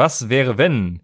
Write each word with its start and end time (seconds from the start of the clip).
was 0.00 0.30
wäre, 0.30 0.56
wenn 0.56 1.00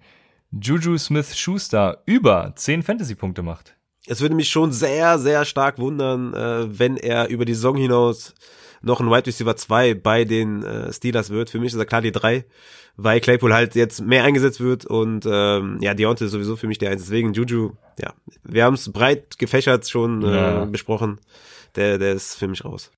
Juju 0.51 0.97
Smith-Schuster 0.97 2.03
über 2.07 2.55
10 2.57 2.83
Fantasy-Punkte 2.83 3.43
macht? 3.43 3.77
Es 4.07 4.23
würde 4.23 4.35
mich 4.35 4.49
schon 4.49 4.73
sehr, 4.73 5.19
sehr 5.19 5.45
stark 5.45 5.79
wundern, 5.79 6.33
äh, 6.33 6.79
wenn 6.79 6.97
er 6.97 7.29
über 7.29 7.45
die 7.45 7.53
Saison 7.53 7.77
hinaus 7.77 8.33
noch 8.81 9.01
ein 9.01 9.11
Wide 9.11 9.27
Receiver 9.27 9.55
2 9.55 9.93
bei 9.93 10.25
den 10.25 10.63
äh, 10.63 10.91
Steelers 10.95 11.29
wird. 11.29 11.51
Für 11.51 11.59
mich 11.59 11.75
ist 11.75 11.79
er 11.79 11.85
klar 11.85 12.01
die 12.01 12.11
3, 12.11 12.47
weil 12.97 13.21
Claypool 13.21 13.53
halt 13.53 13.75
jetzt 13.75 14.01
mehr 14.01 14.25
eingesetzt 14.25 14.61
wird 14.61 14.87
und 14.87 15.27
ähm, 15.31 15.77
ja, 15.83 15.93
Deontay 15.93 16.25
ist 16.25 16.31
sowieso 16.31 16.57
für 16.57 16.67
mich 16.67 16.79
der 16.79 16.91
1. 16.91 17.03
Deswegen 17.03 17.35
Juju, 17.35 17.73
ja, 18.01 18.15
wir 18.45 18.65
haben 18.65 18.75
es 18.75 18.91
breit 18.91 19.39
gefächert 19.39 19.87
schon 19.87 20.25
äh, 20.25 20.35
ja. 20.35 20.65
besprochen. 20.65 21.21
Der, 21.75 21.99
der 21.99 22.15
ist 22.15 22.37
für 22.37 22.49
mich 22.49 22.65
raus. 22.65 22.91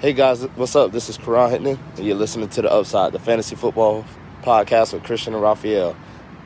Hey 0.00 0.14
guys, 0.14 0.48
what's 0.56 0.74
up? 0.74 0.92
This 0.92 1.10
is 1.10 1.18
Karan 1.18 1.50
Hittman, 1.50 1.78
and 1.98 2.06
you're 2.06 2.18
listening 2.18 2.48
to 2.48 2.62
The 2.62 2.68
Upside, 2.68 3.12
the 3.12 3.18
fantasy 3.18 3.54
football 3.54 4.02
podcast 4.42 4.92
with 4.92 5.04
Christian 5.04 5.34
and 5.34 5.42
Raphael. 5.42 5.96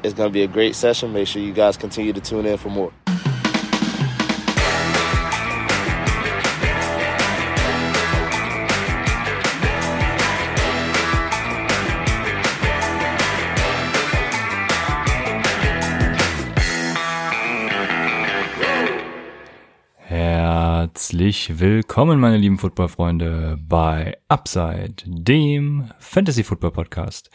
It's 0.02 0.14
going 0.14 0.28
to 0.28 0.32
be 0.32 0.42
a 0.42 0.48
great 0.48 0.76
session. 0.76 1.12
Make 1.12 1.26
sure 1.26 1.42
you 1.42 1.52
guys 1.52 1.76
continue 1.76 2.12
to 2.12 2.20
tune 2.20 2.46
in 2.46 2.58
for 2.58 2.68
more. 2.68 2.92
Herzlich 19.98 21.58
willkommen, 21.58 22.20
meine 22.20 22.36
lieben 22.36 22.58
Footballfreunde, 22.58 23.58
bei 23.60 24.16
Upside, 24.28 25.02
dem 25.04 25.90
Fantasy 25.98 26.44
Football 26.44 26.70
Podcast. 26.70 27.30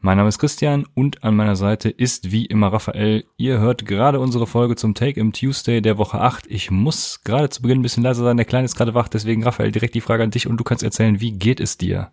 Mein 0.00 0.16
Name 0.16 0.28
ist 0.28 0.38
Christian 0.38 0.86
und 0.94 1.24
an 1.24 1.34
meiner 1.34 1.56
Seite 1.56 1.90
ist 1.90 2.30
wie 2.30 2.46
immer 2.46 2.72
Raphael. 2.72 3.24
Ihr 3.36 3.58
hört 3.58 3.84
gerade 3.84 4.20
unsere 4.20 4.46
Folge 4.46 4.76
zum 4.76 4.94
Take 4.94 5.18
im 5.18 5.32
Tuesday 5.32 5.82
der 5.82 5.98
Woche 5.98 6.20
8. 6.20 6.46
Ich 6.48 6.70
muss 6.70 7.22
gerade 7.24 7.48
zu 7.48 7.62
Beginn 7.62 7.80
ein 7.80 7.82
bisschen 7.82 8.04
leiser 8.04 8.22
sein, 8.22 8.36
der 8.36 8.46
Kleine 8.46 8.66
ist 8.66 8.76
gerade 8.76 8.94
wach, 8.94 9.08
deswegen 9.08 9.42
Raphael 9.42 9.72
direkt 9.72 9.96
die 9.96 10.00
Frage 10.00 10.22
an 10.22 10.30
dich 10.30 10.46
und 10.46 10.56
du 10.56 10.62
kannst 10.62 10.84
erzählen, 10.84 11.20
wie 11.20 11.32
geht 11.32 11.58
es 11.58 11.78
dir? 11.78 12.12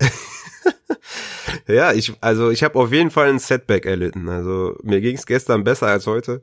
ja, 1.66 1.92
ich 1.92 2.14
also 2.22 2.48
ich 2.48 2.64
habe 2.64 2.78
auf 2.78 2.90
jeden 2.90 3.10
Fall 3.10 3.28
ein 3.28 3.38
Setback 3.38 3.84
erlitten. 3.84 4.30
Also 4.30 4.74
mir 4.82 5.02
ging 5.02 5.16
es 5.16 5.26
gestern 5.26 5.62
besser 5.62 5.88
als 5.88 6.06
heute, 6.06 6.40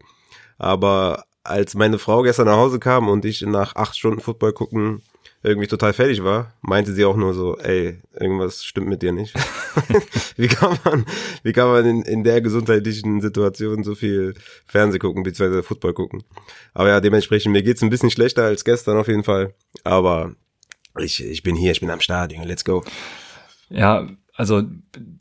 aber 0.60 1.26
als 1.44 1.74
meine 1.74 1.98
Frau 1.98 2.22
gestern 2.22 2.46
nach 2.46 2.58
Hause 2.58 2.78
kam 2.78 3.10
und 3.10 3.26
ich 3.26 3.42
nach 3.42 3.76
acht 3.76 3.98
Stunden 3.98 4.22
Football 4.22 4.54
gucken 4.54 5.02
irgendwie 5.44 5.68
total 5.68 5.94
fertig 5.94 6.24
war, 6.24 6.54
meinte 6.62 6.94
sie 6.94 7.04
auch 7.06 7.16
nur 7.16 7.34
so, 7.34 7.58
ey, 7.58 8.00
irgendwas 8.20 8.64
stimmt 8.64 8.88
mit 8.88 9.02
dir 9.02 9.12
nicht. 9.12 9.34
wie 10.38 10.48
kann 10.48 10.78
man, 10.84 11.06
wie 11.44 11.54
kann 11.54 11.68
man 11.68 11.86
in, 11.86 12.02
in 12.04 12.24
der 12.24 12.42
gesundheitlichen 12.42 13.22
Situation 13.22 13.84
so 13.84 13.96
viel 13.96 14.36
Fernseh 14.66 15.00
gucken, 15.00 15.24
beziehungsweise 15.24 15.64
Football 15.64 15.94
gucken? 15.94 16.24
Aber 16.74 16.90
ja, 16.90 17.02
dementsprechend, 17.02 17.54
mir 17.54 17.64
geht's 17.64 17.82
ein 17.82 17.90
bisschen 17.90 18.12
schlechter 18.12 18.44
als 18.44 18.64
gestern 18.64 18.98
auf 18.98 19.08
jeden 19.08 19.24
Fall. 19.24 19.54
Aber 19.84 20.36
ich, 21.00 21.24
ich 21.24 21.44
bin 21.44 21.56
hier, 21.56 21.72
ich 21.72 21.80
bin 21.80 21.90
am 21.90 22.02
Start, 22.02 22.34
let's 22.46 22.66
go. 22.66 22.84
Ja, 23.70 24.08
also 24.36 24.64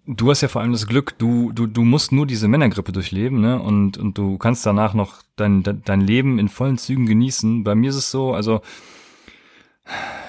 du 0.07 0.31
hast 0.31 0.41
ja 0.41 0.49
vor 0.49 0.61
allem 0.61 0.73
das 0.73 0.87
Glück, 0.87 1.19
du, 1.19 1.53
du, 1.53 1.67
du 1.67 1.83
musst 1.83 2.13
nur 2.13 2.27
diese 2.27 2.49
Männergrippe 2.49 2.93
durchleben, 2.93 3.41
ne? 3.41 3.61
Und, 3.61 3.99
und 3.99 4.19
du 4.19 4.39
kannst 4.39 4.67
danach 4.67 4.95
noch 4.95 5.23
dein, 5.37 5.63
dein 5.63 6.01
Leben 6.01 6.39
in 6.39 6.49
vollen 6.49 6.79
Zügen 6.79 7.07
genießen. 7.07 7.65
Bei 7.65 7.75
mir 7.75 7.91
ist 7.91 7.97
es 7.97 8.11
so, 8.11 8.33
also 8.33 8.61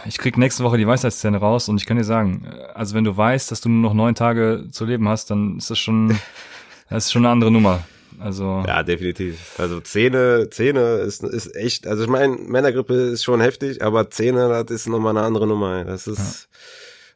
ich 0.05 0.17
krieg 0.17 0.37
nächste 0.37 0.63
Woche 0.63 0.77
die 0.77 0.87
Weisheitszähne 0.87 1.37
raus 1.37 1.69
und 1.69 1.77
ich 1.77 1.85
kann 1.85 1.97
dir 1.97 2.03
sagen, 2.03 2.47
also 2.73 2.95
wenn 2.95 3.03
du 3.03 3.15
weißt, 3.15 3.51
dass 3.51 3.61
du 3.61 3.69
nur 3.69 3.81
noch 3.81 3.93
neun 3.93 4.15
Tage 4.15 4.65
zu 4.71 4.85
leben 4.85 5.07
hast, 5.07 5.31
dann 5.31 5.57
ist 5.57 5.69
das 5.69 5.79
schon, 5.79 6.09
das 6.89 7.05
ist 7.05 7.11
schon 7.11 7.25
eine 7.25 7.31
andere 7.31 7.51
Nummer. 7.51 7.83
Also 8.19 8.63
ja, 8.67 8.83
definitiv. 8.83 9.55
Also 9.57 9.79
Zähne, 9.79 10.49
Zähne 10.51 10.97
ist 10.97 11.23
ist 11.23 11.55
echt. 11.55 11.87
Also 11.87 12.03
ich 12.03 12.09
meine, 12.09 12.35
Männergrippe 12.35 12.93
ist 12.93 13.23
schon 13.23 13.41
heftig, 13.41 13.81
aber 13.81 14.09
Zähne, 14.11 14.47
das 14.49 14.69
ist 14.69 14.87
nochmal 14.87 15.17
eine 15.17 15.25
andere 15.25 15.47
Nummer. 15.47 15.85
Das 15.85 16.05
ist 16.07 16.49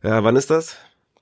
ja. 0.02 0.10
ja, 0.10 0.24
wann 0.24 0.36
ist 0.36 0.50
das? 0.50 0.78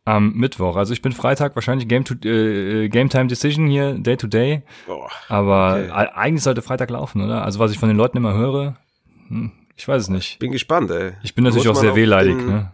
am 0.05 0.33
Mittwoch. 0.33 0.75
Also 0.75 0.93
ich 0.93 1.01
bin 1.01 1.13
Freitag 1.13 1.55
wahrscheinlich 1.55 1.87
Game, 1.87 2.03
to, 2.03 2.15
äh, 2.27 2.89
Game 2.89 3.09
Time 3.09 3.27
Decision 3.27 3.67
hier, 3.67 3.93
Day 3.93 4.17
to 4.17 4.27
Day. 4.27 4.63
Oh, 4.87 5.07
Aber 5.29 5.75
okay. 5.75 6.09
eigentlich 6.13 6.43
sollte 6.43 6.61
Freitag 6.61 6.89
laufen, 6.89 7.21
oder? 7.21 7.43
Also 7.43 7.59
was 7.59 7.71
ich 7.71 7.79
von 7.79 7.89
den 7.89 7.97
Leuten 7.97 8.17
immer 8.17 8.33
höre, 8.33 8.75
hm, 9.29 9.51
ich 9.75 9.87
weiß 9.87 10.03
es 10.03 10.09
nicht. 10.09 10.39
Bin 10.39 10.51
gespannt, 10.51 10.91
ey. 10.91 11.13
Ich 11.23 11.35
bin 11.35 11.43
natürlich 11.43 11.67
auch 11.67 11.75
sehr 11.75 11.95
wehleidig, 11.95 12.37
den, 12.37 12.47
ne? 12.47 12.71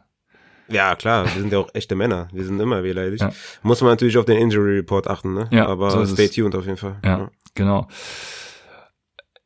Ja, 0.68 0.96
klar, 0.96 1.26
wir 1.26 1.42
sind 1.42 1.52
ja 1.52 1.60
auch 1.60 1.70
echte 1.74 1.96
Männer. 1.96 2.28
Wir 2.32 2.46
sind 2.46 2.60
immer 2.60 2.84
wehleidig. 2.84 3.22
Ja. 3.22 3.32
Muss 3.64 3.82
man 3.82 3.92
natürlich 3.92 4.18
auf 4.18 4.26
den 4.26 4.38
Injury 4.38 4.78
Report 4.78 5.08
achten, 5.08 5.34
ne? 5.34 5.48
Ja, 5.52 5.68
Aber 5.68 5.90
so 5.90 6.06
stay 6.06 6.28
tuned 6.28 6.56
auf 6.56 6.66
jeden 6.66 6.78
Fall. 6.78 6.98
Ja, 7.04 7.18
ja, 7.18 7.32
genau. 7.56 7.88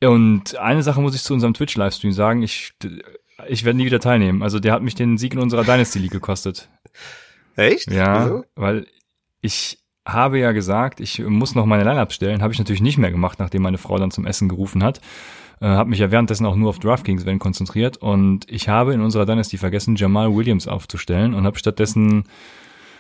Und 0.02 0.58
eine 0.58 0.84
Sache 0.84 1.00
muss 1.02 1.16
ich 1.16 1.24
zu 1.24 1.34
unserem 1.34 1.54
Twitch-Livestream 1.54 2.12
sagen. 2.12 2.44
Ich, 2.44 2.74
ich 3.48 3.64
werde 3.64 3.78
nie 3.78 3.86
wieder 3.86 4.02
teilnehmen. 4.02 4.44
Also 4.44 4.60
der 4.60 4.74
hat 4.74 4.82
mich 4.82 4.96
den 4.96 5.18
Sieg 5.18 5.34
in 5.34 5.40
unserer 5.40 5.64
Dynasty 5.64 6.00
League 6.00 6.12
gekostet. 6.12 6.68
Echt? 7.56 7.90
Ja, 7.90 8.26
Wieso? 8.26 8.46
weil 8.56 8.88
ich 9.40 9.80
habe 10.06 10.40
ja 10.40 10.52
gesagt, 10.52 11.00
ich 11.00 11.20
muss 11.20 11.56
noch 11.56 11.66
meine 11.66 11.86
Line-Up 11.86 12.12
stellen. 12.12 12.42
Habe 12.42 12.52
ich 12.52 12.60
natürlich 12.60 12.82
nicht 12.82 12.98
mehr 12.98 13.12
gemacht, 13.12 13.40
nachdem 13.40 13.62
meine 13.62 13.78
Frau 13.78 13.98
dann 13.98 14.12
zum 14.12 14.26
Essen 14.26 14.50
gerufen 14.50 14.84
hat. 14.84 15.00
Äh, 15.64 15.68
habe 15.68 15.90
mich 15.90 16.00
ja 16.00 16.12
währenddessen 16.12 16.46
auch 16.46 16.58
nur 16.58 16.68
auf 16.68 16.80
DraftKings 16.80 17.26
wenn 17.26 17.40
konzentriert 17.40 17.96
und 17.96 18.52
ich 18.52 18.68
habe 18.68 18.94
in 18.94 19.00
unserer 19.00 19.26
Dynasty 19.26 19.58
vergessen, 19.58 19.96
Jamal 19.96 20.36
Williams 20.36 20.68
aufzustellen 20.68 21.34
und 21.34 21.46
habe 21.46 21.58
stattdessen 21.58 22.26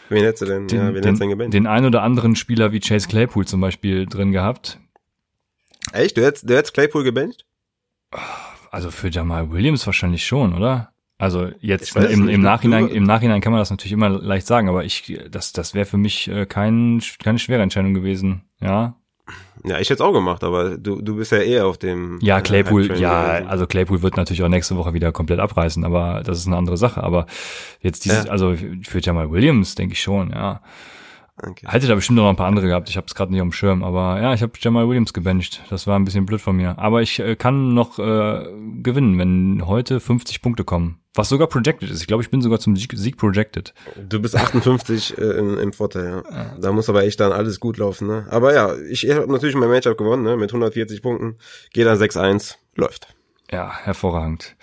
Wen 0.07 0.23
hättest 0.23 0.43
du 0.43 0.45
denn? 0.45 0.67
Den, 0.69 0.79
ja, 0.79 0.93
wen 0.93 1.01
den, 1.01 1.37
denn 1.39 1.51
den 1.51 1.67
ein 1.67 1.83
oder 1.83 2.03
anderen 2.03 2.37
Spieler 2.37 2.71
wie 2.71 2.79
Chase 2.79 3.09
Claypool 3.09 3.45
zum 3.45 3.59
Beispiel 3.59 4.05
drin 4.05 4.31
gehabt. 4.31 4.79
Echt? 5.91 6.15
Du 6.15 6.23
hättest, 6.23 6.49
du 6.49 6.55
hättest 6.55 6.73
Claypool 6.73 7.03
gebencht? 7.03 7.45
Also 8.71 8.91
für 8.91 9.09
Jamal 9.09 9.51
Williams 9.51 9.85
wahrscheinlich 9.85 10.25
schon, 10.25 10.53
oder? 10.53 10.93
Also 11.17 11.49
jetzt 11.59 11.93
im, 11.97 12.29
im 12.29 12.41
Nachhinein, 12.41 12.87
im 12.87 13.03
Nachhinein 13.03 13.41
kann 13.41 13.51
man 13.51 13.59
das 13.59 13.71
natürlich 13.71 13.91
immer 13.91 14.07
leicht 14.07 14.47
sagen, 14.47 14.69
aber 14.69 14.85
ich, 14.85 15.19
das, 15.29 15.51
das 15.51 15.73
wäre 15.73 15.85
für 15.85 15.97
mich 15.97 16.29
äh, 16.29 16.45
kein, 16.45 17.01
keine 17.21 17.39
schwere 17.39 17.61
Entscheidung 17.61 17.93
gewesen. 17.93 18.43
Ja. 18.61 18.95
Ja, 19.65 19.79
ich 19.79 19.89
hätte 19.89 19.95
es 19.95 20.01
auch 20.01 20.11
gemacht, 20.11 20.43
aber 20.43 20.77
du, 20.77 21.01
du 21.01 21.15
bist 21.15 21.31
ja 21.31 21.37
eher 21.37 21.67
auf 21.67 21.77
dem. 21.77 22.19
Ja, 22.21 22.39
äh, 22.39 22.41
Claypool, 22.41 22.97
ja, 22.97 23.45
also 23.45 23.65
Claypool 23.65 24.01
wird 24.01 24.17
natürlich 24.17 24.43
auch 24.43 24.49
nächste 24.49 24.75
Woche 24.75 24.93
wieder 24.93 25.13
komplett 25.13 25.39
abreißen, 25.39 25.85
aber 25.85 26.21
das 26.25 26.39
ist 26.39 26.47
eine 26.47 26.57
andere 26.57 26.75
Sache. 26.75 27.01
Aber 27.01 27.27
jetzt 27.79 28.03
dieses, 28.03 28.25
ja. 28.25 28.31
also 28.31 28.55
für 28.55 28.99
Jamal 28.99 29.31
Williams 29.31 29.75
denke 29.75 29.93
ich 29.93 30.01
schon, 30.01 30.31
ja. 30.31 30.61
Okay. 31.41 31.65
Hätte 31.67 31.87
da 31.87 31.95
bestimmt 31.95 32.17
noch 32.17 32.29
ein 32.29 32.35
paar 32.35 32.47
andere 32.47 32.67
gehabt. 32.67 32.89
Ich 32.89 32.97
habe 32.97 33.07
es 33.07 33.15
gerade 33.15 33.31
nicht 33.31 33.41
dem 33.41 33.51
Schirm, 33.51 33.83
aber 33.83 34.21
ja, 34.21 34.33
ich 34.33 34.43
habe 34.43 34.53
Jamal 34.59 34.87
Williams 34.87 35.13
gebencht. 35.13 35.63
Das 35.69 35.87
war 35.87 35.97
ein 35.97 36.05
bisschen 36.05 36.27
blöd 36.27 36.41
von 36.41 36.55
mir. 36.55 36.77
Aber 36.77 37.01
ich 37.01 37.19
äh, 37.19 37.35
kann 37.35 37.73
noch 37.73 37.97
äh, 37.97 38.45
gewinnen, 38.81 39.17
wenn 39.17 39.65
heute 39.65 39.99
50 39.99 40.41
Punkte 40.43 40.63
kommen. 40.63 40.99
Was 41.15 41.29
sogar 41.29 41.47
projected 41.47 41.89
ist. 41.89 42.01
Ich 42.01 42.07
glaube, 42.07 42.23
ich 42.23 42.29
bin 42.29 42.41
sogar 42.41 42.59
zum 42.59 42.75
Sieg, 42.75 42.93
Sieg 42.95 43.17
projected. 43.17 43.73
Du 44.07 44.19
bist 44.19 44.35
58 44.35 45.17
äh, 45.17 45.21
im, 45.21 45.57
im 45.57 45.73
Vorteil, 45.73 46.05
ja. 46.05 46.23
ja. 46.31 46.57
Da 46.59 46.71
muss 46.71 46.89
aber 46.89 47.03
echt 47.03 47.19
dann 47.19 47.31
alles 47.31 47.59
gut 47.59 47.77
laufen, 47.77 48.07
ne? 48.07 48.27
Aber 48.29 48.53
ja, 48.53 48.75
ich, 48.89 49.07
ich 49.07 49.13
habe 49.13 49.31
natürlich 49.31 49.55
mein 49.55 49.69
Matchup 49.69 49.97
gewonnen, 49.97 50.23
ne? 50.23 50.37
Mit 50.37 50.51
140 50.51 51.01
Punkten. 51.01 51.37
Geht 51.71 51.87
dann 51.87 51.97
6-1. 51.97 52.55
Läuft. 52.75 53.07
Ja, 53.51 53.71
hervorragend. 53.83 54.55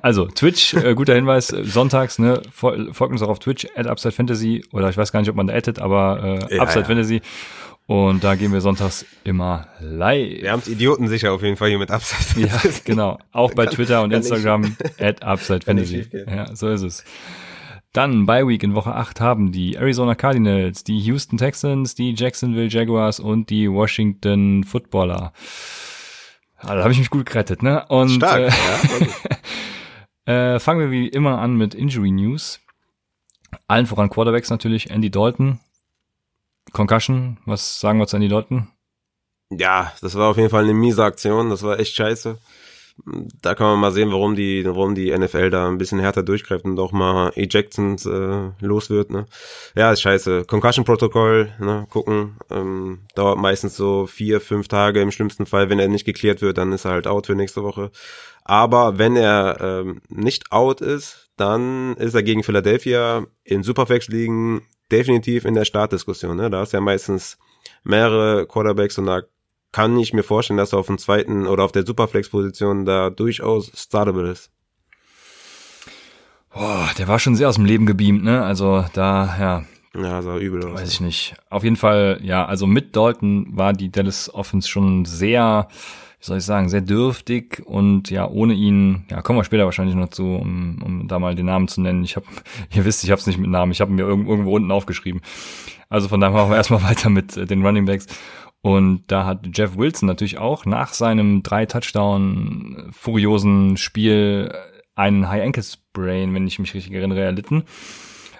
Also, 0.00 0.26
Twitch, 0.26 0.74
äh, 0.74 0.94
guter 0.94 1.14
Hinweis, 1.14 1.48
sonntags, 1.48 2.18
ne, 2.18 2.40
folgt 2.52 3.12
uns 3.12 3.22
auch 3.22 3.28
auf 3.28 3.38
Twitch, 3.38 3.66
at 3.76 3.86
Upside 3.86 4.12
Fantasy, 4.12 4.64
oder 4.72 4.88
ich 4.88 4.96
weiß 4.96 5.12
gar 5.12 5.20
nicht, 5.20 5.28
ob 5.28 5.36
man 5.36 5.46
da 5.46 5.54
addet, 5.54 5.78
aber 5.78 6.48
äh, 6.50 6.56
ja, 6.56 6.62
Upside 6.62 6.80
ja. 6.80 6.86
Fantasy. 6.86 7.22
Und 7.86 8.24
da 8.24 8.36
gehen 8.36 8.52
wir 8.52 8.60
sonntags 8.60 9.04
immer 9.24 9.66
live. 9.80 10.42
Wir 10.42 10.52
haben 10.52 10.60
es 10.60 10.68
Idioten 10.68 11.08
sicher 11.08 11.32
auf 11.32 11.42
jeden 11.42 11.56
Fall 11.56 11.68
hier 11.68 11.78
mit 11.78 11.90
Upside 11.90 12.22
Fantasy. 12.22 12.68
Ja, 12.68 12.74
genau. 12.84 13.18
Auch 13.32 13.52
bei 13.54 13.66
Twitter 13.66 14.02
und 14.02 14.12
Instagram, 14.12 14.76
at 14.98 15.22
Upside 15.22 15.62
Fantasy. 15.62 16.06
Ja, 16.26 16.54
so 16.54 16.68
ist 16.68 16.82
es. 16.82 17.04
Dann 17.92 18.24
bei 18.24 18.46
Week 18.46 18.62
in 18.62 18.74
Woche 18.74 18.94
8 18.94 19.20
haben 19.20 19.52
die 19.52 19.74
Arizona 19.74 20.14
Cardinals, 20.14 20.84
die 20.84 20.98
Houston 21.00 21.36
Texans, 21.36 21.94
die 21.94 22.14
Jacksonville 22.14 22.68
Jaguars 22.68 23.20
und 23.20 23.50
die 23.50 23.70
Washington 23.70 24.64
Footballer. 24.64 25.34
Also, 26.56 26.74
da 26.74 26.82
habe 26.82 26.92
ich 26.92 26.98
mich 26.98 27.10
gut 27.10 27.26
gerettet, 27.26 27.62
ne? 27.62 27.84
Und 27.88 28.10
Stark, 28.10 28.40
äh, 28.40 28.46
ja, 28.46 29.06
Äh, 30.24 30.58
fangen 30.58 30.80
wir 30.80 30.90
wie 30.90 31.08
immer 31.08 31.38
an 31.38 31.56
mit 31.56 31.74
Injury 31.74 32.10
News. 32.10 32.60
Allen 33.68 33.86
voran 33.86 34.10
Quarterbacks 34.10 34.50
natürlich, 34.50 34.90
Andy 34.90 35.10
Dalton. 35.10 35.60
Concussion, 36.72 37.38
was 37.44 37.80
sagen 37.80 37.98
wir 37.98 38.06
zu 38.06 38.16
Andy 38.16 38.28
Dalton? 38.28 38.68
Ja, 39.50 39.92
das 40.00 40.14
war 40.14 40.30
auf 40.30 40.36
jeden 40.36 40.50
Fall 40.50 40.64
eine 40.64 40.74
miese 40.74 41.04
Aktion, 41.04 41.50
das 41.50 41.62
war 41.62 41.78
echt 41.78 41.94
scheiße. 41.94 42.38
Da 43.40 43.54
kann 43.54 43.66
man 43.68 43.80
mal 43.80 43.90
sehen, 43.90 44.12
warum 44.12 44.36
die, 44.36 44.64
warum 44.66 44.94
die 44.94 45.16
NFL 45.16 45.50
da 45.50 45.66
ein 45.66 45.78
bisschen 45.78 45.98
härter 45.98 46.22
durchgreift 46.22 46.64
und 46.64 46.78
auch 46.78 46.92
mal 46.92 47.32
Ejections 47.36 48.04
äh, 48.04 48.50
los 48.60 48.90
wird. 48.90 49.10
Ne? 49.10 49.26
Ja, 49.74 49.92
ist 49.92 50.02
scheiße. 50.02 50.44
Concussion-Protokoll, 50.44 51.54
ne? 51.58 51.86
gucken. 51.90 52.36
Ähm, 52.50 53.00
dauert 53.14 53.38
meistens 53.38 53.76
so 53.76 54.06
vier, 54.06 54.40
fünf 54.40 54.68
Tage 54.68 55.00
im 55.00 55.10
schlimmsten 55.10 55.46
Fall. 55.46 55.70
Wenn 55.70 55.78
er 55.78 55.88
nicht 55.88 56.04
geklärt 56.04 56.42
wird, 56.42 56.58
dann 56.58 56.72
ist 56.72 56.84
er 56.84 56.92
halt 56.92 57.06
out 57.06 57.26
für 57.26 57.34
nächste 57.34 57.62
Woche. 57.62 57.90
Aber 58.44 58.98
wenn 58.98 59.16
er 59.16 59.58
ähm, 59.60 60.00
nicht 60.08 60.52
out 60.52 60.80
ist, 60.80 61.30
dann 61.36 61.96
ist 61.96 62.14
er 62.14 62.22
gegen 62.22 62.42
Philadelphia 62.42 63.26
in 63.44 63.62
Superflex 63.62 64.08
ligen 64.08 64.62
definitiv 64.90 65.44
in 65.44 65.54
der 65.54 65.64
Startdiskussion. 65.64 66.36
Ne? 66.36 66.50
Da 66.50 66.62
ist 66.62 66.72
ja 66.72 66.80
meistens 66.80 67.38
mehrere 67.84 68.46
Quarterbacks 68.46 68.98
und 68.98 69.06
da 69.06 69.22
kann 69.72 69.96
ich 69.98 70.12
mir 70.12 70.22
vorstellen, 70.22 70.58
dass 70.58 70.72
er 70.72 70.78
auf 70.78 70.86
dem 70.86 70.98
zweiten 70.98 71.46
oder 71.46 71.64
auf 71.64 71.72
der 71.72 71.86
Superflex-Position 71.86 72.84
da 72.84 73.08
durchaus 73.10 73.72
startable 73.74 74.30
ist. 74.30 74.50
Boah, 76.52 76.90
der 76.98 77.08
war 77.08 77.18
schon 77.18 77.34
sehr 77.34 77.48
aus 77.48 77.54
dem 77.54 77.64
Leben 77.64 77.86
gebeamt, 77.86 78.22
ne? 78.22 78.44
Also 78.44 78.84
da, 78.92 79.36
ja. 79.40 79.64
Ja, 79.94 80.20
sah 80.20 80.36
übel 80.36 80.64
aus. 80.66 80.80
Weiß 80.80 80.92
ich 80.92 81.00
nicht. 81.00 81.34
Auf 81.48 81.64
jeden 81.64 81.76
Fall, 81.76 82.20
ja, 82.22 82.44
also 82.44 82.66
mit 82.66 82.94
Dalton 82.94 83.46
war 83.56 83.72
die 83.72 83.90
Dallas 83.90 84.32
Offense 84.32 84.68
schon 84.68 85.06
sehr, 85.06 85.68
wie 86.22 86.26
soll 86.26 86.38
ich 86.38 86.44
sagen, 86.44 86.68
sehr 86.68 86.82
dürftig 86.82 87.60
und 87.66 88.08
ja, 88.08 88.28
ohne 88.28 88.54
ihn, 88.54 89.06
ja, 89.10 89.22
kommen 89.22 89.40
wir 89.40 89.44
später 89.44 89.64
wahrscheinlich 89.64 89.96
noch 89.96 90.10
zu, 90.10 90.22
um, 90.22 90.80
um 90.80 91.08
da 91.08 91.18
mal 91.18 91.34
den 91.34 91.46
Namen 91.46 91.66
zu 91.66 91.80
nennen. 91.80 92.04
Ich 92.04 92.14
habe, 92.14 92.26
ihr 92.72 92.84
wisst, 92.84 93.02
ich 93.02 93.10
habe 93.10 93.20
es 93.20 93.26
nicht 93.26 93.40
mit 93.40 93.50
Namen, 93.50 93.72
ich 93.72 93.80
habe 93.80 93.90
mir 93.90 94.02
irgendwo 94.02 94.54
unten 94.54 94.70
aufgeschrieben. 94.70 95.20
Also 95.88 96.06
von 96.06 96.20
daher 96.20 96.36
machen 96.36 96.50
wir 96.50 96.56
erstmal 96.58 96.84
weiter 96.84 97.10
mit 97.10 97.36
äh, 97.36 97.44
den 97.44 97.66
Running 97.66 97.86
Backs. 97.86 98.06
Und 98.60 99.02
da 99.08 99.26
hat 99.26 99.48
Jeff 99.52 99.76
Wilson 99.76 100.06
natürlich 100.06 100.38
auch 100.38 100.64
nach 100.64 100.92
seinem 100.92 101.42
drei 101.42 101.66
Touchdown 101.66 102.90
furiosen 102.92 103.76
Spiel 103.76 104.54
einen 104.94 105.28
High 105.28 105.42
Ankle 105.42 105.64
Sprain, 105.64 106.32
wenn 106.34 106.46
ich 106.46 106.60
mich 106.60 106.72
richtig 106.72 106.92
erinnere, 106.92 107.20
erlitten. 107.22 107.64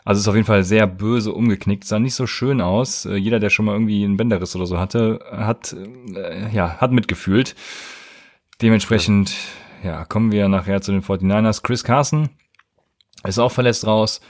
Also 0.04 0.20
ist 0.20 0.28
auf 0.28 0.34
jeden 0.34 0.46
Fall 0.46 0.64
sehr 0.64 0.86
böse 0.86 1.32
umgeknickt, 1.32 1.84
sah 1.84 1.98
nicht 1.98 2.14
so 2.14 2.26
schön 2.26 2.60
aus. 2.60 3.06
Äh, 3.06 3.16
jeder, 3.16 3.38
der 3.38 3.50
schon 3.50 3.66
mal 3.66 3.72
irgendwie 3.72 4.04
einen 4.04 4.16
Bänderriss 4.16 4.56
oder 4.56 4.66
so 4.66 4.78
hatte, 4.78 5.20
hat 5.30 5.76
äh, 6.14 6.52
ja 6.52 6.78
hat 6.78 6.92
mitgefühlt. 6.92 7.54
Dementsprechend 8.60 9.34
ja 9.84 10.04
kommen 10.04 10.32
wir 10.32 10.48
nachher 10.48 10.80
zu 10.80 10.92
den 10.92 11.02
49ers. 11.02 11.62
Chris 11.62 11.84
Carson 11.84 12.30
ist 13.24 13.38
auch 13.38 13.52
verletzt 13.52 13.86
raus. 13.86 14.20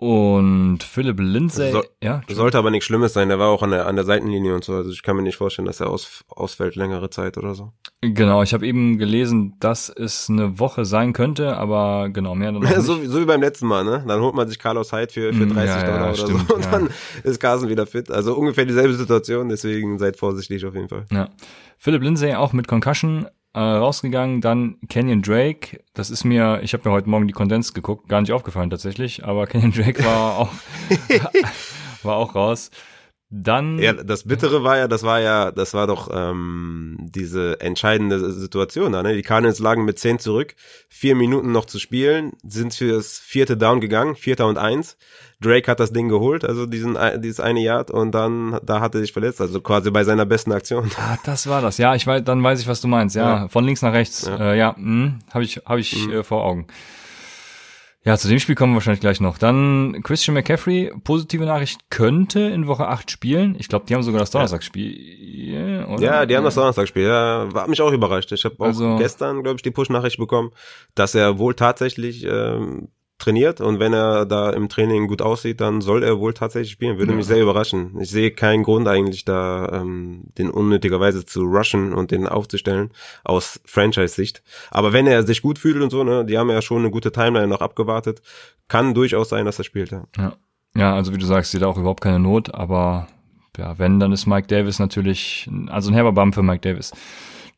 Und 0.00 0.78
Philip 0.82 1.20
Lindsay, 1.20 1.72
so, 1.72 1.82
ja. 2.02 2.22
Sollte 2.30 2.56
aber 2.56 2.70
nichts 2.70 2.86
Schlimmes 2.86 3.12
sein, 3.12 3.28
der 3.28 3.38
war 3.38 3.48
auch 3.48 3.62
an 3.62 3.70
der, 3.70 3.86
an 3.86 3.96
der 3.96 4.06
Seitenlinie 4.06 4.54
und 4.54 4.64
so. 4.64 4.72
Also 4.72 4.90
ich 4.90 5.02
kann 5.02 5.14
mir 5.14 5.20
nicht 5.20 5.36
vorstellen, 5.36 5.66
dass 5.66 5.78
er 5.80 5.90
aus, 5.90 6.24
ausfällt 6.30 6.74
längere 6.74 7.10
Zeit 7.10 7.36
oder 7.36 7.54
so. 7.54 7.74
Genau, 8.00 8.42
ich 8.42 8.54
habe 8.54 8.66
eben 8.66 8.96
gelesen, 8.96 9.56
dass 9.60 9.90
es 9.90 10.30
eine 10.30 10.58
Woche 10.58 10.86
sein 10.86 11.12
könnte, 11.12 11.58
aber 11.58 12.08
genau, 12.08 12.34
mehr 12.34 12.50
dann 12.50 12.62
so, 12.80 13.04
so 13.04 13.20
wie 13.20 13.26
beim 13.26 13.42
letzten 13.42 13.66
Mal, 13.66 13.84
ne? 13.84 14.02
Dann 14.08 14.22
holt 14.22 14.34
man 14.34 14.48
sich 14.48 14.58
Carlos 14.58 14.90
Hyde 14.90 15.12
für, 15.12 15.34
für 15.34 15.46
30 15.46 15.54
mm, 15.54 15.56
ja, 15.58 15.82
Dollar 15.82 16.00
ja, 16.00 16.06
oder 16.06 16.16
stimmt, 16.16 16.48
so 16.48 16.54
und 16.54 16.64
ja. 16.64 16.70
dann 16.70 16.88
ist 17.22 17.38
Carson 17.38 17.68
wieder 17.68 17.84
fit. 17.84 18.10
Also 18.10 18.34
ungefähr 18.34 18.64
dieselbe 18.64 18.94
Situation, 18.94 19.50
deswegen 19.50 19.98
seid 19.98 20.16
vorsichtig 20.16 20.64
auf 20.64 20.74
jeden 20.74 20.88
Fall. 20.88 21.04
Ja. 21.12 21.28
Philip 21.76 22.02
Lindsay 22.02 22.34
auch 22.34 22.54
mit 22.54 22.68
Concussion, 22.68 23.26
äh, 23.54 23.60
rausgegangen. 23.60 24.40
Dann 24.40 24.76
Kenyon 24.88 25.22
Drake, 25.22 25.80
das 25.94 26.10
ist 26.10 26.24
mir, 26.24 26.60
ich 26.62 26.72
habe 26.72 26.88
mir 26.88 26.94
heute 26.94 27.08
Morgen 27.08 27.26
die 27.26 27.32
Kondens 27.32 27.74
geguckt, 27.74 28.08
gar 28.08 28.20
nicht 28.20 28.32
aufgefallen 28.32 28.70
tatsächlich, 28.70 29.24
aber 29.24 29.46
Kenyon 29.48 29.72
Drake 29.72 30.04
war 30.04 30.38
auch 30.38 30.52
war 32.02 32.16
auch 32.16 32.34
raus. 32.34 32.70
Dann 33.32 33.78
ja, 33.78 33.92
das 33.92 34.24
Bittere 34.24 34.64
war 34.64 34.76
ja, 34.76 34.88
das 34.88 35.04
war 35.04 35.20
ja, 35.20 35.52
das 35.52 35.72
war 35.72 35.86
doch 35.86 36.10
ähm, 36.12 36.96
diese 36.98 37.60
entscheidende 37.60 38.32
Situation 38.32 38.90
da. 38.90 39.04
Ne? 39.04 39.14
Die 39.14 39.22
Cardinals 39.22 39.60
lagen 39.60 39.84
mit 39.84 40.00
zehn 40.00 40.18
zurück, 40.18 40.56
vier 40.88 41.14
Minuten 41.14 41.52
noch 41.52 41.64
zu 41.64 41.78
spielen, 41.78 42.32
sind 42.42 42.74
fürs 42.74 43.20
vierte 43.20 43.56
Down 43.56 43.80
gegangen, 43.80 44.16
vierter 44.16 44.48
und 44.48 44.58
eins. 44.58 44.96
Drake 45.40 45.70
hat 45.70 45.78
das 45.78 45.92
Ding 45.92 46.08
geholt, 46.08 46.44
also 46.44 46.66
diesen 46.66 46.98
dieses 47.22 47.38
eine 47.38 47.60
Yard 47.60 47.92
und 47.92 48.10
dann 48.12 48.58
da 48.64 48.80
hat 48.80 48.96
er 48.96 49.00
sich 49.00 49.12
verletzt, 49.12 49.40
also 49.40 49.60
quasi 49.60 49.92
bei 49.92 50.02
seiner 50.02 50.26
besten 50.26 50.50
Aktion. 50.50 50.90
Ah, 50.98 51.16
das 51.24 51.46
war 51.46 51.62
das. 51.62 51.78
Ja, 51.78 51.94
ich 51.94 52.06
weiß, 52.06 52.24
dann 52.24 52.42
weiß 52.42 52.60
ich, 52.60 52.66
was 52.66 52.80
du 52.80 52.88
meinst. 52.88 53.14
Ja, 53.14 53.42
ja. 53.42 53.48
von 53.48 53.64
links 53.64 53.80
nach 53.80 53.92
rechts. 53.92 54.26
Ja, 54.26 54.52
äh, 54.52 54.58
ja 54.58 54.74
hm, 54.76 55.20
habe 55.32 55.44
ich 55.44 55.62
habe 55.64 55.78
ich 55.78 56.06
mhm. 56.06 56.12
äh, 56.12 56.22
vor 56.24 56.44
Augen. 56.44 56.66
Ja, 58.02 58.16
zu 58.16 58.28
dem 58.28 58.38
Spiel 58.38 58.54
kommen 58.54 58.72
wir 58.72 58.76
wahrscheinlich 58.76 59.00
gleich 59.00 59.20
noch. 59.20 59.36
Dann 59.36 60.00
Christian 60.02 60.34
McCaffrey, 60.34 60.90
positive 61.04 61.44
Nachricht, 61.44 61.90
könnte 61.90 62.40
in 62.40 62.66
Woche 62.66 62.88
8 62.88 63.10
spielen. 63.10 63.56
Ich 63.58 63.68
glaube, 63.68 63.84
die 63.86 63.94
haben 63.94 64.02
sogar 64.02 64.20
das 64.20 64.30
Donnerstagsspiel, 64.30 65.84
oder? 65.86 66.02
Ja, 66.02 66.24
die 66.24 66.34
haben 66.34 66.44
das 66.44 66.54
Donnerstagsspiel. 66.54 67.02
Ja, 67.02 67.52
war 67.52 67.68
mich 67.68 67.82
auch 67.82 67.92
überrascht. 67.92 68.32
Ich 68.32 68.44
habe 68.46 68.56
auch 68.58 68.66
also, 68.66 68.96
gestern, 68.96 69.42
glaube 69.42 69.56
ich, 69.56 69.62
die 69.62 69.70
Push-Nachricht 69.70 70.16
bekommen, 70.16 70.50
dass 70.94 71.14
er 71.14 71.38
wohl 71.38 71.54
tatsächlich 71.54 72.24
ähm, 72.24 72.88
trainiert 73.20 73.60
und 73.60 73.78
wenn 73.78 73.92
er 73.92 74.26
da 74.26 74.50
im 74.50 74.68
Training 74.68 75.06
gut 75.06 75.22
aussieht, 75.22 75.60
dann 75.60 75.80
soll 75.80 76.02
er 76.02 76.18
wohl 76.18 76.34
tatsächlich 76.34 76.72
spielen. 76.72 76.98
Würde 76.98 77.12
ja. 77.12 77.16
mich 77.16 77.26
sehr 77.26 77.40
überraschen. 77.40 77.96
Ich 78.00 78.10
sehe 78.10 78.30
keinen 78.30 78.62
Grund 78.62 78.88
eigentlich 78.88 79.24
da, 79.24 79.80
ähm, 79.80 80.24
den 80.38 80.50
unnötigerweise 80.50 81.24
zu 81.24 81.42
rushen 81.42 81.92
und 81.92 82.10
den 82.10 82.26
aufzustellen 82.26 82.90
aus 83.22 83.60
Franchise-Sicht. 83.64 84.42
Aber 84.70 84.92
wenn 84.92 85.06
er 85.06 85.24
sich 85.24 85.42
gut 85.42 85.58
fühlt 85.58 85.80
und 85.80 85.90
so, 85.90 86.02
ne, 86.02 86.24
die 86.24 86.38
haben 86.38 86.50
ja 86.50 86.62
schon 86.62 86.78
eine 86.78 86.90
gute 86.90 87.12
Timeline 87.12 87.48
noch 87.48 87.60
abgewartet, 87.60 88.22
kann 88.68 88.94
durchaus 88.94 89.28
sein, 89.28 89.44
dass 89.44 89.58
er 89.58 89.64
spielt. 89.64 89.90
Ja, 89.90 90.04
ja, 90.16 90.36
ja 90.74 90.94
also 90.94 91.12
wie 91.12 91.18
du 91.18 91.26
sagst, 91.26 91.52
sieht 91.52 91.62
auch 91.62 91.78
überhaupt 91.78 92.02
keine 92.02 92.18
Not, 92.18 92.54
aber 92.54 93.06
ja, 93.56 93.78
wenn, 93.78 94.00
dann 94.00 94.12
ist 94.12 94.26
Mike 94.26 94.46
Davis 94.46 94.78
natürlich, 94.78 95.48
also 95.68 95.90
ein 95.90 95.94
herber 95.94 96.12
Bum 96.12 96.32
für 96.32 96.42
Mike 96.42 96.60
Davis. 96.60 96.92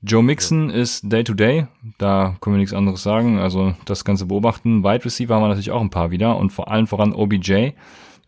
Joe 0.02 0.22
Mixon 0.22 0.68
ja. 0.68 0.76
ist 0.76 1.10
Day-to-Day, 1.10 1.60
-Day. 1.60 1.66
da 1.98 2.36
können 2.40 2.56
wir 2.56 2.60
nichts 2.60 2.74
anderes 2.74 3.02
sagen, 3.02 3.38
also 3.38 3.74
das 3.84 4.04
Ganze 4.04 4.26
beobachten. 4.26 4.82
Wide 4.82 5.04
Receiver 5.04 5.34
haben 5.34 5.42
wir 5.42 5.48
natürlich 5.48 5.70
auch 5.70 5.80
ein 5.80 5.90
paar 5.90 6.10
wieder 6.10 6.36
und 6.36 6.50
vor 6.50 6.70
allem 6.70 6.86
voran 6.86 7.12
OBJ, 7.12 7.70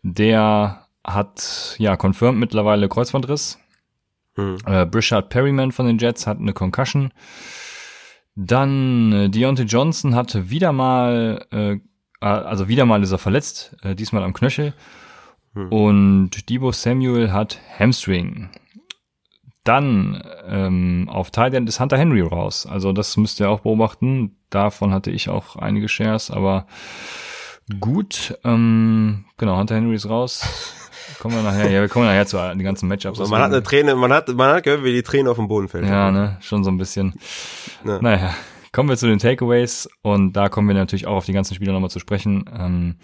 der 0.01 0.87
hat 1.03 1.75
ja 1.77 1.97
confirmed 1.97 2.39
mittlerweile 2.39 2.87
Kreuzbandriss. 2.87 3.59
Hm. 4.35 4.57
Äh, 4.65 4.85
Brishard 4.85 5.29
Perryman 5.29 5.71
von 5.71 5.85
den 5.85 5.97
Jets 5.97 6.27
hat 6.27 6.39
eine 6.39 6.53
Concussion. 6.53 7.11
Dann 8.35 9.11
äh, 9.11 9.29
Deontay 9.29 9.63
Johnson 9.63 10.15
hatte 10.15 10.49
wieder 10.49 10.71
mal, 10.71 11.45
äh, 11.51 11.77
also 12.19 12.67
wieder 12.67 12.85
mal 12.85 13.03
ist 13.03 13.11
er 13.11 13.17
verletzt, 13.17 13.75
äh, 13.81 13.95
diesmal 13.95 14.23
am 14.23 14.33
Knöchel. 14.33 14.73
Hm. 15.53 15.71
Und 15.71 16.49
Debo 16.49 16.71
Samuel 16.71 17.31
hat 17.31 17.59
Hamstring. 17.79 18.49
Dann 19.65 20.23
ähm, 20.47 21.09
auf 21.11 21.31
End 21.35 21.67
ist 21.67 21.79
Hunter 21.79 21.97
Henry 21.97 22.21
raus. 22.21 22.67
Also 22.67 22.93
das 22.93 23.17
müsst 23.17 23.39
ihr 23.39 23.49
auch 23.49 23.61
beobachten. 23.61 24.37
Davon 24.51 24.93
hatte 24.93 25.09
ich 25.09 25.27
auch 25.27 25.55
einige 25.55 25.89
Shares, 25.89 26.29
aber 26.29 26.67
gut. 27.79 28.37
Ähm, 28.43 29.25
genau, 29.37 29.57
Hunter 29.57 29.75
Henry 29.75 29.95
ist 29.95 30.07
raus. 30.07 30.47
Kommen 31.19 31.35
wir 31.35 31.43
nachher, 31.43 31.69
ja, 31.69 31.81
wir 31.81 31.89
kommen 31.89 32.05
nachher 32.05 32.25
zu 32.25 32.37
den 32.37 32.63
ganzen 32.63 32.87
Matchups. 32.87 33.19
Also 33.19 33.31
man 33.31 33.41
hat 33.41 33.51
eine 33.51 33.61
Träne, 33.61 33.95
man 33.95 34.11
hat, 34.11 34.27
man 34.29 34.55
hat 34.55 34.63
gehört, 34.63 34.83
wie 34.83 34.91
die 34.91 35.03
Träne 35.03 35.29
auf 35.29 35.37
dem 35.37 35.47
Boden 35.47 35.67
fällt. 35.67 35.85
Ja, 35.85 36.11
ne, 36.11 36.37
schon 36.41 36.63
so 36.63 36.71
ein 36.71 36.77
bisschen. 36.77 37.13
Ja. 37.83 38.01
Naja, 38.01 38.33
kommen 38.71 38.89
wir 38.89 38.97
zu 38.97 39.07
den 39.07 39.19
Takeaways 39.19 39.87
und 40.01 40.33
da 40.33 40.49
kommen 40.49 40.67
wir 40.67 40.75
natürlich 40.75 41.05
auch 41.05 41.17
auf 41.17 41.25
die 41.25 41.33
ganzen 41.33 41.53
Spieler 41.55 41.73
nochmal 41.73 41.91
zu 41.91 41.99
sprechen. 41.99 42.45
Ähm, 42.51 42.95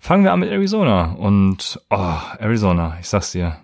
fangen 0.00 0.24
wir 0.24 0.32
an 0.32 0.40
mit 0.40 0.50
Arizona 0.50 1.12
und, 1.12 1.80
oh, 1.90 2.16
Arizona, 2.38 2.96
ich 3.00 3.08
sag's 3.08 3.32
dir. 3.32 3.58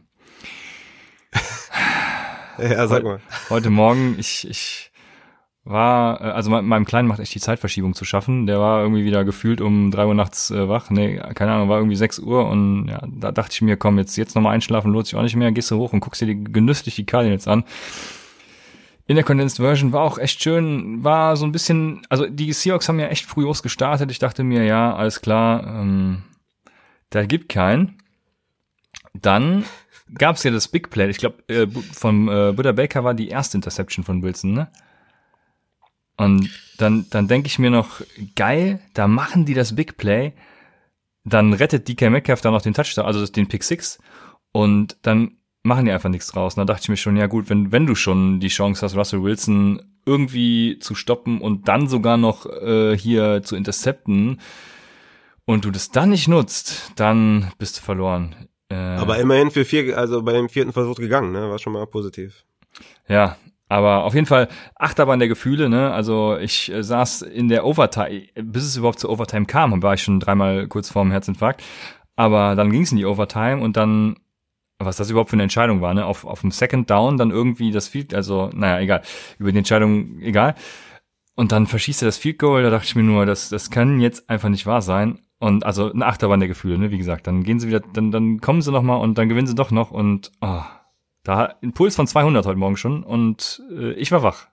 Ja, 2.58 2.86
sag 2.86 3.02
mal. 3.02 3.20
Heute 3.50 3.70
Morgen, 3.70 4.16
ich, 4.18 4.48
ich 4.48 4.92
war, 5.64 6.20
äh, 6.20 6.24
also 6.24 6.50
meinem 6.50 6.84
Kleinen 6.84 7.08
macht 7.08 7.20
echt 7.20 7.34
die 7.34 7.40
Zeitverschiebung 7.40 7.94
zu 7.94 8.04
schaffen. 8.04 8.46
Der 8.46 8.60
war 8.60 8.82
irgendwie 8.82 9.04
wieder 9.04 9.24
gefühlt 9.24 9.60
um 9.60 9.90
drei 9.90 10.06
Uhr 10.06 10.14
nachts 10.14 10.50
äh, 10.50 10.68
wach. 10.68 10.90
Nee, 10.90 11.20
keine 11.34 11.52
Ahnung, 11.52 11.68
war 11.68 11.78
irgendwie 11.78 11.96
sechs 11.96 12.18
Uhr 12.18 12.48
und 12.48 12.88
ja, 12.88 13.02
da 13.06 13.32
dachte 13.32 13.52
ich 13.52 13.62
mir, 13.62 13.76
komm, 13.76 13.98
jetzt, 13.98 14.16
jetzt 14.16 14.34
nochmal 14.34 14.54
einschlafen, 14.54 14.92
lohnt 14.92 15.06
sich 15.06 15.16
auch 15.16 15.22
nicht 15.22 15.36
mehr. 15.36 15.52
Gehst 15.52 15.70
du 15.70 15.78
hoch 15.78 15.92
und 15.92 16.00
guckst 16.00 16.20
dir 16.20 16.26
die, 16.26 16.44
genüsslich 16.44 16.94
die 16.96 17.06
Cardinals 17.06 17.48
an. 17.48 17.64
In 19.06 19.16
der 19.16 19.24
Condensed 19.24 19.58
Version 19.58 19.92
war 19.92 20.02
auch 20.02 20.16
echt 20.16 20.42
schön, 20.42 21.04
war 21.04 21.36
so 21.36 21.44
ein 21.44 21.52
bisschen, 21.52 22.06
also 22.08 22.26
die 22.26 22.52
Seahawks 22.52 22.88
haben 22.88 22.98
ja 22.98 23.08
echt 23.08 23.26
früh 23.26 23.50
gestartet. 23.62 24.10
Ich 24.10 24.18
dachte 24.18 24.44
mir, 24.44 24.64
ja, 24.64 24.94
alles 24.94 25.20
klar, 25.20 25.66
ähm, 25.66 26.22
da 27.10 27.26
gibt 27.26 27.50
keinen. 27.50 27.98
Dann 29.12 29.64
gab 30.14 30.36
es 30.36 30.42
ja 30.42 30.50
das 30.50 30.68
Big 30.68 30.90
Play. 30.90 31.10
Ich 31.10 31.18
glaube, 31.18 31.42
äh, 31.48 31.66
von 31.66 32.28
äh, 32.28 32.52
Buddha 32.54 32.72
Baker 32.72 33.04
war 33.04 33.14
die 33.14 33.28
erste 33.28 33.56
Interception 33.56 34.04
von 34.04 34.22
Wilson, 34.22 34.52
ne? 34.52 34.68
Und 36.16 36.48
dann, 36.78 37.06
dann 37.10 37.28
denke 37.28 37.48
ich 37.48 37.58
mir 37.58 37.70
noch, 37.70 38.00
geil, 38.36 38.80
da 38.94 39.08
machen 39.08 39.46
die 39.46 39.54
das 39.54 39.74
Big 39.74 39.96
Play. 39.96 40.32
Dann 41.24 41.52
rettet 41.52 41.88
DK 41.88 42.10
Metcalf 42.10 42.40
dann 42.40 42.52
noch 42.52 42.62
den 42.62 42.74
Touchdown, 42.74 43.06
also 43.06 43.26
den 43.26 43.48
Pick 43.48 43.64
Six. 43.64 43.98
Und 44.52 44.96
dann 45.02 45.38
machen 45.64 45.86
die 45.86 45.90
einfach 45.90 46.10
nichts 46.10 46.28
draus. 46.28 46.54
Und 46.54 46.60
da 46.60 46.72
dachte 46.72 46.84
ich 46.84 46.88
mir 46.88 46.96
schon, 46.96 47.16
ja 47.16 47.26
gut, 47.26 47.50
wenn, 47.50 47.72
wenn 47.72 47.86
du 47.86 47.94
schon 47.94 48.38
die 48.38 48.48
Chance 48.48 48.82
hast, 48.82 48.96
Russell 48.96 49.22
Wilson 49.22 49.82
irgendwie 50.06 50.78
zu 50.78 50.94
stoppen 50.94 51.40
und 51.40 51.68
dann 51.68 51.88
sogar 51.88 52.16
noch 52.16 52.46
äh, 52.46 52.96
hier 52.96 53.42
zu 53.42 53.56
intercepten 53.56 54.40
und 55.46 55.64
du 55.64 55.70
das 55.70 55.90
dann 55.90 56.10
nicht 56.10 56.28
nutzt, 56.28 56.92
dann 56.96 57.50
bist 57.58 57.78
du 57.78 57.82
verloren. 57.82 58.34
Äh, 58.74 58.96
aber 58.98 59.18
immerhin 59.18 59.50
für 59.50 59.64
vier, 59.64 59.96
also 59.96 60.22
bei 60.22 60.32
dem 60.32 60.48
vierten 60.48 60.72
Versuch 60.72 60.96
gegangen, 60.96 61.32
ne? 61.32 61.48
War 61.48 61.58
schon 61.58 61.72
mal 61.72 61.86
positiv. 61.86 62.44
Ja, 63.08 63.36
aber 63.68 64.04
auf 64.04 64.14
jeden 64.14 64.26
Fall 64.26 64.48
Achterbahn 64.74 65.20
der 65.20 65.28
Gefühle, 65.28 65.68
ne? 65.68 65.92
Also 65.92 66.36
ich 66.36 66.72
äh, 66.72 66.82
saß 66.82 67.22
in 67.22 67.48
der 67.48 67.64
Overtime, 67.64 68.22
bis 68.34 68.64
es 68.64 68.76
überhaupt 68.76 68.98
zur 68.98 69.10
Overtime 69.10 69.46
kam, 69.46 69.80
war 69.82 69.94
ich 69.94 70.02
schon 70.02 70.18
dreimal 70.18 70.66
kurz 70.66 70.90
vorm 70.90 71.12
Herzinfarkt. 71.12 71.62
Aber 72.16 72.56
dann 72.56 72.70
ging 72.70 72.82
es 72.82 72.90
in 72.90 72.98
die 72.98 73.06
Overtime 73.06 73.60
und 73.60 73.76
dann, 73.76 74.16
was 74.78 74.96
das 74.96 75.10
überhaupt 75.10 75.30
für 75.30 75.34
eine 75.36 75.44
Entscheidung 75.44 75.80
war, 75.80 75.94
ne? 75.94 76.04
Auf, 76.04 76.24
auf 76.24 76.40
dem 76.40 76.50
Second 76.50 76.90
Down 76.90 77.16
dann 77.16 77.30
irgendwie 77.30 77.70
das 77.70 77.86
Field, 77.86 78.12
also, 78.12 78.50
naja, 78.54 78.80
egal. 78.80 79.02
Über 79.38 79.52
die 79.52 79.58
Entscheidung, 79.58 80.20
egal. 80.20 80.56
Und 81.36 81.52
dann 81.52 81.66
verschießt 81.66 82.02
er 82.02 82.06
das 82.06 82.18
Field 82.18 82.38
Goal, 82.38 82.62
da 82.62 82.70
dachte 82.70 82.86
ich 82.86 82.96
mir 82.96 83.02
nur, 83.02 83.26
das, 83.26 83.48
das 83.48 83.70
kann 83.70 84.00
jetzt 84.00 84.28
einfach 84.28 84.48
nicht 84.48 84.66
wahr 84.66 84.82
sein. 84.82 85.20
Und 85.44 85.66
also 85.66 85.92
eine 85.92 86.06
Achterbahn 86.06 86.40
der 86.40 86.48
Gefühle, 86.48 86.78
ne? 86.78 86.90
Wie 86.90 86.96
gesagt, 86.96 87.26
dann 87.26 87.44
gehen 87.44 87.60
sie 87.60 87.68
wieder, 87.68 87.80
dann, 87.80 88.10
dann 88.10 88.40
kommen 88.40 88.62
sie 88.62 88.72
noch 88.72 88.82
mal 88.82 88.96
und 88.96 89.18
dann 89.18 89.28
gewinnen 89.28 89.46
sie 89.46 89.54
doch 89.54 89.70
noch 89.70 89.90
und 89.90 90.32
oh, 90.40 90.62
da 91.22 91.54
ein 91.62 91.74
Puls 91.74 91.96
von 91.96 92.06
200 92.06 92.46
heute 92.46 92.58
Morgen 92.58 92.78
schon 92.78 93.02
und 93.04 93.62
äh, 93.70 93.92
ich 93.92 94.10
war 94.10 94.22
wach. 94.22 94.46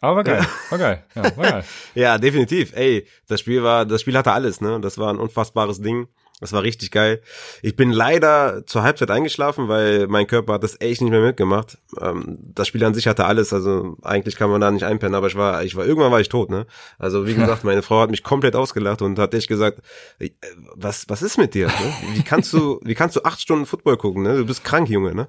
Aber 0.00 0.14
war 0.14 0.22
geil, 0.22 0.46
war 0.70 0.78
geil, 0.78 1.04
ja, 1.16 1.36
war 1.36 1.50
geil. 1.50 1.64
ja, 1.96 2.18
definitiv. 2.18 2.72
Ey, 2.76 3.04
das 3.26 3.40
Spiel 3.40 3.64
war, 3.64 3.84
das 3.84 4.00
Spiel 4.02 4.16
hatte 4.16 4.30
alles, 4.30 4.60
ne? 4.60 4.78
Das 4.80 4.96
war 4.96 5.12
ein 5.12 5.18
unfassbares 5.18 5.82
Ding. 5.82 6.06
Das 6.40 6.52
war 6.52 6.62
richtig 6.62 6.90
geil. 6.90 7.20
Ich 7.60 7.76
bin 7.76 7.92
leider 7.92 8.64
zur 8.66 8.82
Halbzeit 8.82 9.10
eingeschlafen, 9.10 9.68
weil 9.68 10.06
mein 10.08 10.26
Körper 10.26 10.54
hat 10.54 10.62
das 10.62 10.80
echt 10.80 11.02
nicht 11.02 11.10
mehr 11.10 11.20
mitgemacht. 11.20 11.76
Ähm, 12.00 12.38
das 12.40 12.66
Spiel 12.66 12.82
an 12.82 12.94
sich 12.94 13.06
hatte 13.06 13.26
alles, 13.26 13.52
also 13.52 13.98
eigentlich 14.02 14.36
kann 14.36 14.50
man 14.50 14.60
da 14.60 14.70
nicht 14.70 14.84
einpennen, 14.84 15.14
aber 15.14 15.26
ich 15.26 15.36
war, 15.36 15.62
ich 15.64 15.76
war, 15.76 15.84
irgendwann 15.84 16.12
war 16.12 16.20
ich 16.20 16.30
tot, 16.30 16.48
ne? 16.48 16.66
Also 16.98 17.26
wie 17.26 17.34
gesagt, 17.40 17.64
meine 17.64 17.82
Frau 17.82 18.00
hat 18.00 18.10
mich 18.10 18.22
komplett 18.22 18.56
ausgelacht 18.56 19.02
und 19.02 19.18
hat 19.18 19.34
echt 19.34 19.48
gesagt, 19.48 19.80
äh, 20.18 20.30
was, 20.74 21.08
was 21.08 21.20
ist 21.20 21.36
mit 21.36 21.54
dir? 21.54 21.66
Ne? 21.66 21.94
Wie 22.14 22.22
kannst 22.22 22.52
du, 22.54 22.80
wie 22.82 22.94
kannst 22.94 23.16
du 23.16 23.22
acht 23.24 23.40
Stunden 23.40 23.66
Football 23.66 23.98
gucken, 23.98 24.22
ne? 24.22 24.36
Du 24.38 24.46
bist 24.46 24.64
krank, 24.64 24.88
Junge, 24.88 25.14
ne? 25.14 25.28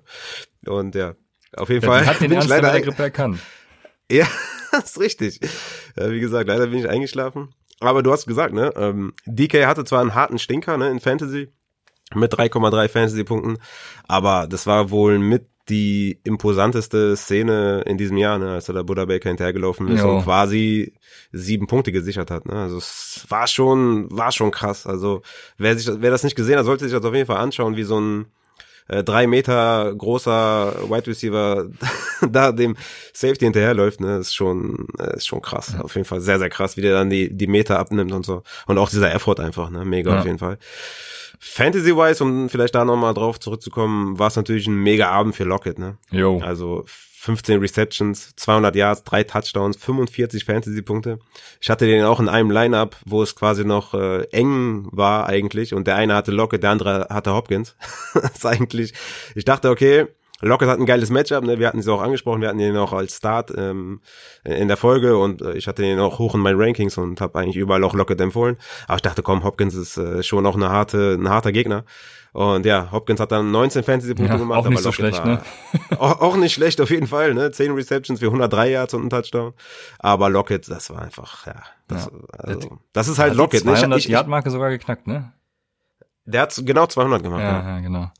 Und 0.65 0.95
ja, 0.95 1.15
auf 1.53 1.69
jeden 1.69 1.83
ja, 1.83 1.89
Fall. 1.89 2.05
Hat 2.05 2.21
den 2.21 2.31
Ernst 2.31 2.47
leider 2.47 2.71
der 2.71 2.81
Grippe 2.81 3.03
erkannt. 3.03 3.39
Ja, 4.09 4.27
das 4.71 4.91
ist 4.91 4.99
richtig. 4.99 5.39
Ja, 5.97 6.09
wie 6.09 6.19
gesagt, 6.21 6.47
leider 6.47 6.67
bin 6.67 6.79
ich 6.79 6.87
eingeschlafen. 6.87 7.53
Aber 7.81 8.03
du 8.03 8.11
hast 8.11 8.27
gesagt, 8.27 8.53
ne? 8.53 8.71
Ähm, 8.75 9.13
DK 9.25 9.65
hatte 9.65 9.83
zwar 9.83 10.01
einen 10.01 10.15
harten 10.15 10.39
Stinker, 10.39 10.77
ne, 10.77 10.89
in 10.89 10.99
Fantasy 10.99 11.49
mit 12.13 12.33
3,3 12.33 12.89
Fantasy-Punkten, 12.89 13.57
aber 14.07 14.45
das 14.47 14.67
war 14.67 14.91
wohl 14.91 15.17
mit 15.17 15.47
die 15.69 16.19
imposanteste 16.23 17.15
Szene 17.15 17.83
in 17.85 17.97
diesem 17.97 18.17
Jahr, 18.17 18.37
ne, 18.39 18.51
als 18.51 18.67
er 18.67 18.73
da 18.73 18.83
Buddha 18.83 19.05
Baker 19.05 19.29
hinterhergelaufen 19.29 19.87
ist 19.89 20.01
jo. 20.01 20.17
und 20.17 20.23
quasi 20.23 20.93
sieben 21.31 21.67
Punkte 21.67 21.91
gesichert 21.91 22.31
hat. 22.31 22.45
Ne? 22.45 22.53
Also 22.53 22.77
es 22.77 23.25
war 23.29 23.47
schon, 23.47 24.11
war 24.11 24.31
schon 24.31 24.51
krass. 24.51 24.85
Also 24.85 25.21
wer 25.57 25.77
sich, 25.77 25.89
wer 26.01 26.11
das 26.11 26.23
nicht 26.23 26.35
gesehen 26.35 26.57
hat, 26.57 26.65
sollte 26.65 26.83
sich 26.83 26.93
das 26.93 27.05
auf 27.05 27.13
jeden 27.13 27.27
Fall 27.27 27.37
anschauen, 27.37 27.77
wie 27.77 27.83
so 27.83 27.99
ein 27.99 28.25
äh, 28.87 29.03
drei 29.03 29.27
Meter 29.27 29.93
großer 29.95 30.89
Wide 30.89 31.07
Receiver 31.07 31.67
da 32.29 32.51
dem 32.51 32.75
Safety 33.13 33.45
hinterherläuft, 33.45 34.01
ne, 34.01 34.17
ist 34.17 34.35
schon, 34.35 34.87
äh, 34.99 35.15
ist 35.15 35.27
schon 35.27 35.41
krass. 35.41 35.73
Ja. 35.73 35.81
Auf 35.81 35.95
jeden 35.95 36.05
Fall 36.05 36.21
sehr, 36.21 36.39
sehr 36.39 36.49
krass, 36.49 36.77
wie 36.77 36.81
der 36.81 36.93
dann 36.93 37.09
die, 37.09 37.35
die 37.35 37.47
Meter 37.47 37.79
abnimmt 37.79 38.11
und 38.11 38.25
so. 38.25 38.43
Und 38.67 38.77
auch 38.77 38.89
dieser 38.89 39.13
Effort 39.13 39.39
einfach, 39.39 39.69
ne, 39.69 39.85
mega 39.85 40.11
ja. 40.11 40.19
auf 40.19 40.25
jeden 40.25 40.39
Fall. 40.39 40.57
Fantasy-wise, 41.39 42.23
um 42.23 42.49
vielleicht 42.49 42.75
da 42.75 42.85
nochmal 42.85 43.15
drauf 43.15 43.39
zurückzukommen, 43.39 44.19
war 44.19 44.27
es 44.27 44.35
natürlich 44.35 44.67
ein 44.67 44.75
mega 44.75 45.09
Abend 45.09 45.35
für 45.35 45.43
Lockett, 45.43 45.79
ne? 45.79 45.97
Jo. 46.11 46.39
Also 46.39 46.85
15 47.21 47.59
Receptions, 47.59 48.35
200 48.35 48.75
Yards, 48.75 49.03
drei 49.03 49.23
Touchdowns, 49.23 49.77
45 49.77 50.43
Fantasy-Punkte. 50.43 51.19
Ich 51.59 51.69
hatte 51.69 51.85
den 51.85 52.03
auch 52.03 52.19
in 52.19 52.27
einem 52.27 52.49
Lineup, 52.49 52.95
wo 53.05 53.21
es 53.21 53.35
quasi 53.35 53.63
noch 53.63 53.93
äh, 53.93 54.23
eng 54.31 54.87
war 54.91 55.27
eigentlich 55.27 55.75
und 55.75 55.85
der 55.85 55.97
eine 55.97 56.15
hatte 56.15 56.31
Lockett, 56.31 56.63
der 56.63 56.71
andere 56.71 57.07
hatte 57.11 57.35
Hopkins. 57.35 57.75
das 58.15 58.37
ist 58.37 58.45
eigentlich, 58.47 58.95
ich 59.35 59.45
dachte, 59.45 59.69
okay, 59.69 60.07
Lockett 60.41 60.69
hat 60.69 60.79
ein 60.79 60.85
geiles 60.85 61.09
Matchup, 61.09 61.43
ne? 61.43 61.59
wir 61.59 61.67
hatten 61.67 61.81
sie 61.81 61.91
auch 61.91 62.01
angesprochen, 62.01 62.41
wir 62.41 62.49
hatten 62.49 62.59
ihn 62.59 62.77
auch 62.77 62.93
als 62.93 63.17
Start 63.17 63.51
ähm, 63.55 64.01
in 64.43 64.67
der 64.67 64.77
Folge 64.77 65.17
und 65.17 65.41
äh, 65.41 65.53
ich 65.53 65.67
hatte 65.67 65.85
ihn 65.85 65.99
auch 65.99 66.19
hoch 66.19 66.35
in 66.35 66.41
meinen 66.41 66.59
Rankings 66.59 66.97
und 66.97 67.21
habe 67.21 67.39
eigentlich 67.39 67.57
überall 67.57 67.83
auch 67.83 67.93
Lockett 67.93 68.19
empfohlen. 68.21 68.57
Aber 68.87 68.95
ich 68.95 69.01
dachte, 69.01 69.23
komm, 69.23 69.43
Hopkins 69.43 69.75
ist 69.75 69.97
äh, 69.97 70.23
schon 70.23 70.45
auch 70.45 70.55
eine 70.55 70.69
harte, 70.69 71.17
ein 71.19 71.29
harter 71.29 71.51
Gegner. 71.51 71.85
Und 72.33 72.65
ja, 72.65 72.89
Hopkins 72.91 73.19
hat 73.19 73.31
dann 73.33 73.51
19 73.51 73.83
Fantasy-Punkte 73.83 74.33
ja, 74.33 74.39
gemacht. 74.39 74.59
Auch 74.59 74.69
nicht 74.69 74.81
so 74.81 74.91
schlecht, 74.93 75.23
ne? 75.25 75.41
Auch, 75.99 76.21
auch, 76.21 76.37
nicht 76.37 76.53
schlecht 76.53 76.79
auf 76.79 76.89
jeden 76.89 77.07
Fall, 77.07 77.33
ne? 77.33 77.51
10 77.51 77.73
Receptions 77.73 78.19
für 78.19 78.27
103 78.27 78.69
Yards 78.69 78.93
und 78.93 79.03
ein 79.03 79.09
Touchdown. 79.09 79.53
Aber 79.99 80.29
Lockett, 80.29 80.69
das 80.69 80.89
war 80.89 81.01
einfach, 81.01 81.45
ja. 81.45 81.55
Das, 81.87 82.05
ja. 82.05 82.11
Also, 82.39 82.79
das 82.93 83.09
ist 83.09 83.19
halt 83.19 83.35
Lockett. 83.35 83.65
Ne? 83.65 83.73
200 83.73 84.05
Yard-Marke 84.05 84.49
sogar 84.49 84.69
geknackt, 84.69 85.07
ne? 85.07 85.33
Der 86.25 86.43
hat 86.43 86.61
genau 86.65 86.87
200 86.87 87.21
gemacht. 87.21 87.41
Ja, 87.41 87.61
ja. 87.61 87.67
ja 87.75 87.79
genau. 87.81 88.11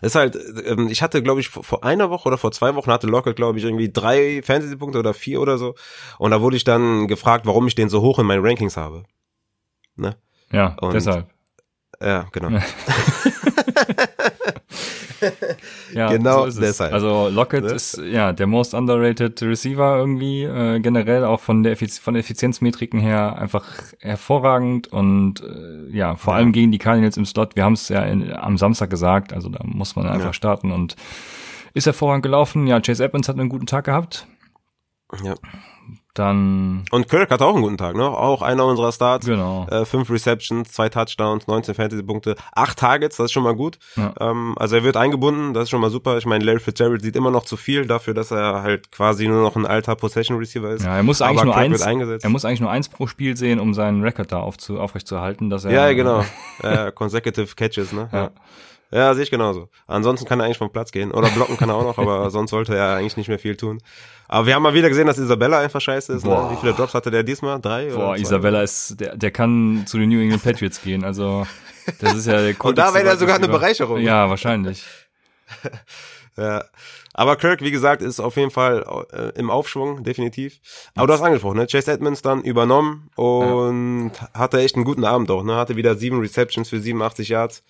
Das 0.00 0.12
ist 0.12 0.14
halt, 0.14 0.38
ähm, 0.66 0.88
ich 0.88 1.02
hatte, 1.02 1.22
glaube 1.22 1.40
ich, 1.40 1.48
vor 1.48 1.84
einer 1.84 2.10
Woche 2.10 2.28
oder 2.28 2.38
vor 2.38 2.52
zwei 2.52 2.74
Wochen 2.74 2.90
hatte 2.90 3.06
Lockett, 3.06 3.36
glaube 3.36 3.58
ich, 3.58 3.64
irgendwie 3.64 3.90
drei 3.90 4.42
Fantasy-Punkte 4.42 4.98
oder 4.98 5.14
vier 5.14 5.40
oder 5.40 5.58
so. 5.58 5.74
Und 6.18 6.30
da 6.30 6.40
wurde 6.40 6.56
ich 6.56 6.64
dann 6.64 7.08
gefragt, 7.08 7.46
warum 7.46 7.66
ich 7.66 7.74
den 7.74 7.88
so 7.88 8.02
hoch 8.02 8.18
in 8.18 8.26
meinen 8.26 8.44
Rankings 8.44 8.76
habe. 8.76 9.04
Ne? 9.96 10.16
Ja, 10.52 10.76
und, 10.80 10.94
deshalb. 10.94 11.28
Ja, 12.00 12.26
genau. 12.32 12.50
ja, 15.92 16.08
genau 16.12 16.48
so 16.48 16.60
deshalb. 16.60 16.92
Also 16.92 17.28
Lockett 17.28 17.64
ne? 17.64 17.72
ist 17.72 17.98
ja 17.98 18.32
der 18.32 18.46
most 18.46 18.74
underrated 18.74 19.40
Receiver 19.42 19.96
irgendwie 19.96 20.44
äh, 20.44 20.80
generell 20.80 21.24
auch 21.24 21.40
von 21.40 21.62
der 21.62 21.72
Effiz 21.72 21.98
von 21.98 22.16
Effizienzmetriken 22.16 23.00
her 23.00 23.38
einfach 23.38 23.64
hervorragend 24.00 24.88
und 24.88 25.40
äh, 25.40 25.96
ja 25.96 26.16
vor 26.16 26.34
ja. 26.34 26.38
allem 26.38 26.52
gegen 26.52 26.72
die 26.72 26.78
Cardinals 26.78 27.16
im 27.16 27.26
Slot. 27.26 27.56
Wir 27.56 27.64
haben 27.64 27.74
es 27.74 27.88
ja 27.88 28.02
in, 28.02 28.32
am 28.32 28.58
Samstag 28.58 28.90
gesagt, 28.90 29.32
also 29.32 29.48
da 29.48 29.60
muss 29.64 29.96
man 29.96 30.06
einfach 30.06 30.26
ja. 30.26 30.32
starten 30.32 30.72
und 30.72 30.96
ist 31.74 31.86
hervorragend 31.86 32.22
gelaufen. 32.22 32.66
Ja, 32.66 32.80
Chase 32.80 33.04
Evans 33.04 33.28
hat 33.28 33.38
einen 33.38 33.48
guten 33.48 33.66
Tag 33.66 33.84
gehabt. 33.84 34.26
Ja. 35.22 35.34
Dann. 36.18 36.86
Und 36.90 37.08
Kirk 37.08 37.30
hat 37.30 37.42
auch 37.42 37.52
einen 37.52 37.62
guten 37.62 37.76
Tag, 37.76 37.94
ne? 37.94 38.04
Auch 38.04 38.40
einer 38.40 38.64
unserer 38.64 38.90
Starts. 38.90 39.26
Genau. 39.26 39.66
Äh, 39.70 39.84
fünf 39.84 40.10
Receptions, 40.10 40.72
zwei 40.72 40.88
Touchdowns, 40.88 41.46
19 41.46 41.74
Fantasy-Punkte, 41.74 42.36
acht 42.54 42.78
Targets, 42.78 43.18
das 43.18 43.26
ist 43.26 43.32
schon 43.32 43.42
mal 43.42 43.54
gut. 43.54 43.78
Ja. 43.96 44.14
Ähm, 44.18 44.54
also 44.58 44.76
er 44.76 44.84
wird 44.84 44.96
eingebunden, 44.96 45.52
das 45.52 45.64
ist 45.64 45.70
schon 45.70 45.80
mal 45.80 45.90
super. 45.90 46.16
Ich 46.16 46.24
meine, 46.24 46.42
Larry 46.42 46.60
Fitzgerald 46.60 47.02
sieht 47.02 47.16
immer 47.16 47.30
noch 47.30 47.44
zu 47.44 47.58
viel 47.58 47.86
dafür, 47.86 48.14
dass 48.14 48.30
er 48.30 48.62
halt 48.62 48.90
quasi 48.90 49.28
nur 49.28 49.42
noch 49.42 49.56
ein 49.56 49.66
alter 49.66 49.94
Possession 49.94 50.38
Receiver 50.38 50.70
ist. 50.70 50.84
Ja, 50.86 50.96
er 50.96 51.02
muss 51.02 51.20
eigentlich 51.20 51.44
nur 51.44 51.56
eins, 51.56 51.80
er 51.82 52.30
muss 52.30 52.44
eigentlich 52.46 52.60
nur 52.60 52.70
eins 52.70 52.88
pro 52.88 53.06
Spiel 53.06 53.36
sehen, 53.36 53.60
um 53.60 53.74
seinen 53.74 54.02
Rekord 54.02 54.32
da 54.32 54.40
aufzu, 54.40 54.80
aufrechtzuerhalten, 54.80 55.50
dass 55.50 55.66
er. 55.66 55.72
Ja, 55.72 55.92
genau. 55.92 56.24
äh, 56.62 56.92
consecutive 56.92 57.54
Catches, 57.54 57.92
ne? 57.92 58.08
ja. 58.12 58.30
Ja, 58.92 59.12
sehe 59.14 59.24
ich 59.24 59.30
genauso. 59.30 59.68
Ansonsten 59.86 60.26
kann 60.26 60.40
er 60.40 60.46
eigentlich 60.46 60.58
vom 60.58 60.70
Platz 60.70 60.92
gehen. 60.92 61.10
Oder 61.10 61.28
blocken 61.30 61.56
kann 61.56 61.68
er 61.68 61.74
auch 61.74 61.82
noch, 61.82 61.98
aber 61.98 62.30
sonst 62.36 62.50
sollte 62.50 62.76
er 62.76 62.96
eigentlich 62.96 63.16
nicht 63.16 63.28
mehr 63.28 63.38
viel 63.38 63.56
tun. 63.56 63.80
Aber 64.28 64.46
wir 64.46 64.54
haben 64.54 64.62
mal 64.62 64.74
wieder 64.74 64.88
gesehen, 64.88 65.06
dass 65.06 65.18
Isabella 65.18 65.60
einfach 65.60 65.80
scheiße 65.80 66.12
ist. 66.12 66.24
Ne? 66.24 66.48
Wie 66.50 66.56
viele 66.56 66.72
Drops 66.72 66.94
hatte 66.94 67.10
der 67.10 67.22
diesmal? 67.22 67.60
Drei? 67.60 67.90
Boah, 67.90 68.10
oder 68.10 68.18
Isabella 68.18 68.62
ist, 68.62 69.00
der, 69.00 69.16
der 69.16 69.30
kann 69.30 69.84
zu 69.86 69.98
den 69.98 70.08
New 70.08 70.20
England 70.20 70.42
Patriots 70.42 70.82
gehen. 70.82 71.04
Also, 71.04 71.46
das 72.00 72.14
ist 72.14 72.26
ja 72.26 72.42
der 72.42 72.54
Und 72.64 72.78
da 72.78 72.92
wäre 72.94 73.08
er 73.08 73.16
sogar 73.16 73.36
eine 73.36 73.48
Bereicherung. 73.48 74.00
Ja, 74.00 74.28
wahrscheinlich. 74.28 74.84
ja. 76.36 76.64
Aber 77.18 77.36
Kirk, 77.36 77.62
wie 77.62 77.70
gesagt, 77.70 78.02
ist 78.02 78.20
auf 78.20 78.36
jeden 78.36 78.50
Fall 78.50 78.84
äh, 79.12 79.38
im 79.38 79.48
Aufschwung, 79.48 80.04
definitiv. 80.04 80.60
Aber 80.94 81.06
du 81.06 81.14
hast 81.14 81.22
angesprochen, 81.22 81.56
ne? 81.56 81.66
Chase 81.66 81.90
Edmonds 81.90 82.20
dann 82.20 82.42
übernommen 82.42 83.08
und 83.14 84.10
ja. 84.14 84.28
hatte 84.34 84.60
echt 84.60 84.74
einen 84.74 84.84
guten 84.84 85.04
Abend 85.04 85.30
auch, 85.30 85.42
ne? 85.42 85.56
Hatte 85.56 85.76
wieder 85.76 85.94
sieben 85.94 86.20
Receptions 86.20 86.68
für 86.68 86.78
87 86.78 87.30
Yards. 87.30 87.62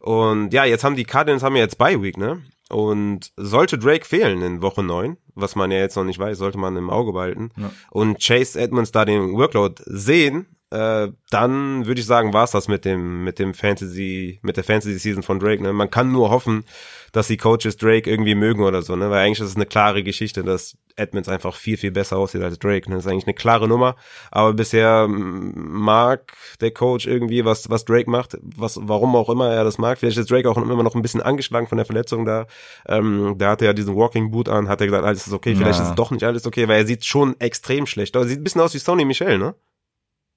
Und 0.00 0.52
ja, 0.52 0.66
jetzt 0.66 0.84
haben 0.84 0.96
die 0.96 1.04
Cardinals 1.04 1.42
haben 1.42 1.56
ja 1.56 1.62
jetzt 1.62 1.78
Bye 1.78 2.02
Week, 2.02 2.18
ne? 2.18 2.42
Und 2.74 3.32
sollte 3.36 3.78
Drake 3.78 4.04
fehlen 4.04 4.42
in 4.42 4.60
Woche 4.60 4.82
9, 4.82 5.16
was 5.36 5.54
man 5.54 5.70
ja 5.70 5.78
jetzt 5.78 5.94
noch 5.94 6.02
nicht 6.02 6.18
weiß, 6.18 6.38
sollte 6.38 6.58
man 6.58 6.76
im 6.76 6.90
Auge 6.90 7.12
behalten, 7.12 7.50
ja. 7.56 7.70
und 7.92 8.18
Chase 8.18 8.60
Edmonds 8.60 8.90
da 8.90 9.04
den 9.04 9.32
Workload 9.34 9.80
sehen, 9.86 10.56
äh, 10.74 11.12
dann 11.30 11.86
würde 11.86 12.00
ich 12.00 12.06
sagen, 12.06 12.32
war's 12.32 12.50
das 12.50 12.66
mit 12.66 12.84
dem, 12.84 13.22
mit 13.22 13.38
dem 13.38 13.54
Fantasy, 13.54 14.40
mit 14.42 14.56
der 14.56 14.64
Fantasy 14.64 14.98
Season 14.98 15.22
von 15.22 15.38
Drake. 15.38 15.62
Ne? 15.62 15.72
Man 15.72 15.90
kann 15.90 16.10
nur 16.10 16.30
hoffen, 16.30 16.64
dass 17.12 17.28
die 17.28 17.36
Coaches 17.36 17.76
Drake 17.76 18.10
irgendwie 18.10 18.34
mögen 18.34 18.64
oder 18.64 18.82
so, 18.82 18.96
ne? 18.96 19.08
Weil 19.08 19.24
eigentlich 19.24 19.38
ist 19.38 19.50
es 19.50 19.56
eine 19.56 19.66
klare 19.66 20.02
Geschichte, 20.02 20.42
dass 20.42 20.76
Edmonds 20.96 21.28
einfach 21.28 21.54
viel, 21.54 21.76
viel 21.76 21.92
besser 21.92 22.16
aussieht 22.16 22.42
als 22.42 22.58
Drake. 22.58 22.90
Ne? 22.90 22.96
Das 22.96 23.04
ist 23.04 23.10
eigentlich 23.10 23.26
eine 23.26 23.34
klare 23.34 23.68
Nummer. 23.68 23.94
Aber 24.32 24.52
bisher 24.52 25.06
mag 25.08 26.32
der 26.60 26.72
Coach 26.72 27.06
irgendwie, 27.06 27.44
was, 27.44 27.70
was 27.70 27.84
Drake 27.84 28.10
macht, 28.10 28.36
was, 28.42 28.78
warum 28.82 29.14
auch 29.14 29.28
immer 29.28 29.52
er 29.52 29.62
das 29.62 29.78
mag. 29.78 29.98
Vielleicht 29.98 30.18
ist 30.18 30.30
Drake 30.30 30.50
auch 30.50 30.56
immer 30.56 30.82
noch 30.82 30.96
ein 30.96 31.02
bisschen 31.02 31.22
angeschlagen 31.22 31.68
von 31.68 31.78
der 31.78 31.84
Verletzung 31.84 32.24
da. 32.24 32.46
Ähm, 32.88 33.36
da 33.38 33.50
hatte 33.50 33.64
er 33.64 33.70
ja 33.70 33.74
diesen 33.74 33.94
Walking 33.94 34.32
Boot 34.32 34.48
an, 34.48 34.68
hat 34.68 34.80
er 34.80 34.88
gesagt, 34.88 35.04
alles 35.04 35.26
ist 35.26 35.32
okay, 35.32 35.54
vielleicht 35.54 35.78
ja. 35.78 35.84
ist 35.84 35.90
es 35.90 35.94
doch 35.94 36.10
nicht 36.10 36.24
alles 36.24 36.46
okay, 36.46 36.66
weil 36.66 36.78
er 36.78 36.86
sieht 36.86 37.04
schon 37.04 37.38
extrem 37.38 37.86
schlecht 37.86 38.16
aus. 38.16 38.26
Sieht 38.26 38.40
ein 38.40 38.44
bisschen 38.44 38.60
aus 38.60 38.74
wie 38.74 38.78
Sony 38.78 39.04
Michel, 39.04 39.38
ne? 39.38 39.54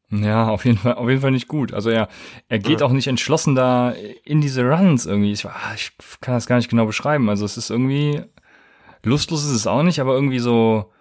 Ja, 0.10 0.48
auf 0.48 0.64
jeden 0.64 0.78
Fall, 0.78 0.94
auf 0.94 1.10
jeden 1.10 1.22
Fall 1.22 1.32
nicht 1.32 1.48
gut. 1.48 1.74
Also 1.74 1.90
er, 1.90 2.08
er 2.48 2.60
geht 2.60 2.80
ja. 2.80 2.86
auch 2.86 2.92
nicht 2.92 3.08
entschlossen 3.08 3.56
da 3.56 3.94
in 4.24 4.40
diese 4.40 4.64
Runs 4.64 5.06
irgendwie. 5.06 5.34
Ich, 5.34 5.46
ah, 5.46 5.74
ich 5.76 5.92
kann 6.22 6.34
das 6.34 6.48
gar 6.48 6.56
nicht 6.56 6.70
genau 6.70 6.86
beschreiben. 6.86 7.30
Also 7.30 7.44
es 7.44 7.58
ist 7.58 7.70
irgendwie, 7.70 8.22
lustlos 9.04 9.44
ist 9.44 9.52
es 9.52 9.68
auch 9.68 9.84
nicht, 9.84 10.00
aber 10.00 10.14
irgendwie 10.14 10.40
so, 10.40 10.92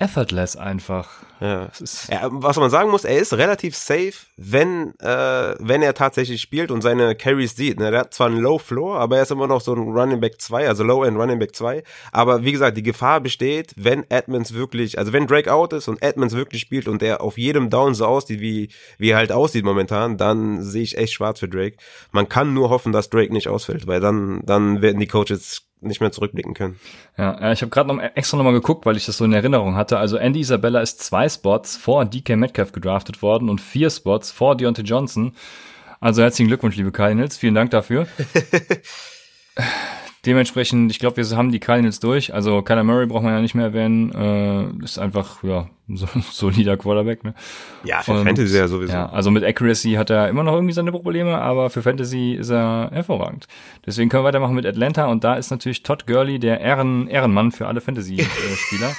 effortless 0.00 0.56
einfach. 0.56 1.08
Ja. 1.40 1.68
ja. 2.10 2.28
Was 2.30 2.56
man 2.56 2.70
sagen 2.70 2.90
muss, 2.90 3.04
er 3.04 3.18
ist 3.18 3.34
relativ 3.34 3.76
safe, 3.76 4.14
wenn, 4.36 4.94
äh, 4.98 5.54
wenn 5.58 5.82
er 5.82 5.94
tatsächlich 5.94 6.40
spielt 6.40 6.70
und 6.70 6.80
seine 6.80 7.14
Carries 7.14 7.54
sieht. 7.54 7.78
Ne? 7.78 7.90
Er 7.90 8.00
hat 8.00 8.14
zwar 8.14 8.28
einen 8.28 8.40
Low 8.40 8.58
Floor, 8.58 8.98
aber 8.98 9.18
er 9.18 9.22
ist 9.22 9.30
immer 9.30 9.46
noch 9.46 9.60
so 9.60 9.74
ein 9.74 9.78
Running 9.78 10.20
Back 10.20 10.40
2, 10.40 10.66
also 10.68 10.84
Low 10.84 11.04
End 11.04 11.18
Running 11.18 11.38
Back 11.38 11.54
2. 11.54 11.82
Aber 12.12 12.44
wie 12.44 12.52
gesagt, 12.52 12.78
die 12.78 12.82
Gefahr 12.82 13.20
besteht, 13.20 13.74
wenn 13.76 14.04
Edmonds 14.10 14.54
wirklich, 14.54 14.98
also 14.98 15.12
wenn 15.12 15.26
Drake 15.26 15.52
out 15.52 15.74
ist 15.74 15.88
und 15.88 16.02
Edmonds 16.02 16.34
wirklich 16.34 16.62
spielt 16.62 16.88
und 16.88 17.02
er 17.02 17.20
auf 17.20 17.36
jedem 17.36 17.68
Down 17.68 17.94
so 17.94 18.06
aussieht, 18.06 18.40
wie, 18.40 18.70
wie 18.96 19.10
er 19.10 19.18
halt 19.18 19.32
aussieht 19.32 19.64
momentan, 19.64 20.16
dann 20.16 20.62
sehe 20.62 20.82
ich 20.82 20.96
echt 20.96 21.12
schwarz 21.12 21.40
für 21.40 21.48
Drake. 21.48 21.76
Man 22.10 22.28
kann 22.28 22.54
nur 22.54 22.70
hoffen, 22.70 22.92
dass 22.92 23.10
Drake 23.10 23.32
nicht 23.32 23.48
ausfällt, 23.48 23.86
weil 23.86 24.00
dann, 24.00 24.40
dann 24.44 24.80
werden 24.80 24.98
die 24.98 25.06
Coaches 25.06 25.69
nicht 25.80 26.00
mehr 26.00 26.12
zurückblicken 26.12 26.54
können. 26.54 26.78
Ja, 27.16 27.52
ich 27.52 27.62
habe 27.62 27.70
gerade 27.70 27.88
noch 27.94 28.02
extra 28.14 28.36
nochmal 28.36 28.52
geguckt, 28.52 28.86
weil 28.86 28.96
ich 28.96 29.06
das 29.06 29.16
so 29.16 29.24
in 29.24 29.32
Erinnerung 29.32 29.76
hatte. 29.76 29.98
Also 29.98 30.16
Andy 30.16 30.40
Isabella 30.40 30.80
ist 30.80 31.00
zwei 31.00 31.28
Spots 31.28 31.76
vor 31.76 32.04
DK 32.04 32.36
Metcalf 32.36 32.72
gedraftet 32.72 33.22
worden 33.22 33.48
und 33.48 33.60
vier 33.60 33.90
Spots 33.90 34.30
vor 34.30 34.56
Deontay 34.56 34.82
Johnson. 34.82 35.32
Also 36.00 36.22
herzlichen 36.22 36.48
Glückwunsch, 36.48 36.76
liebe 36.76 36.92
Cardinals. 36.92 37.36
Vielen 37.36 37.54
Dank 37.54 37.70
dafür. 37.70 38.06
Dementsprechend, 40.26 40.90
ich 40.90 40.98
glaube, 40.98 41.16
wir 41.16 41.36
haben 41.36 41.50
die 41.50 41.60
Cardinals 41.60 41.98
durch. 41.98 42.34
Also 42.34 42.60
Kyler 42.60 42.84
Murray 42.84 43.06
braucht 43.06 43.22
man 43.22 43.32
ja 43.32 43.40
nicht 43.40 43.54
mehr 43.54 43.66
erwähnen. 43.66 44.12
Äh, 44.12 44.84
ist 44.84 44.98
einfach, 44.98 45.42
ja, 45.42 45.68
so 45.88 46.06
solider 46.30 46.76
Quarterback, 46.76 47.24
ne? 47.24 47.34
Ja, 47.84 48.02
für 48.02 48.12
Und, 48.12 48.24
Fantasy 48.24 48.56
ja 48.56 48.68
sowieso. 48.68 48.92
Ja, 48.92 49.08
also 49.08 49.30
mit 49.30 49.44
Accuracy 49.44 49.92
hat 49.92 50.10
er 50.10 50.28
immer 50.28 50.42
noch 50.42 50.54
irgendwie 50.54 50.74
seine 50.74 50.92
Probleme, 50.92 51.38
aber 51.38 51.70
für 51.70 51.82
Fantasy 51.82 52.32
ist 52.34 52.50
er 52.50 52.90
hervorragend. 52.92 53.46
Deswegen 53.86 54.10
können 54.10 54.22
wir 54.22 54.28
weitermachen 54.28 54.54
mit 54.54 54.66
Atlanta 54.66 55.06
und 55.06 55.24
da 55.24 55.34
ist 55.34 55.50
natürlich 55.50 55.82
Todd 55.82 56.06
Gurley 56.06 56.38
der 56.38 56.60
Ehren 56.60 57.08
Ehrenmann 57.08 57.50
für 57.50 57.66
alle 57.66 57.80
Fantasy-Spieler. 57.80 58.94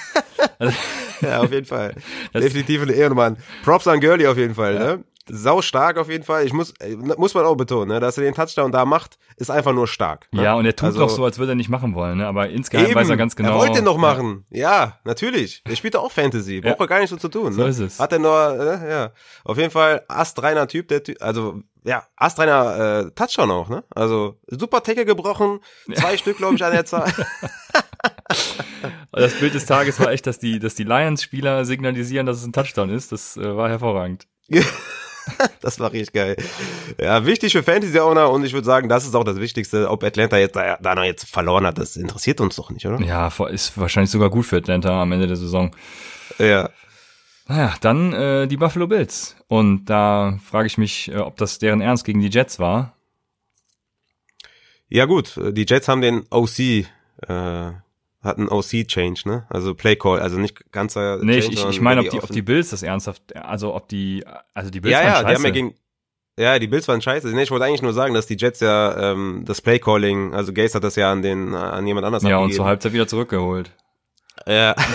also, 0.60 0.74
ja, 1.22 1.40
auf 1.42 1.52
jeden 1.52 1.68
Fall. 1.68 1.94
Definitiv 2.34 2.82
ein 2.82 2.90
Ehrenmann. 2.90 3.38
Props 3.64 3.88
an 3.88 4.00
Gurley 4.00 4.26
auf 4.26 4.38
jeden 4.38 4.56
Fall, 4.56 4.74
ja. 4.74 4.80
ne? 4.80 5.04
Sau 5.32 5.62
stark 5.62 5.98
auf 5.98 6.10
jeden 6.10 6.24
Fall. 6.24 6.46
Ich 6.46 6.54
muss, 6.54 6.72
äh, 6.80 6.96
muss 6.96 7.34
man 7.34 7.46
auch 7.46 7.56
betonen, 7.56 7.90
ne, 7.90 8.00
dass 8.00 8.18
er 8.18 8.24
den 8.24 8.34
Touchdown 8.34 8.72
da 8.72 8.86
macht, 8.86 9.18
ist 9.38 9.50
einfach 9.50 9.74
nur 9.74 9.88
stark. 9.88 10.28
Ne? 10.32 10.44
Ja, 10.44 10.56
und 10.56 10.66
er 10.66 10.76
tut 10.76 10.88
also, 10.88 11.00
doch 11.00 11.10
so, 11.10 11.24
als 11.24 11.40
würde 11.40 11.54
er 11.54 11.56
nicht 11.56 11.70
machen 11.70 11.96
wollen, 11.96 12.18
ne? 12.18 12.28
aber 12.28 12.50
insgeheim 12.50 12.88
eben, 12.88 12.96
weiß 12.96 13.10
er 13.10 13.18
ganz 13.18 13.36
genau. 13.36 13.52
Er 13.52 13.56
wollte 13.56 13.76
den 13.76 13.86
noch 13.86 13.98
machen. 13.98 14.46
Ja, 14.50 14.62
ja 14.62 15.00
natürlich. 15.04 15.62
Er 15.66 15.76
spielt 15.76 15.96
auch 15.96 16.12
Fantasy. 16.12 16.62
Braucht 16.62 16.80
ja. 16.80 16.86
er 16.86 16.88
gar 16.88 17.00
nicht 17.00 17.10
so 17.10 17.18
zu 17.18 17.30
tun. 17.30 17.54
So 17.54 17.64
ne? 17.64 17.70
ist 17.70 17.80
es. 17.80 18.00
Hat 18.00 18.12
er 18.12 18.20
nur, 18.20 18.60
äh, 18.60 18.90
ja. 18.90 19.12
Auf 19.46 19.58
jeden 19.58 19.72
Fall 19.72 20.04
astreiner 20.08 20.68
Typ, 20.68 20.90
der 20.90 21.04
Typ, 21.04 21.18
also, 21.22 21.62
ja, 21.84 22.04
astreiner 22.16 23.06
äh, 23.08 23.12
Touchdown 23.12 23.52
auch, 23.52 23.70
ne? 23.70 23.84
Also, 23.90 24.38
super 24.48 24.84
Tackle 24.84 25.06
gebrochen, 25.06 25.62
zwei 25.96 26.18
Stück, 26.18 26.38
glaube 26.38 26.56
ich, 26.56 26.64
an 26.64 26.74
der 26.74 26.86
Zahl. 26.86 27.12
das 29.12 29.34
Bild 29.40 29.54
des 29.54 29.66
Tages 29.66 30.00
war 30.00 30.12
echt, 30.12 30.28
dass 30.28 30.40
die, 30.40 30.60
dass 30.60 30.76
die 30.76 30.84
Lions-Spieler 30.84 31.66
signalisieren, 31.66 32.26
dass 32.26 32.38
es 32.38 32.46
ein 32.46 32.54
Touchdown 32.54 32.90
ist. 32.90 33.12
Das 33.12 33.38
äh, 33.38 33.56
war 33.56 33.70
hervorragend. 33.70 34.28
das 35.62 35.80
war 35.80 35.92
richtig 35.92 36.14
geil. 36.14 36.36
Ja, 37.00 37.26
wichtig 37.26 37.54
für 37.54 37.64
Fantasy-Owner 37.64 38.30
und 38.30 38.44
ich 38.44 38.54
würde 38.54 38.66
sagen, 38.66 38.90
das 38.90 39.06
ist 39.06 39.16
auch 39.16 39.24
das 39.24 39.38
Wichtigste. 39.38 39.90
Ob 39.90 40.04
Atlanta 40.04 40.38
jetzt 40.38 40.56
da, 40.56 40.78
da 40.82 40.96
noch 40.96 41.04
jetzt 41.04 41.30
verloren 41.30 41.66
hat, 41.66 41.78
das 41.78 41.96
interessiert 41.96 42.42
uns 42.42 42.56
doch 42.56 42.70
nicht, 42.70 42.86
oder? 42.86 43.00
Ja, 43.02 43.32
ist 43.50 43.78
wahrscheinlich 43.78 44.12
sogar 44.12 44.30
gut 44.30 44.46
für 44.46 44.58
Atlanta 44.58 45.02
am 45.02 45.12
Ende 45.12 45.28
der 45.28 45.38
Saison. 45.38 45.76
Ja. 46.38 46.70
Naja, 47.48 47.74
dann 47.82 48.14
äh, 48.14 48.48
die 48.48 48.58
Buffalo 48.58 48.88
Bills. 48.88 49.36
Und 49.48 49.86
da 49.86 50.40
frage 50.46 50.68
ich 50.68 50.78
mich, 50.78 51.12
äh, 51.12 51.18
ob 51.18 51.38
das 51.38 51.60
deren 51.60 51.82
Ernst 51.82 52.06
gegen 52.06 52.22
die 52.22 52.30
Jets 52.30 52.60
war. 52.60 52.96
Ja 54.88 55.06
gut, 55.06 55.40
die 55.52 55.66
Jets 55.68 55.88
haben 55.88 56.02
den 56.02 56.26
OC 56.30 56.60
äh, 56.60 57.72
hat 58.22 58.38
einen 58.38 58.50
OC-Change, 58.50 59.22
ne? 59.26 59.46
Also 59.50 59.74
Play 59.74 59.96
Call, 59.96 60.20
also 60.20 60.38
nicht 60.38 60.72
ganzer. 60.72 61.18
Nee, 61.24 61.42
Change, 61.42 61.54
ich, 61.54 61.66
ich 61.66 61.82
meine, 61.82 62.02
ob 62.02 62.10
die, 62.10 62.22
ob 62.22 62.30
die 62.30 62.42
Bills 62.42 62.70
das 62.70 62.84
ernsthaft, 62.84 63.36
also 63.36 63.74
ob 63.74 63.88
die, 63.88 64.24
also 64.54 64.70
die 64.70 64.80
Bills 64.80 64.94
ja, 64.94 65.00
waren 65.00 65.08
ja, 65.08 65.14
scheiße. 65.14 65.28
Die 65.28 65.36
haben 65.36 65.44
ja 65.46 65.50
gegen, 65.50 65.76
ja, 66.38 66.60
die 66.60 66.68
Bills 66.68 66.88
waren 66.88 67.02
scheiße. 67.02 67.30
Nee, 67.30 67.44
ich 67.44 67.52
wollte 67.52 67.66
eigentlich 67.66 67.82
nur 67.82 67.94
sagen, 67.94 68.14
dass 68.14 68.28
die 68.28 68.38
Jets 68.38 68.60
ja 68.60 69.12
ähm, 69.12 69.44
das 69.46 69.62
Play 69.62 69.80
Calling, 69.80 70.34
also 70.34 70.54
Gaze 70.54 70.76
hat 70.76 70.84
das 70.84 70.96
ja 70.96 71.12
an 71.12 71.22
den 71.22 71.54
an 71.56 71.86
jemand 71.88 72.06
anders 72.06 72.24
Ja, 72.24 72.38
und 72.38 72.54
zur 72.54 72.66
Halbzeit 72.66 72.94
wieder 72.94 73.08
zurückgeholt. 73.08 73.72
Ja. 74.48 74.76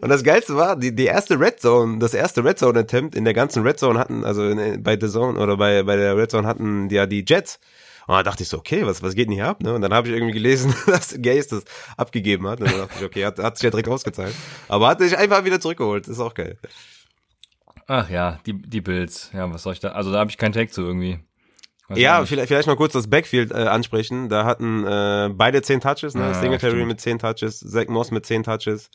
Und 0.00 0.08
das 0.08 0.24
Geilste 0.24 0.56
war, 0.56 0.76
die, 0.76 0.94
die 0.94 1.04
erste 1.04 1.38
Red 1.38 1.60
Zone, 1.60 1.98
das 1.98 2.12
erste 2.12 2.44
Red 2.44 2.58
Zone 2.58 2.80
Attempt 2.80 3.14
in 3.14 3.24
der 3.24 3.34
ganzen 3.34 3.62
Red 3.62 3.78
Zone 3.78 3.98
hatten, 3.98 4.24
also 4.24 4.46
in, 4.48 4.82
bei 4.82 4.98
The 5.00 5.08
Zone 5.08 5.38
oder 5.38 5.56
bei, 5.56 5.82
bei 5.84 5.96
der 5.96 6.16
Red 6.16 6.30
Zone 6.30 6.46
hatten 6.46 6.90
ja 6.90 7.06
die 7.06 7.24
Jets. 7.26 7.60
Und 8.06 8.14
dann 8.14 8.24
dachte 8.24 8.42
ich 8.42 8.48
so, 8.48 8.58
okay, 8.58 8.86
was, 8.86 9.02
was 9.02 9.14
geht 9.14 9.28
denn 9.28 9.34
hier 9.34 9.46
ab? 9.46 9.62
Ne? 9.62 9.74
Und 9.74 9.80
dann 9.80 9.92
habe 9.92 10.08
ich 10.08 10.14
irgendwie 10.14 10.32
gelesen, 10.32 10.74
dass 10.86 11.14
Gaze 11.20 11.48
das 11.48 11.64
abgegeben 11.96 12.46
hat. 12.46 12.60
Und 12.60 12.70
dann 12.70 12.78
dachte 12.78 12.94
ich, 12.98 13.04
okay, 13.04 13.24
hat, 13.24 13.38
hat 13.38 13.56
sich 13.56 13.64
ja 13.64 13.70
direkt 13.70 13.88
ausgezahlt. 13.88 14.34
Aber 14.68 14.88
hat 14.88 15.00
sich 15.00 15.16
einfach 15.16 15.44
wieder 15.44 15.60
zurückgeholt. 15.60 16.06
ist 16.06 16.20
auch 16.20 16.34
geil. 16.34 16.58
Ach 17.88 18.08
ja, 18.10 18.38
die, 18.46 18.52
die 18.52 18.80
Bills. 18.80 19.30
Ja, 19.32 19.52
was 19.52 19.62
soll 19.62 19.72
ich 19.72 19.80
da? 19.80 19.90
Also 19.90 20.12
da 20.12 20.18
habe 20.18 20.30
ich 20.30 20.38
keinen 20.38 20.52
Tag 20.52 20.72
zu 20.72 20.82
irgendwie. 20.82 21.20
Weiß 21.88 21.98
ja, 21.98 22.24
vielleicht, 22.26 22.48
vielleicht 22.48 22.66
mal 22.66 22.76
kurz 22.76 22.92
das 22.94 23.08
Backfield 23.08 23.52
äh, 23.52 23.54
ansprechen. 23.54 24.28
Da 24.28 24.44
hatten 24.44 24.84
äh, 24.84 25.30
beide 25.32 25.62
zehn 25.62 25.80
Touches, 25.80 26.14
ne? 26.14 26.22
Ja, 26.22 26.34
Singletary 26.34 26.84
mit 26.84 27.00
zehn 27.00 27.20
Touches, 27.20 27.60
Zach 27.60 27.86
Moss 27.86 28.10
mit 28.10 28.26
zehn 28.26 28.42
Touches 28.42 28.90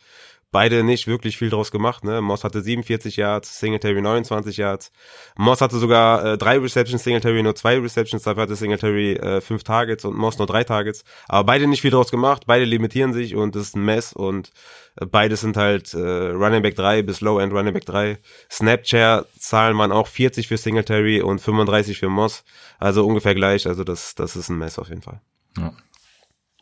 beide 0.51 0.83
nicht 0.83 1.07
wirklich 1.07 1.37
viel 1.37 1.49
draus 1.49 1.71
gemacht. 1.71 2.03
Ne? 2.03 2.21
Moss 2.21 2.43
hatte 2.43 2.61
47 2.61 3.15
Yards, 3.15 3.59
Singletary 3.59 4.01
29 4.01 4.57
Yards. 4.57 4.91
Moss 5.37 5.61
hatte 5.61 5.77
sogar 5.77 6.25
äh, 6.25 6.37
drei 6.37 6.59
Receptions, 6.59 7.03
Singletary 7.03 7.41
nur 7.41 7.55
zwei 7.55 7.79
Receptions. 7.79 8.23
Dafür 8.23 8.43
hatte 8.43 8.55
Singletary 8.55 9.13
äh, 9.13 9.41
fünf 9.41 9.63
Targets 9.63 10.03
und 10.05 10.17
Moss 10.17 10.37
nur 10.37 10.47
drei 10.47 10.63
Targets. 10.63 11.03
Aber 11.27 11.45
beide 11.45 11.67
nicht 11.67 11.81
viel 11.81 11.91
draus 11.91 12.11
gemacht. 12.11 12.43
Beide 12.45 12.65
limitieren 12.65 13.13
sich 13.13 13.35
und 13.35 13.55
das 13.55 13.63
ist 13.63 13.75
ein 13.75 13.85
Mess. 13.85 14.13
Und 14.13 14.51
äh, 14.97 15.05
beide 15.05 15.37
sind 15.37 15.55
halt 15.55 15.93
äh, 15.93 15.99
Running 15.99 16.61
Back 16.61 16.75
3 16.75 17.01
bis 17.03 17.21
Low 17.21 17.39
End 17.39 17.53
Running 17.53 17.73
Back 17.73 17.85
3. 17.85 18.19
Snapchat-Zahlen 18.51 19.77
waren 19.77 19.91
auch 19.91 20.07
40 20.07 20.47
für 20.47 20.57
Singletary 20.57 21.21
und 21.21 21.39
35 21.39 21.97
für 21.97 22.09
Moss. 22.09 22.43
Also 22.77 23.07
ungefähr 23.07 23.35
gleich. 23.35 23.67
Also 23.67 23.83
das, 23.83 24.15
das 24.15 24.35
ist 24.35 24.49
ein 24.49 24.57
Mess 24.57 24.77
auf 24.77 24.89
jeden 24.89 25.01
Fall. 25.01 25.21
Ja. 25.57 25.73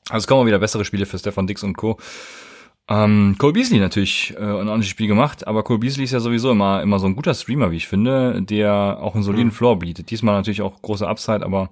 Also 0.10 0.24
es 0.24 0.28
kommen 0.28 0.48
wieder 0.48 0.60
bessere 0.60 0.86
Spiele 0.86 1.06
für 1.06 1.20
Stefan 1.20 1.48
Dix 1.48 1.64
und 1.64 1.76
Co. 1.76 2.00
Ähm, 2.90 3.36
Cole 3.38 3.54
Beasley 3.54 3.80
natürlich 3.80 4.34
äh, 4.36 4.40
ein 4.40 4.68
ordentliches 4.68 4.90
Spiel 4.90 5.08
gemacht, 5.08 5.46
aber 5.46 5.64
Cole 5.64 5.80
Beasley 5.80 6.06
ist 6.06 6.12
ja 6.12 6.20
sowieso 6.20 6.52
immer 6.52 6.82
immer 6.82 6.98
so 6.98 7.06
ein 7.06 7.16
guter 7.16 7.36
Streamer, 7.36 7.70
wie 7.72 7.78
ich 7.78 7.88
finde, 7.88 8.42
der 8.42 8.98
auch 9.00 9.14
einen 9.14 9.24
soliden 9.24 9.48
mhm. 9.48 9.52
Floor 9.52 9.78
bietet. 9.78 10.10
Diesmal 10.10 10.36
natürlich 10.36 10.64
auch 10.64 10.82
große 10.82 11.08
Upside, 11.08 11.46
aber 11.46 11.70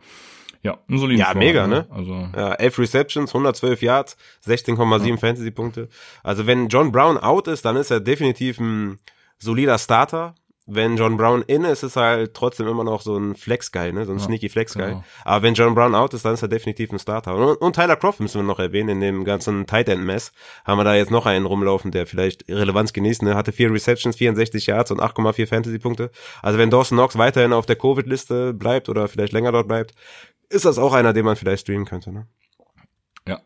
ja, 0.62 0.78
ein 0.88 1.00
soliden 1.00 1.20
Ja, 1.20 1.32
Floor, 1.32 1.44
mega, 1.44 1.66
ne? 1.66 1.88
Also 1.90 2.14
ja, 2.36 2.54
11 2.54 2.80
Receptions, 2.80 3.30
112 3.32 3.82
Yards, 3.82 4.18
16,7 4.46 5.08
ja. 5.08 5.18
Fantasy 5.18 5.50
Punkte. 5.50 5.90
Also 6.24 6.46
wenn 6.46 6.68
John 6.68 6.92
Brown 6.92 7.18
out 7.18 7.48
ist, 7.48 7.66
dann 7.66 7.78
ist 7.78 7.90
er 7.90 8.00
definitiv 8.00 8.60
ein 8.60 9.00
solider 9.40 9.80
Starter 9.80 10.36
wenn 10.68 10.98
John 10.98 11.16
Brown 11.16 11.44
in 11.44 11.64
ist, 11.64 11.84
ist 11.84 11.96
er 11.96 12.04
halt 12.04 12.34
trotzdem 12.34 12.68
immer 12.68 12.84
noch 12.84 13.02
so 13.02 13.18
ein 13.18 13.36
Flex-Guy, 13.36 13.94
ne? 13.94 14.06
so 14.06 14.12
ein 14.12 14.18
ja, 14.18 14.26
sneaky 14.26 14.50
Flex-Guy. 14.50 14.90
Genau. 14.90 15.04
Aber 15.24 15.42
wenn 15.42 15.54
John 15.54 15.74
Brown 15.74 15.96
out 15.96 16.14
ist, 16.14 16.26
dann 16.26 16.34
ist 16.34 16.42
er 16.42 16.50
definitiv 16.50 16.92
ein 16.92 17.00
Starter. 17.00 17.36
Und, 17.36 17.56
und 17.56 17.74
Tyler 17.74 17.96
Croft 17.96 18.20
müssen 18.20 18.42
wir 18.42 18.44
noch 18.44 18.60
erwähnen, 18.60 18.90
in 18.90 19.00
dem 19.00 19.24
ganzen 19.24 19.66
Tight 19.66 19.88
End-Mess 19.88 20.34
haben 20.66 20.78
wir 20.78 20.84
da 20.84 20.94
jetzt 20.94 21.10
noch 21.10 21.26
einen 21.26 21.46
rumlaufen, 21.46 21.92
der 21.92 22.06
vielleicht 22.06 22.50
Relevanz 22.50 22.92
genießt. 22.92 23.24
Ne? 23.24 23.36
Hatte 23.36 23.54
vier 23.54 23.72
Receptions, 23.72 24.18
64 24.18 24.68
Yards 24.68 24.92
und 24.92 25.02
8,4 25.02 25.48
Fantasy-Punkte. 25.48 26.12
Also 26.42 26.60
wenn 26.60 26.70
Dawson 26.70 26.98
Knox 26.98 27.18
weiterhin 27.18 27.54
auf 27.54 27.66
der 27.66 27.78
Covid-Liste 27.78 28.54
bleibt 28.54 28.90
oder 28.90 29.08
vielleicht 29.08 29.32
länger 29.32 29.54
dort 29.54 29.70
bleibt, 29.70 29.94
ist 30.50 30.66
das 30.66 30.78
auch 30.78 30.94
einer, 30.94 31.14
den 31.14 31.24
man 31.24 31.38
vielleicht 31.38 31.62
streamen 31.62 31.86
könnte. 31.86 32.12
Ne? 32.12 32.28
Ja. 33.26 33.40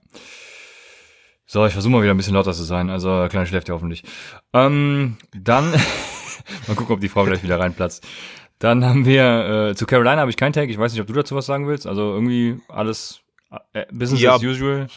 So, 1.45 1.65
ich 1.65 1.73
versuche 1.73 1.91
mal 1.91 2.01
wieder 2.01 2.13
ein 2.13 2.17
bisschen 2.17 2.35
lauter 2.35 2.53
zu 2.53 2.63
sein. 2.63 2.89
Also, 2.89 3.09
der 3.19 3.29
Kleine 3.29 3.45
schläft 3.45 3.67
ja 3.67 3.75
hoffentlich. 3.75 4.03
Ähm, 4.53 5.17
dann 5.33 5.73
Mal 6.67 6.75
gucken, 6.75 6.95
ob 6.95 7.01
die 7.01 7.09
Frau 7.09 7.23
gleich 7.25 7.43
wieder 7.43 7.59
reinplatzt. 7.59 8.05
Dann 8.59 8.85
haben 8.85 9.05
wir, 9.05 9.69
äh, 9.71 9.75
zu 9.75 9.85
Carolina 9.85 10.17
habe 10.17 10.29
ich 10.29 10.37
keinen 10.37 10.53
Tag. 10.53 10.69
Ich 10.69 10.77
weiß 10.77 10.91
nicht, 10.91 11.01
ob 11.01 11.07
du 11.07 11.13
dazu 11.13 11.35
was 11.35 11.47
sagen 11.47 11.67
willst. 11.67 11.87
Also 11.87 12.13
irgendwie 12.13 12.61
alles 12.67 13.21
äh, 13.73 13.85
Business 13.91 14.21
ja, 14.21 14.35
as 14.35 14.43
usual. 14.43 14.87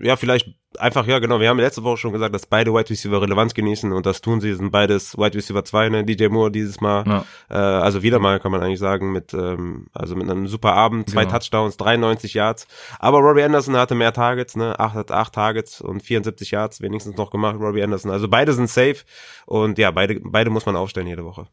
Ja, 0.00 0.16
vielleicht 0.16 0.54
einfach, 0.78 1.06
ja 1.06 1.18
genau. 1.18 1.40
Wir 1.40 1.48
haben 1.48 1.58
letzte 1.58 1.82
Woche 1.82 1.96
schon 1.96 2.12
gesagt, 2.12 2.34
dass 2.34 2.46
beide 2.46 2.72
Wide 2.72 2.90
Receiver 2.90 3.20
Relevanz 3.20 3.54
genießen 3.54 3.92
und 3.92 4.06
das 4.06 4.20
tun 4.20 4.40
sie. 4.40 4.54
Sind 4.54 4.70
beides 4.70 5.16
Wide 5.16 5.36
Receiver 5.36 5.64
2, 5.64 5.88
ne? 5.88 6.04
DJ 6.04 6.28
Moore 6.28 6.50
dieses 6.50 6.80
Mal. 6.80 7.04
Ja. 7.06 7.24
Äh, 7.50 7.54
also 7.54 8.02
wieder 8.02 8.18
mal 8.18 8.38
kann 8.40 8.52
man 8.52 8.62
eigentlich 8.62 8.78
sagen, 8.78 9.12
mit, 9.12 9.34
ähm, 9.34 9.88
also 9.92 10.14
mit 10.14 10.30
einem 10.30 10.46
super 10.46 10.74
Abend, 10.74 11.10
zwei 11.10 11.24
genau. 11.24 11.38
Touchdowns, 11.38 11.76
93 11.76 12.34
Yards. 12.34 12.66
Aber 12.98 13.18
Robbie 13.18 13.42
Anderson 13.42 13.76
hatte 13.76 13.94
mehr 13.94 14.12
Targets, 14.12 14.56
ne? 14.56 14.78
Acht, 14.78 14.94
hat 14.94 15.10
acht 15.10 15.34
Targets 15.34 15.80
und 15.80 16.02
74 16.02 16.50
Yards 16.50 16.80
wenigstens 16.80 17.16
noch 17.16 17.30
gemacht, 17.30 17.56
Robbie 17.58 17.82
Anderson. 17.82 18.10
Also 18.10 18.28
beide 18.28 18.52
sind 18.52 18.68
safe 18.68 18.98
und 19.46 19.78
ja, 19.78 19.90
beide, 19.90 20.20
beide 20.22 20.50
muss 20.50 20.66
man 20.66 20.76
aufstellen 20.76 21.06
jede 21.06 21.24
Woche. 21.24 21.46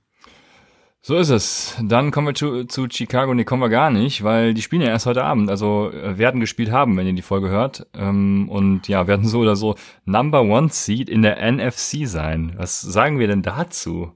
So 1.07 1.17
ist 1.17 1.29
es. 1.29 1.77
Dann 1.83 2.09
kommen 2.09 2.25
wir 2.25 2.33
zu, 2.33 2.63
zu 2.63 2.87
Chicago. 2.89 3.31
Nee, 3.35 3.43
kommen 3.43 3.61
wir 3.61 3.69
gar 3.69 3.91
nicht, 3.91 4.23
weil 4.23 4.55
die 4.55 4.63
spielen 4.63 4.81
ja 4.81 4.87
erst 4.87 5.05
heute 5.05 5.23
Abend. 5.23 5.51
Also 5.51 5.91
äh, 5.91 6.17
werden 6.17 6.39
gespielt 6.39 6.71
haben, 6.71 6.97
wenn 6.97 7.05
ihr 7.05 7.13
die 7.13 7.21
Folge 7.21 7.47
hört. 7.49 7.85
Ähm, 7.93 8.49
und 8.49 8.87
ja, 8.87 9.05
werden 9.05 9.27
so 9.27 9.41
oder 9.41 9.55
so 9.55 9.75
Number 10.05 10.41
One 10.41 10.69
Seed 10.71 11.07
in 11.07 11.21
der 11.21 11.39
NFC 11.51 12.07
sein. 12.07 12.55
Was 12.57 12.81
sagen 12.81 13.19
wir 13.19 13.27
denn 13.27 13.43
dazu? 13.43 14.13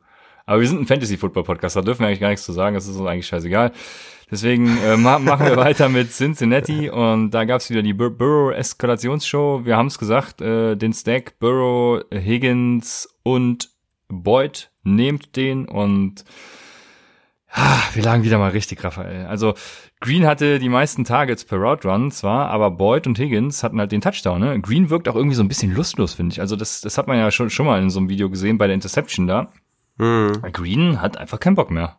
Aber 0.47 0.62
wir 0.62 0.67
sind 0.67 0.82
ein 0.82 0.88
Fantasy-Football-Podcast, 0.88 1.75
da 1.75 1.82
dürfen 1.84 1.99
wir 1.99 2.08
eigentlich 2.08 2.21
gar 2.21 2.30
nichts 2.30 2.43
zu 2.43 2.54
sagen. 2.54 2.73
Das 2.73 2.88
ist 2.88 2.97
uns 2.97 3.08
eigentlich 3.08 3.28
scheißegal. 3.28 3.71
Deswegen 4.32 4.75
äh, 4.80 4.97
ma 4.97 5.19
machen 5.19 5.45
wir 5.45 5.58
weiter 5.58 5.89
mit 5.89 6.12
Cincinnati 6.12 6.89
und 6.89 7.30
da 7.30 7.45
gab's 7.45 7.69
wieder 7.69 7.84
die 7.84 7.93
Bur 7.93 8.10
Burrow-Eskalationsshow. 8.10 9.63
Wir 9.63 9.78
haben 9.78 9.89
es 9.89 9.99
gesagt, 9.99 10.41
äh, 10.41 10.75
den 10.75 10.93
Stack 10.93 11.38
Burrow, 11.38 12.02
Higgins 12.12 13.08
und 13.21 13.69
Boyd 14.08 14.71
nehmt 14.84 15.36
den 15.36 15.67
und 15.67 16.25
wir 17.94 18.04
lagen 18.04 18.24
wieder 18.24 18.38
mal 18.38 18.52
richtig, 18.52 18.84
Raphael. 18.84 19.26
Also 19.26 19.56
Green 20.00 20.26
hatte 20.26 20.60
die 20.60 20.70
meisten 20.70 21.04
Targets 21.04 21.46
per 21.46 21.58
Route 21.58 21.88
Run 21.88 22.12
zwar, 22.12 22.50
aber 22.50 22.72
Boyd 22.72 23.08
und 23.08 23.18
Higgins 23.18 23.64
hatten 23.64 23.80
halt 23.80 23.92
den 23.92 24.02
Touchdown. 24.02 24.40
Ne? 24.40 24.60
Green 24.62 24.90
wirkt 24.90 25.10
auch 25.10 25.16
irgendwie 25.16 25.36
so 25.36 25.44
ein 25.44 25.48
bisschen 25.48 25.74
lustlos, 25.74 26.14
finde 26.14 26.34
ich. 26.34 26.42
Also 26.42 26.56
das, 26.56 26.82
das 26.82 26.98
hat 26.98 27.08
man 27.08 27.18
ja 27.18 27.32
schon, 27.32 27.50
schon 27.50 27.66
mal 27.66 27.82
in 27.82 27.90
so 27.90 28.00
einem 28.00 28.10
Video 28.10 28.30
gesehen 28.30 28.58
bei 28.58 28.68
der 28.68 28.76
Interception 28.76 29.28
da. 29.28 29.52
Mhm. 29.98 30.42
Green 30.54 31.02
hat 31.02 31.18
einfach 31.18 31.40
keinen 31.40 31.56
Bock 31.56 31.72
mehr. 31.72 31.98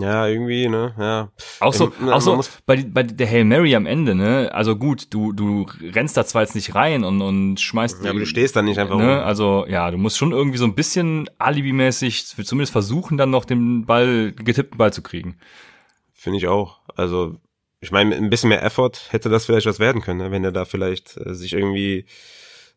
Ja, 0.00 0.26
irgendwie, 0.26 0.68
ne, 0.68 0.94
ja. 0.98 1.30
Auch 1.60 1.72
so, 1.72 1.92
ähm, 2.00 2.08
auch 2.08 2.20
so 2.20 2.40
bei, 2.66 2.84
bei 2.84 3.02
der 3.02 3.28
Hail 3.28 3.44
Mary 3.44 3.74
am 3.74 3.86
Ende, 3.86 4.14
ne, 4.14 4.50
also 4.52 4.76
gut, 4.76 5.14
du, 5.14 5.32
du 5.32 5.66
rennst 5.80 6.16
da 6.16 6.24
zwar 6.24 6.42
jetzt 6.42 6.54
nicht 6.54 6.74
rein 6.74 7.04
und, 7.04 7.22
und 7.22 7.60
schmeißt. 7.60 8.04
Ja, 8.04 8.10
aber 8.10 8.20
du 8.20 8.26
stehst 8.26 8.56
da 8.56 8.62
nicht 8.62 8.78
einfach 8.78 8.96
ne, 8.96 9.20
um. 9.20 9.24
Also, 9.24 9.66
ja, 9.68 9.90
du 9.90 9.98
musst 9.98 10.18
schon 10.18 10.32
irgendwie 10.32 10.58
so 10.58 10.64
ein 10.64 10.74
bisschen 10.74 11.28
alibimäßig 11.38 12.26
zumindest 12.26 12.72
versuchen, 12.72 13.16
dann 13.16 13.30
noch 13.30 13.44
den 13.44 13.86
Ball, 13.86 14.32
getippten 14.32 14.78
Ball 14.78 14.92
zu 14.92 15.02
kriegen. 15.02 15.38
Finde 16.12 16.38
ich 16.38 16.48
auch. 16.48 16.80
Also, 16.96 17.36
ich 17.80 17.90
meine, 17.92 18.16
ein 18.16 18.30
bisschen 18.30 18.48
mehr 18.48 18.64
Effort 18.64 18.92
hätte 19.10 19.28
das 19.28 19.46
vielleicht 19.46 19.66
was 19.66 19.78
werden 19.78 20.02
können, 20.02 20.18
ne? 20.18 20.30
wenn 20.30 20.44
er 20.44 20.52
da 20.52 20.64
vielleicht 20.64 21.16
äh, 21.18 21.34
sich 21.34 21.52
irgendwie 21.52 22.06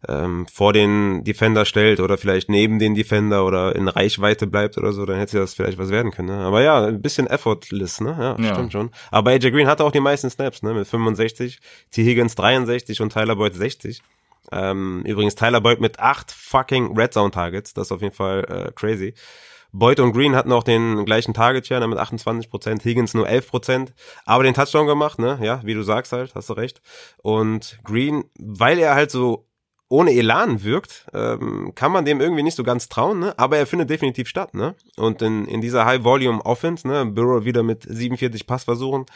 ähm, 0.08 0.48
vor 0.48 0.72
den 0.72 1.24
Defender 1.24 1.66
stellt 1.66 2.00
oder 2.00 2.18
vielleicht 2.18 2.50
neben 2.50 2.80
den 2.80 2.96
Defender 2.96 3.46
oder 3.46 3.76
in 3.76 3.88
Reichweite 3.88 4.48
bleibt 4.48 4.78
oder 4.78 4.94
so, 4.94 5.06
dann 5.06 5.18
hätte 5.18 5.38
das 5.38 5.54
vielleicht 5.54 5.78
was 5.78 5.90
werden 5.90 6.12
können. 6.12 6.30
Ne? 6.30 6.38
Aber 6.38 6.62
ja, 6.62 6.86
ein 6.86 7.02
bisschen 7.02 7.28
effortless, 7.28 8.00
ne? 8.00 8.16
Ja, 8.18 8.44
ja. 8.44 8.54
stimmt 8.54 8.72
schon. 8.72 8.92
Aber 9.12 9.32
AJ 9.32 9.52
Green 9.52 9.68
hatte 9.68 9.84
auch 9.84 9.92
die 9.92 10.00
meisten 10.00 10.30
Snaps, 10.30 10.64
ne? 10.64 10.74
Mit 10.74 10.88
65, 10.88 11.60
T. 11.92 12.04
Higgins 12.04 12.36
63 12.36 13.02
und 13.02 13.12
Tyler 13.12 13.36
Boyd 13.36 13.56
60. 13.56 14.02
Ähm, 14.52 15.04
übrigens 15.06 15.36
Tyler 15.36 15.60
Boyd 15.60 15.82
mit 15.82 16.00
acht 16.00 16.32
fucking 16.32 16.98
Red 16.98 17.14
Zone 17.14 17.32
Targets, 17.32 17.74
das 17.74 17.88
ist 17.88 17.92
auf 17.92 18.02
jeden 18.02 18.16
Fall 18.16 18.46
äh, 18.46 18.72
crazy. 18.74 19.14
Boyd 19.72 20.00
und 20.00 20.14
Green 20.14 20.36
hatten 20.36 20.52
auch 20.52 20.64
den 20.64 21.06
gleichen 21.06 21.34
Target 21.34 21.68
Share 21.68 21.82
ne, 21.82 21.88
mit 21.88 22.00
28% 22.00 22.84
Higgins 22.84 23.14
nur 23.14 23.28
11% 23.28 23.90
aber 24.26 24.44
den 24.44 24.56
Touchdown 24.56 24.88
gemacht, 24.88 25.20
ne? 25.20 25.38
Ja, 25.42 25.62
wie 25.64 25.76
du 25.76 25.84
sagst 25.84 26.12
halt, 26.12 26.34
hast 26.34 26.50
du 26.50 26.54
recht. 26.54 26.82
Und 27.22 27.80
Green, 27.84 28.24
weil 28.40 28.80
er 28.80 28.96
halt 28.96 29.12
so 29.12 29.49
ohne 29.90 30.12
Elan 30.12 30.64
wirkt, 30.64 31.08
ähm, 31.14 31.74
kann 31.74 31.92
man 31.92 32.06
dem 32.06 32.22
irgendwie 32.22 32.44
nicht 32.44 32.56
so 32.56 32.64
ganz 32.64 32.90
trauen, 32.90 33.20
ne? 33.20 33.34
aber 33.38 33.58
er 33.58 33.66
findet 33.66 33.90
definitiv 33.90 34.28
statt. 34.28 34.54
Ne? 34.54 34.76
Und 34.96 35.24
in, 35.24 35.46
in 35.46 35.62
dieser 35.62 35.86
High-Volume-Offense, 35.86 36.88
ne? 36.88 37.08
Burrow 37.08 37.44
wieder 37.44 37.64
mit 37.64 37.86
47 37.90 38.46
Passversuchen, 38.46 39.08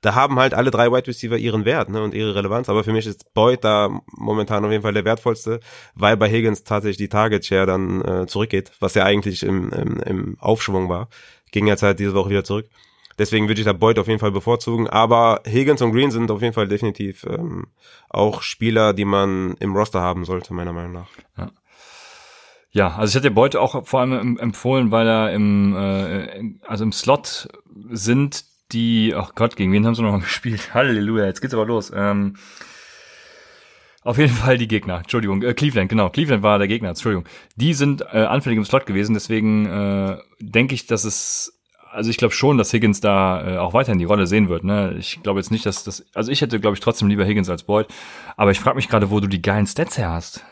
da 0.00 0.14
haben 0.14 0.38
halt 0.38 0.54
alle 0.54 0.70
drei 0.70 0.90
Wide 0.90 1.06
Receiver 1.06 1.36
ihren 1.36 1.66
Wert 1.66 1.90
ne? 1.90 2.02
und 2.02 2.14
ihre 2.14 2.34
Relevanz. 2.34 2.70
Aber 2.70 2.82
für 2.82 2.94
mich 2.94 3.06
ist 3.06 3.34
Boyd 3.34 3.62
da 3.62 3.90
momentan 4.10 4.64
auf 4.64 4.70
jeden 4.70 4.82
Fall 4.82 4.94
der 4.94 5.04
wertvollste, 5.04 5.60
weil 5.94 6.16
bei 6.16 6.30
Higgins 6.30 6.64
tatsächlich 6.64 6.96
die 6.96 7.08
Target-Share 7.10 7.66
dann 7.66 8.02
äh, 8.02 8.26
zurückgeht, 8.26 8.72
was 8.80 8.94
ja 8.94 9.04
eigentlich 9.04 9.42
im, 9.42 9.70
im, 9.70 10.00
im 10.00 10.36
Aufschwung 10.40 10.88
war. 10.88 11.08
Ging 11.50 11.66
jetzt 11.66 11.82
halt 11.82 11.98
diese 11.98 12.14
Woche 12.14 12.30
wieder 12.30 12.44
zurück. 12.44 12.70
Deswegen 13.18 13.48
würde 13.48 13.60
ich 13.60 13.66
da 13.66 13.72
Boyd 13.72 13.98
auf 13.98 14.08
jeden 14.08 14.20
Fall 14.20 14.32
bevorzugen. 14.32 14.88
Aber 14.88 15.42
Higgins 15.46 15.82
und 15.82 15.92
Green 15.92 16.10
sind 16.10 16.30
auf 16.30 16.42
jeden 16.42 16.54
Fall 16.54 16.68
definitiv 16.68 17.24
ähm, 17.24 17.66
auch 18.08 18.42
Spieler, 18.42 18.92
die 18.92 19.04
man 19.04 19.54
im 19.60 19.76
Roster 19.76 20.00
haben 20.00 20.24
sollte, 20.24 20.54
meiner 20.54 20.72
Meinung 20.72 20.92
nach. 20.92 21.08
Ja. 21.36 21.50
Ja, 22.74 22.96
also 22.96 23.10
ich 23.10 23.16
hatte 23.16 23.30
Boyd 23.30 23.54
auch 23.54 23.86
vor 23.86 24.00
allem 24.00 24.38
empfohlen, 24.38 24.90
weil 24.90 25.06
er 25.06 25.32
im, 25.32 25.76
äh, 25.76 26.54
also 26.66 26.84
im 26.84 26.92
Slot 26.92 27.48
sind 27.90 28.46
die, 28.72 29.12
ach 29.14 29.34
Gott, 29.34 29.56
gegen 29.56 29.72
wen 29.72 29.86
haben 29.86 29.94
sie 29.94 30.02
noch 30.02 30.18
gespielt? 30.22 30.72
Halleluja, 30.72 31.26
jetzt 31.26 31.42
geht's 31.42 31.52
aber 31.52 31.66
los. 31.66 31.92
Ähm, 31.94 32.36
auf 34.04 34.18
jeden 34.18 34.32
Fall 34.32 34.58
die 34.58 34.68
Gegner, 34.68 34.98
Entschuldigung, 34.98 35.42
äh, 35.42 35.52
Cleveland, 35.52 35.90
genau, 35.90 36.08
Cleveland 36.08 36.42
war 36.42 36.58
der 36.58 36.66
Gegner, 36.66 36.88
Entschuldigung. 36.88 37.28
Die 37.56 37.74
sind 37.74 38.02
äh, 38.12 38.24
anfällig 38.24 38.56
im 38.56 38.64
Slot 38.64 38.86
gewesen, 38.86 39.12
deswegen 39.14 39.66
äh, 39.66 40.16
denke 40.40 40.74
ich, 40.74 40.86
dass 40.86 41.04
es 41.04 41.61
also 41.92 42.10
ich 42.10 42.16
glaube 42.16 42.34
schon, 42.34 42.58
dass 42.58 42.72
Higgins 42.72 43.00
da 43.00 43.54
äh, 43.54 43.58
auch 43.58 43.74
weiterhin 43.74 43.98
die 43.98 44.04
Rolle 44.04 44.26
sehen 44.26 44.48
wird. 44.48 44.64
Ne? 44.64 44.94
Ich 44.98 45.22
glaube 45.22 45.40
jetzt 45.40 45.50
nicht, 45.50 45.66
dass 45.66 45.84
das. 45.84 46.04
Also 46.14 46.32
ich 46.32 46.40
hätte, 46.40 46.58
glaube 46.58 46.74
ich, 46.74 46.80
trotzdem 46.80 47.08
lieber 47.08 47.24
Higgins 47.24 47.48
als 47.48 47.64
Boyd. 47.64 47.86
Aber 48.36 48.50
ich 48.50 48.60
frage 48.60 48.76
mich 48.76 48.88
gerade, 48.88 49.10
wo 49.10 49.20
du 49.20 49.26
die 49.26 49.42
geilen 49.42 49.66
Stats 49.66 49.98
her 49.98 50.10
hast. 50.10 50.44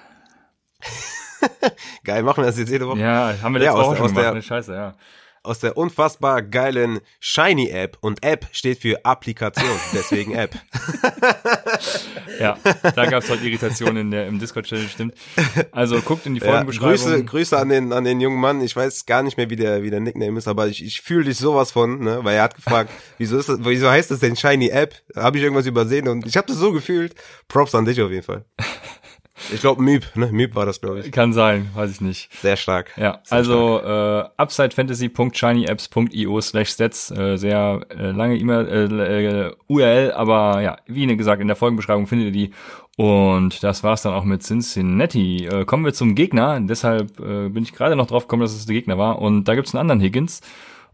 Geil, 2.04 2.22
machen 2.22 2.42
wir 2.42 2.46
das 2.46 2.58
jetzt 2.58 2.70
jede 2.70 2.86
Woche? 2.86 3.00
Ja, 3.00 3.34
haben 3.42 3.54
wir 3.54 3.60
letzte 3.60 3.78
ja, 3.78 3.84
Woche 3.84 3.96
schon 3.96 4.08
gemacht. 4.08 4.24
Der, 4.24 4.34
ne? 4.34 4.42
Scheiße, 4.42 4.74
ja 4.74 4.94
aus 5.42 5.60
der 5.60 5.76
unfassbar 5.76 6.42
geilen 6.42 7.00
Shiny 7.18 7.70
App 7.70 7.96
und 8.00 8.22
App 8.22 8.46
steht 8.52 8.78
für 8.80 9.04
Applikation, 9.04 9.70
deswegen 9.92 10.34
App. 10.34 10.54
ja, 12.38 12.58
da 12.94 13.06
gab 13.06 13.22
es 13.22 13.30
heute 13.30 13.44
Irritationen 13.46 13.96
in 14.02 14.10
der, 14.10 14.26
im 14.26 14.38
Discord-Channel, 14.38 14.88
stimmt. 14.88 15.14
Also 15.72 16.00
guckt 16.02 16.26
in 16.26 16.34
die 16.34 16.40
Folgenbeschreibung. 16.40 16.90
Ja, 16.90 16.96
Grüße, 16.96 17.24
Grüße 17.24 17.58
an 17.58 17.68
den, 17.70 17.92
an 17.92 18.04
den 18.04 18.20
jungen 18.20 18.40
Mann. 18.40 18.60
Ich 18.60 18.76
weiß 18.76 19.06
gar 19.06 19.22
nicht 19.22 19.36
mehr, 19.36 19.48
wie 19.50 19.56
der, 19.56 19.82
wie 19.82 19.90
der 19.90 20.00
Nickname 20.00 20.36
ist, 20.38 20.48
aber 20.48 20.68
ich, 20.68 20.84
ich 20.84 21.00
fühle 21.00 21.24
dich 21.24 21.38
sowas 21.38 21.72
von, 21.72 22.00
ne? 22.00 22.20
weil 22.22 22.36
er 22.36 22.42
hat 22.42 22.56
gefragt, 22.56 22.90
wieso 23.18 23.38
ist 23.38 23.48
das, 23.48 23.58
wieso 23.62 23.88
heißt 23.88 24.10
das 24.10 24.20
denn 24.20 24.36
Shiny 24.36 24.68
App? 24.68 24.94
Habe 25.16 25.38
ich 25.38 25.44
irgendwas 25.44 25.66
übersehen 25.66 26.08
und 26.08 26.26
ich 26.26 26.36
habe 26.36 26.46
das 26.46 26.56
so 26.56 26.72
gefühlt. 26.72 27.14
Props 27.48 27.74
an 27.74 27.84
dich 27.84 28.00
auf 28.02 28.10
jeden 28.10 28.24
Fall. 28.24 28.44
Ich 29.52 29.60
glaube 29.60 29.82
Miep, 29.82 30.14
ne? 30.14 30.28
Miep 30.32 30.54
war 30.54 30.66
das, 30.66 30.80
glaube 30.80 31.00
ich. 31.00 31.10
Kann 31.12 31.32
sein, 31.32 31.68
weiß 31.74 31.90
ich 31.90 32.00
nicht. 32.00 32.30
Sehr 32.40 32.56
stark. 32.56 32.92
Ja, 32.96 33.20
sehr 33.24 33.38
also 33.38 33.78
stark. 33.78 34.30
äh, 34.38 34.42
upsidefantasy.shinyapps.io 34.42 36.40
slash 36.40 36.70
stats, 36.70 37.10
äh, 37.10 37.36
sehr 37.36 37.80
äh, 37.90 38.10
lange 38.10 38.36
E-Mail, 38.36 38.68
äh, 38.68 38.84
äh, 39.46 39.52
URL, 39.66 40.12
aber 40.12 40.60
ja, 40.60 40.76
wie 40.86 41.06
gesagt, 41.16 41.40
in 41.40 41.48
der 41.48 41.56
Folgenbeschreibung 41.56 42.06
findet 42.06 42.26
ihr 42.28 42.32
die. 42.32 42.52
Und 42.96 43.62
das 43.62 43.82
war's 43.82 44.02
dann 44.02 44.12
auch 44.12 44.24
mit 44.24 44.42
Cincinnati. 44.42 45.46
Äh, 45.46 45.64
kommen 45.64 45.84
wir 45.84 45.94
zum 45.94 46.14
Gegner, 46.14 46.60
deshalb 46.60 47.18
äh, 47.20 47.48
bin 47.48 47.62
ich 47.62 47.72
gerade 47.72 47.96
noch 47.96 48.06
drauf 48.06 48.24
gekommen, 48.24 48.42
dass 48.42 48.54
es 48.54 48.66
der 48.66 48.74
Gegner 48.74 48.98
war. 48.98 49.20
Und 49.20 49.44
da 49.44 49.54
gibt's 49.54 49.74
einen 49.74 49.80
anderen 49.80 50.00
Higgins. 50.00 50.42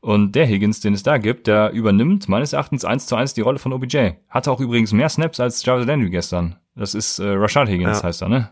Und 0.01 0.37
der 0.37 0.47
Higgins, 0.47 0.79
den 0.81 0.95
es 0.95 1.03
da 1.03 1.19
gibt, 1.19 1.49
der 1.49 1.73
übernimmt 1.73 2.29
meines 2.29 2.53
Erachtens 2.53 2.85
eins 2.85 3.07
zu 3.07 3.17
eins 3.17 3.35
die 3.35 3.41
Rolle 3.41 3.59
von 3.59 3.73
OBJ. 3.73 4.11
Hatte 4.29 4.53
auch 4.53 4.61
übrigens 4.61 4.93
mehr 4.93 5.09
Snaps 5.09 5.41
als 5.41 5.65
Jarvis 5.65 5.87
Landry 5.87 6.11
gestern. 6.11 6.57
Das 6.77 6.95
ist 6.95 7.19
äh, 7.19 7.27
Rashad 7.27 7.69
Higgins, 7.69 7.99
ja. 7.99 8.05
heißt 8.05 8.23
er, 8.23 8.29
ne? 8.29 8.51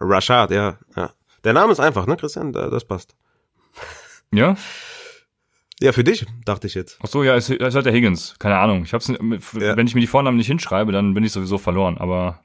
Rashad, 0.00 0.50
ja, 0.50 0.78
ja. 0.96 1.12
Der 1.44 1.52
Name 1.52 1.72
ist 1.72 1.80
einfach, 1.80 2.06
ne, 2.06 2.16
Christian? 2.16 2.52
Das 2.52 2.84
passt. 2.84 3.14
Ja? 4.32 4.56
Ja, 5.80 5.92
für 5.92 6.04
dich, 6.04 6.26
dachte 6.44 6.66
ich 6.66 6.74
jetzt. 6.74 6.98
Ach 7.02 7.06
so, 7.06 7.22
ja, 7.22 7.36
es 7.36 7.50
ist 7.50 7.74
halt 7.74 7.86
der 7.86 7.92
Higgins. 7.92 8.34
Keine 8.38 8.56
Ahnung. 8.56 8.82
Ich 8.84 8.94
hab's, 8.94 9.08
ja. 9.08 9.76
wenn 9.76 9.86
ich 9.86 9.94
mir 9.94 10.00
die 10.00 10.06
Vornamen 10.06 10.38
nicht 10.38 10.46
hinschreibe, 10.46 10.90
dann 10.90 11.12
bin 11.12 11.22
ich 11.22 11.32
sowieso 11.32 11.58
verloren, 11.58 11.98
aber. 11.98 12.40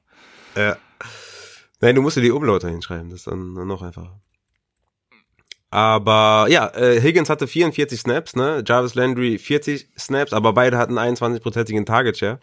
Ja. 0.56 0.76
Nein, 1.80 1.96
du 1.96 2.02
musst 2.02 2.18
dir 2.18 2.22
die 2.22 2.32
Umlaute 2.32 2.70
hinschreiben, 2.70 3.10
das 3.10 3.20
ist 3.20 3.28
dann 3.28 3.54
noch 3.54 3.82
einfacher. 3.82 4.22
Aber 5.72 6.48
ja, 6.50 6.68
äh, 6.76 7.02
Higgins 7.02 7.30
hatte 7.30 7.48
44 7.48 8.02
Snaps, 8.02 8.36
ne? 8.36 8.62
Jarvis 8.68 8.94
Landry 8.94 9.38
40 9.38 9.88
Snaps, 9.98 10.34
aber 10.34 10.52
beide 10.52 10.78
hatten 10.78 11.00
21-prozentigen 11.00 11.86
Target 11.86 12.18
Share. 12.18 12.40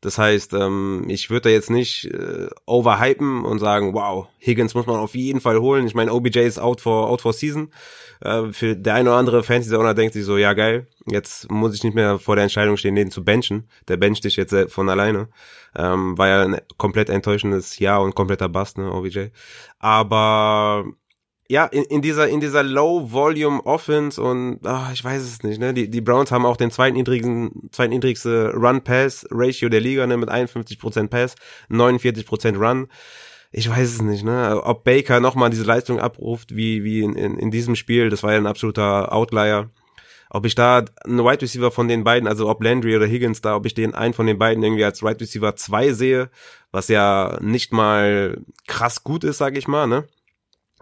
Das 0.00 0.16
heißt, 0.16 0.52
ähm, 0.54 1.04
ich 1.08 1.28
würde 1.28 1.42
da 1.42 1.50
jetzt 1.50 1.70
nicht 1.70 2.04
äh, 2.04 2.48
overhypen 2.66 3.44
und 3.44 3.58
sagen, 3.58 3.94
wow, 3.94 4.28
Higgins 4.38 4.74
muss 4.74 4.86
man 4.86 4.96
auf 4.96 5.16
jeden 5.16 5.40
Fall 5.40 5.58
holen. 5.58 5.86
Ich 5.86 5.94
meine, 5.94 6.12
OBJ 6.12 6.38
ist 6.40 6.60
out 6.60 6.80
for, 6.80 7.08
out 7.08 7.20
for 7.20 7.32
season. 7.32 7.72
Äh, 8.20 8.52
für 8.52 8.76
der 8.76 8.94
eine 8.94 9.10
oder 9.10 9.18
andere 9.18 9.42
Fantasy 9.42 9.74
Owner 9.74 9.94
denkt 9.94 10.14
sich 10.14 10.24
so, 10.24 10.36
ja 10.36 10.52
geil, 10.52 10.86
jetzt 11.06 11.50
muss 11.50 11.74
ich 11.74 11.82
nicht 11.82 11.94
mehr 11.94 12.18
vor 12.20 12.36
der 12.36 12.44
Entscheidung 12.44 12.76
stehen, 12.76 12.94
den 12.94 13.10
zu 13.10 13.24
benchen. 13.24 13.68
Der 13.88 13.96
bencht 13.96 14.24
dich 14.24 14.36
jetzt 14.36 14.54
von 14.68 14.88
alleine. 14.88 15.28
Ähm, 15.76 16.16
war 16.16 16.28
ja 16.28 16.42
ein 16.42 16.60
komplett 16.76 17.10
enttäuschendes 17.10 17.78
Jahr 17.80 18.02
und 18.02 18.14
kompletter 18.14 18.48
Bust, 18.48 18.78
ne, 18.78 18.92
OBJ. 18.92 19.26
Aber 19.80 20.84
ja, 21.50 21.64
in, 21.64 21.84
in 21.84 22.02
dieser, 22.02 22.28
in 22.28 22.40
dieser 22.40 22.62
Low-Volume-Offense 22.62 24.20
und 24.22 24.60
ach, 24.64 24.92
ich 24.92 25.02
weiß 25.02 25.22
es 25.22 25.42
nicht, 25.42 25.58
ne? 25.58 25.72
Die, 25.72 25.88
die 25.88 26.02
Browns 26.02 26.30
haben 26.30 26.44
auch 26.44 26.58
den 26.58 26.70
zweitniedrigsten, 26.70 27.70
zweitniedrigste 27.72 28.52
Run-Pass-Ratio 28.54 29.70
der 29.70 29.80
Liga, 29.80 30.06
ne? 30.06 30.18
Mit 30.18 30.28
51% 30.28 31.08
Pass, 31.08 31.36
49% 31.70 32.58
Run. 32.58 32.88
Ich 33.50 33.68
weiß 33.70 33.88
es 33.88 34.02
nicht, 34.02 34.24
ne? 34.24 34.60
Ob 34.62 34.84
Baker 34.84 35.20
nochmal 35.20 35.48
diese 35.48 35.64
Leistung 35.64 35.98
abruft, 36.00 36.54
wie, 36.54 36.84
wie 36.84 37.00
in, 37.00 37.14
in, 37.14 37.38
in 37.38 37.50
diesem 37.50 37.76
Spiel, 37.76 38.10
das 38.10 38.22
war 38.22 38.32
ja 38.32 38.38
ein 38.38 38.46
absoluter 38.46 39.10
Outlier. 39.12 39.70
Ob 40.28 40.44
ich 40.44 40.54
da 40.54 40.84
einen 41.04 41.24
Wide 41.24 41.40
Receiver 41.40 41.70
von 41.70 41.88
den 41.88 42.04
beiden, 42.04 42.28
also 42.28 42.50
ob 42.50 42.62
Landry 42.62 42.94
oder 42.94 43.06
Higgins 43.06 43.40
da, 43.40 43.56
ob 43.56 43.64
ich 43.64 43.72
den 43.72 43.94
einen 43.94 44.12
von 44.12 44.26
den 44.26 44.38
beiden 44.38 44.62
irgendwie 44.62 44.84
als 44.84 45.02
Wide 45.02 45.20
Receiver 45.20 45.56
2 45.56 45.92
sehe, 45.94 46.30
was 46.72 46.88
ja 46.88 47.38
nicht 47.40 47.72
mal 47.72 48.38
krass 48.66 49.02
gut 49.02 49.24
ist, 49.24 49.38
sag 49.38 49.56
ich 49.56 49.66
mal, 49.66 49.86
ne? 49.86 50.06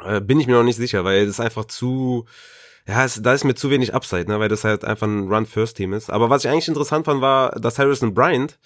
Äh, 0.05 0.21
bin 0.21 0.41
ich 0.41 0.47
mir 0.47 0.55
noch 0.55 0.63
nicht 0.63 0.77
sicher, 0.77 1.05
weil 1.05 1.27
es 1.27 1.41
einfach 1.41 1.65
zu, 1.65 2.27
ja, 2.87 3.05
es, 3.05 3.21
da 3.23 3.33
ist 3.33 3.45
mir 3.45 3.55
zu 3.55 3.71
wenig 3.71 3.95
Upside, 3.95 4.27
ne, 4.31 4.39
weil 4.39 4.49
das 4.49 4.65
halt 4.65 4.85
einfach 4.85 5.07
ein 5.07 5.33
Run-First-Team 5.33 5.93
ist. 5.93 6.11
Aber 6.11 6.31
was 6.31 6.45
ich 6.45 6.51
eigentlich 6.51 6.69
interessant 6.69 7.07
fand, 7.07 7.21
war, 7.21 7.53
dass 7.53 7.79
Harrison 7.79 8.15
Bryant 8.15 8.59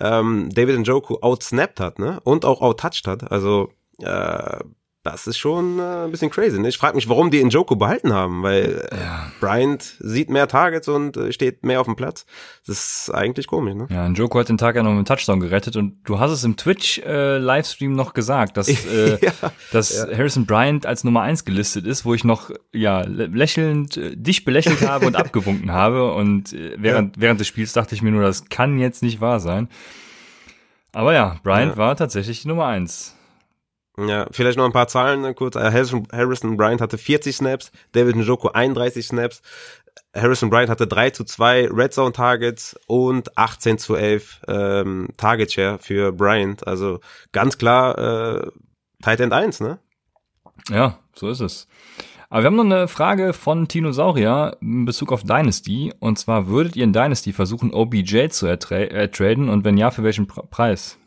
ähm, 0.00 0.50
David 0.52 0.78
Njoku 0.80 1.18
outsnapped 1.20 1.80
hat, 1.80 1.98
ne, 1.98 2.20
und 2.24 2.44
auch 2.44 2.60
outtouched 2.60 3.06
hat. 3.06 3.30
Also 3.30 3.72
äh, 4.00 4.58
das 5.04 5.26
ist 5.26 5.36
schon 5.36 5.78
äh, 5.78 6.04
ein 6.04 6.10
bisschen 6.10 6.30
crazy. 6.30 6.58
Ne? 6.58 6.68
Ich 6.68 6.78
frage 6.78 6.96
mich, 6.96 7.10
warum 7.10 7.30
die 7.30 7.44
Njoku 7.44 7.76
behalten 7.76 8.14
haben, 8.14 8.42
weil 8.42 8.88
äh, 8.90 8.96
ja. 8.96 9.30
Bryant 9.38 9.82
sieht 10.00 10.30
mehr 10.30 10.48
Targets 10.48 10.88
und 10.88 11.18
äh, 11.18 11.30
steht 11.30 11.62
mehr 11.62 11.78
auf 11.80 11.86
dem 11.86 11.94
Platz. 11.94 12.24
Das 12.66 12.78
ist 12.78 13.14
eigentlich 13.14 13.46
komisch. 13.46 13.74
Ne? 13.74 13.86
Ja, 13.90 14.08
Njoku 14.08 14.38
hat 14.38 14.48
den 14.48 14.56
Tag 14.56 14.76
ja 14.76 14.82
noch 14.82 14.90
mit 14.90 14.96
einem 14.96 15.04
Touchdown 15.04 15.40
gerettet 15.40 15.76
und 15.76 15.98
du 16.04 16.20
hast 16.20 16.30
es 16.30 16.42
im 16.42 16.56
Twitch-Livestream 16.56 17.92
äh, 17.92 17.94
noch 17.94 18.14
gesagt, 18.14 18.56
dass, 18.56 18.68
äh, 18.86 19.18
ja, 19.20 19.32
dass 19.72 19.94
ja. 19.94 20.16
Harrison 20.16 20.46
Bryant 20.46 20.86
als 20.86 21.04
Nummer 21.04 21.20
eins 21.20 21.44
gelistet 21.44 21.86
ist, 21.86 22.06
wo 22.06 22.14
ich 22.14 22.24
noch 22.24 22.50
ja 22.72 23.02
lächelnd 23.02 23.98
äh, 23.98 24.16
dich 24.16 24.46
belächelt 24.46 24.80
habe 24.88 25.06
und 25.06 25.16
abgewunken 25.16 25.70
habe 25.70 26.14
und 26.14 26.54
äh, 26.54 26.76
während, 26.78 27.20
während 27.20 27.40
des 27.40 27.46
Spiels 27.46 27.74
dachte 27.74 27.94
ich 27.94 28.00
mir 28.00 28.10
nur, 28.10 28.22
das 28.22 28.48
kann 28.48 28.78
jetzt 28.78 29.02
nicht 29.02 29.20
wahr 29.20 29.38
sein. 29.38 29.68
Aber 30.92 31.12
ja, 31.12 31.36
Bryant 31.42 31.76
war 31.76 31.94
tatsächlich 31.94 32.40
die 32.40 32.48
Nummer 32.48 32.66
eins. 32.66 33.14
Ja, 33.96 34.26
vielleicht 34.32 34.58
noch 34.58 34.64
ein 34.64 34.72
paar 34.72 34.88
Zahlen 34.88 35.20
ne, 35.20 35.34
kurz. 35.34 35.54
Äh, 35.54 35.70
Harrison, 35.70 36.56
Bryant 36.56 36.80
hatte 36.80 36.98
40 36.98 37.36
Snaps, 37.36 37.70
David 37.92 38.16
Njoko 38.16 38.48
31 38.48 39.06
Snaps, 39.06 39.40
Harrison 40.14 40.50
Bryant 40.50 40.70
hatte 40.70 40.86
3 40.86 41.10
zu 41.10 41.24
2 41.24 41.68
Red 41.70 41.92
Zone 41.92 42.12
Targets 42.12 42.76
und 42.86 43.36
18 43.36 43.78
zu 43.78 43.94
11 43.94 44.42
ähm, 44.48 45.08
Target 45.16 45.52
Share 45.52 45.78
für 45.78 46.12
Bryant. 46.12 46.66
Also 46.66 47.00
ganz 47.32 47.58
klar 47.58 47.98
äh, 47.98 48.50
Tight 49.02 49.20
End 49.20 49.32
1, 49.32 49.60
ne? 49.60 49.78
Ja, 50.70 50.98
so 51.14 51.28
ist 51.28 51.40
es. 51.40 51.68
Aber 52.30 52.42
wir 52.42 52.46
haben 52.46 52.56
noch 52.56 52.64
eine 52.64 52.88
Frage 52.88 53.32
von 53.32 53.68
Tinosaurier 53.68 54.56
in 54.60 54.84
Bezug 54.86 55.12
auf 55.12 55.22
Dynasty. 55.22 55.92
Und 56.00 56.18
zwar, 56.18 56.48
würdet 56.48 56.74
ihr 56.74 56.84
in 56.84 56.92
Dynasty 56.92 57.32
versuchen, 57.32 57.72
OBJ 57.72 58.28
zu 58.30 58.46
ertraden? 58.46 59.48
Und 59.48 59.64
wenn 59.64 59.76
ja, 59.76 59.90
für 59.90 60.02
welchen 60.02 60.26
Preis? 60.26 60.98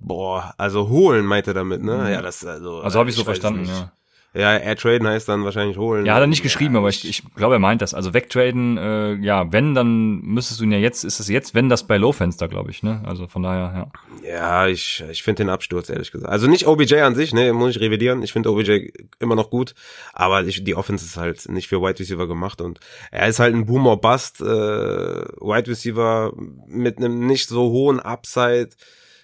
Boah, 0.00 0.54
also 0.58 0.88
holen 0.88 1.26
meint 1.26 1.46
er 1.48 1.54
damit, 1.54 1.82
ne? 1.82 1.96
Mhm. 1.96 2.08
Ja, 2.08 2.22
das 2.22 2.44
also. 2.44 2.80
Also 2.80 2.98
habe 2.98 3.10
ich 3.10 3.16
so 3.16 3.24
verstanden, 3.24 3.64
ja. 3.66 3.92
Ja, 4.34 4.56
air 4.56 4.76
traden 4.76 5.08
heißt 5.08 5.26
dann 5.28 5.42
wahrscheinlich 5.44 5.78
holen. 5.78 6.04
Ja, 6.04 6.14
hat 6.14 6.20
er 6.20 6.26
nicht 6.26 6.42
geschrieben, 6.42 6.74
ja, 6.74 6.80
aber 6.80 6.90
ich, 6.90 7.08
ich 7.08 7.22
glaube, 7.34 7.54
er 7.54 7.58
meint 7.58 7.80
das. 7.80 7.94
Also 7.94 8.12
wegtraden, 8.12 8.76
äh, 8.76 9.14
ja, 9.14 9.50
wenn, 9.52 9.74
dann 9.74 10.20
müsstest 10.20 10.60
du 10.60 10.64
ihn 10.64 10.72
ja 10.72 10.78
jetzt, 10.78 11.02
ist 11.02 11.18
es 11.18 11.28
jetzt, 11.28 11.54
wenn 11.54 11.70
das 11.70 11.86
bei 11.86 11.96
Low-Fenster, 11.96 12.46
glaube 12.46 12.70
ich, 12.70 12.82
ne? 12.82 13.02
Also 13.06 13.26
von 13.26 13.42
daher, 13.42 13.90
ja. 14.22 14.30
Ja, 14.30 14.66
ich, 14.68 15.02
ich 15.10 15.22
finde 15.22 15.44
den 15.44 15.50
Absturz, 15.50 15.88
ehrlich 15.88 16.12
gesagt. 16.12 16.30
Also 16.30 16.46
nicht 16.46 16.66
OBJ 16.66 16.96
an 17.00 17.14
sich, 17.14 17.32
ne, 17.32 17.54
muss 17.54 17.74
ich 17.74 17.80
revidieren. 17.80 18.22
Ich 18.22 18.34
finde 18.34 18.52
OBJ 18.52 18.90
immer 19.18 19.34
noch 19.34 19.48
gut, 19.48 19.74
aber 20.12 20.44
ich, 20.44 20.62
die 20.62 20.74
Offense 20.74 21.06
ist 21.06 21.16
halt 21.16 21.48
nicht 21.48 21.68
für 21.68 21.80
Wide 21.80 21.98
Receiver 21.98 22.28
gemacht 22.28 22.60
und 22.60 22.80
er 23.10 23.28
ist 23.28 23.40
halt 23.40 23.54
ein 23.54 23.64
Boomer 23.64 23.96
Bust, 23.96 24.42
äh, 24.42 24.44
Wide 24.44 25.70
Receiver 25.70 26.34
mit 26.66 26.98
einem 26.98 27.26
nicht 27.26 27.48
so 27.48 27.70
hohen 27.70 27.98
Upside. 27.98 28.68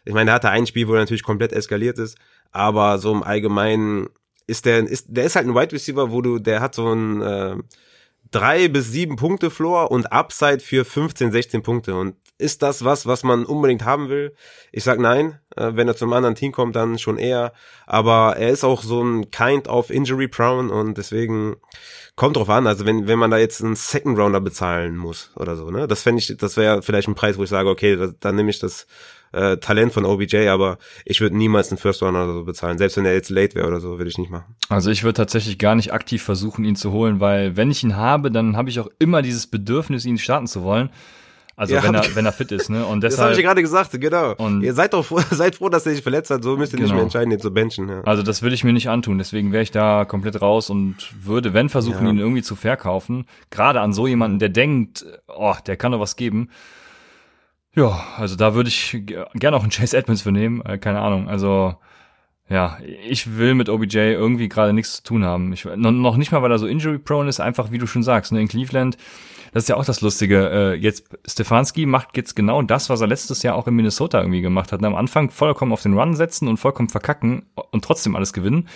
Ich 0.04 0.14
meine, 0.14 0.30
er 0.30 0.34
hatte 0.34 0.50
ein 0.50 0.66
Spiel, 0.66 0.88
wo 0.88 0.94
er 0.94 1.00
natürlich 1.00 1.22
komplett 1.22 1.52
eskaliert 1.52 1.98
ist, 1.98 2.18
aber 2.52 2.98
so 2.98 3.12
im 3.12 3.22
Allgemeinen 3.22 4.08
ist 4.46 4.66
der, 4.66 4.80
ist, 4.80 5.06
der 5.08 5.24
ist 5.24 5.36
halt 5.36 5.46
ein 5.46 5.54
Wide 5.54 5.72
Receiver, 5.72 6.10
wo 6.10 6.20
du, 6.20 6.38
der 6.38 6.60
hat 6.60 6.74
so 6.74 6.92
ein 6.92 7.22
äh, 7.22 7.56
drei 8.30 8.68
bis 8.68 8.90
sieben 8.90 9.16
Punkte 9.16 9.50
Floor 9.50 9.90
und 9.90 10.12
Upside 10.12 10.60
für 10.60 10.84
15, 10.84 11.32
16 11.32 11.62
Punkte. 11.62 11.94
Und 11.94 12.16
ist 12.36 12.62
das 12.62 12.84
was, 12.84 13.06
was 13.06 13.22
man 13.22 13.44
unbedingt 13.44 13.84
haben 13.84 14.08
will? 14.08 14.34
Ich 14.72 14.82
sag 14.82 14.98
nein. 14.98 15.38
Äh, 15.56 15.72
wenn 15.74 15.86
er 15.86 15.96
zum 15.96 16.12
anderen 16.12 16.34
Team 16.34 16.52
kommt, 16.52 16.74
dann 16.74 16.98
schon 16.98 17.16
eher. 17.16 17.52
Aber 17.86 18.36
er 18.36 18.50
ist 18.50 18.64
auch 18.64 18.82
so 18.82 19.02
ein 19.02 19.30
kind 19.30 19.68
of 19.68 19.90
injury 19.90 20.26
prone 20.26 20.72
und 20.72 20.98
deswegen 20.98 21.56
kommt 22.16 22.36
drauf 22.36 22.50
an. 22.50 22.66
Also 22.66 22.84
wenn, 22.84 23.06
wenn 23.06 23.20
man 23.20 23.30
da 23.30 23.38
jetzt 23.38 23.62
einen 23.62 23.76
Second 23.76 24.18
Rounder 24.18 24.40
bezahlen 24.40 24.96
muss 24.96 25.30
oder 25.36 25.54
so, 25.54 25.70
ne? 25.70 25.86
Das 25.86 26.02
fände 26.02 26.20
ich, 26.20 26.36
das 26.36 26.56
wäre 26.56 26.82
vielleicht 26.82 27.08
ein 27.08 27.14
Preis, 27.14 27.38
wo 27.38 27.44
ich 27.44 27.50
sage, 27.50 27.68
okay, 27.68 27.96
da, 27.96 28.08
dann 28.18 28.34
nehme 28.34 28.50
ich 28.50 28.58
das 28.58 28.86
äh, 29.34 29.56
Talent 29.58 29.92
von 29.92 30.04
OBJ, 30.04 30.48
aber 30.48 30.78
ich 31.04 31.20
würde 31.20 31.36
niemals 31.36 31.70
einen 31.70 31.78
First 31.78 32.02
Runner 32.02 32.24
oder 32.24 32.34
so 32.34 32.44
bezahlen. 32.44 32.78
Selbst 32.78 32.96
wenn 32.96 33.04
er 33.04 33.14
jetzt 33.14 33.30
late 33.30 33.54
wäre 33.54 33.66
oder 33.66 33.80
so, 33.80 33.98
würde 33.98 34.08
ich 34.08 34.18
nicht 34.18 34.30
machen. 34.30 34.54
Also 34.68 34.90
ich 34.90 35.04
würde 35.04 35.14
tatsächlich 35.14 35.58
gar 35.58 35.74
nicht 35.74 35.92
aktiv 35.92 36.22
versuchen, 36.22 36.64
ihn 36.64 36.76
zu 36.76 36.92
holen, 36.92 37.20
weil 37.20 37.56
wenn 37.56 37.70
ich 37.70 37.82
ihn 37.82 37.96
habe, 37.96 38.30
dann 38.30 38.56
habe 38.56 38.70
ich 38.70 38.80
auch 38.80 38.88
immer 38.98 39.22
dieses 39.22 39.46
Bedürfnis, 39.46 40.04
ihn 40.04 40.18
starten 40.18 40.46
zu 40.46 40.62
wollen. 40.62 40.90
Also 41.56 41.74
ja, 41.74 41.82
wenn 41.84 41.94
er 41.94 42.04
wenn 42.16 42.26
er 42.26 42.32
fit 42.32 42.50
ist, 42.50 42.68
ne? 42.68 42.84
Und 42.84 43.02
deshalb, 43.02 43.18
das 43.18 43.24
habe 43.24 43.34
ich 43.34 43.46
gerade 43.46 43.62
gesagt, 43.62 43.90
genau. 44.00 44.34
Und 44.34 44.62
ihr 44.62 44.74
seid 44.74 44.92
doch 44.92 45.04
froh, 45.04 45.20
seid 45.30 45.56
froh, 45.56 45.68
dass 45.68 45.86
er 45.86 45.92
sich 45.92 46.02
verletzt 46.02 46.30
hat. 46.30 46.42
So 46.42 46.56
müsst 46.56 46.72
ihr 46.72 46.78
genau. 46.78 46.88
nicht 46.88 46.94
mehr 46.94 47.04
entscheiden, 47.04 47.32
ihn 47.32 47.40
zu 47.40 47.52
benchen. 47.52 47.88
Ja. 47.88 48.00
Also 48.02 48.22
das 48.22 48.42
würde 48.42 48.54
ich 48.54 48.64
mir 48.64 48.72
nicht 48.72 48.88
antun. 48.88 49.18
Deswegen 49.18 49.52
wäre 49.52 49.62
ich 49.62 49.70
da 49.70 50.04
komplett 50.04 50.40
raus 50.42 50.70
und 50.70 50.96
würde, 51.22 51.54
wenn 51.54 51.68
versuchen, 51.68 52.06
ja. 52.06 52.12
ihn 52.12 52.18
irgendwie 52.18 52.42
zu 52.42 52.56
verkaufen. 52.56 53.26
Gerade 53.50 53.80
an 53.80 53.92
so 53.92 54.06
jemanden, 54.06 54.38
der 54.38 54.48
denkt, 54.48 55.06
oh, 55.28 55.54
der 55.66 55.76
kann 55.76 55.92
doch 55.92 56.00
was 56.00 56.16
geben. 56.16 56.48
Ja, 57.74 58.04
also 58.16 58.36
da 58.36 58.54
würde 58.54 58.68
ich 58.68 59.02
gerne 59.34 59.56
auch 59.56 59.62
einen 59.62 59.70
Chase 59.70 59.96
Edmonds 59.96 60.22
für 60.22 60.32
nehmen. 60.32 60.64
Äh, 60.64 60.78
keine 60.78 61.00
Ahnung. 61.00 61.28
Also 61.28 61.74
ja, 62.48 62.78
ich 63.06 63.38
will 63.38 63.54
mit 63.54 63.68
OBJ 63.68 63.96
irgendwie 63.96 64.48
gerade 64.48 64.72
nichts 64.72 64.96
zu 64.96 65.02
tun 65.02 65.24
haben. 65.24 65.52
Ich, 65.52 65.64
noch 65.64 66.16
nicht 66.16 66.30
mal, 66.30 66.42
weil 66.42 66.52
er 66.52 66.58
so 66.58 66.66
injury 66.66 66.98
prone 66.98 67.28
ist, 67.28 67.40
einfach 67.40 67.70
wie 67.70 67.78
du 67.78 67.86
schon 67.86 68.02
sagst, 68.02 68.32
ne, 68.32 68.40
in 68.40 68.48
Cleveland. 68.48 68.98
Das 69.52 69.64
ist 69.64 69.68
ja 69.68 69.76
auch 69.76 69.84
das 69.84 70.00
Lustige. 70.02 70.50
Äh, 70.50 70.74
jetzt 70.74 71.08
Stefanski 71.26 71.86
macht 71.86 72.16
jetzt 72.16 72.34
genau 72.36 72.60
das, 72.60 72.90
was 72.90 73.00
er 73.00 73.06
letztes 73.06 73.42
Jahr 73.42 73.54
auch 73.54 73.66
in 73.66 73.74
Minnesota 73.74 74.20
irgendwie 74.20 74.42
gemacht 74.42 74.72
hat. 74.72 74.84
Am 74.84 74.94
Anfang 74.94 75.30
vollkommen 75.30 75.72
auf 75.72 75.82
den 75.82 75.98
Run 75.98 76.14
setzen 76.16 76.48
und 76.48 76.58
vollkommen 76.58 76.88
verkacken 76.88 77.46
und 77.70 77.84
trotzdem 77.84 78.14
alles 78.14 78.32
gewinnen. 78.32 78.68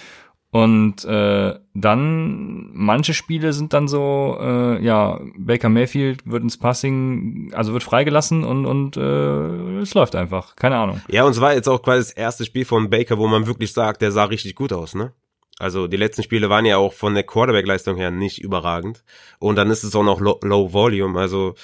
Und 0.51 1.05
äh, 1.05 1.55
dann, 1.75 2.71
manche 2.73 3.13
Spiele 3.13 3.53
sind 3.53 3.75
dann 3.75 3.87
so, 3.87 4.39
äh, 4.41 4.83
ja, 4.83 5.21
Baker 5.37 5.69
Mayfield 5.69 6.27
wird 6.27 6.43
ins 6.43 6.57
Passing, 6.57 7.53
also 7.55 7.75
wird 7.75 7.83
freigelassen 7.83 8.45
und, 8.45 8.65
und 8.65 8.97
äh, 8.97 9.81
es 9.81 9.93
läuft 9.93 10.17
einfach. 10.17 10.57
Keine 10.57 10.77
Ahnung. 10.77 11.03
Ja, 11.09 11.25
und 11.25 11.33
es 11.33 11.41
war 11.43 11.53
jetzt 11.53 11.69
auch 11.69 11.83
quasi 11.83 12.09
das 12.09 12.13
erste 12.13 12.47
Spiel 12.47 12.65
von 12.65 12.89
Baker, 12.89 13.19
wo 13.19 13.27
man 13.27 13.47
wirklich 13.47 13.75
sagt, 13.75 14.01
der 14.01 14.11
sah 14.11 14.25
richtig 14.25 14.55
gut 14.55 14.73
aus, 14.73 14.95
ne? 14.95 15.13
Also 15.59 15.89
die 15.89 15.97
letzten 15.97 16.23
Spiele 16.23 16.49
waren 16.49 16.65
ja 16.65 16.79
auch 16.79 16.93
von 16.93 17.15
der 17.15 17.25
Quarterback-Leistung 17.25 17.97
her 17.97 18.11
nicht 18.11 18.41
überragend. 18.41 19.05
Und 19.41 19.57
dann 19.57 19.71
ist 19.71 19.83
es 19.83 19.95
auch 19.95 20.05
noch 20.05 20.21
low, 20.21 20.39
low 20.43 20.73
Volume. 20.73 21.19
Also 21.19 21.57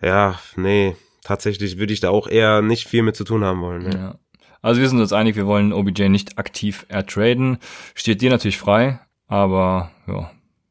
ja, 0.00 0.38
nee, 0.56 0.96
tatsächlich 1.24 1.78
würde 1.78 1.92
ich 1.92 2.00
da 2.00 2.10
auch 2.10 2.28
eher 2.28 2.62
nicht 2.62 2.86
viel 2.86 3.02
mit 3.02 3.16
zu 3.16 3.24
tun 3.24 3.44
haben 3.44 3.60
wollen. 3.60 3.82
Ne? 3.82 3.94
Ja. 3.94 4.14
Also 4.62 4.80
wir 4.80 4.88
sind 4.88 5.00
uns 5.00 5.12
einig, 5.12 5.34
wir 5.34 5.46
wollen 5.46 5.72
OBJ 5.72 6.08
nicht 6.08 6.38
aktiv 6.38 6.86
ertraden. 6.88 7.58
Steht 7.94 8.22
dir 8.22 8.30
natürlich 8.30 8.58
frei, 8.58 9.00
aber 9.26 9.90
ja, 10.06 10.30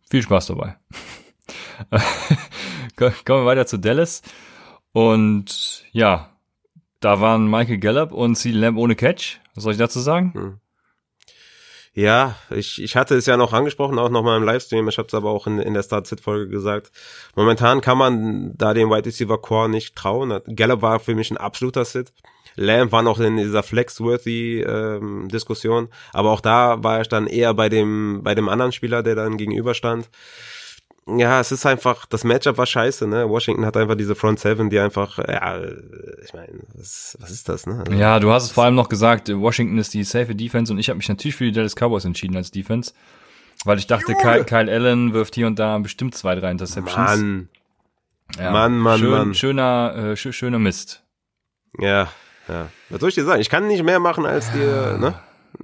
viel 0.10 0.21
Spaß 0.21 0.47
dabei. 0.47 0.77
Kommen 2.95 3.13
wir 3.25 3.45
weiter 3.45 3.65
zu 3.65 3.77
Dallas. 3.77 4.21
Und 4.93 5.84
ja, 5.91 6.30
da 7.01 7.19
waren 7.19 7.49
Michael 7.49 7.80
Gallup 7.80 8.13
und 8.13 8.36
C. 8.36 8.51
Lamb 8.51 8.77
ohne 8.77 8.95
Catch. 8.95 9.39
Was 9.56 9.63
soll 9.63 9.73
ich 9.73 9.80
dazu 9.80 9.99
sagen? 9.99 10.34
Hm. 10.34 10.60
Ja, 11.93 12.38
ich, 12.49 12.82
ich 12.82 12.95
hatte 12.95 13.15
es 13.15 13.25
ja 13.25 13.36
noch 13.36 13.51
angesprochen, 13.51 13.99
auch 13.99 14.10
noch 14.10 14.23
mal 14.23 14.38
im 14.38 14.43
Livestream. 14.43 14.88
Ich 14.88 14.97
habe 14.97 15.08
es 15.08 15.13
aber 15.13 15.30
auch 15.30 15.45
in, 15.47 15.60
in 15.60 15.73
der 15.73 15.84
Start-Sit-Folge 15.84 16.49
gesagt. 16.49 16.91
Momentan 17.36 17.82
kann 17.82 17.97
man 17.97 18.54
da 18.56 18.73
dem 18.73 18.89
Wide 18.89 19.06
Receiver 19.06 19.38
Core 19.41 19.67
nicht 19.67 19.97
trauen. 19.97 20.39
Gallup 20.56 20.82
war 20.82 21.01
für 21.01 21.15
mich 21.15 21.32
ein 21.32 21.38
absoluter 21.38 21.84
Sit. 21.84 22.13
Lamb 22.62 22.91
war 22.91 23.04
noch 23.04 23.19
in 23.19 23.38
dieser 23.38 23.63
Flexworthy-Diskussion, 23.63 25.84
ähm, 25.86 25.89
aber 26.13 26.32
auch 26.32 26.41
da 26.41 26.84
war 26.84 27.02
ich 27.02 27.10
dann 27.10 27.28
eher 27.28 27.54
bei 27.54 27.69
dem, 27.69 28.21
bei 28.24 28.34
dem 28.36 28.50
anderen 28.50 28.71
Spieler, 28.71 29.04
der 29.04 29.15
dann 29.15 29.38
gegenüberstand. 29.38 30.10
Ja, 31.08 31.39
es 31.39 31.52
ist 31.52 31.65
einfach, 31.65 32.06
das 32.06 32.24
Matchup 32.24 32.60
war 32.60 32.67
scheiße, 32.67 33.08
ne? 33.08 33.28
Washington 33.28 33.65
hat 33.65 33.76
einfach 33.76 33.95
diese 33.95 34.13
Front 34.13 34.39
Seven, 34.39 34.69
die 34.69 34.78
einfach, 34.80 35.17
ja, 35.17 35.60
ich 36.24 36.32
meine, 36.34 36.60
was, 36.76 37.17
was 37.19 37.32
ist 37.32 37.50
das, 37.50 37.65
ne? 37.65 37.80
Also, 37.80 37.93
ja, 37.93 38.19
du 38.19 38.32
hast 38.32 38.43
es 38.43 38.52
vor 38.52 38.65
allem 38.65 38.76
noch 38.76 38.88
gesagt, 38.88 39.28
Washington 39.30 39.80
ist 39.80 39.95
die 39.95 40.04
safe 40.04 40.36
Defense 40.36 40.71
und 40.71 40.78
ich 40.78 40.89
habe 40.89 40.97
mich 40.97 41.10
natürlich 41.10 41.36
für 41.36 41.45
die 41.45 41.52
Dallas 41.52 41.74
Cowboys 41.76 42.06
entschieden 42.06 42.38
als 42.38 42.52
Defense, 42.52 42.93
weil 43.65 43.80
ich 43.80 43.88
dachte, 43.88 44.13
Kyle, 44.13 44.45
Kyle 44.45 44.71
Allen 44.71 45.13
wirft 45.13 45.34
hier 45.34 45.47
und 45.47 45.58
da 45.58 45.80
bestimmt 45.80 46.13
zwei, 46.15 46.36
drei 46.36 46.52
Interceptions. 46.52 46.95
Mann. 46.95 47.50
Ja, 48.38 48.52
Mann, 48.52 48.78
Mann, 48.78 49.00
schön, 49.00 49.10
Mann. 49.10 49.34
Schöner, 49.34 50.12
äh, 50.12 50.15
schöner 50.15 50.60
Mist. 50.60 51.04
Ja, 51.80 52.12
ja. 52.47 52.69
Was 52.89 52.99
soll 52.99 53.10
ich 53.10 53.15
dir 53.15 53.23
sagen? 53.23 53.41
Ich 53.41 53.49
kann 53.49 53.67
nicht 53.67 53.84
mehr 53.84 53.99
machen, 53.99 54.25
als 54.25 54.51
dir 54.51 54.97
ne, 54.99 55.15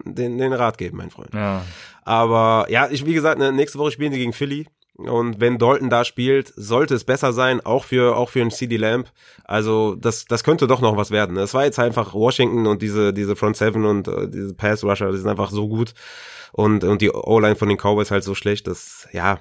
den, 0.06 0.38
den 0.38 0.54
Rat 0.54 0.78
geben, 0.78 0.98
mein 0.98 1.10
Freund. 1.10 1.34
Ja. 1.34 1.63
Aber 2.04 2.68
ja, 2.70 2.88
ich, 2.90 3.06
wie 3.06 3.13
gesagt, 3.13 3.40
ne, 3.40 3.52
nächste 3.52 3.80
Woche 3.80 3.92
spielen 3.92 4.12
die 4.12 4.20
gegen 4.20 4.34
Philly. 4.34 4.68
Und 4.98 5.40
wenn 5.40 5.60
Dalton 5.60 5.92
da 5.92 6.04
spielt, 6.04 6.52
sollte 6.56 6.96
es 6.96 7.04
besser 7.04 7.32
sein, 7.32 7.63
auch 7.63 7.84
für, 7.84 8.18
auch 8.18 8.30
für 8.30 8.42
einen 8.42 8.50
CD 8.50 8.78
Lamp. 8.78 9.12
Also, 9.44 9.94
das, 9.94 10.26
das 10.26 10.44
könnte 10.44 10.66
doch 10.66 10.82
noch 10.82 10.98
was 10.98 11.12
werden. 11.12 11.38
Es 11.38 11.54
war 11.54 11.66
jetzt 11.66 11.78
einfach 11.78 12.16
Washington 12.16 12.66
und 12.66 12.82
diese, 12.82 13.13
diese 13.13 13.36
Front 13.36 13.58
Seven 13.58 13.86
und 13.86 14.08
äh, 14.08 14.28
diese 14.28 14.56
Pass 14.56 14.84
Rusher, 14.84 15.12
die 15.12 15.18
sind 15.18 15.30
einfach 15.30 15.52
so 15.52 15.68
gut. 15.68 15.94
Und, 16.52 16.84
und 16.84 17.02
die 17.02 17.12
O-Line 17.12 17.56
von 17.56 17.70
den 17.70 17.78
Cowboys 17.78 18.10
halt 18.10 18.24
so 18.24 18.34
schlecht, 18.34 18.66
dass, 18.66 19.08
ja, 19.12 19.40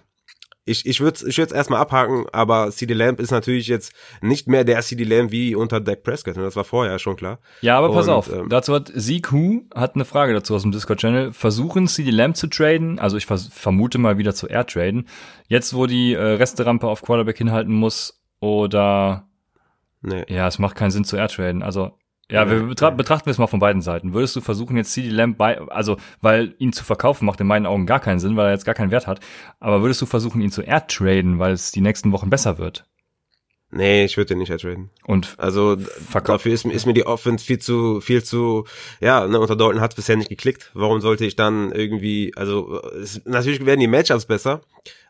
ich, 0.67 0.85
ich 0.85 1.01
würde 1.01 1.27
ich 1.27 1.39
würd's 1.39 1.53
erstmal 1.53 1.81
abhaken, 1.81 2.27
aber 2.33 2.71
CD 2.71 2.93
Lamb 2.93 3.21
ist 3.21 3.31
natürlich 3.31 3.69
jetzt 3.69 3.93
nicht 4.21 4.49
mehr 4.49 4.65
der 4.65 4.83
CD 4.83 5.05
Lamb 5.05 5.31
wie 5.31 5.55
unter 5.55 5.81
Dak 5.81 6.03
Prescott. 6.03 6.37
Und 6.37 6.43
das 6.43 6.57
war 6.57 6.65
vorher 6.65 6.99
schon 6.99 7.17
klar. 7.17 7.39
Ja, 7.63 7.79
aber 7.79 7.93
pass 7.93 8.09
und, 8.09 8.13
auf. 8.13 8.33
Ähm, 8.33 8.49
dazu 8.49 8.75
hat 8.75 8.93
Siku 8.95 9.63
hat 9.75 9.95
eine 9.95 10.05
Frage 10.05 10.35
dazu 10.35 10.55
aus 10.55 10.63
dem 10.63 10.73
Discord-Channel. 10.73 11.33
Versuchen 11.33 11.89
CD 11.89 12.11
Lamb 12.11 12.37
zu 12.37 12.49
traden, 12.49 12.99
also 12.99 13.17
ich 13.17 13.27
vermute 13.27 13.99
mal 13.99 14.19
wieder 14.19 14.35
zu 14.35 14.47
air 14.47 14.67
traden. 14.67 15.09
Jetzt, 15.49 15.75
wo 15.75 15.87
die 15.87 16.13
äh, 16.13 16.23
Resterampe 16.23 16.87
auf 16.87 17.03
Quarterback 17.03 17.39
hinhalten 17.39 17.73
muss, 17.73 18.21
oder 18.41 19.27
Nee. 20.07 20.25
Ja, 20.29 20.47
es 20.47 20.59
macht 20.59 20.77
keinen 20.77 20.91
Sinn 20.93 21.05
zu 21.05 21.17
air 21.17 21.29
traden. 21.29 21.63
Also 21.63 21.99
ja, 22.31 22.51
wir 22.51 22.63
betra 22.65 22.91
betrachten 22.91 23.27
wir 23.27 23.31
es 23.31 23.39
mal 23.39 23.47
von 23.47 23.61
beiden 23.61 23.83
Seiten. 23.83 24.13
Würdest 24.13 24.35
du 24.35 24.41
versuchen, 24.41 24.77
jetzt 24.77 24.93
CD 24.93 25.11
Lamb 25.11 25.39
bei, 25.39 25.61
also, 25.61 25.97
weil 26.21 26.55
ihn 26.59 26.73
zu 26.73 26.83
verkaufen 26.83 27.25
macht 27.25 27.41
in 27.41 27.47
meinen 27.47 27.67
Augen 27.67 27.87
gar 27.87 28.01
keinen 28.01 28.19
Sinn, 28.19 28.37
weil 28.37 28.47
er 28.47 28.53
jetzt 28.53 28.65
gar 28.65 28.75
keinen 28.75 28.91
Wert 28.91 29.07
hat. 29.07 29.21
Aber 29.61 29.83
würdest 29.83 30.03
du 30.03 30.07
versuchen, 30.07 30.41
ihn 30.41 30.51
zu 30.51 30.63
air 30.63 30.87
traden, 30.87 31.39
weil 31.39 31.53
es 31.53 31.71
die 31.71 31.81
nächsten 31.81 32.11
Wochen 32.11 32.29
besser 32.29 32.59
wird? 32.59 32.85
Nee, 33.71 34.05
ich 34.05 34.17
würde 34.17 34.29
den 34.29 34.39
nicht 34.39 34.51
ertraden. 34.51 34.91
Und 35.05 35.35
also 35.39 35.77
dafür 36.13 36.53
ist, 36.53 36.65
ist 36.65 36.87
mir 36.87 36.95
die 36.95 37.07
Offense 37.07 37.45
viel 37.45 37.59
zu 37.59 38.01
viel 38.01 38.23
zu 38.23 38.65
ja, 39.01 39.27
ne, 39.27 39.41
unter 39.41 39.57
Dalton 39.57 39.81
hat 39.81 39.93
es 39.93 39.97
bisher 39.97 40.17
nicht 40.17 40.29
geklickt. 40.29 40.71
Warum 40.75 41.01
sollte 41.01 41.25
ich 41.25 41.37
dann 41.37 41.73
irgendwie 41.73 42.33
also 42.37 42.81
es, 42.93 43.25
natürlich 43.25 43.67
werden 43.67 43.81
die 43.81 43.89
Matchups 43.89 44.27
besser, 44.27 44.63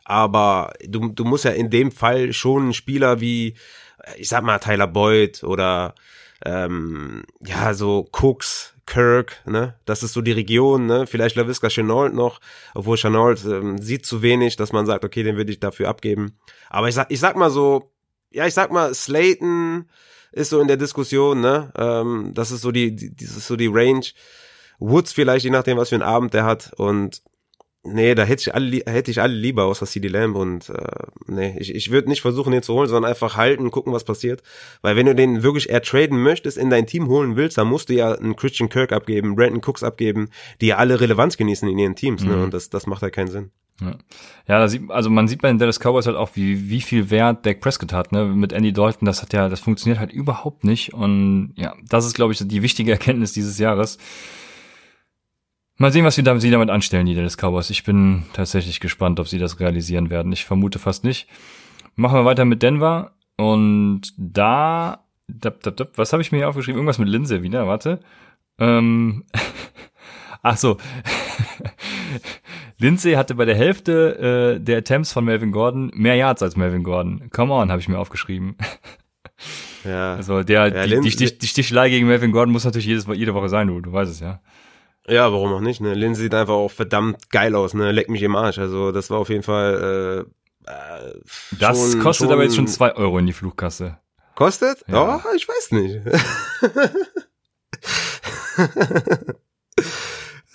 aber 0.05 0.73
du 0.87 1.09
du 1.09 1.23
musst 1.23 1.45
ja 1.45 1.51
in 1.51 1.69
dem 1.69 1.91
Fall 1.91 2.33
schon 2.33 2.63
einen 2.63 2.73
Spieler 2.73 3.21
wie 3.21 3.53
ich 4.17 4.27
sag 4.27 4.43
mal 4.43 4.57
Tyler 4.59 4.87
Boyd 4.87 5.43
oder 5.43 5.93
ähm, 6.45 7.23
ja, 7.45 7.73
so 7.73 8.07
Cooks, 8.11 8.75
Kirk, 8.85 9.41
ne? 9.45 9.75
Das 9.85 10.01
ist 10.01 10.13
so 10.13 10.21
die 10.21 10.31
Region, 10.31 10.85
ne? 10.85 11.07
Vielleicht 11.07 11.35
LaVisca 11.35 11.69
Chenault 11.69 12.13
noch, 12.13 12.39
obwohl 12.73 12.97
Chenault 12.97 13.43
ähm, 13.45 13.77
sieht 13.77 14.05
zu 14.05 14.21
wenig, 14.21 14.55
dass 14.55 14.71
man 14.71 14.85
sagt, 14.85 15.03
okay, 15.03 15.23
den 15.23 15.37
würde 15.37 15.51
ich 15.51 15.59
dafür 15.59 15.89
abgeben. 15.89 16.37
Aber 16.69 16.87
ich 16.87 16.95
sag, 16.95 17.11
ich 17.11 17.19
sag 17.19 17.35
mal 17.35 17.49
so, 17.49 17.91
ja, 18.31 18.47
ich 18.47 18.53
sag 18.53 18.71
mal, 18.71 18.93
Slayton 18.93 19.89
ist 20.31 20.49
so 20.49 20.59
in 20.61 20.67
der 20.67 20.77
Diskussion, 20.77 21.41
ne? 21.41 21.71
Ähm, 21.77 22.31
das 22.33 22.51
ist 22.51 22.61
so 22.61 22.71
die, 22.71 22.95
die, 22.95 23.15
das 23.15 23.35
ist 23.35 23.47
so 23.47 23.55
die 23.55 23.67
Range. 23.67 24.05
Woods 24.79 25.11
vielleicht, 25.11 25.43
je 25.43 25.51
nachdem, 25.51 25.77
was 25.77 25.89
für 25.89 25.95
einen 25.95 26.03
Abend 26.03 26.33
der 26.33 26.45
hat. 26.45 26.71
Und 26.77 27.21
Nee, 27.93 28.15
da 28.15 28.23
hätte 28.23 28.41
ich 28.41 28.53
alle, 28.53 28.81
hätte 28.85 29.11
ich 29.11 29.21
alle 29.21 29.33
lieber 29.33 29.65
außer 29.65 29.85
CD 29.85 30.07
Lamb 30.07 30.35
und 30.35 30.69
äh, 30.69 31.05
nee, 31.27 31.55
ich, 31.59 31.73
ich 31.73 31.91
würde 31.91 32.09
nicht 32.09 32.21
versuchen, 32.21 32.51
den 32.51 32.61
zu 32.61 32.73
holen, 32.73 32.89
sondern 32.89 33.09
einfach 33.09 33.37
halten, 33.37 33.71
gucken, 33.71 33.93
was 33.93 34.03
passiert. 34.03 34.43
Weil 34.81 34.95
wenn 34.95 35.05
du 35.05 35.15
den 35.15 35.43
wirklich 35.43 35.69
eher 35.69 35.81
traden 35.81 36.21
möchtest, 36.21 36.57
in 36.57 36.69
dein 36.69 36.87
Team 36.87 37.07
holen 37.07 37.35
willst, 37.35 37.57
dann 37.57 37.67
musst 37.67 37.89
du 37.89 37.93
ja 37.93 38.13
einen 38.13 38.35
Christian 38.35 38.69
Kirk 38.69 38.91
abgeben, 38.91 39.35
Brandon 39.35 39.61
Cooks 39.65 39.83
abgeben, 39.83 40.29
die 40.59 40.67
ja 40.67 40.77
alle 40.77 40.99
Relevanz 40.99 41.37
genießen 41.37 41.67
in 41.69 41.77
ihren 41.77 41.95
Teams, 41.95 42.23
ne? 42.23 42.31
mhm. 42.31 42.35
ne? 42.37 42.43
Und 42.43 42.53
das, 42.53 42.69
das 42.69 42.87
macht 42.87 43.01
halt 43.01 43.13
keinen 43.13 43.29
Sinn. 43.29 43.51
Ja, 43.79 43.95
ja 44.47 44.59
da 44.59 44.67
sieht, 44.67 44.89
also 44.89 45.09
man 45.09 45.27
sieht 45.27 45.41
bei 45.41 45.49
den 45.49 45.59
Dallas 45.59 45.79
Cowboys 45.79 46.07
halt 46.07 46.17
auch, 46.17 46.31
wie, 46.33 46.69
wie 46.69 46.81
viel 46.81 47.09
Wert 47.09 47.45
Dak 47.45 47.61
Prescott 47.61 47.93
hat, 47.93 48.11
ne? 48.11 48.25
Mit 48.25 48.51
Andy 48.51 48.73
Dalton, 48.73 49.05
das 49.05 49.21
hat 49.21 49.33
ja, 49.33 49.49
das 49.49 49.59
funktioniert 49.59 49.99
halt 49.99 50.11
überhaupt 50.11 50.63
nicht. 50.63 50.93
Und 50.93 51.53
ja, 51.55 51.75
das 51.87 52.05
ist, 52.05 52.15
glaube 52.15 52.33
ich, 52.33 52.39
die 52.45 52.61
wichtige 52.63 52.91
Erkenntnis 52.93 53.33
dieses 53.33 53.59
Jahres. 53.59 53.97
Mal 55.77 55.91
sehen, 55.91 56.05
was 56.05 56.15
sie 56.15 56.23
damit 56.23 56.69
anstellen, 56.69 57.05
die 57.05 57.13
Dallas 57.13 57.37
Cowboys. 57.37 57.69
Ich 57.69 57.83
bin 57.83 58.23
tatsächlich 58.33 58.79
gespannt, 58.79 59.19
ob 59.19 59.27
sie 59.27 59.37
das 59.37 59.59
realisieren 59.59 60.09
werden. 60.09 60.31
Ich 60.31 60.45
vermute 60.45 60.79
fast 60.79 61.03
nicht. 61.03 61.27
Machen 61.95 62.17
wir 62.17 62.25
weiter 62.25 62.45
mit 62.45 62.63
Denver. 62.63 63.11
Und 63.37 64.13
da, 64.17 65.05
dab, 65.27 65.61
dab, 65.61 65.77
dab, 65.77 65.89
was 65.95 66.13
habe 66.13 66.23
ich 66.23 66.31
mir 66.31 66.39
hier 66.39 66.49
aufgeschrieben? 66.49 66.79
Irgendwas 66.79 66.97
mit 66.97 67.09
Linse 67.09 67.43
wieder, 67.43 67.67
warte. 67.67 67.99
Ähm, 68.57 69.25
ach 70.41 70.57
so. 70.57 70.77
Lindsay 72.79 73.13
hatte 73.13 73.35
bei 73.35 73.45
der 73.45 73.55
Hälfte 73.55 74.57
äh, 74.57 74.59
der 74.59 74.79
Attempts 74.79 75.11
von 75.11 75.25
Melvin 75.25 75.51
Gordon 75.51 75.91
mehr 75.93 76.15
Yards 76.15 76.41
als 76.41 76.55
Melvin 76.55 76.83
Gordon. 76.83 77.29
Come 77.31 77.53
on, 77.53 77.69
habe 77.69 77.81
ich 77.81 77.87
mir 77.87 77.99
aufgeschrieben. 77.99 78.55
Ja. 79.83 80.15
Also 80.15 80.43
der, 80.43 80.67
ja, 80.67 80.87
die, 80.87 81.01
die, 81.01 81.15
die, 81.15 81.37
die 81.37 81.47
Stichelei 81.47 81.89
gegen 81.89 82.07
Melvin 82.07 82.31
Gordon 82.31 82.51
muss 82.51 82.65
natürlich 82.65 82.87
jedes, 82.87 83.05
jede 83.13 83.33
Woche 83.33 83.49
sein, 83.49 83.67
du, 83.67 83.79
du 83.79 83.93
weißt 83.93 84.11
es 84.11 84.19
ja. 84.19 84.41
Ja, 85.09 85.31
warum 85.31 85.53
auch 85.53 85.61
nicht, 85.61 85.79
ne? 85.79 85.93
Lindsay 85.93 86.23
sieht 86.23 86.33
einfach 86.33 86.55
auch 86.55 86.71
verdammt 86.71 87.29
geil 87.29 87.55
aus, 87.55 87.73
ne? 87.73 87.93
Leck 87.93 88.09
mich 88.09 88.23
im 88.23 88.35
Arsch. 88.35 88.59
Also 88.59 88.91
das 88.91 89.09
war 89.09 89.19
auf 89.19 89.29
jeden 89.29 89.43
Fall. 89.43 90.27
Äh, 90.67 90.69
äh, 90.69 91.13
das 91.57 91.91
schon, 91.91 92.01
kostet 92.01 92.25
schon, 92.25 92.33
aber 92.33 92.43
jetzt 92.43 92.57
schon 92.57 92.67
zwei 92.67 92.93
Euro 92.93 93.17
in 93.17 93.25
die 93.25 93.33
Flugkasse. 93.33 93.99
Kostet? 94.35 94.83
Ja, 94.87 95.23
oh, 95.23 95.35
ich 95.35 95.47
weiß 95.47 95.71
nicht. 95.71 96.01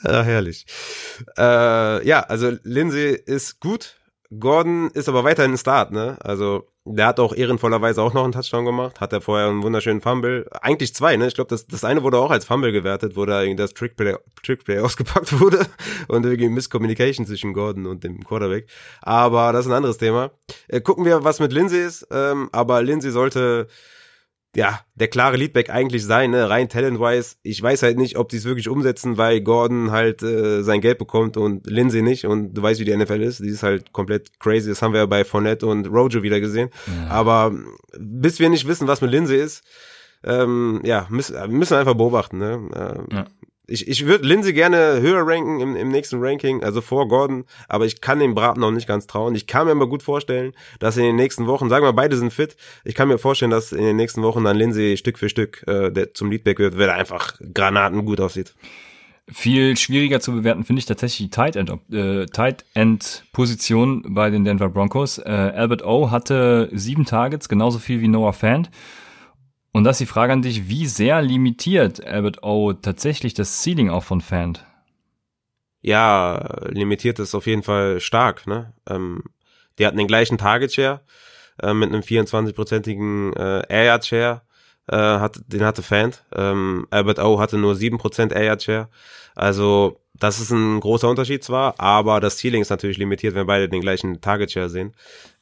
ja, 0.04 0.22
herrlich. 0.22 0.66
Äh, 1.38 2.06
ja, 2.06 2.20
also 2.20 2.52
Lindsay 2.62 3.14
ist 3.14 3.58
gut. 3.58 3.96
Gordon 4.38 4.90
ist 4.90 5.08
aber 5.08 5.24
weiterhin 5.24 5.52
ein 5.52 5.58
Start, 5.58 5.92
ne? 5.92 6.18
Also 6.20 6.68
der 6.84 7.06
hat 7.06 7.20
auch 7.20 7.32
ehrenvollerweise 7.32 8.02
auch 8.02 8.12
noch 8.12 8.24
einen 8.24 8.32
Touchdown 8.32 8.64
gemacht, 8.64 9.00
hat 9.00 9.12
er 9.12 9.20
vorher 9.20 9.48
einen 9.48 9.62
wunderschönen 9.62 10.00
Fumble. 10.00 10.48
Eigentlich 10.60 10.94
zwei, 10.94 11.16
ne? 11.16 11.28
Ich 11.28 11.34
glaube, 11.34 11.48
das, 11.48 11.66
das 11.66 11.84
eine 11.84 12.02
wurde 12.02 12.18
auch 12.18 12.30
als 12.30 12.44
Fumble 12.44 12.72
gewertet, 12.72 13.16
wo 13.16 13.24
da 13.24 13.44
das 13.54 13.74
Trickplay, 13.74 14.16
Trickplay 14.42 14.78
ausgepackt 14.80 15.38
wurde 15.40 15.66
und 16.08 16.24
irgendwie 16.24 16.48
Misscommunication 16.48 17.26
zwischen 17.26 17.52
Gordon 17.52 17.86
und 17.86 18.02
dem 18.02 18.24
Quarterback. 18.24 18.68
Aber 19.00 19.52
das 19.52 19.66
ist 19.66 19.70
ein 19.70 19.76
anderes 19.76 19.98
Thema. 19.98 20.32
Äh, 20.68 20.80
gucken 20.80 21.04
wir, 21.04 21.22
was 21.22 21.38
mit 21.38 21.52
Lindsay 21.52 21.84
ist. 21.84 22.06
Ähm, 22.10 22.48
aber 22.52 22.82
Lindsay 22.82 23.12
sollte 23.12 23.68
ja, 24.54 24.80
der 24.94 25.08
klare 25.08 25.36
Leadback 25.36 25.70
eigentlich 25.70 26.04
sein, 26.04 26.30
ne? 26.30 26.50
rein 26.50 26.68
talent-wise. 26.68 27.36
Ich 27.42 27.62
weiß 27.62 27.82
halt 27.82 27.96
nicht, 27.96 28.18
ob 28.18 28.28
die 28.28 28.36
es 28.36 28.44
wirklich 28.44 28.68
umsetzen, 28.68 29.16
weil 29.16 29.40
Gordon 29.40 29.90
halt 29.90 30.22
äh, 30.22 30.62
sein 30.62 30.82
Geld 30.82 30.98
bekommt 30.98 31.38
und 31.38 31.66
Lindsay 31.66 32.02
nicht. 32.02 32.26
Und 32.26 32.52
du 32.52 32.62
weißt, 32.62 32.78
wie 32.78 32.84
die 32.84 32.94
NFL 32.94 33.22
ist. 33.22 33.40
Die 33.40 33.48
ist 33.48 33.62
halt 33.62 33.92
komplett 33.92 34.38
crazy. 34.40 34.68
Das 34.68 34.82
haben 34.82 34.92
wir 34.92 35.00
ja 35.00 35.06
bei 35.06 35.24
Fournette 35.24 35.66
und 35.66 35.86
Rojo 35.86 36.22
wieder 36.22 36.40
gesehen. 36.40 36.68
Ja. 36.86 37.10
Aber 37.10 37.52
bis 37.98 38.40
wir 38.40 38.50
nicht 38.50 38.66
wissen, 38.66 38.86
was 38.88 39.00
mit 39.00 39.10
Lindsay 39.10 39.40
ist, 39.40 39.64
ähm, 40.24 40.80
ja, 40.84 41.06
müssen, 41.08 41.34
müssen 41.50 41.70
wir 41.70 41.78
einfach 41.78 41.94
beobachten. 41.94 42.38
Ne? 42.38 42.68
Ähm, 42.74 43.06
ja 43.10 43.26
ich, 43.66 43.86
ich 43.86 44.06
würde 44.06 44.26
Lindsay 44.26 44.52
gerne 44.52 45.00
höher 45.00 45.26
ranken 45.26 45.60
im, 45.60 45.76
im 45.76 45.88
nächsten 45.88 46.22
Ranking, 46.22 46.62
also 46.62 46.80
vor 46.80 47.08
Gordon, 47.08 47.44
aber 47.68 47.86
ich 47.86 48.00
kann 48.00 48.18
dem 48.18 48.34
Braten 48.34 48.60
noch 48.60 48.72
nicht 48.72 48.88
ganz 48.88 49.06
trauen. 49.06 49.34
Ich 49.34 49.46
kann 49.46 49.66
mir 49.66 49.72
aber 49.72 49.88
gut 49.88 50.02
vorstellen, 50.02 50.52
dass 50.80 50.96
in 50.96 51.04
den 51.04 51.16
nächsten 51.16 51.46
Wochen, 51.46 51.68
sagen 51.68 51.84
wir 51.84 51.92
beide 51.92 52.16
sind 52.16 52.32
fit, 52.32 52.56
ich 52.84 52.94
kann 52.94 53.08
mir 53.08 53.18
vorstellen, 53.18 53.50
dass 53.50 53.72
in 53.72 53.84
den 53.84 53.96
nächsten 53.96 54.22
Wochen 54.22 54.44
dann 54.44 54.56
Lindsay 54.56 54.96
Stück 54.96 55.18
für 55.18 55.28
Stück 55.28 55.64
äh, 55.66 55.90
der 55.90 56.12
zum 56.14 56.30
Leadback 56.30 56.58
wird, 56.58 56.76
weil 56.76 56.88
er 56.88 56.94
einfach 56.94 57.38
Granaten 57.54 58.04
gut 58.04 58.20
aussieht. 58.20 58.54
Viel 59.30 59.76
schwieriger 59.76 60.18
zu 60.18 60.32
bewerten 60.32 60.64
finde 60.64 60.80
ich 60.80 60.86
tatsächlich 60.86 61.28
die 61.28 61.30
Tight 61.30 61.54
End, 61.54 61.70
äh, 61.92 62.26
Tight 62.26 62.64
End 62.74 63.24
Position 63.32 64.02
bei 64.08 64.30
den 64.30 64.44
Denver 64.44 64.68
Broncos. 64.68 65.18
Äh, 65.18 65.30
Albert 65.30 65.84
O 65.84 66.10
hatte 66.10 66.68
sieben 66.72 67.04
Targets, 67.04 67.48
genauso 67.48 67.78
viel 67.78 68.00
wie 68.00 68.08
Noah 68.08 68.32
Fant. 68.32 68.70
Und 69.72 69.84
das 69.84 69.96
ist 69.96 70.08
die 70.08 70.12
Frage 70.12 70.32
an 70.32 70.42
dich, 70.42 70.68
wie 70.68 70.86
sehr 70.86 71.22
limitiert 71.22 72.04
Albert 72.04 72.42
O 72.42 72.74
tatsächlich 72.74 73.34
das 73.34 73.62
Ceiling 73.62 73.88
auch 73.88 74.04
von 74.04 74.20
Fan? 74.20 74.58
Ja, 75.80 76.68
limitiert 76.68 77.18
ist 77.18 77.34
auf 77.34 77.46
jeden 77.46 77.62
Fall 77.62 77.98
stark. 78.00 78.46
Ne? 78.46 78.72
Ähm, 78.88 79.24
die 79.78 79.86
hatten 79.86 79.96
den 79.96 80.06
gleichen 80.06 80.38
Target 80.38 80.72
Share 80.72 81.00
äh, 81.60 81.72
mit 81.72 81.88
einem 81.88 82.02
24-prozentigen 82.02 83.32
äh, 83.34 83.62
Air 83.68 83.84
Yard 83.84 84.06
Share. 84.06 84.42
Äh, 84.88 84.96
hat, 84.96 85.40
den 85.46 85.64
hatte 85.64 85.82
Fan. 85.82 86.12
Ähm, 86.34 86.86
Albert 86.90 87.18
O 87.18 87.40
hatte 87.40 87.56
nur 87.56 87.74
7% 87.74 88.32
Air 88.32 88.44
Yard 88.44 88.62
Share. 88.62 88.88
Also 89.34 90.00
das 90.14 90.38
ist 90.38 90.50
ein 90.50 90.80
großer 90.80 91.08
Unterschied 91.08 91.42
zwar, 91.42 91.80
aber 91.80 92.20
das 92.20 92.38
Ceiling 92.38 92.62
ist 92.62 92.70
natürlich 92.70 92.98
limitiert, 92.98 93.34
wenn 93.34 93.46
beide 93.46 93.68
den 93.68 93.80
gleichen 93.80 94.20
Target 94.20 94.52
Share 94.52 94.68
sehen. 94.68 94.92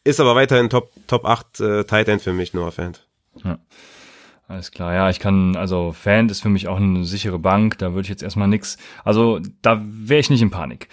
Ist 0.05 0.21
aber 0.21 0.35
weiterhin 0.35 0.71
Top, 0.71 0.90
Top 1.07 1.25
8 1.25 1.61
äh, 1.61 1.85
Tight 1.85 2.09
End 2.09 2.23
für 2.23 2.33
mich, 2.33 2.55
nur 2.55 2.71
Fan. 2.71 2.97
Ja. 3.45 3.59
Alles 4.51 4.73
klar, 4.73 4.93
ja, 4.93 5.09
ich 5.09 5.21
kann, 5.21 5.55
also 5.55 5.93
Fan 5.93 6.29
ist 6.29 6.43
für 6.43 6.49
mich 6.49 6.67
auch 6.67 6.79
eine 6.79 7.05
sichere 7.05 7.39
Bank, 7.39 7.79
da 7.79 7.93
würde 7.93 8.03
ich 8.03 8.09
jetzt 8.09 8.25
erstmal 8.25 8.49
nix, 8.49 8.79
also 9.05 9.39
da 9.63 9.81
wäre 9.81 10.19
ich 10.19 10.29
nicht 10.29 10.43
in 10.43 10.51
Panik. 10.51 10.89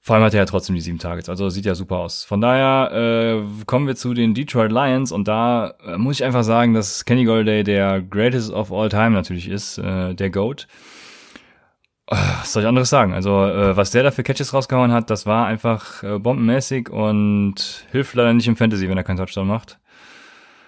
Vor 0.00 0.16
allem 0.16 0.24
hat 0.24 0.34
er 0.34 0.40
ja 0.40 0.44
trotzdem 0.44 0.74
die 0.74 0.80
sieben 0.80 0.98
Targets, 0.98 1.28
also 1.28 1.48
sieht 1.50 1.66
ja 1.66 1.76
super 1.76 1.98
aus. 1.98 2.24
Von 2.24 2.40
daher 2.40 2.90
äh, 2.92 3.64
kommen 3.66 3.86
wir 3.86 3.94
zu 3.94 4.12
den 4.12 4.34
Detroit 4.34 4.72
Lions 4.72 5.12
und 5.12 5.28
da 5.28 5.74
äh, 5.86 5.98
muss 5.98 6.16
ich 6.16 6.24
einfach 6.24 6.42
sagen, 6.42 6.74
dass 6.74 7.04
Kenny 7.04 7.26
Golladay 7.26 7.62
der 7.62 8.02
greatest 8.02 8.50
of 8.50 8.72
all 8.72 8.88
time 8.88 9.10
natürlich 9.10 9.48
ist, 9.48 9.78
äh, 9.78 10.12
der 10.14 10.30
GOAT. 10.30 10.66
Äh, 12.08 12.16
was 12.40 12.52
soll 12.52 12.64
ich 12.64 12.68
anderes 12.68 12.90
sagen? 12.90 13.14
Also, 13.14 13.44
äh, 13.44 13.76
was 13.76 13.92
der 13.92 14.02
da 14.02 14.10
für 14.10 14.24
Catches 14.24 14.52
rausgehauen 14.52 14.90
hat, 14.90 15.10
das 15.10 15.26
war 15.26 15.46
einfach 15.46 16.02
äh, 16.02 16.18
bombenmäßig 16.18 16.90
und 16.90 17.86
hilft 17.92 18.16
leider 18.16 18.32
nicht 18.32 18.48
im 18.48 18.56
Fantasy, 18.56 18.88
wenn 18.88 18.98
er 18.98 19.04
keinen 19.04 19.18
Touchdown 19.18 19.46
macht. 19.46 19.78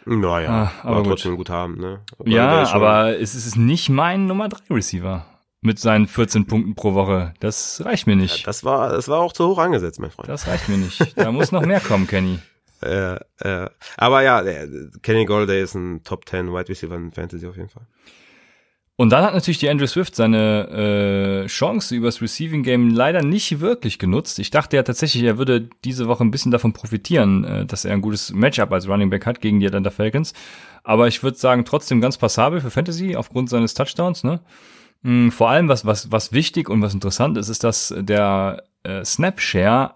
Naja, 0.05 0.73
ah, 0.83 0.89
aber 0.89 1.05
trotzdem 1.05 1.37
gut 1.37 1.51
haben, 1.51 1.79
ne? 1.79 2.01
Aber 2.19 2.29
ja, 2.29 2.73
aber 2.73 3.19
es 3.19 3.35
ist 3.35 3.57
nicht 3.57 3.89
mein 3.89 4.27
Nummer 4.27 4.49
3 4.49 4.75
Receiver 4.75 5.27
mit 5.61 5.79
seinen 5.79 6.07
14 6.07 6.47
Punkten 6.47 6.75
pro 6.75 6.95
Woche. 6.95 7.35
Das 7.41 7.83
reicht 7.85 8.07
mir 8.07 8.17
nicht. 8.17 8.41
Ja, 8.41 8.47
das 8.47 8.65
war, 8.65 8.91
das 8.91 9.09
war 9.09 9.19
auch 9.21 9.33
zu 9.33 9.49
hoch 9.49 9.59
angesetzt, 9.59 10.01
mein 10.01 10.11
Freund. 10.11 10.29
Das 10.29 10.47
reicht 10.47 10.69
mir 10.69 10.79
nicht. 10.79 11.17
Da 11.17 11.33
muss 11.33 11.53
noch 11.53 11.65
mehr 11.65 11.81
kommen, 11.81 12.07
Kenny. 12.07 12.39
Äh, 12.81 13.17
äh, 13.41 13.69
aber 13.97 14.23
ja, 14.23 14.41
Kenny 15.03 15.25
Golday 15.25 15.65
ist 15.65 15.75
ein 15.75 16.05
Top 16.05 16.29
10 16.29 16.53
Wide 16.53 16.69
Receiver 16.69 16.95
in 16.95 17.11
Fantasy 17.11 17.45
auf 17.49 17.57
jeden 17.57 17.71
Fall. 17.71 17.83
Und 19.01 19.11
dann 19.11 19.23
hat 19.23 19.33
natürlich 19.33 19.61
die 19.61 19.69
Andrew 19.69 19.87
Swift 19.87 20.17
seine 20.17 21.45
äh, 21.45 21.47
Chance 21.47 21.95
übers 21.95 22.21
Receiving 22.21 22.65
Game 22.65 22.91
leider 22.91 23.23
nicht 23.23 23.61
wirklich 23.61 24.01
genutzt. 24.01 24.41
Ich 24.41 24.51
dachte 24.51 24.75
ja 24.75 24.83
tatsächlich, 24.83 25.23
er 25.23 25.39
würde 25.39 25.71
diese 25.85 26.09
Woche 26.09 26.25
ein 26.25 26.33
bisschen 26.33 26.51
davon 26.51 26.73
profitieren, 26.73 27.45
äh, 27.45 27.65
dass 27.65 27.85
er 27.85 27.93
ein 27.93 28.01
gutes 28.01 28.33
Matchup 28.33 28.73
als 28.73 28.89
Running 28.89 29.09
Back 29.09 29.25
hat 29.25 29.41
gegen 29.41 29.61
die 29.61 29.69
Atlanta 29.69 29.91
Falcons. 29.91 30.33
Aber 30.83 31.07
ich 31.07 31.23
würde 31.23 31.39
sagen, 31.39 31.65
trotzdem 31.65 32.01
ganz 32.01 32.19
passabel 32.19 32.61
für 32.61 32.73
Fantasy 32.73 33.15
aufgrund 33.15 33.51
seines 33.51 33.75
Touchdowns. 33.75 34.25
Ne? 34.25 34.41
Mhm, 35.03 35.31
vor 35.31 35.49
allem, 35.49 35.69
was, 35.69 35.87
was, 35.87 36.11
was 36.11 36.33
wichtig 36.33 36.69
und 36.69 36.83
was 36.83 36.93
interessant 36.93 37.39
ist, 37.39 37.51
ist, 37.51 37.63
dass 37.63 37.95
der 37.97 38.65
äh, 38.83 39.05
Snap-Share 39.05 39.95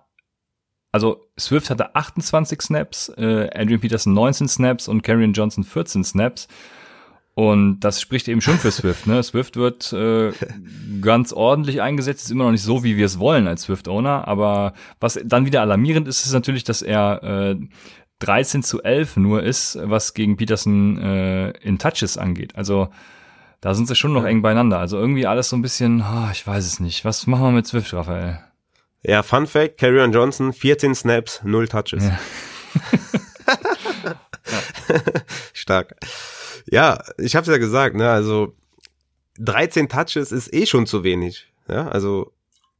also 0.92 1.26
Swift 1.40 1.70
hatte 1.70 1.96
28 1.96 2.62
Snaps, 2.62 3.08
äh, 3.16 3.48
Adrian 3.52 3.80
Peterson 3.80 4.12
19 4.12 4.46
Snaps 4.46 4.86
und 4.86 5.02
Karrion 5.02 5.32
Johnson 5.32 5.64
14 5.64 6.04
Snaps. 6.04 6.46
Und 7.34 7.80
das 7.80 8.00
spricht 8.00 8.28
eben 8.28 8.42
schon 8.42 8.58
für 8.58 8.70
Swift. 8.70 9.06
Ne? 9.06 9.22
Swift 9.22 9.56
wird 9.56 9.92
äh, 9.92 10.32
ganz 11.00 11.32
ordentlich 11.32 11.80
eingesetzt, 11.80 12.24
ist 12.24 12.30
immer 12.30 12.44
noch 12.44 12.50
nicht 12.50 12.62
so, 12.62 12.84
wie 12.84 12.96
wir 12.96 13.06
es 13.06 13.18
wollen 13.18 13.48
als 13.48 13.62
Swift-Owner. 13.62 14.28
Aber 14.28 14.74
was 15.00 15.18
dann 15.24 15.46
wieder 15.46 15.62
alarmierend 15.62 16.08
ist, 16.08 16.26
ist 16.26 16.32
natürlich, 16.32 16.64
dass 16.64 16.82
er 16.82 17.22
äh, 17.22 17.56
13 18.18 18.62
zu 18.62 18.82
11 18.82 19.16
nur 19.16 19.42
ist, 19.42 19.78
was 19.82 20.12
gegen 20.14 20.36
Peterson 20.36 20.98
äh, 20.98 21.50
in 21.62 21.78
Touches 21.78 22.18
angeht. 22.18 22.54
Also 22.54 22.88
da 23.62 23.74
sind 23.74 23.88
sie 23.88 23.96
schon 23.96 24.12
noch 24.12 24.24
eng 24.24 24.42
beieinander. 24.42 24.78
Also 24.78 24.98
irgendwie 24.98 25.26
alles 25.26 25.48
so 25.48 25.56
ein 25.56 25.62
bisschen, 25.62 26.02
oh, 26.02 26.28
ich 26.32 26.46
weiß 26.46 26.66
es 26.66 26.80
nicht. 26.80 27.04
Was 27.04 27.26
machen 27.26 27.44
wir 27.44 27.52
mit 27.52 27.66
Swift, 27.66 27.94
Raphael? 27.94 28.40
Ja, 29.02 29.22
Fun 29.22 29.46
Fact, 29.46 29.78
Carrion 29.78 30.12
Johnson, 30.12 30.52
14 30.52 30.94
Snaps, 30.94 31.40
0 31.44 31.66
Touches. 31.68 32.04
Ja. 32.04 32.18
ja. 32.92 34.14
Stark. 35.52 35.96
Ja, 36.70 37.02
ich 37.18 37.36
habe 37.36 37.50
ja 37.50 37.58
gesagt, 37.58 37.96
ne, 37.96 38.10
also 38.10 38.54
13 39.38 39.88
Touches 39.88 40.32
ist 40.32 40.52
eh 40.52 40.66
schon 40.66 40.86
zu 40.86 41.04
wenig. 41.04 41.52
Ja, 41.68 41.88
also 41.88 42.32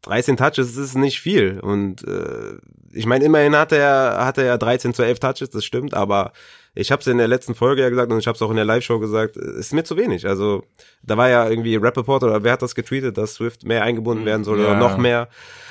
13 0.02 0.36
Touches 0.36 0.76
ist 0.76 0.96
nicht 0.96 1.20
viel. 1.20 1.60
Und 1.60 2.06
äh, 2.06 2.58
ich 2.92 3.06
meine, 3.06 3.24
immerhin 3.24 3.56
hat 3.56 3.72
er, 3.72 4.24
hat 4.24 4.38
er 4.38 4.44
ja 4.44 4.58
13 4.58 4.94
zu 4.94 5.02
11 5.02 5.20
Touches, 5.20 5.50
das 5.50 5.64
stimmt, 5.64 5.94
aber 5.94 6.32
ich 6.74 6.90
habe 6.90 7.00
es 7.00 7.06
in 7.06 7.18
der 7.18 7.28
letzten 7.28 7.54
Folge 7.54 7.82
ja 7.82 7.90
gesagt 7.90 8.10
und 8.10 8.18
ich 8.18 8.26
habe 8.26 8.36
es 8.36 8.42
auch 8.42 8.50
in 8.50 8.56
der 8.56 8.64
Live-Show 8.64 8.98
gesagt, 8.98 9.36
ist 9.36 9.72
mir 9.72 9.84
zu 9.84 9.96
wenig. 9.96 10.26
Also 10.26 10.64
da 11.02 11.16
war 11.16 11.28
ja 11.28 11.48
irgendwie 11.48 11.76
Rappaport 11.76 12.22
oder 12.22 12.42
wer 12.42 12.52
hat 12.52 12.62
das 12.62 12.74
getweetet, 12.74 13.18
dass 13.18 13.34
Swift 13.34 13.64
mehr 13.64 13.82
eingebunden 13.82 14.24
werden 14.24 14.44
soll 14.44 14.58
ja. 14.58 14.66
oder 14.66 14.76
noch 14.76 14.96
mehr. 14.96 15.28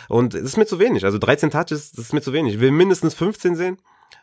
Und 0.10 0.36
es 0.36 0.44
ist 0.44 0.58
mir 0.58 0.66
zu 0.66 0.80
wenig. 0.80 1.04
Also 1.04 1.18
13 1.18 1.50
Touches, 1.50 1.92
das 1.92 2.06
ist 2.06 2.14
mir 2.14 2.22
zu 2.22 2.34
wenig. 2.34 2.56
Ich 2.56 2.60
will 2.60 2.72
mindestens 2.72 3.16
15 3.16 3.56
sehen 3.56 3.78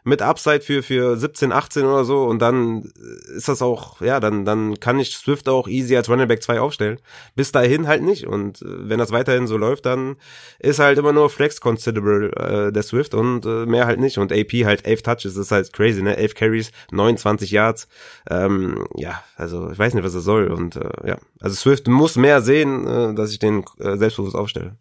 mit 0.05 0.23
Upside 0.23 0.61
für, 0.61 0.83
für 0.83 1.17
17, 1.17 1.53
18 1.53 1.85
oder 1.85 2.05
so 2.05 2.25
und 2.25 2.41
dann 2.41 2.91
ist 3.37 3.49
das 3.49 3.63
auch, 3.63 4.01
ja, 4.01 4.21
dann, 4.21 4.45
dann 4.45 4.81
kann 4.81 4.99
ich 4.99 5.17
Swift 5.17 5.49
auch 5.49 5.69
easy 5.69 5.97
als 5.97 6.09
Running 6.09 6.29
Back 6.29 6.43
2 6.43 6.61
aufstellen. 6.61 6.99
Bis 7.35 7.53
dahin 7.53 7.87
halt 7.87 8.03
nicht 8.03 8.27
und 8.27 8.63
äh, 8.63 8.89
wenn 8.89 8.99
das 8.99 9.13
weiterhin 9.13 9.47
so 9.47 9.57
läuft, 9.57 9.87
dann 9.87 10.17
ist 10.59 10.79
halt 10.79 10.99
immer 10.99 11.13
nur 11.13 11.31
Flex 11.31 11.61
considerable 11.61 12.31
äh, 12.37 12.73
der 12.73 12.83
Swift 12.83 13.15
und 13.15 13.45
äh, 13.45 13.67
mehr 13.67 13.87
halt 13.87 14.01
nicht 14.01 14.19
und 14.19 14.33
AP 14.33 14.65
halt 14.65 14.87
11 14.87 15.03
Touches, 15.03 15.23
das 15.35 15.37
ist 15.37 15.51
halt 15.53 15.73
crazy, 15.73 16.03
ne? 16.03 16.17
11 16.17 16.35
Carries, 16.35 16.73
29 16.91 17.51
Yards, 17.51 17.89
ähm, 18.31 18.87
ja, 18.95 19.23
also 19.37 19.71
ich 19.71 19.79
weiß 19.79 19.95
nicht, 19.95 20.05
was 20.05 20.15
das 20.15 20.25
soll 20.25 20.49
und 20.49 20.77
äh, 20.77 20.91
ja, 21.07 21.19
also 21.41 21.55
Swift 21.55 21.89
muss 21.89 22.17
mehr 22.17 22.41
sehen, 22.41 22.87
äh, 22.87 23.15
dass 23.15 23.33
ich 23.33 23.39
den 23.39 23.65
äh, 23.79 23.97
selbstbewusst 23.97 24.37
aufstelle. 24.37 24.77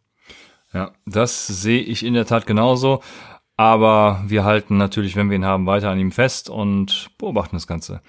Ja, 0.73 0.91
das 1.05 1.47
sehe 1.47 1.81
ich 1.81 2.05
in 2.05 2.13
der 2.13 2.25
Tat 2.25 2.45
genauso. 2.45 3.01
Aber 3.57 4.23
wir 4.27 4.43
halten 4.43 4.77
natürlich, 4.77 5.15
wenn 5.15 5.29
wir 5.29 5.35
ihn 5.35 5.45
haben, 5.45 5.65
weiter 5.65 5.89
an 5.89 5.99
ihm 5.99 6.11
fest 6.11 6.49
und 6.49 7.09
beobachten 7.17 7.55
das 7.55 7.65
Ganze. 7.65 8.01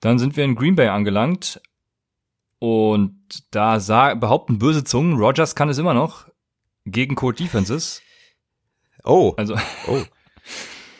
Dann 0.00 0.18
sind 0.18 0.36
wir 0.36 0.44
in 0.44 0.54
Green 0.54 0.74
Bay 0.74 0.88
angelangt. 0.88 1.60
Und 2.58 3.44
da 3.52 4.14
behaupten 4.14 4.58
böse 4.58 4.84
Zungen, 4.84 5.18
Rogers 5.18 5.54
kann 5.54 5.68
es 5.68 5.78
immer 5.78 5.94
noch 5.94 6.26
gegen 6.84 7.14
Code 7.14 7.36
Defenses. 7.36 8.02
Oh. 9.04 9.34
Also. 9.36 9.56
Oh. 9.86 10.02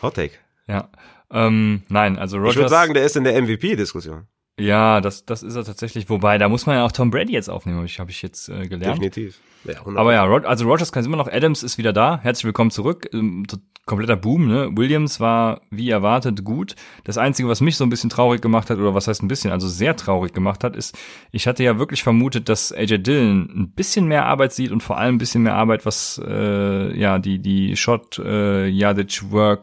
Hot 0.03 0.14
Take. 0.14 0.35
Ja. 0.66 0.89
Ähm, 1.33 1.83
nein, 1.89 2.16
also 2.16 2.37
Rogers. 2.37 2.53
Ich 2.53 2.59
würde 2.59 2.68
sagen, 2.68 2.95
der 2.95 3.03
ist 3.03 3.16
in 3.16 3.24
der 3.24 3.43
MVP-Diskussion. 3.43 4.28
Ja, 4.57 5.01
das, 5.01 5.24
das 5.24 5.43
ist 5.43 5.57
er 5.57 5.64
tatsächlich. 5.64 6.09
Wobei, 6.09 6.39
da 6.39 6.49
muss 6.49 6.66
man 6.66 6.76
ja 6.76 6.85
auch 6.85 6.93
Tom 6.93 7.11
Brady 7.11 7.33
jetzt 7.33 7.51
aufnehmen, 7.51 7.78
habe 7.78 7.87
ich, 7.87 7.99
hab 7.99 8.09
ich 8.09 8.22
jetzt 8.22 8.49
äh, 8.49 8.68
gelernt. 8.68 9.03
Definitiv. 9.03 9.41
Ja, 9.64 9.85
Aber 9.85 10.12
ja, 10.12 10.24
also 10.24 10.64
Rogers 10.66 10.93
kann 10.93 11.01
es 11.01 11.09
immer 11.09 11.16
noch. 11.16 11.26
Adams 11.26 11.64
ist 11.64 11.76
wieder 11.76 11.93
da. 11.93 12.20
Herzlich 12.22 12.45
willkommen 12.45 12.70
zurück. 12.70 13.09
Ähm, 13.12 13.47
kompletter 13.91 14.16
Boom. 14.16 14.47
Ne? 14.47 14.70
Williams 14.76 15.18
war 15.18 15.62
wie 15.70 15.91
erwartet 15.91 16.45
gut. 16.45 16.76
Das 17.03 17.18
Einzige, 17.18 17.49
was 17.49 17.61
mich 17.61 17.76
so 17.76 17.84
ein 17.84 17.91
bisschen 17.91 18.09
traurig 18.09 18.41
gemacht 18.41 18.70
hat, 18.70 18.78
oder 18.78 18.95
was 18.95 19.09
heißt 19.09 19.22
ein 19.22 19.28
bisschen, 19.28 19.51
also 19.51 19.68
sehr 19.68 19.97
traurig 19.97 20.32
gemacht 20.32 20.62
hat, 20.62 20.76
ist, 20.76 20.97
ich 21.32 21.49
hatte 21.49 21.64
ja 21.64 21.78
wirklich 21.78 22.05
vermutet, 22.05 22.49
dass 22.49 22.72
AJ 22.72 22.99
Dillon 22.99 23.51
ein 23.55 23.72
bisschen 23.72 24.07
mehr 24.07 24.26
Arbeit 24.26 24.53
sieht 24.53 24.70
und 24.70 24.82
vor 24.82 24.97
allem 24.97 25.16
ein 25.16 25.18
bisschen 25.18 25.43
mehr 25.43 25.57
Arbeit, 25.57 25.84
was 25.84 26.22
äh, 26.24 26.97
ja 26.97 27.18
die 27.18 27.41
die 27.41 27.76
Shot 27.76 28.18
äh, 28.20 28.70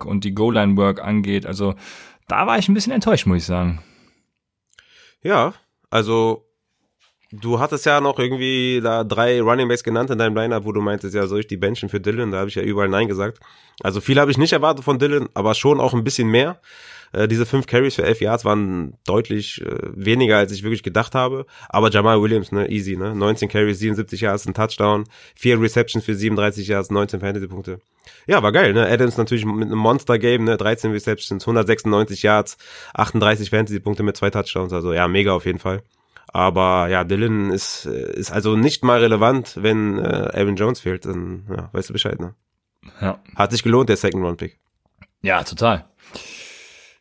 und 0.05 0.23
die 0.25 0.33
Goal 0.33 0.53
Line 0.53 0.75
Work 0.75 1.01
angeht. 1.01 1.45
Also 1.45 1.75
da 2.27 2.45
war 2.45 2.59
ich 2.59 2.67
ein 2.67 2.73
bisschen 2.73 2.93
enttäuscht, 2.93 3.25
muss 3.25 3.37
ich 3.37 3.45
sagen. 3.45 3.81
Ja, 5.23 5.53
also 5.89 6.46
du 7.31 7.59
hattest 7.59 7.85
ja 7.85 8.01
noch 8.01 8.19
irgendwie 8.19 8.79
da 8.81 9.03
drei 9.03 9.41
Running 9.41 9.67
Backs 9.67 9.83
genannt 9.83 10.09
in 10.09 10.17
deinem 10.17 10.35
Lineup, 10.35 10.65
wo 10.65 10.71
du 10.71 10.81
meintest, 10.81 11.15
ja, 11.15 11.27
soll 11.27 11.41
ich 11.41 11.47
die 11.47 11.57
benchen 11.57 11.89
für 11.89 11.99
Dylan? 11.99 12.31
Da 12.31 12.39
habe 12.39 12.49
ich 12.49 12.55
ja 12.55 12.63
überall 12.63 12.89
Nein 12.89 13.07
gesagt. 13.07 13.39
Also 13.81 14.01
viel 14.01 14.19
habe 14.19 14.31
ich 14.31 14.37
nicht 14.37 14.53
erwartet 14.53 14.85
von 14.85 14.99
Dylan, 14.99 15.29
aber 15.33 15.53
schon 15.53 15.79
auch 15.79 15.93
ein 15.93 16.03
bisschen 16.03 16.29
mehr. 16.29 16.59
Äh, 17.13 17.27
diese 17.27 17.45
fünf 17.45 17.67
Carries 17.67 17.95
für 17.95 18.03
elf 18.03 18.21
Yards 18.21 18.45
waren 18.45 18.93
deutlich 19.05 19.61
äh, 19.61 19.77
weniger, 19.93 20.37
als 20.37 20.51
ich 20.51 20.63
wirklich 20.63 20.83
gedacht 20.83 21.15
habe. 21.15 21.45
Aber 21.69 21.89
Jamal 21.89 22.21
Williams, 22.21 22.51
ne, 22.51 22.69
easy, 22.69 22.97
ne? 22.97 23.15
19 23.15 23.49
Carries, 23.49 23.79
77 23.79 24.21
Yards, 24.21 24.45
ein 24.45 24.53
Touchdown, 24.53 25.05
vier 25.35 25.59
Receptions 25.59 26.03
für 26.03 26.15
37 26.15 26.67
Yards, 26.67 26.89
19 26.89 27.19
Fantasy-Punkte. 27.19 27.79
Ja, 28.25 28.43
war 28.43 28.51
geil, 28.51 28.73
ne? 28.73 28.87
Adams 28.87 29.17
natürlich 29.17 29.45
mit 29.45 29.67
einem 29.67 29.77
Monster-Game, 29.77 30.43
ne? 30.43 30.57
13 30.57 30.91
Receptions, 30.91 31.43
196 31.43 32.23
Yards, 32.23 32.57
38 32.93 33.49
Fantasy-Punkte 33.49 34.03
mit 34.03 34.17
zwei 34.17 34.29
Touchdowns. 34.29 34.73
Also 34.73 34.93
ja, 34.93 35.07
mega 35.07 35.31
auf 35.33 35.45
jeden 35.45 35.59
Fall. 35.59 35.83
Aber 36.27 36.87
ja, 36.89 37.03
Dylan 37.03 37.51
ist, 37.51 37.85
ist 37.85 38.31
also 38.31 38.55
nicht 38.55 38.83
mal 38.83 38.99
relevant, 38.99 39.57
wenn 39.61 39.97
äh, 39.97 40.29
Aaron 40.33 40.55
Jones 40.55 40.81
fehlt. 40.81 41.05
Dann 41.05 41.45
ja, 41.49 41.69
weißt 41.71 41.89
du 41.89 41.93
Bescheid, 41.93 42.19
ne? 42.19 42.35
Ja. 43.01 43.19
Hat 43.35 43.51
sich 43.51 43.63
gelohnt, 43.63 43.89
der 43.89 43.97
Second-Round-Pick. 43.97 44.59
Ja, 45.21 45.43
total. 45.43 45.85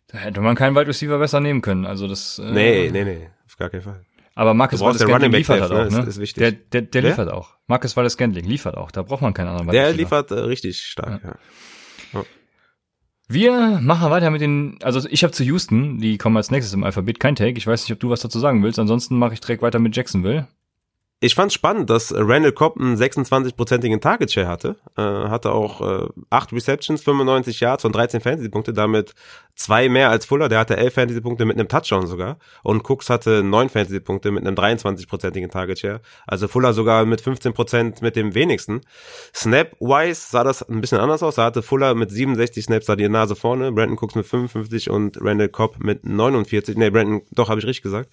Da 0.08 0.18
hätte 0.18 0.40
man 0.40 0.54
keinen 0.56 0.74
Wide 0.76 0.86
Receiver 0.86 1.18
besser 1.18 1.40
nehmen 1.40 1.62
können. 1.62 1.86
Also 1.86 2.08
das. 2.08 2.38
Äh, 2.38 2.50
nee, 2.50 2.90
nee, 2.92 3.04
nee, 3.04 3.28
auf 3.46 3.56
gar 3.56 3.70
keinen 3.70 3.82
Fall. 3.82 4.04
Aber 4.34 4.52
Marcus 4.52 4.80
Wallace 4.80 5.00
Scantling 5.00 5.32
liefert 5.32 5.62
halt 5.62 5.72
auch, 5.72 5.90
ne? 5.90 6.00
Ist, 6.00 6.08
ist 6.08 6.20
wichtig. 6.20 6.40
Der, 6.40 6.52
der, 6.52 6.82
der 6.82 7.02
liefert 7.02 7.32
auch. 7.32 7.54
Marcus 7.66 7.96
Wallace 7.96 8.12
Scantling 8.12 8.44
liefert 8.44 8.76
auch. 8.76 8.90
Da 8.90 9.02
braucht 9.02 9.22
man 9.22 9.32
keinen 9.32 9.48
anderen. 9.48 9.70
Der 9.70 9.92
liefert 9.92 10.30
äh, 10.30 10.34
richtig 10.34 10.82
stark, 10.82 11.22
ja. 11.24 11.36
ja. 12.12 12.24
Wir 13.28 13.80
machen 13.82 14.10
weiter 14.10 14.30
mit 14.30 14.40
den, 14.40 14.78
also 14.82 15.08
ich 15.08 15.24
habe 15.24 15.32
zu 15.32 15.42
Houston, 15.42 15.98
die 15.98 16.16
kommen 16.16 16.36
als 16.36 16.52
nächstes 16.52 16.72
im 16.74 16.84
Alphabet, 16.84 17.18
kein 17.18 17.34
Take. 17.34 17.58
Ich 17.58 17.66
weiß 17.66 17.82
nicht, 17.82 17.92
ob 17.92 17.98
du 17.98 18.10
was 18.10 18.20
dazu 18.20 18.38
sagen 18.38 18.62
willst. 18.62 18.78
Ansonsten 18.78 19.18
mache 19.18 19.34
ich 19.34 19.40
direkt 19.40 19.62
weiter 19.62 19.80
mit 19.80 19.96
Jacksonville 19.96 20.46
ich 21.18 21.34
fand 21.34 21.50
spannend, 21.50 21.88
dass 21.88 22.12
Randall 22.14 22.52
Cobb 22.52 22.78
einen 22.78 22.94
26-prozentigen 22.94 24.00
Target 24.02 24.30
Share 24.30 24.48
hatte. 24.48 24.76
Äh, 24.98 25.02
hatte 25.02 25.50
auch 25.52 25.80
äh, 25.80 26.08
8 26.28 26.52
Receptions, 26.52 27.02
95 27.02 27.58
Yards 27.60 27.86
und 27.86 27.94
13 27.94 28.20
Fantasy-Punkte, 28.20 28.74
damit 28.74 29.14
zwei 29.54 29.88
mehr 29.88 30.10
als 30.10 30.26
Fuller. 30.26 30.50
Der 30.50 30.58
hatte 30.58 30.76
11 30.76 30.92
Fantasy-Punkte 30.92 31.46
mit 31.46 31.58
einem 31.58 31.68
Touchdown 31.68 32.06
sogar. 32.06 32.36
Und 32.62 32.84
Cooks 32.84 33.08
hatte 33.08 33.42
9 33.42 33.70
Fantasy-Punkte 33.70 34.30
mit 34.30 34.46
einem 34.46 34.56
23-prozentigen 34.56 35.48
Target 35.50 35.78
Share. 35.78 36.00
Also 36.26 36.48
Fuller 36.48 36.74
sogar 36.74 37.06
mit 37.06 37.22
15 37.22 37.54
Prozent 37.54 38.02
mit 38.02 38.14
dem 38.14 38.34
wenigsten. 38.34 38.82
Snap-wise 39.34 40.30
sah 40.30 40.44
das 40.44 40.68
ein 40.68 40.82
bisschen 40.82 40.98
anders 40.98 41.22
aus. 41.22 41.36
Da 41.36 41.44
hatte 41.44 41.62
Fuller 41.62 41.94
mit 41.94 42.10
67 42.10 42.62
Snaps 42.62 42.84
da 42.84 42.94
die 42.94 43.08
Nase 43.08 43.36
vorne, 43.36 43.72
Brandon 43.72 43.96
Cooks 43.96 44.16
mit 44.16 44.26
55 44.26 44.90
und 44.90 45.16
Randall 45.22 45.48
Cobb 45.48 45.78
mit 45.78 46.04
49. 46.04 46.76
Nee, 46.76 46.90
Brandon, 46.90 47.22
doch, 47.30 47.48
habe 47.48 47.58
ich 47.58 47.66
richtig 47.66 47.84
gesagt. 47.84 48.10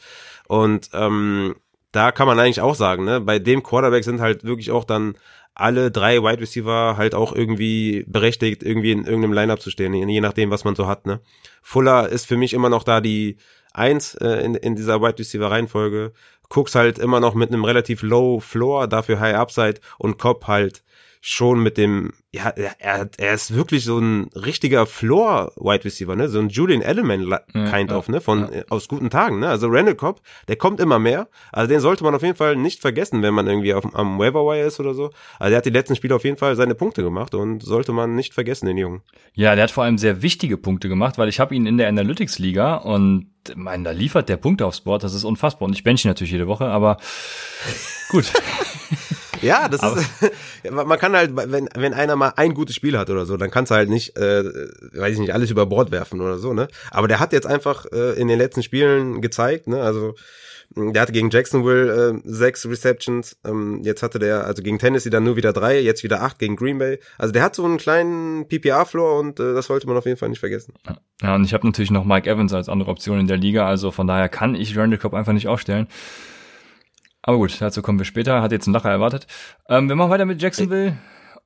Und 0.47 0.89
ähm, 0.93 1.56
da 1.94 2.12
kann 2.12 2.28
man 2.28 2.38
eigentlich 2.39 2.60
auch 2.60 2.76
sagen, 2.76 3.06
ne, 3.06 3.22
bei 3.22 3.39
dem 3.39 3.64
Quarterback 3.64 4.04
sind 4.04 4.20
halt 4.20 4.44
wirklich 4.44 4.72
auch 4.72 4.84
dann 4.84 5.16
alle 5.56 5.91
drei 5.91 6.22
Wide 6.22 6.41
Receiver 6.41 6.98
halt 6.98 7.16
auch 7.16 7.34
irgendwie 7.34 8.04
berechtigt, 8.08 8.64
irgendwie 8.64 8.91
in 8.91 9.06
irgendeinem 9.06 9.34
Lineup 9.34 9.62
zu 9.62 9.70
stehen, 9.70 9.94
je 9.94 10.20
nachdem, 10.20 10.50
was 10.50 10.66
man 10.66 10.76
so 10.76 10.88
hat, 10.88 11.06
ne. 11.06 11.22
Fuller 11.62 12.10
ist 12.10 12.26
für 12.26 12.36
mich 12.36 12.54
immer 12.54 12.70
noch 12.70 12.84
da 12.84 13.00
die 13.00 13.38
Eins 13.74 14.14
äh, 14.16 14.44
in, 14.44 14.54
in 14.56 14.76
dieser 14.76 15.02
Wide 15.02 15.18
Receiver 15.18 15.50
Reihenfolge. 15.50 16.14
Cooks 16.50 16.76
halt 16.76 17.00
immer 17.00 17.20
noch 17.20 17.34
mit 17.34 17.52
einem 17.52 17.66
relativ 17.66 18.04
low 18.04 18.39
Floor, 18.39 18.88
dafür 18.88 19.20
High 19.20 19.36
Upside 19.36 19.76
und 19.98 20.20
Cobb 20.20 20.46
halt 20.46 20.84
schon 21.26 21.63
mit 21.63 21.78
dem, 21.78 22.11
ja, 22.34 22.49
er, 22.49 23.09
er 23.17 23.34
ist 23.34 23.55
wirklich 23.55 23.86
so 23.86 23.97
ein 23.97 24.30
richtiger 24.36 24.86
Floor-Wide 24.86 25.86
Receiver, 25.86 26.17
ne? 26.17 26.28
So 26.28 26.39
ein 26.39 26.49
Julian 26.49 26.82
Edelman 26.82 27.39
kind 27.53 27.91
ja, 27.91 27.97
of, 27.97 28.09
ne? 28.09 28.19
Von, 28.19 28.49
ja. 28.53 28.63
aus 28.69 28.89
guten 28.89 29.09
Tagen, 29.09 29.39
ne? 29.39 29.47
Also 29.47 29.69
Randall 29.69 29.95
Cobb, 29.95 30.19
der 30.49 30.57
kommt 30.57 30.82
immer 30.82 30.99
mehr. 30.99 31.30
Also 31.53 31.69
den 31.69 31.80
sollte 31.80 32.03
man 32.03 32.13
auf 32.13 32.24
jeden 32.24 32.36
Fall 32.36 32.57
nicht 32.57 32.82
vergessen, 32.82 33.21
wenn 33.21 33.34
man 33.34 33.47
irgendwie 33.47 33.74
auf, 33.74 33.95
am 33.95 34.19
Waiver 34.19 34.61
ist 34.61 34.82
oder 34.82 34.93
so. 34.93 35.11
Also 35.39 35.51
der 35.51 35.59
hat 35.59 35.65
die 35.65 35.69
letzten 35.69 35.95
Spiele 35.95 36.13
auf 36.13 36.26
jeden 36.26 36.36
Fall 36.36 36.57
seine 36.57 36.76
Punkte 36.76 37.03
gemacht 37.03 37.34
und 37.36 37.63
sollte 37.63 37.93
man 37.93 38.15
nicht 38.15 38.34
vergessen, 38.34 38.65
den 38.65 38.78
Jungen. 38.78 39.01
Ja, 39.34 39.55
der 39.55 39.63
hat 39.63 39.71
vor 39.71 39.86
allem 39.86 39.97
sehr 39.97 40.21
wichtige 40.21 40.57
Punkte 40.57 40.89
gemacht, 40.89 41.17
weil 41.17 41.30
ich 41.30 41.39
habe 41.39 41.55
ihn 41.55 41.65
in 41.65 41.78
der 41.78 41.88
Analytics-Liga 41.88 42.76
und 42.76 43.28
mein, 43.55 43.86
da 43.86 43.91
liefert 43.91 44.28
der 44.28 44.38
Punkte 44.38 44.65
aufs 44.65 44.82
Board, 44.82 45.03
das 45.03 45.13
ist 45.13 45.24
unfassbar. 45.24 45.67
Und 45.69 45.74
ich 45.74 45.84
bench 45.84 46.03
ihn 46.03 46.09
natürlich 46.09 46.34
jede 46.34 46.47
Woche, 46.47 46.65
aber 46.65 46.97
gut. 48.09 48.30
Ja, 49.44 49.68
das 49.68 49.82
Aber 49.82 49.98
ist, 50.64 50.72
man 50.72 51.00
kann 51.00 51.16
halt, 51.16 51.36
wenn, 51.36 51.70
wenn 51.76 51.94
einer 51.94 52.16
mal 52.16 52.34
ein 52.36 52.54
gutes 52.54 52.76
Spiel 52.76 52.98
hat 52.98 53.10
oder 53.10 53.26
so, 53.26 53.38
dann 53.38 53.52
kannst 53.52 53.72
du 53.72 53.76
halt 53.76 53.89
nicht, 53.89 54.18
äh, 54.18 54.44
weiß 54.94 55.14
ich 55.14 55.20
nicht, 55.20 55.34
alles 55.34 55.52
über 55.52 55.66
Bord 55.66 55.91
werfen 55.91 56.22
oder 56.22 56.38
so, 56.38 56.54
ne? 56.54 56.68
Aber 56.91 57.08
der 57.08 57.20
hat 57.20 57.34
jetzt 57.34 57.48
einfach 57.48 57.86
äh, 57.91 58.14
in 58.20 58.28
den 58.28 58.38
letzten 58.38 58.64
Spielen 58.64 59.22
gezeigt, 59.22 59.68
ne? 59.68 59.82
Also, 59.82 60.16
der 60.76 61.02
hatte 61.02 61.12
gegen 61.12 61.30
Jacksonville 61.30 62.14
äh, 62.16 62.22
sechs 62.24 62.66
Receptions, 62.66 63.38
ähm, 63.46 63.82
jetzt 63.84 64.02
hatte 64.02 64.18
der, 64.18 64.46
also 64.46 64.64
gegen 64.64 64.80
Tennessee 64.80 65.10
dann 65.10 65.24
nur 65.24 65.36
wieder 65.36 65.54
drei, 65.54 65.80
jetzt 65.80 66.04
wieder 66.04 66.24
acht 66.24 66.39
gegen 66.39 66.56
Green 66.56 66.80
Bay. 66.80 67.00
Also 67.18 67.32
der 67.32 67.44
hat 67.44 67.56
so 67.56 67.64
einen 67.64 67.78
kleinen 67.78 68.48
PPR-Floor 68.48 69.20
und 69.20 69.39
äh, 69.39 69.54
das 69.54 69.68
sollte 69.68 69.88
man 69.88 69.98
auf 69.98 70.06
jeden 70.06 70.18
Fall 70.18 70.30
nicht 70.30 70.39
vergessen. 70.39 70.74
Ja, 71.22 71.36
und 71.36 71.44
ich 71.46 71.54
habe 71.54 71.68
natürlich 71.68 71.91
noch 71.91 72.06
Mike 72.06 72.30
Evans 72.30 72.54
als 72.54 72.70
andere 72.70 72.89
Option 72.89 73.20
in 73.20 73.28
der 73.28 73.38
Liga, 73.38 73.68
also 73.68 73.91
von 73.91 74.08
daher 74.08 74.30
kann 74.30 74.56
ich 74.56 74.76
Randall 74.76 75.00
Cobb 75.00 75.14
einfach 75.14 75.34
nicht 75.34 75.48
aufstellen. 75.48 75.88
Aber 77.24 77.38
gut, 77.38 77.59
dazu 77.61 77.82
kommen 77.82 77.99
wir 77.99 78.05
später. 78.05 78.41
Hat 78.41 78.51
jetzt 78.51 78.67
ein 78.67 78.74
Lacher 78.74 78.91
erwartet. 78.91 79.28
Ähm, 79.69 79.89
wir 79.89 79.95
machen 79.95 80.11
weiter 80.11 80.26
mit 80.26 80.41
Jacksonville. 80.41 80.97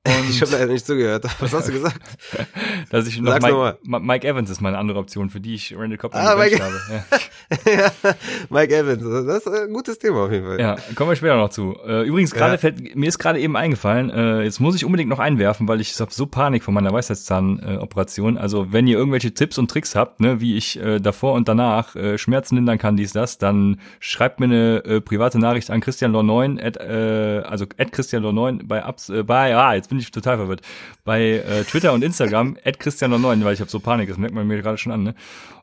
Und 0.08 0.30
ich 0.30 0.41
habe 0.41 0.51
leider 0.51 0.72
nicht 0.72 0.86
zugehört. 0.86 1.26
Was 1.39 1.53
hast 1.53 1.68
du 1.68 1.74
gesagt? 1.74 1.99
dass 2.89 3.08
ich 3.08 3.20
noch 3.20 3.39
Mike, 3.39 3.78
Mike, 3.84 4.28
Evans 4.28 4.49
ist 4.49 4.62
meine 4.62 4.78
andere 4.78 4.99
Option, 4.99 5.30
für 5.30 5.39
die 5.39 5.55
ich 5.55 5.76
Randall 5.78 5.97
Cobb 5.97 6.16
ah, 6.16 6.36
Mike, 6.36 6.60
habe. 6.64 6.76
Ja. 6.89 7.72
ja, 7.72 7.91
Mike 8.49 8.76
Evans, 8.76 9.03
das 9.03 9.45
ist 9.45 9.47
ein 9.47 9.74
gutes 9.74 9.99
Thema 9.99 10.26
auf 10.26 10.32
jeden 10.32 10.45
Fall. 10.45 10.60
Ja, 10.60 10.78
kommen 10.95 11.12
wir 11.12 11.16
später 11.16 11.36
noch 11.36 11.49
zu. 11.49 11.78
Äh, 11.86 12.08
übrigens, 12.08 12.32
gerade 12.32 12.53
ja. 12.53 12.58
fällt, 12.58 12.95
mir 12.95 13.08
ist 13.08 13.20
gerade 13.20 13.39
eben 13.39 13.55
eingefallen, 13.55 14.10
äh, 14.10 14.43
jetzt 14.43 14.60
muss 14.60 14.76
ich 14.76 14.86
unbedingt 14.86 15.10
noch 15.10 15.20
einwerfen, 15.20 15.68
weil 15.68 15.82
ich 15.82 15.99
habe 15.99 16.14
so 16.14 16.26
Panik 16.26 16.64
vor 16.64 16.74
meiner 16.74 16.91
Weisheitszahnoperation. 16.91 18.38
also 18.38 18.72
wenn 18.72 18.88
ihr 18.88 18.97
irgendwelche 18.97 19.34
Tipps 19.34 19.58
und 19.58 19.70
Tricks 19.70 19.95
habt, 19.95 20.20
ne, 20.20 20.39
wie 20.41 20.55
ich 20.55 20.80
äh, 20.80 20.99
davor 20.99 21.34
und 21.34 21.47
danach 21.47 21.95
äh, 21.95 22.18
Schmerzen 22.18 22.55
lindern 22.55 22.78
kann, 22.78 22.97
dies, 22.97 23.14
das, 23.14 23.38
dann 23.38 23.80
schreibt 23.99 24.39
mir 24.39 24.45
eine 24.45 24.86
äh, 24.86 25.01
private 25.01 25.39
Nachricht 25.39 25.70
an 25.70 25.82
Christian 25.82 26.16
Lor9, 26.16 26.64
at, 26.64 26.78
äh, 26.78 27.43
also 27.47 27.66
at 27.78 27.91
Christian 27.91 28.24
Lor9 28.24 28.68
bei, 28.68 28.84
Abs, 28.84 29.10
äh, 29.10 29.24
bei, 29.24 29.55
ah, 29.55 29.74
jetzt 29.74 29.89
bin 29.89 29.97
ich 30.00 30.12
total 30.12 30.38
verwirrt, 30.38 30.62
bei 31.04 31.22
äh, 31.22 31.64
Twitter 31.64 31.93
und 31.93 32.04
Instagram, 32.04 32.58
at 32.66 32.80
Christian 32.80 33.14
Lor9, 33.14 33.43
weil 33.43 33.54
ich 33.54 33.60
habe 33.60 33.70
so 33.70 33.80
Panik, 33.80 34.10
das 34.10 34.18
merkt 34.18 34.36
man 34.36 34.48
mir 34.48 34.62
gerade 34.62 34.78
schon 34.78 34.91
an, 34.91 35.04
ne? 35.04 35.16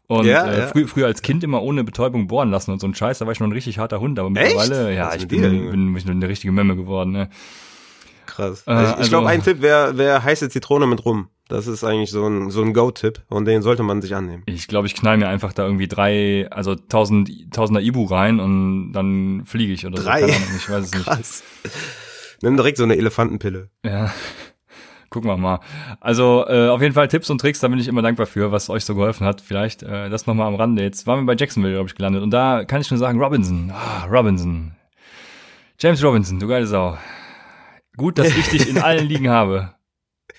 Und 0.07 0.27
ja, 0.27 0.47
äh, 0.47 0.59
ja. 0.59 0.67
Frü 0.67 0.87
früher 0.87 1.07
als 1.07 1.23
Kind 1.23 1.43
immer 1.45 1.63
ohne 1.63 1.83
Betäubung 1.83 2.27
bohren 2.27 2.51
lassen 2.51 2.71
und 2.71 2.81
so 2.81 2.87
ein 2.87 2.95
Scheiß, 2.95 3.19
da 3.19 3.27
war 3.27 3.33
ich 3.33 3.41
noch 3.41 3.47
ein 3.47 3.53
richtig 3.53 3.79
harter 3.79 4.01
Hund, 4.01 4.19
aber 4.19 4.29
mittlerweile, 4.29 4.91
Echt? 4.91 4.99
ja, 4.99 5.15
ich 5.15 5.27
bin, 5.29 5.41
bin, 5.41 5.71
bin, 5.71 5.95
bin 5.95 6.11
eine 6.11 6.29
richtige 6.29 6.53
Memme 6.53 6.77
geworden, 6.77 7.13
ne? 7.13 7.31
Krass. 8.27 8.65
Äh, 8.67 8.71
also, 8.71 8.95
ich, 8.95 9.01
ich 9.03 9.09
glaube, 9.09 9.29
ein 9.29 9.43
Tipp 9.43 9.63
wäre 9.63 9.97
wär 9.97 10.23
heiße 10.23 10.49
Zitrone 10.49 10.87
mit 10.87 11.05
rum. 11.05 11.29
Das 11.49 11.67
ist 11.67 11.85
eigentlich 11.85 12.11
so 12.11 12.27
ein, 12.27 12.51
so 12.51 12.63
ein 12.63 12.73
Go-Tipp 12.73 13.21
und 13.29 13.45
den 13.45 13.61
sollte 13.61 13.83
man 13.83 14.01
sich 14.01 14.15
annehmen. 14.15 14.43
Ich 14.47 14.67
glaube, 14.67 14.87
ich 14.87 14.95
knall 14.95 15.19
mir 15.19 15.29
einfach 15.29 15.53
da 15.53 15.65
irgendwie 15.65 15.89
drei, 15.89 16.49
also 16.51 16.75
tausend, 16.75 17.31
tausender 17.53 17.83
Ibu 17.83 18.05
rein 18.05 18.41
und 18.41 18.93
dann 18.93 19.43
fliege 19.45 19.73
ich 19.75 19.87
oder 19.87 20.03
drei? 20.03 20.23
so. 20.23 20.27
Drei? 20.29 20.37
Ich 20.57 20.71
weiß 20.71 20.85
es 20.87 20.91
Krass. 21.05 21.43
nicht. 21.63 21.75
Nimm 22.45 22.59
direkt 22.59 22.77
so 22.77 22.85
eine 22.85 22.97
Elefantenpille. 22.97 23.71
Ja. 23.87 24.13
Gucken 25.11 25.31
wir 25.31 25.39
mal. 25.39 25.61
Also 25.99 26.45
äh, 26.47 26.69
auf 26.69 26.83
jeden 26.83 26.93
Fall 26.93 27.09
Tipps 27.09 27.31
und 27.31 27.41
Tricks, 27.41 27.61
da 27.61 27.69
bin 27.69 27.79
ich 27.79 27.89
immer 27.89 28.03
dankbar 28.03 28.27
für, 28.27 28.53
was 28.53 28.69
euch 28.69 28.85
so 28.85 28.95
geholfen 28.95 29.27
hat. 29.27 29.41
Vielleicht 29.41 29.83
äh, 29.83 30.11
das 30.11 30.27
nochmal 30.27 30.49
am 30.49 30.55
Rande. 30.55 30.83
Jetzt 30.83 31.07
waren 31.07 31.21
wir 31.21 31.27
bei 31.27 31.37
Jacksonville, 31.41 31.73
glaube 31.73 31.89
ich, 31.89 31.95
gelandet. 31.95 32.23
Und 32.23 32.33
da 32.33 32.65
kann 32.65 32.83
ich 32.83 32.91
nur 32.91 32.99
sagen, 32.99 33.19
Robinson. 33.19 33.73
Ah, 33.73 34.05
Robinson. 34.11 34.75
James 35.81 36.05
Robinson, 36.05 36.39
du 36.39 36.47
geile 36.47 36.67
Sau. 36.67 36.99
Gut, 37.97 38.19
dass 38.19 38.29
ich 38.29 38.49
dich 38.49 38.69
in 38.69 38.77
allen 38.83 39.07
Ligen 39.07 39.31
habe. 39.31 39.73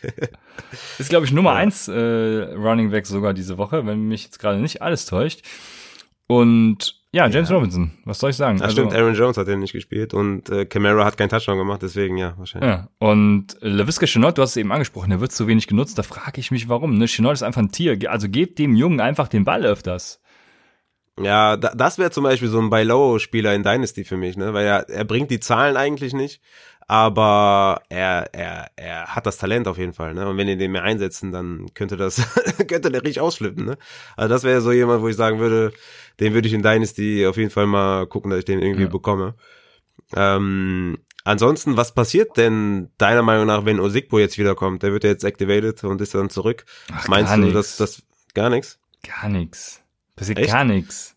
Ist, 0.99 1.09
glaube 1.09 1.25
ich, 1.25 1.31
Nummer 1.31 1.53
ja. 1.53 1.55
eins 1.55 1.87
äh, 1.87 1.93
Running 1.95 2.91
Back 2.91 3.07
sogar 3.07 3.33
diese 3.33 3.57
Woche, 3.57 3.87
wenn 3.87 4.07
mich 4.07 4.25
jetzt 4.25 4.37
gerade 4.37 4.59
nicht 4.59 4.83
alles 4.83 5.07
täuscht. 5.07 5.41
Und 6.27 7.01
ja, 7.15 7.27
James 7.27 7.49
ja. 7.49 7.55
Robinson, 7.55 7.91
was 8.03 8.19
soll 8.19 8.31
ich 8.31 8.35
sagen? 8.35 8.57
Das 8.57 8.65
also, 8.65 8.81
stimmt, 8.81 8.93
Aaron 8.93 9.13
Jones 9.13 9.37
hat 9.37 9.47
den 9.47 9.59
nicht 9.61 9.71
gespielt 9.71 10.13
und 10.13 10.49
äh, 10.49 10.65
Camara 10.65 11.05
hat 11.05 11.17
keinen 11.17 11.29
Touchdown 11.29 11.57
gemacht, 11.57 11.81
deswegen 11.81 12.17
ja, 12.17 12.33
wahrscheinlich. 12.37 12.69
Ja, 12.69 12.89
und 12.99 13.55
LaVisca 13.61 14.05
Chenault, 14.05 14.37
du 14.37 14.41
hast 14.41 14.49
es 14.49 14.57
eben 14.57 14.73
angesprochen, 14.73 15.11
der 15.11 15.21
wird 15.21 15.31
zu 15.31 15.47
wenig 15.47 15.67
genutzt, 15.67 15.97
da 15.97 16.03
frage 16.03 16.41
ich 16.41 16.51
mich, 16.51 16.67
warum. 16.67 16.97
Ne? 16.97 17.05
Chenault 17.05 17.35
ist 17.35 17.43
einfach 17.43 17.61
ein 17.61 17.71
Tier, 17.71 17.97
also 18.11 18.27
gebt 18.27 18.59
dem 18.59 18.75
Jungen 18.75 18.99
einfach 18.99 19.29
den 19.29 19.45
Ball 19.45 19.65
öfters. 19.65 20.19
Ja, 21.17 21.55
da, 21.55 21.69
das 21.73 21.97
wäre 21.97 22.11
zum 22.11 22.25
Beispiel 22.25 22.49
so 22.49 22.59
ein 22.59 22.69
Buy-Low-Spieler 22.69 23.55
in 23.55 23.63
Dynasty 23.63 24.03
für 24.03 24.17
mich, 24.17 24.35
ne? 24.35 24.53
Weil 24.53 24.65
er, 24.65 24.89
er 24.89 25.05
bringt 25.05 25.31
die 25.31 25.39
Zahlen 25.39 25.77
eigentlich 25.77 26.13
nicht, 26.13 26.41
aber 26.87 27.81
er, 27.87 28.33
er, 28.33 28.69
er 28.75 29.15
hat 29.15 29.25
das 29.25 29.37
Talent 29.37 29.69
auf 29.69 29.77
jeden 29.77 29.93
Fall, 29.93 30.13
ne? 30.13 30.27
Und 30.27 30.37
wenn 30.37 30.49
ihr 30.49 30.57
den 30.57 30.73
mehr 30.73 30.83
einsetzen, 30.83 31.31
dann 31.31 31.67
könnte 31.73 31.95
das, 31.95 32.17
könnte 32.67 32.91
der 32.91 33.01
richtig 33.01 33.21
ausflippen, 33.21 33.65
ne? 33.65 33.77
Also 34.17 34.27
das 34.27 34.43
wäre 34.43 34.59
so 34.59 34.73
jemand, 34.73 35.01
wo 35.01 35.07
ich 35.07 35.15
sagen 35.15 35.39
würde, 35.39 35.71
den 36.19 36.33
würde 36.33 36.47
ich 36.47 36.53
in 36.53 36.61
Dynasty 36.61 37.25
auf 37.25 37.37
jeden 37.37 37.49
Fall 37.49 37.67
mal 37.67 38.07
gucken, 38.07 38.31
dass 38.31 38.39
ich 38.39 38.45
den 38.45 38.59
irgendwie 38.59 38.83
ja. 38.83 38.89
bekomme. 38.89 39.35
Ähm, 40.15 40.97
ansonsten, 41.23 41.77
was 41.77 41.93
passiert 41.93 42.37
denn 42.37 42.89
deiner 42.97 43.21
Meinung 43.21 43.47
nach, 43.47 43.65
wenn 43.65 43.79
Osigbo 43.79 44.19
jetzt 44.19 44.37
wiederkommt? 44.37 44.83
Der 44.83 44.91
wird 44.91 45.03
ja 45.03 45.09
jetzt 45.09 45.23
activated 45.23 45.83
und 45.83 46.01
ist 46.01 46.13
dann 46.13 46.29
zurück. 46.29 46.65
Ach, 46.91 47.07
Meinst 47.07 47.35
du, 47.35 47.51
dass 47.51 47.77
das 47.77 48.03
gar 48.33 48.49
nichts? 48.49 48.79
Gar 49.03 49.29
nichts. 49.29 49.81
Passiert 50.15 50.39
Echt? 50.39 50.51
gar 50.51 50.63
nichts. 50.63 51.15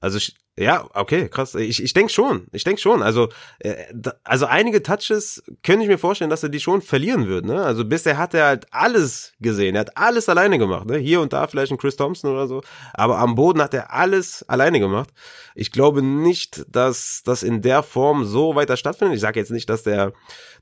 Also 0.00 0.18
ja, 0.60 0.86
okay, 0.92 1.30
krass. 1.30 1.54
Ich, 1.54 1.82
ich 1.82 1.94
denke 1.94 2.12
schon. 2.12 2.46
Ich 2.52 2.64
denke 2.64 2.82
schon. 2.82 3.02
Also, 3.02 3.30
äh, 3.60 3.76
also 4.24 4.44
einige 4.44 4.82
Touches 4.82 5.42
könnte 5.62 5.84
ich 5.84 5.88
mir 5.88 5.96
vorstellen, 5.96 6.28
dass 6.28 6.42
er 6.42 6.50
die 6.50 6.60
schon 6.60 6.82
verlieren 6.82 7.28
wird. 7.28 7.46
Ne? 7.46 7.62
Also 7.62 7.86
bisher 7.86 8.18
hat 8.18 8.34
er 8.34 8.44
halt 8.44 8.66
alles 8.70 9.32
gesehen. 9.40 9.74
Er 9.74 9.80
hat 9.80 9.96
alles 9.96 10.28
alleine 10.28 10.58
gemacht. 10.58 10.86
Ne? 10.86 10.98
Hier 10.98 11.22
und 11.22 11.32
da 11.32 11.46
vielleicht 11.46 11.72
ein 11.72 11.78
Chris 11.78 11.96
Thompson 11.96 12.30
oder 12.30 12.46
so. 12.46 12.60
Aber 12.92 13.18
am 13.20 13.36
Boden 13.36 13.62
hat 13.62 13.72
er 13.72 13.94
alles 13.94 14.46
alleine 14.50 14.80
gemacht. 14.80 15.08
Ich 15.54 15.72
glaube 15.72 16.02
nicht, 16.02 16.66
dass 16.68 17.22
das 17.24 17.42
in 17.42 17.62
der 17.62 17.82
Form 17.82 18.26
so 18.26 18.54
weiter 18.54 18.76
stattfindet. 18.76 19.16
Ich 19.16 19.22
sage 19.22 19.40
jetzt 19.40 19.52
nicht, 19.52 19.70
dass 19.70 19.82
der, 19.82 20.12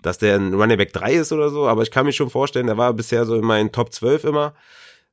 dass 0.03 0.19
der 0.19 0.37
ein 0.37 0.55
Running 0.55 0.79
Back 0.79 0.93
3 0.93 1.15
ist 1.15 1.33
oder 1.33 1.51
so, 1.51 1.67
aber 1.67 1.83
ich 1.83 1.91
kann 1.91 2.07
mir 2.07 2.13
schon 2.13 2.31
vorstellen, 2.31 2.69
der 2.69 2.79
war 2.79 2.93
bisher 2.93 3.27
so 3.27 3.35
in 3.35 3.45
meinen 3.45 3.73
Top 3.73 3.93
12 3.93 4.23
immer 4.25 4.55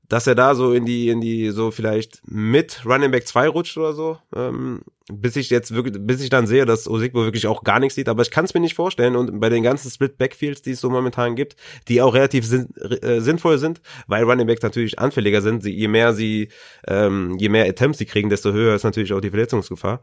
dass 0.09 0.27
er 0.27 0.35
da 0.35 0.55
so 0.55 0.73
in 0.73 0.85
die, 0.85 1.09
in 1.09 1.21
die, 1.21 1.49
so 1.49 1.71
vielleicht 1.71 2.21
mit 2.25 2.85
Running 2.85 3.11
Back 3.11 3.27
2 3.27 3.47
rutscht 3.47 3.77
oder 3.77 3.93
so, 3.93 4.17
ähm, 4.35 4.81
bis 5.11 5.35
ich 5.35 5.49
jetzt 5.49 5.73
wirklich, 5.73 5.95
bis 5.99 6.21
ich 6.21 6.29
dann 6.29 6.47
sehe, 6.47 6.65
dass 6.65 6.87
Osigbo 6.87 7.23
wirklich 7.23 7.47
auch 7.47 7.63
gar 7.63 7.79
nichts 7.79 7.95
sieht, 7.95 8.09
aber 8.09 8.21
ich 8.21 8.31
kann 8.31 8.45
es 8.45 8.53
mir 8.53 8.59
nicht 8.59 8.75
vorstellen 8.75 9.15
und 9.15 9.39
bei 9.39 9.49
den 9.49 9.63
ganzen 9.63 9.89
Split 9.89 10.17
Backfields, 10.17 10.61
die 10.61 10.71
es 10.71 10.81
so 10.81 10.89
momentan 10.89 11.35
gibt, 11.35 11.55
die 11.87 12.01
auch 12.01 12.13
relativ 12.13 12.45
sinn, 12.45 12.69
äh, 12.77 13.19
sinnvoll 13.19 13.57
sind, 13.57 13.81
weil 14.07 14.23
Running 14.23 14.47
Backs 14.47 14.61
natürlich 14.61 14.99
anfälliger 14.99 15.41
sind, 15.41 15.63
sie, 15.63 15.73
je 15.73 15.87
mehr 15.87 16.13
sie, 16.13 16.49
ähm, 16.87 17.37
je 17.39 17.49
mehr 17.49 17.65
Attempts 17.65 17.99
sie 17.99 18.05
kriegen, 18.05 18.29
desto 18.29 18.51
höher 18.51 18.75
ist 18.75 18.83
natürlich 18.83 19.13
auch 19.13 19.21
die 19.21 19.29
Verletzungsgefahr. 19.29 20.01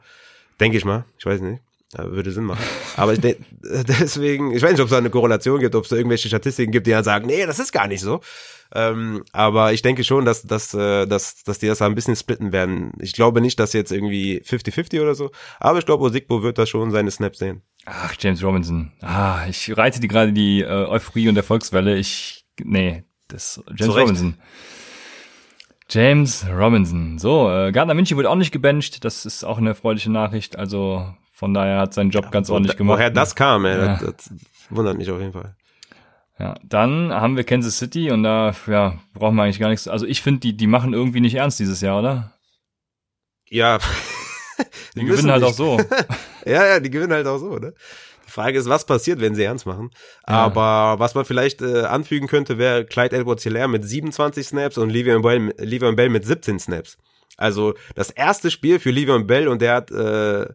Denke 0.60 0.76
ich 0.76 0.84
mal, 0.84 1.04
ich 1.18 1.26
weiß 1.26 1.40
nicht. 1.40 1.62
Ja, 1.96 2.10
würde 2.10 2.32
Sinn 2.32 2.44
machen. 2.44 2.64
Aber 2.96 3.12
ich 3.12 3.20
deswegen, 3.60 4.52
ich 4.52 4.62
weiß 4.62 4.72
nicht, 4.72 4.80
ob 4.80 4.86
es 4.86 4.92
da 4.92 4.98
eine 4.98 5.10
Korrelation 5.10 5.60
gibt, 5.60 5.74
ob 5.74 5.84
es 5.84 5.90
da 5.90 5.96
irgendwelche 5.96 6.28
Statistiken 6.28 6.72
gibt, 6.72 6.86
die 6.86 6.92
dann 6.92 7.04
sagen, 7.04 7.26
nee, 7.26 7.44
das 7.44 7.58
ist 7.58 7.72
gar 7.72 7.86
nicht 7.86 8.00
so. 8.00 8.20
Ähm, 8.74 9.22
aber 9.32 9.74
ich 9.74 9.82
denke 9.82 10.02
schon, 10.02 10.24
dass, 10.24 10.42
dass, 10.42 10.72
äh, 10.72 11.06
dass, 11.06 11.42
dass 11.44 11.58
die 11.58 11.66
das 11.66 11.82
ein 11.82 11.94
bisschen 11.94 12.16
splitten 12.16 12.52
werden. 12.52 12.92
Ich 13.00 13.12
glaube 13.12 13.42
nicht, 13.42 13.60
dass 13.60 13.74
jetzt 13.74 13.92
irgendwie 13.92 14.42
50-50 14.42 15.02
oder 15.02 15.14
so, 15.14 15.30
aber 15.60 15.78
ich 15.78 15.86
glaube, 15.86 16.04
Osigbo 16.04 16.42
wird 16.42 16.56
da 16.56 16.64
schon 16.64 16.90
seine 16.90 17.10
Snaps 17.10 17.38
sehen. 17.38 17.60
Ach, 17.84 18.14
James 18.18 18.42
Robinson. 18.42 18.92
Ah, 19.02 19.44
ich 19.48 19.76
reite 19.76 20.00
die 20.00 20.08
gerade 20.08 20.32
die 20.32 20.62
äh, 20.62 20.66
Euphorie 20.66 21.28
und 21.28 21.36
Erfolgswelle. 21.36 21.98
Ich, 21.98 22.46
nee, 22.62 23.04
das 23.28 23.62
James 23.66 23.80
Zurecht. 23.80 24.08
Robinson. 24.08 24.34
James 25.90 26.46
Robinson. 26.50 27.18
So, 27.18 27.50
äh, 27.50 27.72
Gardner 27.72 27.92
Minshew 27.92 28.16
wird 28.16 28.26
auch 28.26 28.36
nicht 28.36 28.52
gebencht. 28.52 29.04
Das 29.04 29.26
ist 29.26 29.44
auch 29.44 29.58
eine 29.58 29.70
erfreuliche 29.70 30.10
Nachricht. 30.10 30.56
Also 30.56 31.14
von 31.42 31.54
daher 31.54 31.80
hat 31.80 31.92
seinen 31.92 32.10
Job 32.10 32.26
ja, 32.26 32.30
ganz 32.30 32.50
ordentlich 32.50 32.76
gemacht. 32.76 32.98
Woher 32.98 33.10
das 33.10 33.34
kam, 33.34 33.64
ey, 33.64 33.76
ja. 33.76 33.96
das, 33.96 34.02
das 34.02 34.30
wundert 34.70 34.96
mich 34.96 35.10
auf 35.10 35.18
jeden 35.18 35.32
Fall. 35.32 35.56
Ja, 36.38 36.54
dann 36.62 37.12
haben 37.12 37.36
wir 37.36 37.42
Kansas 37.42 37.78
City 37.78 38.12
und 38.12 38.22
da 38.22 38.54
ja, 38.68 39.00
brauchen 39.12 39.34
wir 39.34 39.42
eigentlich 39.42 39.58
gar 39.58 39.68
nichts. 39.68 39.88
Also 39.88 40.06
ich 40.06 40.22
finde, 40.22 40.38
die, 40.38 40.56
die 40.56 40.68
machen 40.68 40.92
irgendwie 40.92 41.18
nicht 41.18 41.34
ernst 41.34 41.58
dieses 41.58 41.80
Jahr, 41.80 41.98
oder? 41.98 42.32
Ja. 43.48 43.78
die, 44.94 45.00
die 45.00 45.06
gewinnen 45.06 45.32
halt 45.32 45.42
nicht. 45.42 45.50
auch 45.50 45.56
so. 45.56 45.80
ja, 46.46 46.64
ja, 46.64 46.78
die 46.78 46.90
gewinnen 46.90 47.12
halt 47.12 47.26
auch 47.26 47.38
so, 47.38 47.58
ne? 47.58 47.74
Die 48.24 48.30
Frage 48.30 48.56
ist, 48.56 48.68
was 48.68 48.86
passiert, 48.86 49.20
wenn 49.20 49.34
sie 49.34 49.42
ernst 49.42 49.66
machen. 49.66 49.90
Ja. 50.28 50.34
Aber 50.34 51.00
was 51.00 51.16
man 51.16 51.24
vielleicht 51.24 51.60
äh, 51.60 51.80
anfügen 51.82 52.28
könnte, 52.28 52.56
wäre 52.56 52.84
Clyde 52.84 53.16
Edwards 53.16 53.42
Hilaire 53.42 53.66
mit 53.66 53.84
27 53.84 54.46
Snaps 54.46 54.78
und 54.78 54.92
Le'Veon 54.92 55.22
Bell, 55.22 55.52
Le'Veon 55.58 55.96
Bell 55.96 56.08
mit 56.08 56.24
17 56.24 56.60
Snaps. 56.60 56.98
Also 57.36 57.74
das 57.96 58.10
erste 58.10 58.52
Spiel 58.52 58.78
für 58.78 58.90
Le'Veon 58.90 59.24
Bell 59.24 59.48
und 59.48 59.60
der 59.60 59.74
hat 59.74 59.90
äh, 59.90 60.46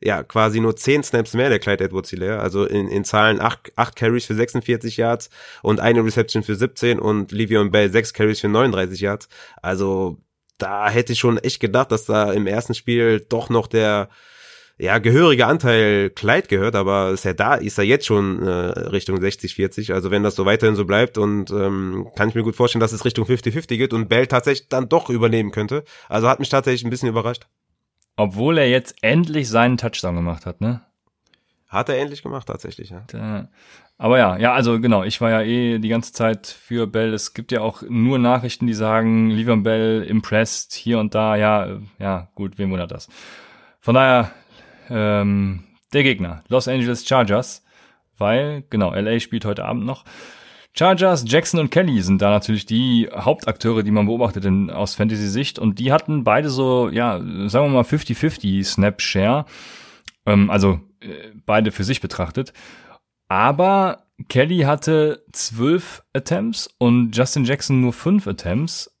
ja, 0.00 0.22
quasi 0.22 0.60
nur 0.60 0.76
10 0.76 1.02
Snaps 1.02 1.34
mehr, 1.34 1.48
der 1.48 1.58
Clyde 1.58 1.84
Edwards 1.84 2.10
Hilaire. 2.10 2.40
Also 2.40 2.64
in, 2.64 2.88
in 2.88 3.04
Zahlen 3.04 3.40
8, 3.40 3.72
8 3.76 3.96
Carries 3.96 4.26
für 4.26 4.34
46 4.34 4.96
Yards 4.96 5.30
und 5.62 5.80
eine 5.80 6.04
Reception 6.04 6.42
für 6.42 6.54
17 6.54 6.98
und 6.98 7.32
Livion 7.32 7.70
Bell 7.70 7.90
6 7.90 8.12
Carries 8.12 8.40
für 8.40 8.48
39 8.48 9.00
Yards. 9.00 9.28
Also 9.62 10.18
da 10.58 10.88
hätte 10.90 11.12
ich 11.12 11.18
schon 11.18 11.38
echt 11.38 11.60
gedacht, 11.60 11.92
dass 11.92 12.04
da 12.04 12.32
im 12.32 12.46
ersten 12.46 12.74
Spiel 12.74 13.20
doch 13.20 13.48
noch 13.48 13.66
der 13.66 14.08
ja, 14.78 14.98
gehörige 14.98 15.46
Anteil 15.46 16.10
Clyde 16.10 16.48
gehört, 16.48 16.74
aber 16.74 17.10
ist 17.10 17.24
ja 17.24 17.32
da, 17.32 17.54
ist 17.54 17.78
er 17.78 17.84
jetzt 17.84 18.04
schon 18.04 18.42
äh, 18.42 18.50
Richtung 18.50 19.18
60, 19.18 19.54
40. 19.54 19.94
Also 19.94 20.10
wenn 20.10 20.22
das 20.22 20.34
so 20.34 20.44
weiterhin 20.44 20.76
so 20.76 20.84
bleibt 20.84 21.16
und 21.16 21.50
ähm, 21.50 22.08
kann 22.14 22.28
ich 22.28 22.34
mir 22.34 22.42
gut 22.42 22.56
vorstellen, 22.56 22.80
dass 22.80 22.92
es 22.92 23.06
Richtung 23.06 23.24
50-50 23.24 23.78
geht 23.78 23.94
und 23.94 24.08
Bell 24.08 24.26
tatsächlich 24.26 24.68
dann 24.68 24.90
doch 24.90 25.08
übernehmen 25.08 25.50
könnte. 25.50 25.84
Also 26.10 26.28
hat 26.28 26.40
mich 26.40 26.50
tatsächlich 26.50 26.84
ein 26.84 26.90
bisschen 26.90 27.08
überrascht. 27.08 27.46
Obwohl 28.16 28.58
er 28.58 28.68
jetzt 28.68 28.96
endlich 29.02 29.48
seinen 29.48 29.76
Touchdown 29.76 30.16
gemacht 30.16 30.46
hat, 30.46 30.60
ne? 30.60 30.82
Hat 31.68 31.88
er 31.88 31.98
endlich 31.98 32.22
gemacht, 32.22 32.46
tatsächlich, 32.46 32.90
ja. 32.90 33.00
Der, 33.12 33.48
aber 33.98 34.18
ja, 34.18 34.36
ja, 34.36 34.52
also 34.52 34.78
genau, 34.78 35.04
ich 35.04 35.20
war 35.20 35.30
ja 35.30 35.42
eh 35.42 35.78
die 35.78 35.88
ganze 35.88 36.12
Zeit 36.12 36.46
für 36.46 36.86
Bell. 36.86 37.14
Es 37.14 37.32
gibt 37.32 37.50
ja 37.50 37.60
auch 37.60 37.82
nur 37.88 38.18
Nachrichten, 38.18 38.66
die 38.66 38.74
sagen, 38.74 39.30
lieber 39.30 39.56
Bell 39.56 40.02
impressed, 40.02 40.74
hier 40.74 40.98
und 40.98 41.14
da, 41.14 41.36
ja, 41.36 41.78
ja, 41.98 42.28
gut, 42.34 42.58
wem 42.58 42.70
wundert 42.70 42.90
das? 42.90 43.08
Von 43.80 43.94
daher, 43.94 44.32
ähm, 44.90 45.64
der 45.92 46.02
Gegner, 46.02 46.42
Los 46.48 46.68
Angeles 46.68 47.06
Chargers, 47.06 47.64
weil, 48.18 48.64
genau, 48.68 48.94
LA 48.94 49.18
spielt 49.20 49.44
heute 49.44 49.64
Abend 49.64 49.86
noch. 49.86 50.04
Chargers, 50.78 51.24
Jackson 51.26 51.60
und 51.60 51.70
Kelly 51.70 52.02
sind 52.02 52.20
da 52.20 52.30
natürlich 52.30 52.66
die 52.66 53.08
Hauptakteure, 53.12 53.82
die 53.82 53.90
man 53.90 54.06
beobachtet 54.06 54.44
in, 54.44 54.70
aus 54.70 54.94
Fantasy-Sicht. 54.94 55.58
Und 55.58 55.78
die 55.78 55.90
hatten 55.92 56.22
beide 56.22 56.50
so, 56.50 56.90
ja, 56.90 57.18
sagen 57.48 57.66
wir 57.66 57.68
mal 57.68 57.82
50-50 57.82 58.64
Snap-Share. 58.64 59.46
Ähm, 60.26 60.50
also 60.50 60.80
äh, 61.00 61.30
beide 61.46 61.72
für 61.72 61.84
sich 61.84 62.00
betrachtet. 62.00 62.52
Aber 63.28 64.04
Kelly 64.28 64.60
hatte 64.60 65.24
zwölf 65.32 66.02
Attempts 66.12 66.68
und 66.78 67.16
Justin 67.16 67.44
Jackson 67.44 67.80
nur 67.80 67.92
fünf 67.92 68.26
Attempts 68.26 68.95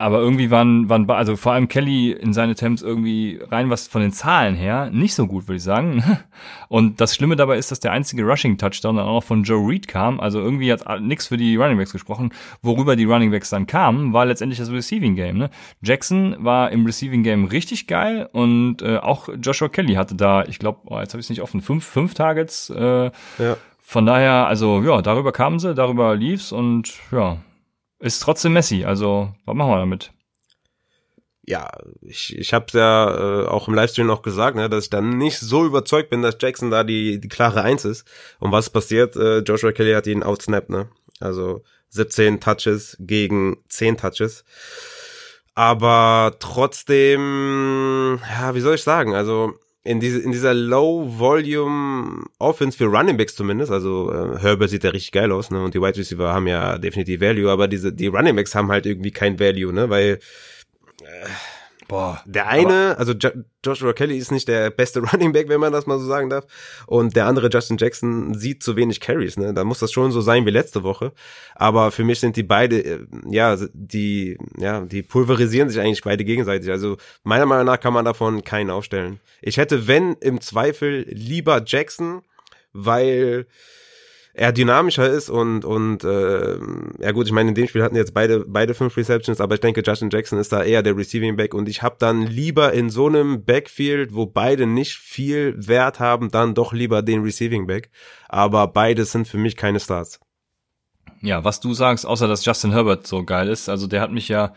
aber 0.00 0.20
irgendwie 0.20 0.52
waren, 0.52 0.88
waren, 0.88 1.10
also 1.10 1.34
vor 1.34 1.52
allem 1.52 1.66
Kelly 1.66 2.12
in 2.12 2.32
seine 2.32 2.52
Attempts 2.52 2.82
irgendwie 2.82 3.40
rein 3.50 3.68
was 3.68 3.88
von 3.88 4.00
den 4.00 4.12
Zahlen 4.12 4.54
her 4.54 4.90
nicht 4.92 5.12
so 5.12 5.26
gut, 5.26 5.48
würde 5.48 5.56
ich 5.56 5.64
sagen. 5.64 6.04
Und 6.68 7.00
das 7.00 7.16
Schlimme 7.16 7.34
dabei 7.34 7.58
ist, 7.58 7.72
dass 7.72 7.80
der 7.80 7.90
einzige 7.90 8.22
Rushing-Touchdown 8.22 8.94
dann 8.96 9.06
auch 9.06 9.24
von 9.24 9.42
Joe 9.42 9.68
Reed 9.68 9.88
kam. 9.88 10.20
Also 10.20 10.38
irgendwie 10.38 10.72
hat 10.72 10.84
nichts 11.00 11.26
für 11.26 11.36
die 11.36 11.56
Running 11.56 11.78
Backs 11.78 11.90
gesprochen. 11.90 12.30
Worüber 12.62 12.94
die 12.94 13.06
Running 13.06 13.32
Backs 13.32 13.50
dann 13.50 13.66
kamen, 13.66 14.12
war 14.12 14.24
letztendlich 14.24 14.60
das 14.60 14.70
Receiving 14.70 15.16
Game. 15.16 15.36
Ne? 15.36 15.50
Jackson 15.82 16.36
war 16.38 16.70
im 16.70 16.86
Receiving 16.86 17.24
Game 17.24 17.46
richtig 17.46 17.88
geil 17.88 18.28
und 18.32 18.82
äh, 18.82 18.98
auch 18.98 19.28
Joshua 19.42 19.68
Kelly 19.68 19.94
hatte 19.94 20.14
da, 20.14 20.44
ich 20.44 20.60
glaube, 20.60 20.78
oh, 20.84 21.00
jetzt 21.00 21.12
habe 21.12 21.18
ich 21.18 21.26
es 21.26 21.30
nicht 21.30 21.42
offen, 21.42 21.60
fünf, 21.60 21.84
fünf 21.84 22.14
Targets. 22.14 22.70
Äh, 22.70 23.10
ja. 23.38 23.56
Von 23.82 24.06
daher, 24.06 24.46
also 24.46 24.80
ja, 24.82 25.02
darüber 25.02 25.32
kamen 25.32 25.58
sie, 25.58 25.74
darüber 25.74 26.14
lief's 26.14 26.52
und 26.52 26.94
ja, 27.10 27.38
ist 27.98 28.20
trotzdem 28.20 28.52
Messi. 28.52 28.84
Also, 28.84 29.34
was 29.44 29.54
machen 29.54 29.70
wir 29.70 29.78
damit? 29.78 30.12
Ja, 31.46 31.70
ich, 32.02 32.36
ich 32.36 32.52
habe 32.52 32.66
ja 32.74 33.44
äh, 33.44 33.46
auch 33.46 33.68
im 33.68 33.74
Livestream 33.74 34.06
noch 34.06 34.20
gesagt, 34.20 34.54
ne, 34.56 34.68
dass 34.68 34.84
ich 34.84 34.90
dann 34.90 35.16
nicht 35.16 35.38
so 35.38 35.64
überzeugt 35.64 36.10
bin, 36.10 36.20
dass 36.20 36.36
Jackson 36.38 36.70
da 36.70 36.84
die, 36.84 37.20
die 37.20 37.28
klare 37.28 37.62
Eins 37.62 37.86
ist. 37.86 38.06
Und 38.38 38.52
was 38.52 38.68
passiert? 38.68 39.16
Äh, 39.16 39.38
Joshua 39.38 39.72
Kelly 39.72 39.94
hat 39.94 40.06
ihn 40.06 40.22
outsnapped, 40.22 40.68
ne? 40.68 40.90
Also 41.20 41.62
17 41.88 42.40
Touches 42.40 42.96
gegen 43.00 43.56
10 43.68 43.96
Touches. 43.96 44.44
Aber 45.54 46.36
trotzdem, 46.38 48.20
ja, 48.30 48.54
wie 48.54 48.60
soll 48.60 48.74
ich 48.74 48.82
sagen? 48.82 49.14
Also 49.14 49.58
in, 49.88 49.98
diese, 50.00 50.18
in 50.20 50.32
dieser 50.32 50.52
Low-Volume-Offense 50.52 52.76
für 52.76 52.84
Running 52.84 53.16
Backs 53.16 53.34
zumindest, 53.34 53.72
also 53.72 54.12
äh, 54.12 54.38
Herbert 54.38 54.68
sieht 54.68 54.84
ja 54.84 54.90
richtig 54.90 55.12
geil 55.12 55.32
aus, 55.32 55.50
ne? 55.50 55.64
Und 55.64 55.72
die 55.72 55.80
Wide 55.80 55.96
Receiver 55.96 56.34
haben 56.34 56.46
ja 56.46 56.76
definitiv 56.76 57.22
Value, 57.22 57.50
aber 57.50 57.68
diese, 57.68 57.90
die 57.90 58.08
Running 58.08 58.36
Backs 58.36 58.54
haben 58.54 58.70
halt 58.70 58.84
irgendwie 58.84 59.12
kein 59.12 59.40
Value, 59.40 59.72
ne? 59.72 59.88
Weil 59.88 60.18
äh, 61.00 61.04
Boah, 61.88 62.22
der 62.26 62.48
eine, 62.48 62.98
also 62.98 63.14
jo 63.14 63.30
Joshua 63.64 63.94
Kelly 63.94 64.18
ist 64.18 64.30
nicht 64.30 64.46
der 64.46 64.70
beste 64.70 65.00
Running 65.12 65.32
Back, 65.32 65.48
wenn 65.48 65.58
man 65.58 65.72
das 65.72 65.86
mal 65.86 65.98
so 65.98 66.06
sagen 66.06 66.28
darf. 66.28 66.44
Und 66.86 67.16
der 67.16 67.26
andere, 67.26 67.48
Justin 67.48 67.78
Jackson, 67.78 68.34
sieht 68.34 68.62
zu 68.62 68.76
wenig 68.76 69.00
Carries. 69.00 69.38
Ne? 69.38 69.54
Da 69.54 69.64
muss 69.64 69.78
das 69.78 69.90
schon 69.90 70.12
so 70.12 70.20
sein 70.20 70.44
wie 70.44 70.50
letzte 70.50 70.82
Woche. 70.82 71.12
Aber 71.54 71.90
für 71.90 72.04
mich 72.04 72.20
sind 72.20 72.36
die 72.36 72.42
beide, 72.42 72.84
äh, 72.84 73.06
ja, 73.30 73.56
die, 73.72 74.36
ja, 74.58 74.82
die 74.82 75.02
pulverisieren 75.02 75.70
sich 75.70 75.80
eigentlich 75.80 76.02
beide 76.04 76.24
gegenseitig. 76.24 76.70
Also 76.70 76.98
meiner 77.24 77.46
Meinung 77.46 77.64
nach 77.64 77.80
kann 77.80 77.94
man 77.94 78.04
davon 78.04 78.44
keinen 78.44 78.70
aufstellen. 78.70 79.18
Ich 79.40 79.56
hätte, 79.56 79.88
wenn 79.88 80.12
im 80.20 80.42
Zweifel, 80.42 81.06
lieber 81.08 81.62
Jackson, 81.64 82.22
weil 82.74 83.46
er 84.38 84.52
dynamischer 84.52 85.08
ist 85.08 85.30
und 85.30 85.64
und 85.64 86.04
äh, 86.04 86.58
ja 87.00 87.10
gut, 87.10 87.26
ich 87.26 87.32
meine, 87.32 87.48
in 87.48 87.56
dem 87.56 87.66
Spiel 87.66 87.82
hatten 87.82 87.96
jetzt 87.96 88.14
beide 88.14 88.44
beide 88.46 88.72
fünf 88.72 88.96
Receptions, 88.96 89.40
aber 89.40 89.56
ich 89.56 89.60
denke, 89.60 89.82
Justin 89.84 90.10
Jackson 90.10 90.38
ist 90.38 90.52
da 90.52 90.62
eher 90.62 90.84
der 90.84 90.96
Receiving 90.96 91.36
Back 91.36 91.54
und 91.54 91.68
ich 91.68 91.82
habe 91.82 91.96
dann 91.98 92.22
lieber 92.22 92.72
in 92.72 92.88
so 92.88 93.08
einem 93.08 93.44
Backfield, 93.44 94.14
wo 94.14 94.26
beide 94.26 94.66
nicht 94.66 94.94
viel 94.94 95.54
Wert 95.58 95.98
haben, 95.98 96.30
dann 96.30 96.54
doch 96.54 96.72
lieber 96.72 97.02
den 97.02 97.22
Receiving 97.22 97.66
Back. 97.66 97.90
Aber 98.28 98.68
beide 98.68 99.04
sind 99.04 99.26
für 99.26 99.38
mich 99.38 99.56
keine 99.56 99.80
Starts. 99.80 100.20
Ja, 101.20 101.42
was 101.42 101.58
du 101.58 101.74
sagst, 101.74 102.06
außer 102.06 102.28
dass 102.28 102.44
Justin 102.44 102.70
Herbert 102.70 103.08
so 103.08 103.24
geil 103.24 103.48
ist, 103.48 103.68
also 103.68 103.88
der 103.88 104.00
hat 104.00 104.12
mich 104.12 104.28
ja, 104.28 104.54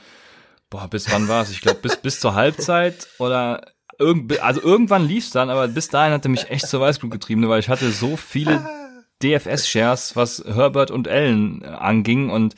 boah, 0.69 0.87
bis 0.87 1.11
wann 1.11 1.27
war 1.27 1.41
es? 1.41 1.49
Ich 1.49 1.61
glaube 1.61 1.79
bis 1.81 1.97
bis 1.97 2.19
zur 2.19 2.35
Halbzeit 2.35 3.07
oder 3.17 3.65
irgend, 3.97 4.39
also 4.43 4.61
irgendwann 4.61 5.07
lief's 5.07 5.31
dann, 5.31 5.49
aber 5.49 5.67
bis 5.67 5.87
dahin 5.87 6.13
hat 6.13 6.23
er 6.23 6.29
mich 6.29 6.51
echt 6.51 6.67
zur 6.67 6.81
Weißglut 6.81 7.11
getrieben, 7.11 7.49
weil 7.49 7.59
ich 7.59 7.69
hatte 7.69 7.89
so 7.89 8.15
viele 8.15 8.63
DFS-Shares, 9.23 10.15
was 10.15 10.43
Herbert 10.45 10.91
und 10.91 11.07
Allen 11.07 11.61
äh, 11.63 11.67
anging 11.67 12.29
und 12.29 12.55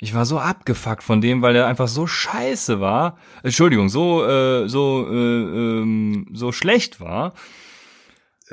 ich 0.00 0.14
war 0.14 0.24
so 0.24 0.38
abgefuckt 0.38 1.02
von 1.02 1.20
dem, 1.20 1.42
weil 1.42 1.56
er 1.56 1.66
einfach 1.66 1.88
so 1.88 2.06
scheiße 2.06 2.80
war. 2.80 3.18
Entschuldigung, 3.42 3.88
so 3.88 4.24
äh, 4.24 4.68
so 4.68 5.06
äh, 5.10 5.14
ähm, 5.14 6.26
so 6.32 6.52
schlecht 6.52 7.00
war. 7.00 7.34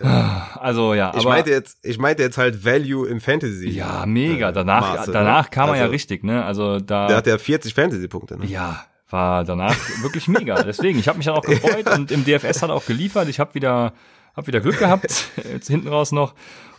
Also 0.01 0.93
ja, 0.93 1.11
ich 1.11 1.21
aber 1.21 1.29
meinte 1.29 1.51
jetzt, 1.51 1.77
ich 1.83 1.97
meinte 1.97 2.21
jetzt 2.21 2.37
halt 2.37 2.65
Value 2.65 3.07
im 3.07 3.21
Fantasy. 3.21 3.69
Ja, 3.69 4.05
mega. 4.05 4.51
Danach, 4.51 4.95
Maße, 4.95 5.11
danach 5.11 5.49
kam 5.49 5.69
also, 5.69 5.75
er 5.75 5.85
ja 5.85 5.91
richtig, 5.91 6.23
ne? 6.23 6.43
Also 6.43 6.79
da. 6.79 7.07
Der 7.07 7.17
hat 7.17 7.27
ja 7.27 7.37
40 7.37 7.73
Fantasy-Punkte. 7.73 8.37
Ne? 8.37 8.45
Ja, 8.45 8.85
war 9.09 9.45
danach 9.45 9.77
wirklich 10.01 10.27
mega. 10.27 10.61
Deswegen, 10.63 10.99
ich 10.99 11.07
habe 11.07 11.17
mich 11.17 11.27
dann 11.27 11.35
auch 11.35 11.45
gefreut 11.45 11.87
und 11.95 12.11
im 12.11 12.25
DFS 12.25 12.61
hat 12.61 12.71
auch 12.71 12.85
geliefert. 12.85 13.29
Ich 13.29 13.39
habe 13.39 13.53
wieder, 13.53 13.93
hab 14.35 14.47
wieder 14.47 14.59
Glück 14.59 14.79
gehabt. 14.79 15.29
Jetzt 15.53 15.67
hinten 15.67 15.87
raus 15.87 16.11
noch. 16.11 16.33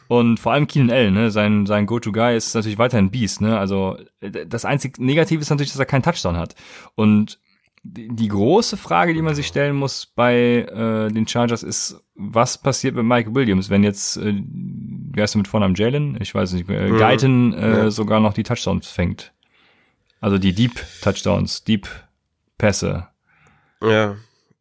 Und 0.08 0.38
vor 0.38 0.52
allem 0.52 0.66
Keenan 0.66 0.90
L, 0.90 1.10
ne, 1.10 1.30
sein, 1.30 1.66
sein 1.66 1.86
Go-To-Guy 1.86 2.36
ist 2.36 2.54
natürlich 2.54 2.78
weiterhin 2.78 3.10
Beast, 3.10 3.40
ne, 3.40 3.58
also 3.58 3.96
das 4.20 4.64
einzig 4.64 4.98
Negative 4.98 5.40
ist 5.40 5.50
natürlich, 5.50 5.72
dass 5.72 5.80
er 5.80 5.86
keinen 5.86 6.02
Touchdown 6.02 6.36
hat. 6.36 6.54
Und 6.94 7.38
die, 7.82 8.08
die 8.08 8.28
große 8.28 8.76
Frage, 8.76 9.14
die 9.14 9.22
man 9.22 9.34
sich 9.34 9.46
stellen 9.46 9.76
muss 9.76 10.06
bei 10.06 10.66
äh, 10.68 11.12
den 11.12 11.26
Chargers 11.26 11.62
ist, 11.62 12.02
was 12.14 12.58
passiert 12.58 12.96
mit 12.96 13.04
Mike 13.04 13.34
Williams, 13.34 13.70
wenn 13.70 13.84
jetzt, 13.84 14.16
äh, 14.16 14.34
wie 14.34 15.20
heißt 15.20 15.34
du 15.34 15.38
mit 15.38 15.48
Vornamen 15.48 15.74
Jalen? 15.74 16.18
Ich 16.20 16.34
weiß 16.34 16.52
nicht, 16.54 16.68
äh, 16.68 16.88
mhm. 16.88 16.98
Guyton 16.98 17.52
äh, 17.54 17.70
ja. 17.70 17.90
sogar 17.90 18.20
noch 18.20 18.32
die 18.32 18.42
Touchdowns 18.42 18.88
fängt. 18.88 19.32
Also 20.20 20.38
die 20.38 20.54
Deep 20.54 20.72
Touchdowns, 21.02 21.64
Deep 21.64 21.88
Pässe. 22.58 23.08
Ja. 23.82 24.16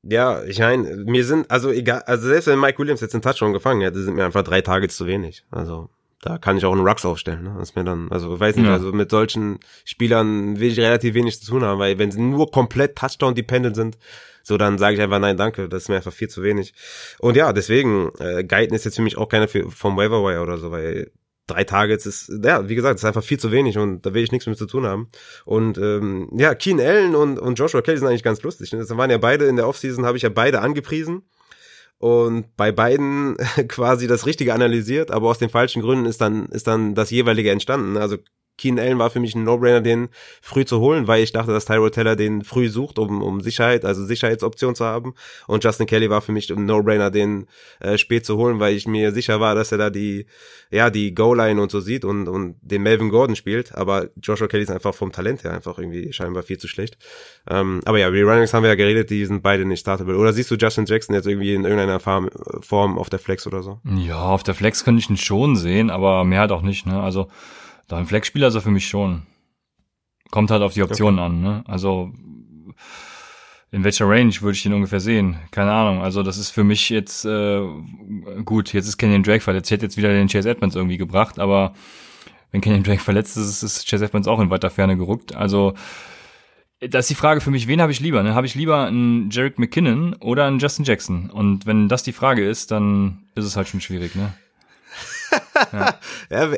Ja, 0.07 0.43
ich 0.43 0.59
meine, 0.59 0.97
mir 0.97 1.25
sind, 1.25 1.49
also 1.49 1.71
egal, 1.71 2.03
also 2.05 2.27
selbst 2.27 2.45
wenn 2.47 2.59
Mike 2.59 2.77
Williams 2.77 3.01
jetzt 3.01 3.15
einen 3.15 3.23
Touchdown 3.23 3.53
gefangen 3.53 3.81
hätte, 3.81 4.01
sind 4.01 4.15
mir 4.15 4.25
einfach 4.25 4.43
drei 4.43 4.61
Targets 4.61 4.97
zu 4.97 5.07
wenig. 5.07 5.43
Also 5.49 5.89
da 6.21 6.37
kann 6.37 6.57
ich 6.57 6.65
auch 6.65 6.73
einen 6.73 6.85
Rux 6.85 7.05
aufstellen. 7.05 7.43
Ne? 7.43 7.55
Das 7.57 7.69
ist 7.69 7.75
mir 7.75 7.83
dann, 7.83 8.11
also 8.11 8.39
weiß 8.39 8.55
nicht, 8.55 8.65
ja. 8.65 8.73
also 8.73 8.91
mit 8.91 9.09
solchen 9.09 9.59
Spielern 9.83 10.59
will 10.59 10.71
ich 10.71 10.79
relativ 10.79 11.15
wenig 11.15 11.39
zu 11.39 11.51
tun 11.51 11.63
haben, 11.63 11.79
weil 11.79 11.97
wenn 11.97 12.11
sie 12.11 12.21
nur 12.21 12.51
komplett 12.51 12.95
Touchdown-dependent 12.95 13.75
sind, 13.75 13.97
so 14.43 14.57
dann 14.57 14.77
sage 14.77 14.95
ich 14.95 15.01
einfach 15.01 15.19
nein, 15.19 15.37
danke, 15.37 15.67
das 15.69 15.83
ist 15.83 15.89
mir 15.89 15.95
einfach 15.95 16.13
viel 16.13 16.29
zu 16.29 16.43
wenig. 16.43 16.73
Und 17.19 17.35
ja, 17.35 17.51
deswegen, 17.51 18.11
äh, 18.19 18.43
Guiden 18.43 18.75
ist 18.75 18.85
jetzt 18.85 18.95
für 18.95 19.01
mich 19.01 19.17
auch 19.17 19.27
keiner 19.27 19.47
für, 19.47 19.71
vom 19.71 19.97
Waiver 19.97 20.21
oder 20.21 20.57
so, 20.59 20.71
weil 20.71 21.11
drei 21.47 21.63
Targets 21.63 22.05
ist, 22.05 22.31
ja, 22.43 22.67
wie 22.67 22.75
gesagt, 22.75 22.99
ist 22.99 23.05
einfach 23.05 23.23
viel 23.23 23.39
zu 23.39 23.51
wenig 23.51 23.77
und 23.77 24.05
da 24.05 24.13
will 24.13 24.23
ich 24.23 24.31
nichts 24.31 24.47
mit 24.47 24.57
zu 24.57 24.65
tun 24.65 24.85
haben. 24.85 25.09
Und 25.45 25.77
ähm, 25.77 26.29
ja, 26.35 26.55
Keen 26.55 26.79
Allen 26.79 27.15
und, 27.15 27.39
und 27.39 27.59
Joshua 27.59 27.81
Kelly 27.81 27.97
sind 27.97 28.07
eigentlich 28.07 28.23
ganz 28.23 28.41
lustig. 28.41 28.69
Das 28.71 28.95
waren 28.97 29.11
ja 29.11 29.17
beide 29.17 29.45
in 29.45 29.55
der 29.55 29.67
Offseason, 29.67 30.05
habe 30.05 30.17
ich 30.17 30.23
ja 30.23 30.29
beide 30.29 30.61
angepriesen 30.61 31.23
und 31.97 32.55
bei 32.57 32.71
beiden 32.71 33.37
quasi 33.67 34.07
das 34.07 34.25
Richtige 34.25 34.53
analysiert, 34.53 35.11
aber 35.11 35.29
aus 35.29 35.39
den 35.39 35.49
falschen 35.49 35.81
Gründen 35.81 36.05
ist 36.05 36.21
dann, 36.21 36.47
ist 36.47 36.67
dann 36.67 36.95
das 36.95 37.11
jeweilige 37.11 37.51
entstanden. 37.51 37.97
Also 37.97 38.17
Keen 38.57 38.79
Allen 38.79 38.99
war 38.99 39.09
für 39.09 39.19
mich 39.19 39.35
ein 39.35 39.43
No-Brainer, 39.43 39.81
den 39.81 40.09
früh 40.41 40.65
zu 40.65 40.79
holen, 40.79 41.07
weil 41.07 41.23
ich 41.23 41.31
dachte, 41.31 41.51
dass 41.51 41.65
Tyrod 41.65 41.93
Teller 41.93 42.15
den 42.15 42.43
früh 42.43 42.69
sucht, 42.69 42.99
um, 42.99 43.21
um 43.21 43.41
Sicherheit, 43.41 43.85
also 43.85 44.05
Sicherheitsoption 44.05 44.75
zu 44.75 44.85
haben. 44.85 45.13
Und 45.47 45.63
Justin 45.63 45.87
Kelly 45.87 46.09
war 46.09 46.21
für 46.21 46.31
mich 46.31 46.49
ein 46.51 46.65
No-Brainer, 46.65 47.11
den 47.11 47.47
äh, 47.79 47.97
spät 47.97 48.25
zu 48.25 48.37
holen, 48.37 48.59
weil 48.59 48.75
ich 48.75 48.87
mir 48.87 49.11
sicher 49.11 49.39
war, 49.39 49.55
dass 49.55 49.71
er 49.71 49.77
da 49.77 49.89
die, 49.89 50.25
ja, 50.71 50.89
die 50.89 51.13
Goal-Line 51.13 51.61
und 51.61 51.71
so 51.71 51.79
sieht 51.79 52.05
und, 52.05 52.27
und 52.27 52.55
den 52.61 52.81
Melvin 52.81 53.09
Gordon 53.09 53.35
spielt. 53.35 53.75
Aber 53.75 54.09
Joshua 54.21 54.47
Kelly 54.47 54.63
ist 54.63 54.71
einfach 54.71 54.93
vom 54.93 55.11
Talent 55.11 55.43
her 55.43 55.53
einfach 55.53 55.77
irgendwie 55.77 56.13
scheinbar 56.13 56.43
viel 56.43 56.57
zu 56.57 56.67
schlecht. 56.67 56.97
Ähm, 57.49 57.81
aber 57.85 57.99
ja, 57.99 58.09
über 58.09 58.31
Runnings 58.31 58.53
haben 58.53 58.63
wir 58.63 58.69
ja 58.69 58.75
geredet, 58.75 59.09
die 59.09 59.25
sind 59.25 59.43
beide 59.43 59.65
nicht 59.65 59.81
startable. 59.81 60.17
Oder 60.17 60.33
siehst 60.33 60.49
du 60.51 60.55
Justin 60.55 60.85
Jackson 60.85 61.15
jetzt 61.15 61.27
irgendwie 61.27 61.53
in 61.53 61.63
irgendeiner 61.63 61.99
Form, 61.99 62.29
Form 62.61 62.97
auf 62.97 63.09
der 63.09 63.19
Flex 63.19 63.45
oder 63.47 63.63
so? 63.63 63.79
Ja, 63.97 64.21
auf 64.21 64.43
der 64.43 64.55
Flex 64.55 64.83
könnte 64.83 64.99
ich 64.99 65.09
ihn 65.09 65.17
schon 65.17 65.55
sehen, 65.55 65.89
aber 65.89 66.23
mehr 66.23 66.41
halt 66.41 66.51
auch 66.51 66.61
nicht, 66.61 66.85
ne? 66.85 67.01
Also, 67.01 67.27
da 67.87 67.97
ein 67.97 68.05
Flexspieler 68.05 68.47
ist 68.47 68.55
er 68.55 68.61
für 68.61 68.71
mich 68.71 68.87
schon. 68.87 69.23
Kommt 70.31 70.51
halt 70.51 70.63
auf 70.63 70.73
die 70.73 70.83
Optionen 70.83 71.19
okay. 71.19 71.25
an, 71.25 71.41
ne? 71.41 71.63
Also 71.67 72.11
in 73.71 73.83
welcher 73.83 74.07
Range 74.07 74.33
würde 74.41 74.55
ich 74.55 74.63
den 74.63 74.73
ungefähr 74.73 74.99
sehen? 74.99 75.37
Keine 75.51 75.71
Ahnung. 75.71 76.01
Also 76.01 76.23
das 76.23 76.37
ist 76.37 76.51
für 76.51 76.63
mich 76.63 76.89
jetzt 76.89 77.25
äh, 77.25 77.61
gut. 78.45 78.73
Jetzt 78.73 78.87
ist 78.87 78.97
Kenyon 78.97 79.23
Drake 79.23 79.41
verletzt. 79.41 79.69
Ich 79.69 79.73
hätte 79.73 79.85
jetzt 79.85 79.97
wieder 79.97 80.09
den 80.09 80.29
Chase 80.29 80.49
Edmonds 80.49 80.75
irgendwie 80.75 80.97
gebracht, 80.97 81.39
aber 81.39 81.73
wenn 82.51 82.61
Kenyon 82.61 82.83
Drake 82.83 83.01
verletzt 83.01 83.35
ist, 83.37 83.63
ist 83.63 83.89
Chase 83.89 84.05
Edmonds 84.05 84.27
auch 84.27 84.39
in 84.39 84.49
weiter 84.49 84.69
Ferne 84.69 84.95
gerückt. 84.95 85.35
Also 85.35 85.73
das 86.79 87.05
ist 87.05 87.09
die 87.09 87.15
Frage 87.15 87.41
für 87.41 87.51
mich, 87.51 87.67
wen 87.67 87.81
habe 87.81 87.91
ich 87.91 87.99
lieber? 87.99 88.23
Ne? 88.23 88.35
Habe 88.35 88.47
ich 88.47 88.55
lieber 88.55 88.85
einen 88.85 89.29
Jarek 89.29 89.59
McKinnon 89.59 90.13
oder 90.15 90.45
einen 90.45 90.59
Justin 90.59 90.85
Jackson? 90.85 91.29
Und 91.29 91.65
wenn 91.65 91.87
das 91.89 92.03
die 92.03 92.13
Frage 92.13 92.47
ist, 92.47 92.71
dann 92.71 93.29
ist 93.35 93.45
es 93.45 93.55
halt 93.55 93.67
schon 93.67 93.81
schwierig, 93.81 94.15
ne? 94.15 94.33
Ja. 95.73 95.95
ja, 96.29 96.51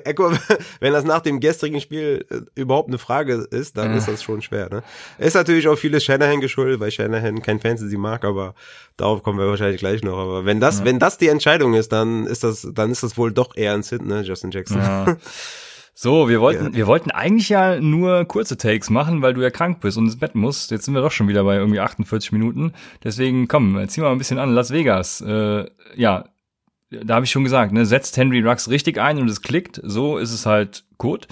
wenn 0.80 0.93
das 0.93 1.03
nach 1.03 1.22
dem 1.22 1.39
gestrigen 1.39 1.82
Spiel 1.82 2.26
äh, 2.30 2.41
überhaupt 2.59 2.89
eine 2.89 2.97
Frage 2.97 3.47
ist, 3.51 3.78
dann 3.78 3.91
ja. 3.91 3.97
ist 3.97 4.07
das 4.07 4.24
schon 4.24 4.41
schwer. 4.41 4.70
Ne? 4.70 4.84
Ist 5.18 5.36
natürlich 5.36 5.68
auch 5.68 5.78
vieles 5.78 6.03
Shanahan 6.03 6.41
geschuldet, 6.41 6.80
weil 6.80 6.91
Shanahan 6.91 7.41
kein 7.41 7.59
Fantasy 7.59 7.97
mag, 7.97 8.26
aber 8.26 8.55
darauf 8.95 9.24
kommen 9.24 9.39
wir 9.39 9.47
wahrscheinlich 9.47 9.80
gleich 9.80 10.03
noch. 10.03 10.18
Aber 10.18 10.45
wenn 10.45 10.59
das, 10.59 10.80
ja. 10.80 10.86
wenn 10.86 10.99
das 10.99 11.18
die 11.18 11.28
Entscheidung 11.28 11.74
ist, 11.74 11.91
dann 11.91 12.26
ist 12.26 12.43
das, 12.43 12.68
dann 12.74 12.91
ist 12.91 13.03
das 13.03 13.18
wohl 13.18 13.32
doch 13.32 13.55
eher 13.55 13.74
ein 13.74 13.84
Sit, 13.84 14.05
ne, 14.05 14.22
Justin 14.22 14.51
Jackson. 14.51 14.80
Ja. 14.80 15.18
So, 15.99 16.30
wir 16.30 16.41
wollten, 16.41 16.65
ja. 16.65 16.74
wir 16.76 16.86
wollten 16.86 17.09
eigentlich 17.09 17.49
ja 17.49 17.80
nur 17.82 18.24
kurze 18.26 18.55
Takes 18.55 18.91
machen, 18.91 19.24
weil 19.24 19.34
du 19.34 19.41
ja 19.41 19.49
krank 19.49 19.80
bist 19.80 19.97
und 19.97 20.05
ins 20.05 20.20
Bett 20.20 20.36
musst. 20.36 20.70
Jetzt 20.70 20.86
sind 20.86 20.93
wir 20.93 21.01
doch 21.01 21.11
schon 21.11 21.28
wieder 21.28 21.43
bei 21.43 21.55
irgendwie 21.55 21.80
48 21.80 22.32
Minuten. 22.32 22.74
Deswegen, 23.03 23.47
komm, 23.47 23.84
zieh 23.88 24.01
mal 24.01 24.11
ein 24.11 24.20
bisschen 24.20 24.38
an. 24.38 24.53
Las 24.53 24.70
Vegas. 24.70 25.22
Äh, 25.22 25.65
ja, 25.95 26.26
da 26.89 27.15
habe 27.15 27.25
ich 27.25 27.31
schon 27.31 27.43
gesagt, 27.43 27.73
ne, 27.73 27.85
setzt 27.85 28.17
Henry 28.17 28.41
Rux 28.41 28.69
richtig 28.69 28.99
ein 28.99 29.19
und 29.19 29.29
es 29.29 29.41
klickt, 29.41 29.81
so 29.83 30.17
ist 30.17 30.33
es 30.33 30.45
halt 30.45 30.85
gut. 30.97 31.27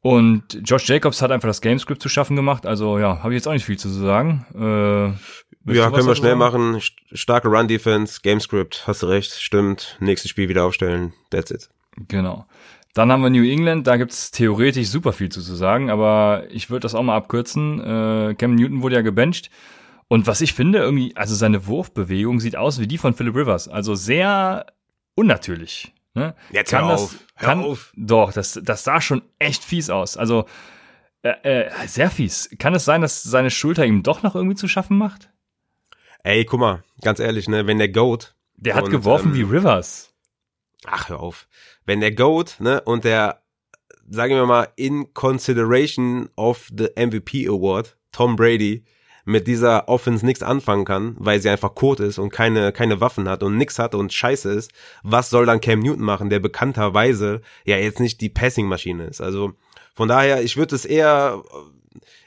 Und 0.00 0.60
Josh 0.64 0.88
Jacobs 0.88 1.22
hat 1.22 1.30
einfach 1.30 1.48
das 1.48 1.60
Gamescript 1.60 2.00
zu 2.00 2.08
schaffen 2.08 2.36
gemacht, 2.36 2.66
also 2.66 2.98
ja, 2.98 3.22
habe 3.22 3.32
ich 3.32 3.38
jetzt 3.38 3.48
auch 3.48 3.52
nicht 3.52 3.64
viel 3.64 3.78
zu 3.78 3.88
sagen. 3.88 4.46
Äh, 4.54 5.72
ja, 5.74 5.90
können 5.90 6.06
wir 6.06 6.14
schnell 6.14 6.38
sagen? 6.38 6.38
machen. 6.38 6.80
Starke 7.12 7.48
Run-Defense, 7.48 8.20
Gamescript, 8.22 8.84
hast 8.86 9.02
du 9.02 9.06
recht, 9.06 9.32
stimmt. 9.32 9.96
Nächstes 10.00 10.30
Spiel 10.30 10.48
wieder 10.48 10.64
aufstellen, 10.64 11.12
that's 11.30 11.50
it. 11.50 11.68
Genau. 12.08 12.46
Dann 12.94 13.12
haben 13.12 13.22
wir 13.22 13.30
New 13.30 13.44
England, 13.44 13.86
da 13.86 13.96
gibt's 13.96 14.30
theoretisch 14.30 14.88
super 14.88 15.12
viel 15.12 15.28
zu, 15.28 15.42
zu 15.42 15.54
sagen, 15.54 15.90
aber 15.90 16.44
ich 16.50 16.70
würde 16.70 16.80
das 16.80 16.94
auch 16.94 17.02
mal 17.02 17.16
abkürzen. 17.16 17.80
Äh, 17.80 18.34
Cam 18.34 18.54
Newton 18.54 18.82
wurde 18.82 18.96
ja 18.96 19.02
gebencht. 19.02 19.50
Und 20.08 20.26
was 20.26 20.40
ich 20.40 20.54
finde, 20.54 20.78
irgendwie, 20.78 21.14
also 21.16 21.34
seine 21.34 21.66
Wurfbewegung 21.66 22.40
sieht 22.40 22.56
aus 22.56 22.80
wie 22.80 22.86
die 22.86 22.98
von 22.98 23.14
Philip 23.14 23.36
Rivers. 23.36 23.68
Also 23.68 23.94
sehr 23.94 24.66
unnatürlich. 25.14 25.92
Ne? 26.14 26.34
Jetzt 26.50 26.70
kann 26.70 26.84
hör 26.84 26.92
das, 26.92 27.02
auf, 27.02 27.16
hör 27.34 27.48
kann, 27.48 27.60
auf. 27.60 27.92
Doch, 27.96 28.32
das, 28.32 28.58
das 28.62 28.84
sah 28.84 29.00
schon 29.00 29.22
echt 29.38 29.62
fies 29.62 29.90
aus. 29.90 30.16
Also 30.16 30.46
äh, 31.22 31.66
äh, 31.66 31.86
sehr 31.86 32.10
fies. 32.10 32.48
Kann 32.58 32.74
es 32.74 32.84
sein, 32.84 33.02
dass 33.02 33.22
seine 33.22 33.50
Schulter 33.50 33.84
ihm 33.84 34.02
doch 34.02 34.22
noch 34.22 34.34
irgendwie 34.34 34.56
zu 34.56 34.66
schaffen 34.66 34.96
macht? 34.96 35.30
Ey, 36.24 36.44
guck 36.44 36.60
mal, 36.60 36.82
ganz 37.02 37.20
ehrlich, 37.20 37.48
ne, 37.48 37.66
wenn 37.66 37.78
der 37.78 37.90
Goat. 37.90 38.34
Der 38.56 38.74
hat 38.74 38.84
und, 38.84 38.90
geworfen 38.90 39.32
ähm, 39.32 39.36
wie 39.36 39.42
Rivers. 39.42 40.14
Ach, 40.84 41.08
hör 41.08 41.20
auf. 41.20 41.48
Wenn 41.84 42.00
der 42.00 42.12
Goat, 42.12 42.56
ne, 42.60 42.80
und 42.80 43.04
der, 43.04 43.42
sagen 44.08 44.34
wir 44.34 44.46
mal, 44.46 44.68
in 44.76 45.12
consideration 45.12 46.28
of 46.36 46.70
the 46.76 46.88
MVP 46.96 47.46
Award, 47.46 47.96
Tom 48.10 48.36
Brady, 48.36 48.84
mit 49.28 49.46
dieser 49.46 49.88
Offense 49.88 50.24
nichts 50.24 50.42
anfangen 50.42 50.86
kann, 50.86 51.14
weil 51.18 51.38
sie 51.40 51.50
einfach 51.50 51.74
kot 51.74 52.00
ist 52.00 52.18
und 52.18 52.30
keine, 52.30 52.72
keine 52.72 53.02
Waffen 53.02 53.28
hat 53.28 53.42
und 53.42 53.58
nix 53.58 53.78
hat 53.78 53.94
und 53.94 54.12
scheiße 54.12 54.50
ist, 54.50 54.72
was 55.02 55.28
soll 55.28 55.44
dann 55.44 55.60
Cam 55.60 55.80
Newton 55.80 56.02
machen, 56.02 56.30
der 56.30 56.40
bekannterweise 56.40 57.42
ja 57.64 57.76
jetzt 57.76 58.00
nicht 58.00 58.22
die 58.22 58.30
Passing-Maschine 58.30 59.04
ist? 59.04 59.20
Also 59.20 59.52
von 59.94 60.08
daher, 60.08 60.42
ich 60.42 60.56
würde 60.56 60.74
es 60.74 60.86
eher 60.86 61.42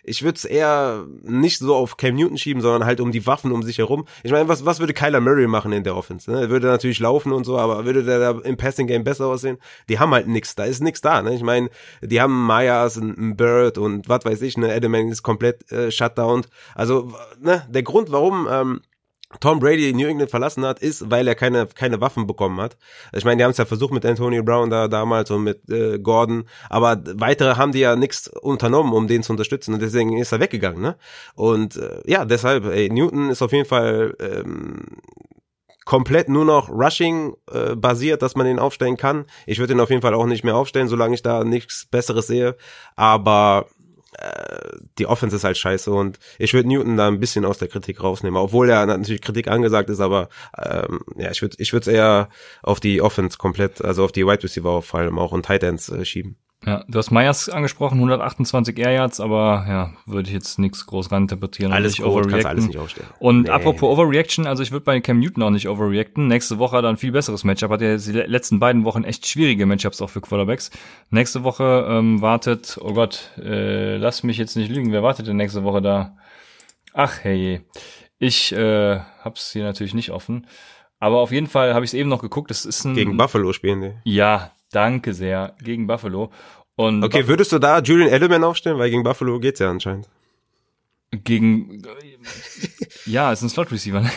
ich 0.04 0.24
würde 0.24 0.36
es 0.38 0.46
eher 0.46 1.06
nicht 1.24 1.60
so 1.60 1.76
auf 1.76 1.98
Cam 1.98 2.16
Newton 2.16 2.38
schieben, 2.38 2.62
sondern 2.62 2.86
halt 2.86 3.00
um 3.00 3.12
die 3.12 3.26
Waffen 3.28 3.52
um 3.52 3.64
sich 3.64 3.78
herum. 3.78 4.06
Ich 4.24 4.32
meine, 4.32 4.48
was, 4.48 4.66
was 4.66 4.80
würde 4.80 4.94
Kyler 4.94 5.22
Murray 5.22 5.48
machen 5.48 5.72
in 5.72 5.84
der 5.84 5.96
Offense? 5.96 6.32
Ne? 6.32 6.42
Er 6.42 6.50
würde 6.50 6.68
natürlich 6.68 7.00
laufen 7.00 7.32
und 7.32 7.44
so, 7.44 7.58
aber 7.58 7.86
würde 7.86 8.04
der 8.04 8.20
da 8.20 8.40
im 8.40 8.58
Passing 8.58 8.88
Game 8.88 9.04
besser 9.04 9.28
aussehen? 9.28 9.58
Die 9.90 10.00
haben 10.00 10.14
halt 10.14 10.28
nix, 10.28 10.56
da 10.56 10.64
ist 10.64 10.82
nix 10.82 11.02
da. 11.02 11.22
Ne? 11.22 11.36
Ich 11.36 11.44
meine, 11.44 11.70
die 12.02 12.22
haben 12.22 12.46
Myers, 12.48 12.98
ein 12.98 13.36
Bird 13.36 13.78
und 13.78 14.10
was 14.10 14.26
weiß 14.26 14.42
ich, 14.42 14.58
ne, 14.58 14.76
Edelman 14.76 15.10
ist 15.10 15.24
komplett 15.24 15.72
äh, 15.72 15.92
shutdown. 15.92 16.46
Also, 16.76 17.14
ne, 17.40 17.66
der 17.70 17.84
Grund, 17.84 18.12
warum 18.12 18.48
ähm, 18.50 18.82
Tom 19.40 19.60
Brady 19.60 19.94
New 19.94 20.08
England 20.08 20.30
verlassen 20.30 20.66
hat, 20.66 20.80
ist, 20.80 21.10
weil 21.10 21.28
er 21.28 21.36
keine, 21.36 21.68
keine 21.68 22.02
Waffen 22.02 22.28
bekommen 22.28 22.60
hat. 22.60 22.78
Ich 23.14 23.26
meine, 23.26 23.38
die 23.38 23.44
haben 23.44 23.52
es 23.52 23.58
ja 23.58 23.66
versucht 23.66 23.94
mit 23.94 24.06
Antonio 24.06 24.44
Brown 24.44 24.70
da 24.70 24.88
damals 24.88 25.32
und 25.32 25.44
mit 25.44 25.70
äh, 25.70 26.00
Gordon, 26.00 26.46
aber 26.70 27.02
weitere 27.16 27.56
haben 27.56 27.72
die 27.72 27.80
ja 27.80 27.96
nichts 27.96 28.28
unternommen, 28.28 28.94
um 28.94 29.08
den 29.08 29.24
zu 29.24 29.34
unterstützen 29.34 29.74
und 29.74 29.82
deswegen 29.82 30.18
ist 30.18 30.32
er 30.32 30.40
weggegangen. 30.40 30.82
Ne? 30.82 30.96
Und 31.36 31.78
äh, 31.78 32.02
ja, 32.06 32.26
deshalb, 32.26 32.66
ey, 32.66 32.90
Newton 32.90 33.30
ist 33.30 33.42
auf 33.42 33.52
jeden 33.52 33.68
Fall 33.68 34.16
ähm, 34.20 34.86
komplett 35.86 36.30
nur 36.30 36.46
noch 36.46 36.70
Rushing 36.70 37.36
äh, 37.52 37.76
basiert, 37.76 38.22
dass 38.22 38.36
man 38.36 38.48
ihn 38.48 38.60
aufstellen 38.60 38.98
kann. 38.98 39.26
Ich 39.46 39.60
würde 39.60 39.74
ihn 39.74 39.80
auf 39.80 39.90
jeden 39.90 40.02
Fall 40.02 40.14
auch 40.14 40.26
nicht 40.26 40.44
mehr 40.44 40.56
aufstellen, 40.56 40.88
solange 40.88 41.16
ich 41.16 41.22
da 41.22 41.44
nichts 41.44 41.88
Besseres 41.90 42.28
sehe. 42.28 42.56
Aber 42.96 43.68
äh, 44.18 44.78
die 44.98 45.06
Offense 45.08 45.36
ist 45.36 45.44
halt 45.44 45.58
scheiße 45.58 45.92
und 45.92 46.20
ich 46.38 46.54
würde 46.54 46.68
Newton 46.68 46.98
da 46.98 47.08
ein 47.08 47.20
bisschen 47.20 47.46
aus 47.46 47.58
der 47.58 47.68
Kritik 47.68 48.04
rausnehmen, 48.04 48.40
obwohl 48.40 48.70
er 48.70 48.86
natürlich 48.86 49.22
Kritik 49.22 49.48
angesagt 49.48 49.90
ist, 49.90 50.00
aber 50.00 50.30
ähm, 50.58 51.02
ja, 51.16 51.32
ich 51.32 51.42
würde 51.42 51.56
ich 51.60 51.74
würde 51.74 51.90
es 51.90 51.96
eher 51.96 52.30
auf 52.62 52.80
die 52.80 53.02
Offense 53.02 53.38
komplett, 53.38 53.82
also 53.84 54.04
auf 54.04 54.12
die 54.12 54.26
Wide 54.26 54.44
Receiver 54.44 54.82
vor 54.82 55.00
allem 55.00 55.18
auch 55.20 55.32
und 55.32 55.46
Tight 55.46 55.64
Ends 55.64 55.90
äh, 55.90 56.04
schieben. 56.06 56.38
Ja, 56.64 56.84
du 56.88 57.00
hast 57.00 57.10
Myers 57.10 57.50
angesprochen, 57.50 57.96
128 57.96 58.78
Air 58.78 58.92
Yards, 58.92 59.20
aber 59.20 59.66
ja, 59.68 59.94
würde 60.06 60.28
ich 60.28 60.34
jetzt 60.34 60.60
nichts 60.60 60.86
groß 60.86 61.12
reininterpretieren. 61.12 61.74
Alles 61.74 61.98
nicht 61.98 62.30
kannst 62.30 62.46
alles 62.46 62.68
nicht 62.68 62.78
aufstellen. 62.78 63.10
Und 63.18 63.44
nee. 63.44 63.50
apropos 63.50 63.90
Overreaction, 63.90 64.46
also 64.46 64.62
ich 64.62 64.72
würde 64.72 64.86
bei 64.86 65.00
Cam 65.00 65.20
Newton 65.20 65.42
auch 65.42 65.50
nicht 65.50 65.68
overreacten. 65.68 66.28
Nächste 66.28 66.60
Woche 66.60 66.78
hat 66.78 66.84
er 66.84 66.90
ein 66.90 66.98
viel 66.98 67.12
besseres 67.12 67.44
Matchup. 67.44 67.72
Hat 67.72 67.82
ja 67.82 67.98
die 67.98 68.12
letzten 68.12 68.60
beiden 68.60 68.86
Wochen 68.86 69.04
echt 69.04 69.26
schwierige 69.26 69.66
Matchups 69.66 70.04
auch 70.04 70.12
für 70.12 70.22
Quarterbacks. 70.22 70.70
Nächste 71.10 71.44
Woche 71.44 71.88
ähm, 71.90 72.22
wartet, 72.22 72.78
oh 72.80 72.94
Gott, 72.94 73.32
äh, 73.38 73.98
lass 73.98 74.22
mich 74.22 74.38
jetzt 74.38 74.56
nicht 74.56 74.70
lügen, 74.70 74.92
wer 74.92 75.02
wartet 75.02 75.26
denn 75.26 75.38
nächste 75.38 75.64
Woche 75.64 75.82
da? 75.82 76.16
Ach 76.94 77.24
hey, 77.24 77.62
ich 78.20 78.52
äh, 78.52 79.00
hab's 79.24 79.52
hier 79.52 79.64
natürlich 79.64 79.96
nicht 79.96 80.12
offen. 80.12 80.46
Aber 81.00 81.22
auf 81.22 81.32
jeden 81.32 81.48
Fall 81.48 81.74
habe 81.74 81.84
ich 81.84 81.90
es 81.90 81.96
eben 81.96 82.10
noch 82.10 82.22
geguckt. 82.22 82.52
Das 82.52 82.66
ist 82.66 82.86
ein 82.86 82.94
gegen 82.94 83.18
Buffalo 83.18 83.52
spielen 83.52 83.82
die. 83.82 83.94
Ja, 84.04 84.52
Danke 84.72 85.14
sehr. 85.14 85.56
Gegen 85.62 85.88
Buffalo. 85.88 86.32
Und 86.76 87.04
okay, 87.04 87.28
würdest 87.28 87.52
du 87.52 87.60
da 87.60 87.80
Julian 87.80 88.12
Edelman 88.12 88.44
aufstellen? 88.44 88.78
Weil 88.78 88.90
gegen 88.90 89.04
Buffalo 89.04 89.40
geht's 89.40 89.60
ja 89.60 89.70
anscheinend. 89.70 90.10
Gegen, 91.12 91.82
ja, 93.06 93.34
ist 93.34 93.42
ein 93.42 93.50
Slot 93.50 93.72
Receiver. 93.72 94.00
Ne? 94.00 94.10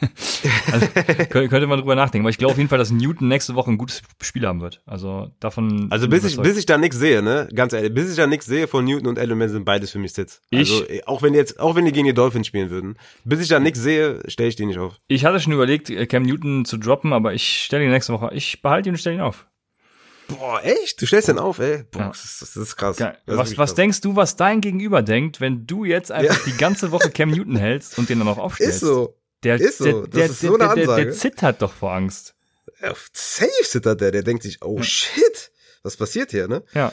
also, 0.72 0.86
könnte 1.30 1.66
man 1.66 1.80
drüber 1.80 1.96
nachdenken. 1.96 2.24
Aber 2.24 2.30
ich 2.30 2.38
glaube 2.38 2.52
auf 2.52 2.58
jeden 2.58 2.70
Fall, 2.70 2.78
dass 2.78 2.92
Newton 2.92 3.26
nächste 3.26 3.56
Woche 3.56 3.72
ein 3.72 3.78
gutes 3.78 4.02
Spiel 4.22 4.46
haben 4.46 4.60
wird. 4.60 4.80
Also 4.86 5.32
davon. 5.40 5.88
Also 5.90 6.08
bis 6.08 6.24
ich, 6.24 6.40
bis 6.40 6.56
ich 6.56 6.64
da 6.66 6.78
nichts 6.78 6.96
sehe, 6.96 7.22
ne? 7.22 7.48
Ganz 7.52 7.72
ehrlich, 7.72 7.92
bis 7.92 8.10
ich 8.10 8.16
da 8.16 8.28
nichts 8.28 8.46
sehe 8.46 8.68
von 8.68 8.84
Newton 8.84 9.08
und 9.08 9.18
Edelman 9.18 9.48
sind 9.48 9.64
beides 9.64 9.90
für 9.90 9.98
mich 9.98 10.12
Sits. 10.12 10.40
Also 10.54 10.88
ich, 10.88 11.08
auch 11.08 11.22
wenn 11.22 11.34
jetzt, 11.34 11.58
auch 11.58 11.74
wenn 11.74 11.84
die 11.84 11.92
gegen 11.92 12.06
die 12.06 12.14
Dolphins 12.14 12.46
spielen 12.46 12.70
würden, 12.70 12.96
bis 13.24 13.40
ich 13.40 13.48
da 13.48 13.58
nichts 13.58 13.80
sehe, 13.80 14.22
stelle 14.28 14.48
ich 14.48 14.56
die 14.56 14.66
nicht 14.66 14.78
auf. 14.78 14.94
Ich 15.08 15.24
hatte 15.24 15.40
schon 15.40 15.52
überlegt, 15.52 15.90
Cam 16.08 16.22
Newton 16.22 16.64
zu 16.64 16.76
droppen, 16.76 17.12
aber 17.12 17.34
ich 17.34 17.62
stelle 17.64 17.84
ihn 17.84 17.90
nächste 17.90 18.12
Woche. 18.12 18.30
Ich 18.32 18.62
behalte 18.62 18.90
ihn 18.90 18.94
und 18.94 18.98
stelle 18.98 19.16
ihn 19.16 19.22
auf. 19.22 19.47
Boah, 20.28 20.62
echt? 20.62 21.00
Du 21.00 21.06
stellst 21.06 21.28
den 21.28 21.38
auf, 21.38 21.58
ey? 21.58 21.84
Boah, 21.90 22.00
ja. 22.00 22.08
das, 22.08 22.24
ist, 22.24 22.42
das, 22.42 22.56
ist 22.56 22.76
krass. 22.76 22.96
Das 22.96 23.16
was, 23.24 23.56
was 23.56 23.74
denkst 23.74 24.02
du, 24.02 24.14
was 24.14 24.36
dein 24.36 24.60
Gegenüber 24.60 25.02
denkt, 25.02 25.40
wenn 25.40 25.66
du 25.66 25.84
jetzt 25.84 26.12
einfach 26.12 26.38
ja. 26.38 26.52
die 26.52 26.56
ganze 26.56 26.92
Woche 26.92 27.10
Cam 27.10 27.30
Newton 27.30 27.56
hältst 27.58 27.98
und 27.98 28.08
den 28.08 28.18
dann 28.18 28.28
auch 28.28 28.38
aufstellst? 28.38 28.82
Ist 28.82 28.88
so. 28.88 29.16
Der, 29.42 29.56
ist 29.56 29.78
so. 29.78 29.84
Der, 29.84 29.94
das 30.02 30.10
der, 30.10 30.26
ist 30.26 30.40
so 30.40 30.54
eine 30.54 30.68
Ansage. 30.68 30.86
Der, 30.86 31.04
der, 31.06 31.14
zittert 31.14 31.62
doch 31.62 31.72
vor 31.72 31.92
Angst. 31.92 32.34
Ja, 32.82 32.92
safe 33.12 33.50
zittert 33.62 34.00
der. 34.00 34.10
Der 34.10 34.22
denkt 34.22 34.42
sich, 34.42 34.58
oh 34.62 34.82
shit, 34.82 35.50
was 35.82 35.96
passiert 35.96 36.30
hier, 36.30 36.46
ne? 36.46 36.62
Ja. 36.74 36.92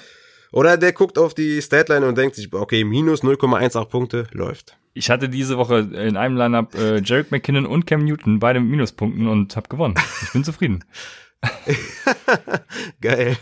Oder 0.51 0.77
der 0.77 0.93
guckt 0.93 1.17
auf 1.17 1.33
die 1.33 1.61
Statline 1.61 2.07
und 2.07 2.17
denkt 2.17 2.37
sich, 2.37 2.53
okay, 2.53 2.85
minus 2.85 3.23
0,18 3.23 3.85
Punkte, 3.85 4.27
läuft. 4.31 4.77
Ich 4.93 5.09
hatte 5.09 5.27
diese 5.27 5.57
Woche 5.57 5.79
in 5.79 6.15
einem 6.15 6.37
Lineup 6.37 6.73
äh, 6.75 7.01
Jarek 7.01 7.29
McKinnon 7.29 7.65
und 7.65 7.85
Cam 7.85 8.05
Newton, 8.05 8.39
beide 8.39 8.61
mit 8.61 8.69
Minuspunkten 8.69 9.27
und 9.27 9.53
hab 9.57 9.69
gewonnen. 9.69 9.95
Ich 10.21 10.31
bin 10.31 10.45
zufrieden. 10.45 10.85
Geil. 13.01 13.37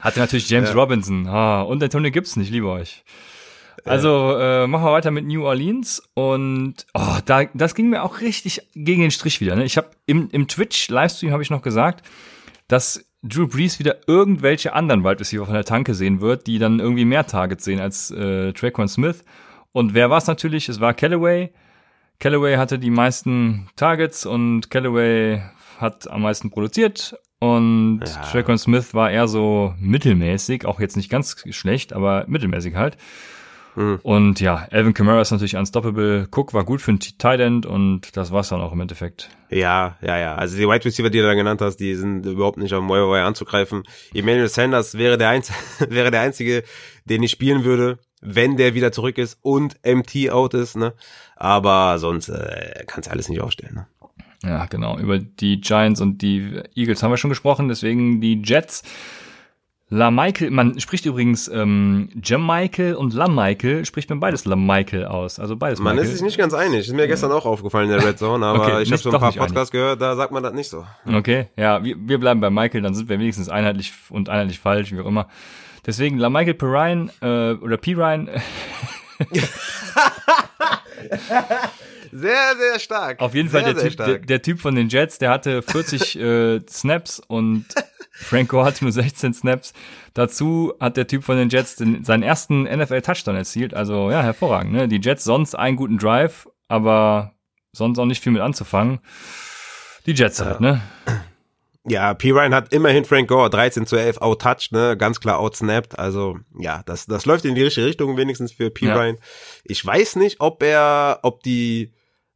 Hatte 0.00 0.20
natürlich 0.20 0.48
James 0.48 0.70
ja. 0.70 0.74
Robinson 0.74 1.26
ah, 1.26 1.62
und 1.62 1.82
Antonio 1.82 2.10
Gibson, 2.10 2.42
ich 2.42 2.50
liebe 2.50 2.68
euch. 2.68 3.04
Also 3.84 4.38
äh, 4.38 4.66
machen 4.66 4.84
wir 4.84 4.92
weiter 4.92 5.10
mit 5.10 5.26
New 5.26 5.44
Orleans 5.44 6.02
und 6.14 6.86
oh, 6.94 7.18
da, 7.26 7.44
das 7.52 7.74
ging 7.74 7.90
mir 7.90 8.02
auch 8.02 8.20
richtig 8.20 8.62
gegen 8.74 9.02
den 9.02 9.10
Strich 9.10 9.40
wieder. 9.40 9.56
Ne? 9.56 9.64
Ich 9.64 9.76
habe 9.76 9.90
im, 10.06 10.30
im 10.30 10.48
Twitch-Livestream 10.48 11.32
habe 11.32 11.42
ich 11.42 11.50
noch 11.50 11.60
gesagt, 11.60 12.06
dass 12.66 13.04
Drew 13.22 13.46
Brees 13.46 13.78
wieder 13.78 13.98
irgendwelche 14.06 14.72
anderen 14.72 15.04
Wide 15.04 15.20
Receiver 15.20 15.44
von 15.44 15.54
der 15.54 15.64
Tanke 15.64 15.94
sehen 15.94 16.20
wird, 16.20 16.46
die 16.46 16.58
dann 16.58 16.78
irgendwie 16.78 17.04
mehr 17.04 17.26
Targets 17.26 17.64
sehen 17.64 17.80
als 17.80 18.10
äh, 18.10 18.52
Traquan 18.52 18.88
Smith. 18.88 19.24
Und 19.72 19.92
wer 19.92 20.08
war 20.08 20.18
es 20.18 20.26
natürlich? 20.26 20.68
Es 20.68 20.80
war 20.80 20.94
Callaway. 20.94 21.52
Callaway 22.20 22.56
hatte 22.56 22.78
die 22.78 22.90
meisten 22.90 23.68
Targets 23.76 24.24
und 24.24 24.70
Callaway 24.70 25.42
hat 25.78 26.08
am 26.10 26.22
meisten 26.22 26.50
produziert 26.50 27.18
und 27.44 28.00
ja. 28.04 28.22
Traquan 28.22 28.58
Smith 28.58 28.94
war 28.94 29.10
eher 29.10 29.28
so 29.28 29.74
mittelmäßig, 29.78 30.66
auch 30.66 30.80
jetzt 30.80 30.96
nicht 30.96 31.10
ganz 31.10 31.42
schlecht, 31.50 31.92
aber 31.92 32.24
mittelmäßig 32.26 32.74
halt. 32.74 32.96
Mhm. 33.76 33.98
Und 34.02 34.40
ja, 34.40 34.66
Alvin 34.70 34.94
Kamara 34.94 35.20
ist 35.20 35.30
natürlich 35.30 35.56
unstoppable. 35.56 36.28
Cook 36.30 36.54
war 36.54 36.64
gut 36.64 36.80
für 36.80 36.92
einen 36.92 37.00
Tight 37.00 37.40
End 37.40 37.66
und 37.66 38.16
das 38.16 38.30
war's 38.30 38.48
dann 38.48 38.60
auch 38.60 38.72
im 38.72 38.80
Endeffekt. 38.80 39.30
Ja, 39.50 39.96
ja, 40.00 40.18
ja. 40.18 40.34
Also 40.36 40.56
die 40.56 40.68
Wide 40.68 40.84
Receiver, 40.84 41.10
die 41.10 41.18
du 41.18 41.24
da 41.24 41.34
genannt 41.34 41.60
hast, 41.60 41.76
die 41.76 41.94
sind 41.94 42.24
überhaupt 42.24 42.58
nicht 42.58 42.72
am 42.72 42.88
Wire 42.88 43.24
anzugreifen. 43.24 43.82
Emmanuel 44.14 44.48
Sanders 44.48 44.96
wäre 44.96 45.18
der, 45.18 45.30
Einz 45.30 45.52
wäre 45.88 46.10
der 46.10 46.20
einzige, 46.20 46.62
den 47.04 47.22
ich 47.22 47.32
spielen 47.32 47.64
würde, 47.64 47.98
wenn 48.20 48.56
der 48.56 48.74
wieder 48.74 48.92
zurück 48.92 49.18
ist 49.18 49.38
und 49.42 49.76
MT 49.84 50.30
out 50.30 50.54
ist, 50.54 50.76
ne? 50.76 50.94
Aber 51.36 51.98
sonst 51.98 52.28
äh, 52.28 52.84
kannst 52.86 53.08
du 53.08 53.12
alles 53.12 53.28
nicht 53.28 53.40
aufstellen, 53.40 53.74
ne? 53.74 53.86
Ja, 54.44 54.66
genau. 54.66 54.98
Über 54.98 55.18
die 55.18 55.60
Giants 55.60 56.00
und 56.00 56.22
die 56.22 56.60
Eagles 56.74 57.02
haben 57.02 57.10
wir 57.10 57.16
schon 57.16 57.30
gesprochen, 57.30 57.68
deswegen 57.68 58.20
die 58.20 58.40
Jets. 58.42 58.82
La 59.90 60.10
Michael, 60.10 60.50
man 60.50 60.80
spricht 60.80 61.04
übrigens 61.04 61.46
ähm, 61.46 62.08
Michael 62.14 62.94
und 62.94 63.12
La 63.12 63.28
Michael, 63.28 63.84
spricht 63.84 64.08
man 64.08 64.18
beides 64.18 64.46
La 64.46 64.56
Michael 64.56 65.04
aus, 65.04 65.38
also 65.38 65.56
beides 65.56 65.78
Man 65.78 65.94
Michael. 65.94 66.10
ist 66.10 66.16
sich 66.16 66.24
nicht 66.24 66.38
ganz 66.38 66.54
einig, 66.54 66.88
ist 66.88 66.94
mir 66.94 67.06
gestern 67.06 67.30
auch 67.30 67.44
aufgefallen 67.44 67.90
in 67.90 67.98
der 67.98 68.08
Red 68.08 68.18
Zone, 68.18 68.44
aber 68.46 68.64
okay, 68.64 68.82
ich 68.82 68.90
habe 68.90 69.00
so 69.00 69.12
ein 69.12 69.20
paar 69.20 69.32
Podcasts 69.32 69.70
gehört, 69.70 70.00
da 70.00 70.16
sagt 70.16 70.32
man 70.32 70.42
das 70.42 70.54
nicht 70.54 70.70
so. 70.70 70.86
Okay, 71.06 71.48
ja, 71.56 71.84
wir, 71.84 71.96
wir 71.98 72.18
bleiben 72.18 72.40
bei 72.40 72.50
Michael, 72.50 72.80
dann 72.80 72.94
sind 72.94 73.10
wir 73.10 73.18
wenigstens 73.18 73.50
einheitlich 73.50 73.92
und 74.08 74.30
einheitlich 74.30 74.58
falsch, 74.58 74.90
wie 74.90 75.00
auch 75.00 75.06
immer. 75.06 75.28
Deswegen 75.86 76.16
La 76.16 76.30
Michael 76.30 76.54
Perrine 76.54 77.10
äh, 77.20 77.52
oder 77.62 77.76
P. 77.76 77.92
Ryan 77.92 78.30
Sehr, 82.16 82.56
sehr 82.56 82.78
stark. 82.78 83.20
Auf 83.20 83.34
jeden 83.34 83.48
sehr, 83.48 83.62
Fall 83.62 83.74
der 83.74 83.82
typ, 83.82 83.96
der, 83.96 84.18
der, 84.18 84.42
typ 84.42 84.60
von 84.60 84.76
den 84.76 84.88
Jets, 84.88 85.18
der 85.18 85.30
hatte 85.30 85.62
40 85.62 86.16
äh, 86.20 86.60
Snaps 86.68 87.20
und 87.26 87.66
Franco 88.12 88.64
hatte 88.64 88.84
nur 88.84 88.92
16 88.92 89.34
Snaps. 89.34 89.72
Dazu 90.14 90.72
hat 90.78 90.96
der 90.96 91.08
Typ 91.08 91.24
von 91.24 91.36
den 91.36 91.48
Jets 91.48 91.74
den, 91.74 92.04
seinen 92.04 92.22
ersten 92.22 92.62
NFL-Touchdown 92.62 93.34
erzielt. 93.34 93.74
Also 93.74 94.12
ja, 94.12 94.22
hervorragend. 94.22 94.72
Ne? 94.72 94.86
Die 94.86 95.00
Jets 95.00 95.24
sonst 95.24 95.56
einen 95.56 95.76
guten 95.76 95.98
Drive, 95.98 96.48
aber 96.68 97.34
sonst 97.72 97.98
auch 97.98 98.06
nicht 98.06 98.22
viel 98.22 98.32
mit 98.32 98.42
anzufangen. 98.42 99.00
Die 100.06 100.12
Jets 100.12 100.40
halt, 100.40 100.60
ne? 100.60 100.82
Ja, 101.86 102.14
P. 102.14 102.30
Ryan 102.30 102.54
hat 102.54 102.72
immerhin 102.72 103.04
Frank 103.04 103.28
Gore 103.28 103.50
13 103.50 103.86
zu 103.86 103.96
11 103.96 104.18
outtouched, 104.18 104.72
ne, 104.72 104.96
ganz 104.96 105.20
klar 105.20 105.38
outsnapped. 105.38 105.98
Also, 105.98 106.38
ja, 106.58 106.82
das, 106.86 107.06
das 107.06 107.26
läuft 107.26 107.44
in 107.44 107.54
die 107.54 107.62
richtige 107.62 107.86
Richtung, 107.86 108.16
wenigstens 108.16 108.52
für 108.52 108.70
P. 108.70 108.86
Ja. 108.86 108.94
Ryan. 108.94 109.18
Ich 109.64 109.84
weiß 109.84 110.16
nicht, 110.16 110.40
ob 110.40 110.62
er, 110.62 111.18
ob 111.22 111.42
die, 111.42 111.92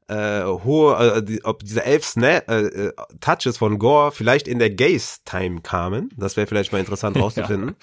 äh, 0.08 0.42
hohe, 0.44 1.16
äh, 1.16 1.22
die, 1.22 1.44
ob 1.44 1.62
diese 1.64 1.84
elf 1.84 2.04
Sna 2.04 2.38
äh, 2.48 2.64
äh, 2.64 2.92
Touches 3.20 3.58
von 3.58 3.78
Gore 3.78 4.12
vielleicht 4.12 4.48
in 4.48 4.58
der 4.58 4.70
Gaze-Time 4.70 5.60
kamen. 5.62 6.10
Das 6.16 6.36
wäre 6.36 6.46
vielleicht 6.46 6.72
mal 6.72 6.78
interessant 6.78 7.16
rauszufinden. 7.20 7.70
ja 7.70 7.74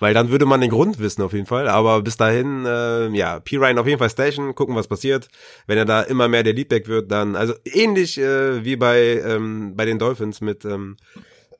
weil 0.00 0.14
dann 0.14 0.30
würde 0.30 0.46
man 0.46 0.60
den 0.60 0.70
Grund 0.70 0.98
wissen 0.98 1.22
auf 1.22 1.32
jeden 1.32 1.46
Fall. 1.46 1.68
Aber 1.68 2.02
bis 2.02 2.16
dahin, 2.16 2.64
äh, 2.64 3.08
ja, 3.08 3.40
P. 3.40 3.56
Ryan 3.56 3.78
auf 3.78 3.86
jeden 3.86 3.98
Fall 3.98 4.10
station, 4.10 4.54
gucken, 4.54 4.76
was 4.76 4.86
passiert. 4.88 5.28
Wenn 5.66 5.78
er 5.78 5.84
da 5.84 6.02
immer 6.02 6.28
mehr 6.28 6.42
der 6.42 6.52
Leadback 6.52 6.86
wird, 6.88 7.10
dann, 7.10 7.36
also 7.36 7.54
ähnlich 7.64 8.18
äh, 8.18 8.64
wie 8.64 8.76
bei, 8.76 9.20
ähm, 9.24 9.74
bei 9.76 9.84
den 9.84 9.98
Dolphins 9.98 10.40
mit 10.40 10.64
ähm, 10.64 10.96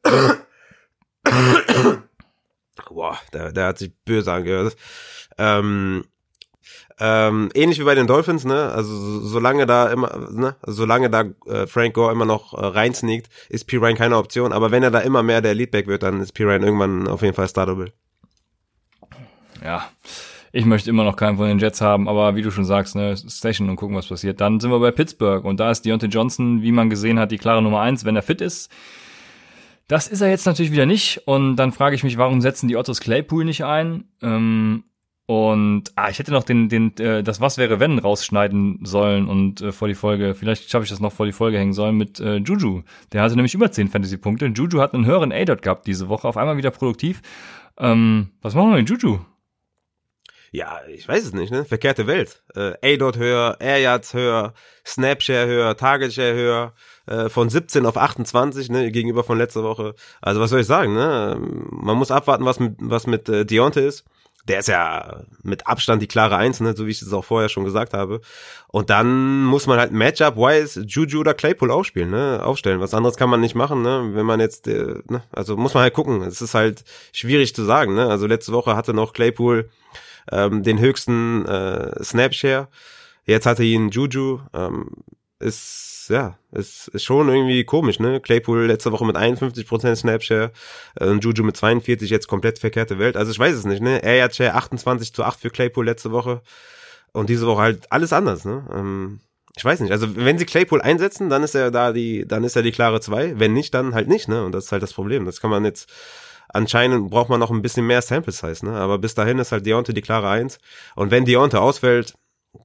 Boah, 2.88 3.18
der, 3.32 3.52
der 3.52 3.66
hat 3.66 3.78
sich 3.78 3.92
böse 4.04 4.32
angehört. 4.32 4.76
Ähm, 5.36 6.04
ähm, 6.98 7.50
ähnlich 7.54 7.78
wie 7.78 7.84
bei 7.84 7.94
den 7.94 8.06
Dolphins, 8.06 8.44
ne? 8.44 8.70
Also 8.70 8.94
so, 8.94 9.20
solange 9.20 9.66
da 9.66 9.88
immer, 9.88 10.30
ne? 10.30 10.56
Solange 10.66 11.10
da 11.10 11.24
äh, 11.46 11.66
Frank 11.66 11.94
Gore 11.94 12.12
immer 12.12 12.24
noch 12.24 12.54
äh, 12.54 12.64
reinsneakt, 12.64 13.28
ist 13.48 13.66
P. 13.66 13.76
Ryan 13.76 13.96
keine 13.96 14.16
Option. 14.16 14.52
Aber 14.52 14.70
wenn 14.70 14.82
er 14.82 14.90
da 14.90 15.00
immer 15.00 15.22
mehr 15.22 15.40
der 15.40 15.54
Leadback 15.54 15.86
wird, 15.86 16.02
dann 16.02 16.20
ist 16.20 16.32
P. 16.32 16.44
Ryan 16.44 16.62
irgendwann 16.62 17.06
auf 17.08 17.22
jeden 17.22 17.34
Fall 17.34 17.48
startable 17.48 17.92
ja, 19.62 19.88
ich 20.52 20.64
möchte 20.64 20.90
immer 20.90 21.04
noch 21.04 21.16
keinen 21.16 21.36
von 21.36 21.48
den 21.48 21.58
Jets 21.58 21.80
haben, 21.80 22.08
aber 22.08 22.36
wie 22.36 22.42
du 22.42 22.50
schon 22.50 22.64
sagst, 22.64 22.96
ne, 22.96 23.16
Station 23.16 23.68
und 23.68 23.76
gucken, 23.76 23.96
was 23.96 24.08
passiert. 24.08 24.40
Dann 24.40 24.60
sind 24.60 24.70
wir 24.70 24.80
bei 24.80 24.90
Pittsburgh 24.90 25.44
und 25.44 25.60
da 25.60 25.70
ist 25.70 25.84
Deontay 25.84 26.06
Johnson, 26.06 26.62
wie 26.62 26.72
man 26.72 26.90
gesehen 26.90 27.18
hat, 27.18 27.30
die 27.30 27.38
klare 27.38 27.62
Nummer 27.62 27.80
eins, 27.80 28.04
wenn 28.04 28.16
er 28.16 28.22
fit 28.22 28.40
ist. 28.40 28.70
Das 29.88 30.06
ist 30.06 30.20
er 30.20 30.28
jetzt 30.28 30.46
natürlich 30.46 30.72
wieder 30.72 30.86
nicht 30.86 31.22
und 31.26 31.56
dann 31.56 31.72
frage 31.72 31.94
ich 31.94 32.04
mich, 32.04 32.18
warum 32.18 32.40
setzen 32.40 32.68
die 32.68 32.76
Ottos 32.76 33.00
Claypool 33.00 33.44
nicht 33.44 33.64
ein? 33.64 34.04
Ähm, 34.22 34.84
und 35.28 35.92
ah, 35.94 36.08
ich 36.08 36.18
hätte 36.18 36.32
noch 36.32 36.42
den, 36.42 36.70
den, 36.70 36.96
äh, 36.96 37.22
das 37.22 37.38
Was 37.38 37.58
wäre 37.58 37.80
wenn 37.80 37.98
rausschneiden 37.98 38.78
sollen 38.84 39.28
und 39.28 39.60
äh, 39.60 39.72
vor 39.72 39.86
die 39.86 39.94
Folge, 39.94 40.34
vielleicht 40.34 40.70
schaffe 40.70 40.84
ich 40.84 40.90
das 40.90 41.00
noch 41.00 41.12
vor 41.12 41.26
die 41.26 41.32
Folge 41.32 41.58
hängen 41.58 41.74
sollen 41.74 41.98
mit 41.98 42.18
äh, 42.18 42.36
Juju. 42.36 42.80
Der 43.12 43.20
hatte 43.20 43.36
nämlich 43.36 43.52
über 43.52 43.70
10 43.70 43.88
Fantasy-Punkte. 43.88 44.46
Juju 44.46 44.80
hat 44.80 44.94
einen 44.94 45.04
höheren 45.04 45.30
A-Dot 45.30 45.60
gehabt 45.60 45.86
diese 45.86 46.08
Woche, 46.08 46.26
auf 46.26 46.38
einmal 46.38 46.56
wieder 46.56 46.70
produktiv. 46.70 47.20
Ähm, 47.76 48.30
was 48.40 48.54
machen 48.54 48.70
wir 48.70 48.78
mit 48.78 48.88
Juju? 48.88 49.18
ja, 50.50 50.80
ich 50.88 51.06
weiß 51.06 51.24
es 51.24 51.32
nicht, 51.34 51.50
ne? 51.52 51.64
Verkehrte 51.64 52.06
Welt. 52.06 52.42
Äh, 52.54 52.94
A-Dot 52.94 53.18
höher, 53.18 53.58
Air 53.60 53.78
Yards 53.80 54.14
höher, 54.14 54.54
Snapshare 54.86 55.46
höher, 55.46 55.76
Target 55.76 56.14
Share 56.14 56.34
höher, 56.34 56.72
äh, 57.06 57.28
von 57.28 57.50
17 57.50 57.84
auf 57.84 57.96
28, 57.96 58.70
ne, 58.70 58.90
gegenüber 58.90 59.24
von 59.24 59.36
letzter 59.36 59.62
Woche. 59.62 59.94
Also 60.22 60.40
was 60.40 60.50
soll 60.50 60.60
ich 60.60 60.66
sagen, 60.66 60.94
ne? 60.94 61.36
Man 61.70 61.98
muss 61.98 62.10
abwarten, 62.10 62.44
was 62.44 62.60
mit, 62.60 62.76
was 62.78 63.06
mit 63.06 63.28
äh, 63.28 63.44
Deontay 63.44 63.86
ist. 63.86 64.04
Der 64.48 64.60
ist 64.60 64.68
ja 64.68 65.20
mit 65.42 65.66
Abstand 65.66 66.02
die 66.02 66.06
klare 66.08 66.36
Eins, 66.36 66.60
ne, 66.60 66.74
so 66.74 66.86
wie 66.86 66.90
ich 66.90 67.02
es 67.02 67.12
auch 67.12 67.24
vorher 67.24 67.48
schon 67.48 67.64
gesagt 67.64 67.92
habe. 67.92 68.20
Und 68.68 68.90
dann 68.90 69.44
muss 69.44 69.66
man 69.66 69.78
halt 69.78 69.92
Matchup-wise 69.92 70.82
Juju 70.82 71.20
oder 71.20 71.34
Claypool 71.34 71.70
aufspielen, 71.70 72.10
ne, 72.10 72.40
aufstellen. 72.42 72.80
Was 72.80 72.94
anderes 72.94 73.16
kann 73.16 73.30
man 73.30 73.40
nicht 73.40 73.54
machen, 73.54 73.82
ne, 73.82 74.10
wenn 74.14 74.26
man 74.26 74.40
jetzt, 74.40 74.66
äh, 74.66 75.02
ne, 75.08 75.22
also 75.32 75.56
muss 75.56 75.74
man 75.74 75.82
halt 75.82 75.94
gucken. 75.94 76.22
Es 76.22 76.40
ist 76.40 76.54
halt 76.54 76.84
schwierig 77.12 77.54
zu 77.54 77.64
sagen, 77.64 77.94
ne. 77.94 78.08
Also 78.08 78.26
letzte 78.26 78.52
Woche 78.52 78.74
hatte 78.74 78.94
noch 78.94 79.12
Claypool 79.12 79.70
ähm, 80.32 80.62
den 80.62 80.78
höchsten 80.78 81.46
äh, 81.46 82.02
Snapshare. 82.02 82.68
Jetzt 83.24 83.46
hatte 83.46 83.64
ihn 83.64 83.90
Juju. 83.90 84.40
Ähm, 84.54 84.88
ist 85.38 86.06
ja, 86.08 86.38
ist, 86.52 86.88
ist 86.88 87.04
schon 87.04 87.28
irgendwie 87.28 87.64
komisch, 87.64 87.98
ne? 88.00 88.20
Claypool 88.20 88.66
letzte 88.66 88.92
Woche 88.92 89.04
mit 89.04 89.16
51% 89.16 89.96
Snapshare, 89.96 90.52
äh, 90.98 91.12
Juju 91.12 91.44
mit 91.44 91.56
42, 91.56 92.10
jetzt 92.10 92.28
komplett 92.28 92.58
verkehrte 92.58 92.98
Welt. 92.98 93.16
Also 93.16 93.30
ich 93.30 93.38
weiß 93.38 93.54
es 93.54 93.64
nicht, 93.64 93.82
ne? 93.82 94.02
Er 94.02 94.24
hat 94.24 94.34
Share 94.34 94.54
28 94.54 95.12
zu 95.12 95.24
8 95.24 95.40
für 95.40 95.50
Claypool 95.50 95.84
letzte 95.84 96.10
Woche 96.10 96.42
und 97.12 97.28
diese 97.28 97.46
Woche 97.46 97.62
halt 97.62 97.92
alles 97.92 98.12
anders, 98.12 98.44
ne? 98.44 98.66
Ähm, 98.72 99.20
ich 99.56 99.64
weiß 99.64 99.80
nicht. 99.80 99.92
Also 99.92 100.16
wenn 100.16 100.38
sie 100.38 100.46
Claypool 100.46 100.80
einsetzen, 100.80 101.28
dann 101.28 101.42
ist 101.42 101.54
er 101.54 101.70
da 101.70 101.92
die, 101.92 102.26
dann 102.26 102.44
ist 102.44 102.56
er 102.56 102.62
die 102.62 102.72
klare 102.72 103.00
2. 103.00 103.38
Wenn 103.38 103.52
nicht, 103.52 103.74
dann 103.74 103.94
halt 103.94 104.08
nicht, 104.08 104.28
ne? 104.28 104.44
Und 104.44 104.52
das 104.52 104.66
ist 104.66 104.72
halt 104.72 104.82
das 104.82 104.92
Problem. 104.94 105.24
Das 105.24 105.40
kann 105.40 105.50
man 105.50 105.64
jetzt 105.64 105.90
anscheinend 106.48 107.10
braucht 107.10 107.28
man 107.28 107.40
noch 107.40 107.50
ein 107.50 107.62
bisschen 107.62 107.86
mehr 107.86 108.02
Sample 108.02 108.32
Size, 108.32 108.64
ne? 108.64 108.76
Aber 108.76 108.98
bis 108.98 109.14
dahin 109.14 109.38
ist 109.38 109.52
halt 109.52 109.66
Deontay 109.66 109.92
die 109.92 110.00
klare 110.00 110.28
Eins. 110.28 110.58
Und 110.94 111.10
wenn 111.10 111.24
Deontay 111.24 111.58
ausfällt, 111.58 112.14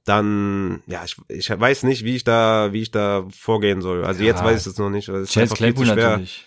dann, 0.05 0.81
ja, 0.87 1.03
ich, 1.05 1.17
ich 1.27 1.49
weiß 1.49 1.83
nicht, 1.83 2.03
wie 2.03 2.15
ich 2.15 2.23
da, 2.23 2.73
wie 2.73 2.81
ich 2.81 2.91
da 2.91 3.25
vorgehen 3.37 3.81
soll. 3.81 4.03
Also 4.03 4.21
ja. 4.21 4.27
jetzt 4.27 4.43
weiß 4.43 4.61
ich 4.61 4.73
es 4.73 4.77
noch 4.77 4.89
nicht. 4.89 5.09
Es 5.09 5.23
ist 5.23 5.33
Chance 5.33 5.55
Claypool 5.55 5.85
natürlich. 5.85 6.45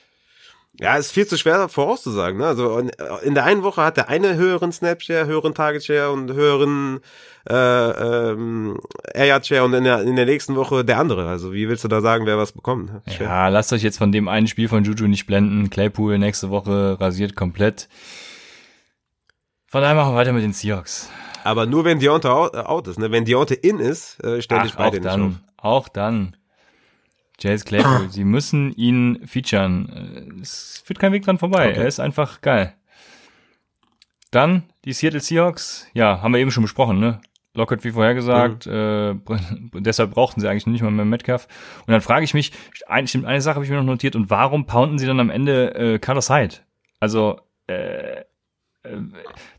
Ja, 0.78 0.97
ist 0.97 1.12
viel 1.12 1.26
zu 1.26 1.39
schwer 1.39 1.70
vorauszusagen. 1.70 2.39
Ne? 2.39 2.47
Also 2.47 2.78
in 3.22 3.34
der 3.34 3.45
einen 3.45 3.62
Woche 3.62 3.82
hat 3.82 3.97
er 3.97 4.11
eine 4.11 4.34
höheren 4.34 4.72
Snapshare, 4.72 5.24
höheren 5.24 5.55
Target 5.55 5.84
Share 5.84 6.11
und 6.11 6.30
höheren 6.34 7.01
äh, 7.49 7.55
ähm, 7.55 8.78
Air 9.14 9.43
Share 9.43 9.64
und 9.64 9.72
in 9.72 9.84
der, 9.84 10.03
in 10.03 10.16
der 10.16 10.26
nächsten 10.26 10.55
Woche 10.55 10.84
der 10.84 10.99
andere. 10.99 11.28
Also 11.28 11.55
wie 11.55 11.68
willst 11.70 11.84
du 11.84 11.89
da 11.89 12.03
sagen, 12.03 12.26
wer 12.26 12.37
was 12.37 12.53
bekommt? 12.53 12.91
Schwer. 13.09 13.26
Ja, 13.26 13.49
lasst 13.49 13.72
euch 13.72 13.82
jetzt 13.82 13.97
von 13.97 14.12
dem 14.12 14.28
einen 14.28 14.49
Spiel 14.49 14.68
von 14.68 14.84
Juju 14.84 15.07
nicht 15.07 15.26
blenden. 15.26 15.70
Claypool 15.70 16.18
nächste 16.18 16.51
Woche 16.51 17.01
rasiert 17.01 17.37
komplett. 17.37 17.89
Von 19.68 19.80
daher 19.80 19.95
machen 19.95 20.12
wir 20.12 20.16
weiter 20.16 20.34
mit 20.34 20.43
den 20.43 20.53
Seahawks. 20.53 21.09
Aber 21.47 21.67
nur 21.67 21.85
wenn 21.85 22.01
Deontay 22.01 22.29
out 22.29 22.89
ist. 22.89 22.99
Ne? 22.99 23.11
Wenn 23.13 23.25
Deontay 23.25 23.55
in 23.55 23.79
ist, 23.79 24.23
äh, 24.25 24.43
stelle 24.43 24.67
ich 24.67 24.75
beide 24.75 24.97
nicht 24.97 25.07
dann, 25.07 25.23
auf. 25.23 25.35
Auch 25.57 25.89
dann. 25.89 26.37
Jace 27.39 27.65
Claypool, 27.65 28.09
sie 28.11 28.25
müssen 28.25 28.73
ihn 28.73 29.27
featuren. 29.27 30.41
Es 30.43 30.83
führt 30.85 30.99
kein 30.99 31.13
Weg 31.13 31.25
dran 31.25 31.39
vorbei. 31.39 31.71
Okay. 31.71 31.81
Er 31.81 31.87
ist 31.87 32.01
einfach 32.01 32.41
geil. 32.41 32.75
Dann 34.31 34.65
die 34.85 34.93
Seattle 34.93 35.21
Seahawks. 35.21 35.87
Ja, 35.95 36.21
haben 36.21 36.33
wir 36.33 36.41
eben 36.41 36.51
schon 36.51 36.65
besprochen, 36.65 36.99
ne? 36.99 37.21
Lockett 37.55 37.85
wie 37.85 37.93
vorher 37.93 38.15
gesagt, 38.15 38.67
mhm. 38.67 39.23
äh, 39.75 39.81
deshalb 39.81 40.13
brauchten 40.13 40.41
sie 40.41 40.49
eigentlich 40.49 40.67
nicht 40.67 40.83
mal 40.83 40.91
mehr 40.91 41.05
Metcalf. 41.05 41.47
Und 41.87 41.93
dann 41.93 42.01
frage 42.01 42.25
ich 42.25 42.35
mich, 42.35 42.53
eine, 42.87 43.09
eine 43.25 43.41
Sache 43.41 43.55
habe 43.55 43.65
ich 43.65 43.71
mir 43.71 43.77
noch 43.77 43.85
notiert, 43.85 44.17
und 44.17 44.31
warum 44.31 44.67
pounden 44.67 44.99
sie 44.99 45.07
dann 45.07 45.21
am 45.21 45.31
Ende 45.31 45.75
äh, 45.75 45.99
Carlos 45.99 46.29
Hyde? 46.29 46.57
Also, 47.01 47.41
äh, 47.69 47.75
äh 47.75 48.25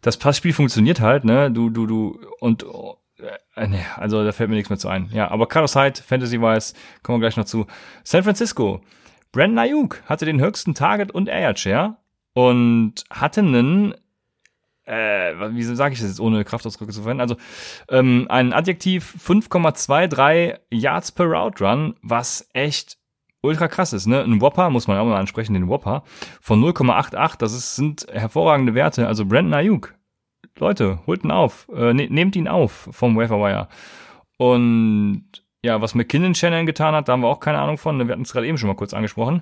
das 0.02 0.18
Passspiel 0.18 0.54
funktioniert 0.54 1.02
halt, 1.02 1.26
ne? 1.26 1.52
Du, 1.52 1.70
du, 1.70 1.86
du, 1.86 2.20
und 2.40 2.66
äh, 3.54 3.68
nee, 3.68 3.86
also 3.96 4.24
da 4.24 4.32
fällt 4.32 4.50
mir 4.50 4.56
nichts 4.56 4.70
mehr 4.70 4.80
zu 4.80 4.90
ein. 4.90 5.10
Ja, 5.12 5.30
aber 5.30 5.48
Carlos 5.48 5.76
Hyde, 5.76 6.02
Fantasy-wise, 6.02 6.74
kommen 7.04 7.20
wir 7.20 7.28
gleich 7.28 7.38
noch 7.38 7.46
zu. 7.46 7.66
San 8.04 8.24
Francisco. 8.24 8.82
Brandon 9.32 9.60
Ayuk 9.60 10.02
hatte 10.06 10.26
den 10.26 10.40
höchsten 10.42 10.74
Target 10.74 11.12
und 11.12 11.28
Air 11.28 11.56
Share 11.56 11.98
und 12.34 13.04
hatte 13.10 13.42
einen 13.42 13.94
äh, 14.88 15.34
wie 15.54 15.64
sage 15.64 15.94
ich 15.94 16.00
das 16.00 16.08
jetzt, 16.08 16.20
ohne 16.22 16.46
Kraftausdrücke 16.46 16.94
zu 16.94 17.02
verwenden? 17.02 17.22
Also 17.22 17.36
ähm, 17.90 18.26
ein 18.30 18.54
Adjektiv 18.54 19.16
5,23 19.22 20.60
Yards 20.70 21.12
per 21.12 21.26
Route 21.26 21.64
Run, 21.64 21.96
was 22.02 22.48
echt 22.54 22.98
ultra 23.48 23.68
krass 23.68 23.94
ist. 23.94 24.06
Ne? 24.08 24.22
Ein 24.22 24.42
Whopper, 24.42 24.70
muss 24.70 24.88
man 24.88 24.98
auch 24.98 25.06
mal 25.06 25.20
ansprechen, 25.20 25.54
den 25.54 25.68
Whopper, 25.68 26.04
von 26.42 26.62
0,88, 26.64 27.38
das 27.38 27.54
ist, 27.54 27.76
sind 27.76 28.08
hervorragende 28.12 28.74
Werte. 28.76 29.08
Also 29.08 29.26
Brandon 29.26 29.54
Ayuk, 29.54 29.96
Leute, 30.60 31.00
holt 31.08 31.24
ihn 31.24 31.32
auf, 31.32 31.68
äh, 31.74 31.94
ne, 31.94 32.08
nehmt 32.10 32.36
ihn 32.36 32.48
auf 32.48 32.90
vom 32.92 33.18
Waferwire. 33.18 33.68
Und 34.38 35.26
ja, 35.64 35.82
was 35.82 35.96
McKinnon 35.96 36.36
Shannon 36.36 36.66
getan 36.66 36.94
hat, 36.94 37.08
da 37.08 37.14
haben 37.14 37.22
wir 37.22 37.28
auch 37.28 37.40
keine 37.40 37.60
Ahnung 37.60 37.78
von. 37.78 38.00
Wir 38.00 38.14
hatten 38.14 38.22
es 38.22 38.32
gerade 38.32 38.48
eben 38.48 38.58
schon 38.58 38.68
mal 38.68 38.76
kurz 38.76 38.94
angesprochen. 38.94 39.42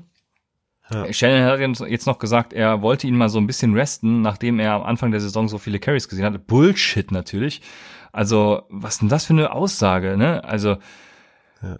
Ja. 0.89 1.11
Shannon 1.11 1.43
hat 1.43 1.89
jetzt 1.89 2.05
noch 2.05 2.19
gesagt, 2.19 2.53
er 2.53 2.81
wollte 2.81 3.07
ihn 3.07 3.17
mal 3.17 3.29
so 3.29 3.39
ein 3.39 3.47
bisschen 3.47 3.73
resten, 3.73 4.21
nachdem 4.21 4.59
er 4.59 4.73
am 4.73 4.83
Anfang 4.83 5.11
der 5.11 5.19
Saison 5.19 5.47
so 5.47 5.57
viele 5.57 5.79
Carries 5.79 6.07
gesehen 6.07 6.25
hatte. 6.25 6.39
Bullshit 6.39 7.11
natürlich. 7.11 7.61
Also, 8.11 8.63
was 8.69 8.99
denn 8.99 9.09
das 9.09 9.25
für 9.25 9.33
eine 9.33 9.51
Aussage, 9.51 10.15
ne? 10.15 10.43
Also, 10.43 10.77
ja. 11.61 11.77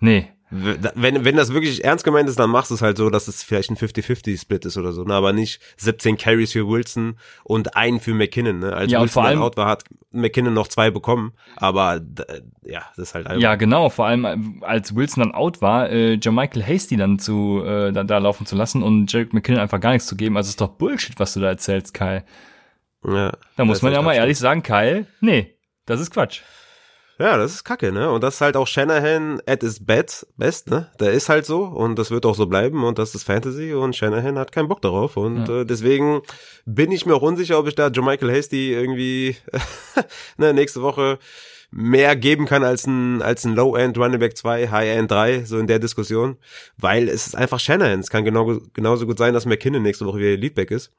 nee. 0.00 0.28
Wenn, 0.50 1.24
wenn 1.24 1.36
das 1.36 1.52
wirklich 1.52 1.84
ernst 1.84 2.04
gemeint 2.04 2.28
ist, 2.28 2.38
dann 2.38 2.50
machst 2.50 2.70
du 2.70 2.74
es 2.74 2.82
halt 2.82 2.96
so, 2.96 3.08
dass 3.08 3.28
es 3.28 3.42
vielleicht 3.42 3.70
ein 3.70 3.76
50-50-Split 3.76 4.64
ist 4.64 4.76
oder 4.76 4.92
so, 4.92 5.04
ne? 5.04 5.14
aber 5.14 5.32
nicht 5.32 5.60
17 5.76 6.16
Carries 6.16 6.52
für 6.52 6.66
Wilson 6.66 7.16
und 7.44 7.76
einen 7.76 8.00
für 8.00 8.14
McKinnon. 8.14 8.58
Ne? 8.58 8.72
Als 8.72 8.90
ja, 8.90 9.00
Wilson 9.00 9.12
vor 9.12 9.24
allem, 9.24 9.42
out 9.42 9.56
war, 9.56 9.68
hat 9.68 9.84
McKinnon 10.10 10.52
noch 10.52 10.66
zwei 10.66 10.90
bekommen, 10.90 11.34
aber 11.56 12.00
ja, 12.64 12.82
das 12.96 13.08
ist 13.08 13.14
halt 13.14 13.28
einfach. 13.28 13.40
Ja, 13.40 13.54
genau, 13.54 13.90
vor 13.90 14.06
allem 14.06 14.60
als 14.62 14.96
Wilson 14.96 15.22
dann 15.22 15.32
out 15.32 15.62
war, 15.62 15.88
äh, 15.88 16.14
Jermichael 16.14 16.66
Hasty 16.66 16.96
dann 16.96 17.20
zu 17.20 17.62
äh, 17.64 17.92
da, 17.92 18.02
da 18.02 18.18
laufen 18.18 18.44
zu 18.44 18.56
lassen 18.56 18.82
und 18.82 19.12
Jarek 19.12 19.32
McKinnon 19.32 19.60
einfach 19.60 19.78
gar 19.78 19.92
nichts 19.92 20.08
zu 20.08 20.16
geben. 20.16 20.36
Also 20.36 20.48
ist 20.48 20.60
doch 20.60 20.70
Bullshit, 20.70 21.18
was 21.20 21.34
du 21.34 21.40
da 21.40 21.48
erzählst, 21.48 21.94
Kyle. 21.94 22.24
Ja, 23.06 23.32
da 23.56 23.64
muss 23.64 23.82
man 23.82 23.92
ja 23.92 24.02
mal 24.02 24.14
ehrlich 24.14 24.38
sagen, 24.38 24.62
Kyle, 24.62 25.06
nee, 25.20 25.54
das 25.86 26.00
ist 26.00 26.10
Quatsch. 26.10 26.42
Ja, 27.20 27.36
das 27.36 27.52
ist 27.52 27.64
kacke, 27.64 27.92
ne? 27.92 28.10
Und 28.10 28.24
das 28.24 28.36
ist 28.36 28.40
halt 28.40 28.56
auch 28.56 28.66
Shanahan 28.66 29.42
at 29.46 29.60
his 29.60 29.84
best, 29.84 30.26
best, 30.38 30.70
ne? 30.70 30.90
Der 31.00 31.12
ist 31.12 31.28
halt 31.28 31.44
so 31.44 31.64
und 31.64 31.98
das 31.98 32.10
wird 32.10 32.24
auch 32.24 32.34
so 32.34 32.46
bleiben 32.46 32.82
und 32.82 32.98
das 32.98 33.14
ist 33.14 33.24
Fantasy 33.24 33.74
und 33.74 33.94
Shanahan 33.94 34.38
hat 34.38 34.52
keinen 34.52 34.68
Bock 34.68 34.80
darauf 34.80 35.18
und 35.18 35.46
ja. 35.46 35.60
äh, 35.60 35.66
deswegen 35.66 36.22
bin 36.64 36.90
ich 36.90 37.04
mir 37.04 37.14
auch 37.14 37.20
unsicher, 37.20 37.58
ob 37.58 37.68
ich 37.68 37.74
da 37.74 37.88
Joe 37.88 38.02
Michael 38.02 38.34
Hasty 38.34 38.72
irgendwie 38.72 39.36
ne, 40.38 40.54
nächste 40.54 40.80
Woche 40.80 41.18
mehr 41.70 42.16
geben 42.16 42.46
kann 42.46 42.64
als 42.64 42.86
ein, 42.86 43.20
als 43.20 43.44
ein 43.44 43.54
Low-End 43.54 43.98
Running 43.98 44.18
Back 44.18 44.38
2, 44.38 44.68
High-End 44.68 45.10
3, 45.10 45.44
so 45.44 45.58
in 45.58 45.66
der 45.66 45.78
Diskussion, 45.78 46.38
weil 46.78 47.06
es 47.06 47.26
ist 47.26 47.36
einfach 47.36 47.60
Shanahan. 47.60 48.00
Es 48.00 48.08
kann 48.08 48.24
genau, 48.24 48.60
genauso 48.72 49.06
gut 49.06 49.18
sein, 49.18 49.34
dass 49.34 49.44
McKinnon 49.44 49.82
nächste 49.82 50.06
Woche 50.06 50.18
wieder 50.18 50.36
Leadback 50.38 50.70
ist. 50.70 50.90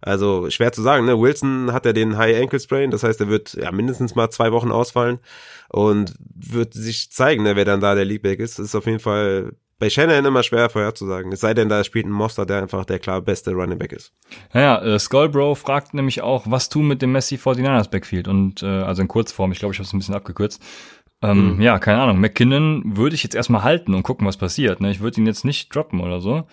Also 0.00 0.50
schwer 0.50 0.72
zu 0.72 0.82
sagen, 0.82 1.06
ne? 1.06 1.18
Wilson 1.18 1.72
hat 1.72 1.86
ja 1.86 1.92
den 1.92 2.16
High 2.16 2.40
Ankle 2.40 2.58
Sprain, 2.58 2.90
das 2.90 3.04
heißt, 3.04 3.20
er 3.20 3.28
wird 3.28 3.54
ja 3.54 3.70
mindestens 3.70 4.14
mal 4.14 4.30
zwei 4.30 4.52
Wochen 4.52 4.72
ausfallen 4.72 5.20
und 5.68 6.14
wird 6.18 6.74
sich 6.74 7.10
zeigen, 7.12 7.44
ne, 7.44 7.56
wer 7.56 7.64
dann 7.64 7.80
da 7.80 7.94
der 7.94 8.04
Leadback 8.04 8.40
ist. 8.40 8.58
Das 8.58 8.66
ist 8.66 8.74
auf 8.74 8.86
jeden 8.86 8.98
Fall 8.98 9.52
bei 9.78 9.90
Shannon 9.90 10.24
immer 10.24 10.44
schwer 10.44 10.70
vorherzusagen. 10.70 11.32
Es 11.32 11.40
sei 11.40 11.54
denn, 11.54 11.68
da 11.68 11.82
spielt 11.82 12.06
ein 12.06 12.12
Monster, 12.12 12.46
der 12.46 12.62
einfach 12.62 12.84
der 12.84 13.00
klar 13.00 13.20
beste 13.20 13.52
Running 13.52 13.78
Back 13.78 13.92
ist. 13.92 14.12
Naja, 14.52 14.80
äh, 14.80 14.98
Skullbro 14.98 15.56
fragt 15.56 15.92
nämlich 15.92 16.22
auch, 16.22 16.44
was 16.48 16.68
tun 16.68 16.86
mit 16.86 17.02
dem 17.02 17.10
Messi 17.10 17.34
49ers 17.34 17.90
Backfield 17.90 18.28
und 18.28 18.62
äh, 18.62 18.66
also 18.66 19.02
in 19.02 19.08
Kurzform, 19.08 19.50
ich 19.50 19.58
glaube, 19.58 19.72
ich 19.72 19.78
habe 19.78 19.86
es 19.86 19.92
ein 19.92 19.98
bisschen 19.98 20.14
abgekürzt. 20.14 20.62
Ähm, 21.20 21.56
mhm. 21.56 21.62
Ja, 21.62 21.78
keine 21.78 22.00
Ahnung. 22.00 22.20
McKinnon 22.20 22.96
würde 22.96 23.14
ich 23.14 23.22
jetzt 23.22 23.34
erstmal 23.34 23.62
halten 23.62 23.94
und 23.94 24.02
gucken, 24.02 24.26
was 24.26 24.36
passiert. 24.36 24.80
Ne? 24.80 24.90
Ich 24.90 25.00
würde 25.00 25.20
ihn 25.20 25.26
jetzt 25.26 25.44
nicht 25.44 25.74
droppen 25.74 26.00
oder 26.00 26.20
so. 26.20 26.44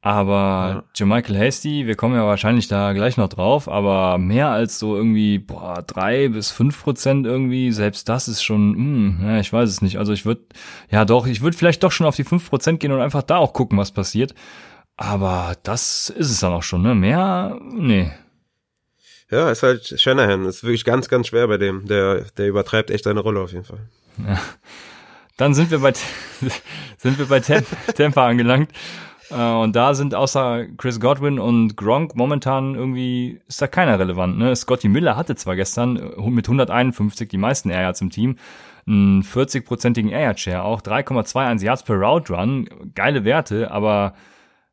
Aber 0.00 0.68
ja. 0.74 0.84
Jermichael 0.94 1.36
Hasty, 1.36 1.86
wir 1.86 1.96
kommen 1.96 2.14
ja 2.14 2.24
wahrscheinlich 2.24 2.68
da 2.68 2.92
gleich 2.92 3.16
noch 3.16 3.28
drauf, 3.28 3.68
aber 3.68 4.16
mehr 4.18 4.48
als 4.48 4.78
so 4.78 4.94
irgendwie, 4.94 5.38
boah, 5.40 5.82
drei 5.84 6.28
bis 6.28 6.52
fünf 6.52 6.80
Prozent 6.80 7.26
irgendwie, 7.26 7.72
selbst 7.72 8.08
das 8.08 8.28
ist 8.28 8.42
schon, 8.42 8.74
hm, 8.74 9.18
ja, 9.22 9.40
ich 9.40 9.52
weiß 9.52 9.68
es 9.68 9.82
nicht. 9.82 9.98
Also 9.98 10.12
ich 10.12 10.24
würde, 10.24 10.42
ja 10.88 11.04
doch, 11.04 11.26
ich 11.26 11.40
würde 11.40 11.56
vielleicht 11.56 11.82
doch 11.82 11.90
schon 11.90 12.06
auf 12.06 12.14
die 12.14 12.24
fünf 12.24 12.48
Prozent 12.48 12.78
gehen 12.78 12.92
und 12.92 13.00
einfach 13.00 13.22
da 13.22 13.38
auch 13.38 13.52
gucken, 13.52 13.76
was 13.76 13.90
passiert. 13.90 14.34
Aber 14.96 15.56
das 15.64 16.10
ist 16.10 16.30
es 16.30 16.40
dann 16.40 16.52
auch 16.52 16.62
schon, 16.62 16.82
ne? 16.82 16.94
Mehr, 16.94 17.58
nee. 17.62 18.10
Ja, 19.30 19.50
ist 19.50 19.62
halt 19.62 20.00
Shanahan. 20.00 20.44
Ist 20.46 20.64
wirklich 20.64 20.84
ganz, 20.84 21.08
ganz 21.08 21.28
schwer 21.28 21.46
bei 21.48 21.58
dem. 21.58 21.86
Der, 21.86 22.22
der 22.36 22.48
übertreibt 22.48 22.90
echt 22.90 23.04
seine 23.04 23.20
Rolle 23.20 23.40
auf 23.40 23.52
jeden 23.52 23.64
Fall. 23.64 23.80
Ja. 24.26 24.40
Dann 25.36 25.54
sind 25.54 25.70
wir 25.70 25.78
bei, 25.78 25.92
sind 26.96 27.18
wir 27.18 27.26
bei 27.26 27.40
Tampa 27.96 28.26
angelangt. 28.26 28.72
Äh, 29.30 29.52
und 29.52 29.76
da 29.76 29.94
sind 29.94 30.14
außer 30.14 30.66
Chris 30.76 31.00
Godwin 31.00 31.38
und 31.38 31.76
Gronk 31.76 32.14
momentan 32.16 32.74
irgendwie, 32.74 33.40
ist 33.48 33.60
da 33.60 33.66
keiner 33.66 33.98
relevant. 33.98 34.38
Ne? 34.38 34.54
Scotty 34.54 34.88
Miller 34.88 35.16
hatte 35.16 35.36
zwar 35.36 35.56
gestern 35.56 35.96
äh, 35.96 36.30
mit 36.30 36.46
151 36.46 37.28
die 37.28 37.38
meisten 37.38 37.70
Air 37.70 37.82
Yards 37.82 38.00
im 38.00 38.10
Team, 38.10 38.36
einen 38.86 39.22
40-prozentigen 39.22 40.10
Air 40.10 40.22
Yard 40.22 40.40
Share, 40.40 40.62
auch 40.62 40.80
3,21 40.80 41.64
Yards 41.64 41.82
per 41.82 41.96
Route 41.96 42.32
Run, 42.32 42.68
geile 42.94 43.24
Werte, 43.24 43.70
aber 43.70 44.14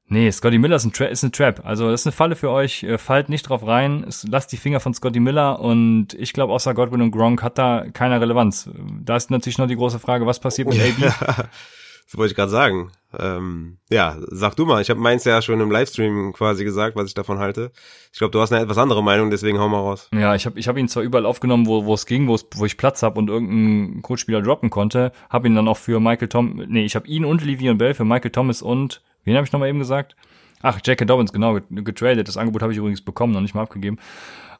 nee, 0.07 0.31
Scotty 0.31 0.57
Miller 0.57 0.77
ist 0.77 0.85
ein, 0.85 0.93
Tra 0.93 1.05
ist 1.05 1.23
ein 1.23 1.33
Trap. 1.33 1.61
Also 1.65 1.89
das 1.91 2.01
ist 2.01 2.07
eine 2.07 2.13
Falle 2.13 2.35
für 2.35 2.49
euch, 2.49 2.83
äh, 2.83 2.97
fallt 2.97 3.27
nicht 3.27 3.49
drauf 3.49 3.65
rein, 3.67 4.05
lasst 4.29 4.51
die 4.51 4.57
Finger 4.57 4.79
von 4.79 4.93
Scotty 4.93 5.19
Miller 5.19 5.59
und 5.59 6.13
ich 6.13 6.31
glaube, 6.31 6.53
außer 6.53 6.73
Godwin 6.73 7.01
und 7.01 7.11
Gronk 7.11 7.43
hat 7.43 7.57
da 7.57 7.85
keiner 7.91 8.21
Relevanz. 8.21 8.69
Da 9.03 9.17
ist 9.17 9.31
natürlich 9.31 9.57
noch 9.57 9.67
die 9.67 9.75
große 9.75 9.99
Frage, 9.99 10.25
was 10.25 10.39
passiert 10.39 10.69
mit 10.69 10.79
AB? 10.79 11.13
Das 12.05 12.17
wollte 12.17 12.31
ich 12.31 12.35
gerade 12.35 12.51
sagen. 12.51 12.91
Ähm, 13.17 13.77
ja, 13.89 14.17
sag 14.27 14.55
du 14.55 14.65
mal. 14.65 14.81
Ich 14.81 14.89
habe 14.89 14.99
meins 14.99 15.23
ja 15.23 15.41
schon 15.41 15.59
im 15.59 15.71
Livestream 15.71 16.33
quasi 16.33 16.63
gesagt, 16.63 16.95
was 16.95 17.07
ich 17.07 17.13
davon 17.13 17.39
halte. 17.39 17.71
Ich 18.11 18.19
glaube, 18.19 18.31
du 18.31 18.41
hast 18.41 18.51
eine 18.51 18.61
etwas 18.61 18.77
andere 18.77 19.03
Meinung, 19.03 19.31
deswegen 19.31 19.59
hau 19.59 19.67
mal 19.67 19.79
raus. 19.79 20.09
Ja, 20.13 20.35
ich 20.35 20.45
habe 20.45 20.59
ich 20.59 20.67
hab 20.67 20.77
ihn 20.77 20.87
zwar 20.87 21.03
überall 21.03 21.25
aufgenommen, 21.25 21.65
wo 21.65 21.85
wo 21.85 21.93
es 21.93 22.05
ging, 22.05 22.27
wo 22.27 22.65
ich 22.65 22.77
Platz 22.77 23.03
habe 23.03 23.19
und 23.19 23.29
irgendeinen 23.29 24.01
Coachspieler 24.01 24.41
droppen 24.41 24.69
konnte. 24.69 25.11
Habe 25.29 25.47
ihn 25.47 25.55
dann 25.55 25.67
auch 25.67 25.77
für 25.77 25.99
Michael 25.99 26.27
Tom, 26.27 26.63
nee, 26.67 26.85
ich 26.85 26.95
habe 26.95 27.07
ihn 27.07 27.25
und 27.25 27.43
Livion 27.43 27.77
Bell 27.77 27.93
für 27.93 28.05
Michael 28.05 28.31
Thomas 28.31 28.61
und 28.61 29.01
wen 29.23 29.35
habe 29.35 29.45
ich 29.45 29.51
nochmal 29.51 29.69
eben 29.69 29.79
gesagt? 29.79 30.15
Ach, 30.61 30.79
Jackie 30.83 31.05
Dobbins, 31.05 31.33
genau, 31.33 31.59
getradet. 31.69 32.27
Das 32.27 32.37
Angebot 32.37 32.61
habe 32.61 32.71
ich 32.71 32.79
übrigens 32.79 33.01
bekommen, 33.01 33.33
noch 33.33 33.41
nicht 33.41 33.55
mal 33.55 33.61
abgegeben. 33.63 33.97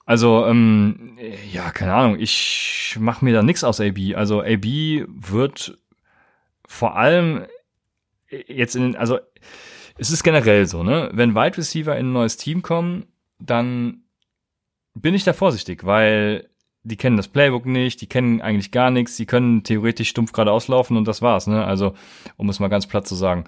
Also, 0.06 0.46
ähm, 0.46 1.18
ja, 1.52 1.72
keine 1.72 1.94
Ahnung, 1.96 2.18
ich 2.20 2.96
mache 3.00 3.26
mir 3.26 3.34
da 3.34 3.42
nix 3.42 3.64
aus 3.64 3.82
AB. 3.82 4.14
Also 4.16 4.42
AB 4.42 4.66
wird 5.08 5.80
vor 6.76 6.96
allem 6.98 7.46
jetzt 8.30 8.76
in, 8.76 8.96
also 8.96 9.20
es 9.98 10.12
ist 10.12 10.24
generell 10.24 10.66
so, 10.66 10.84
ne? 10.84 11.10
Wenn 11.14 11.36
Wide 11.36 11.58
Receiver 11.58 11.98
in 11.98 12.10
ein 12.10 12.14
neues 12.14 12.38
Team 12.38 12.62
kommen, 12.62 13.06
dann 13.40 14.04
bin 14.94 15.14
ich 15.14 15.24
da 15.24 15.34
vorsichtig, 15.34 15.86
weil 15.86 16.50
die 16.84 16.98
kennen 16.98 17.18
das 17.18 17.30
Playbook 17.30 17.66
nicht, 17.66 18.02
die 18.02 18.08
kennen 18.08 18.42
eigentlich 18.42 18.72
gar 18.72 18.92
nichts, 18.92 19.16
die 19.18 19.26
können 19.26 19.64
theoretisch 19.64 20.10
stumpf 20.10 20.34
geradeaus 20.34 20.68
laufen 20.68 20.98
und 20.98 21.08
das 21.08 21.22
war's, 21.22 21.48
ne? 21.48 21.66
Also, 21.66 21.94
um 22.38 22.50
es 22.50 22.60
mal 22.60 22.68
ganz 22.68 22.88
platt 22.88 23.08
zu 23.08 23.16
sagen. 23.16 23.46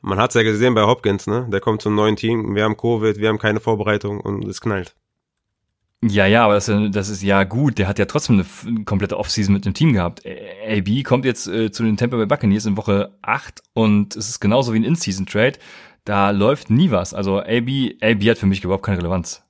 Man 0.00 0.18
hat's 0.18 0.34
ja 0.34 0.42
gesehen 0.42 0.74
bei 0.74 0.82
Hopkins, 0.82 1.26
ne? 1.26 1.46
Der 1.52 1.60
kommt 1.60 1.82
zum 1.82 1.94
neuen 1.94 2.16
Team, 2.16 2.54
wir 2.54 2.64
haben 2.64 2.76
Covid, 2.76 3.18
wir 3.18 3.28
haben 3.28 3.38
keine 3.38 3.60
Vorbereitung 3.60 4.20
und 4.20 4.46
es 4.46 4.60
knallt. 4.60 4.96
Ja, 6.02 6.24
ja, 6.24 6.44
aber 6.44 6.54
das, 6.54 6.70
das 6.92 7.10
ist 7.10 7.22
ja 7.22 7.44
gut. 7.44 7.78
Der 7.78 7.86
hat 7.86 7.98
ja 7.98 8.06
trotzdem 8.06 8.42
eine 8.64 8.84
komplette 8.84 9.18
Offseason 9.18 9.52
mit 9.52 9.66
dem 9.66 9.74
Team 9.74 9.92
gehabt. 9.92 10.22
AB 10.66 11.04
kommt 11.04 11.26
jetzt 11.26 11.46
äh, 11.46 11.70
zu 11.70 11.82
den 11.82 11.98
Tampa 11.98 12.16
Bay 12.16 12.26
Buccaneers 12.26 12.64
in 12.64 12.78
Woche 12.78 13.14
8 13.20 13.62
und 13.74 14.16
es 14.16 14.30
ist 14.30 14.40
genauso 14.40 14.72
wie 14.72 14.78
ein 14.78 14.84
In-Season-Trade. 14.84 15.58
Da 16.04 16.30
läuft 16.30 16.70
nie 16.70 16.90
was. 16.90 17.12
Also 17.12 17.40
AB, 17.40 17.96
AB 18.00 18.30
hat 18.30 18.38
für 18.38 18.46
mich 18.46 18.64
überhaupt 18.64 18.84
keine 18.84 18.98
Relevanz. 18.98 19.42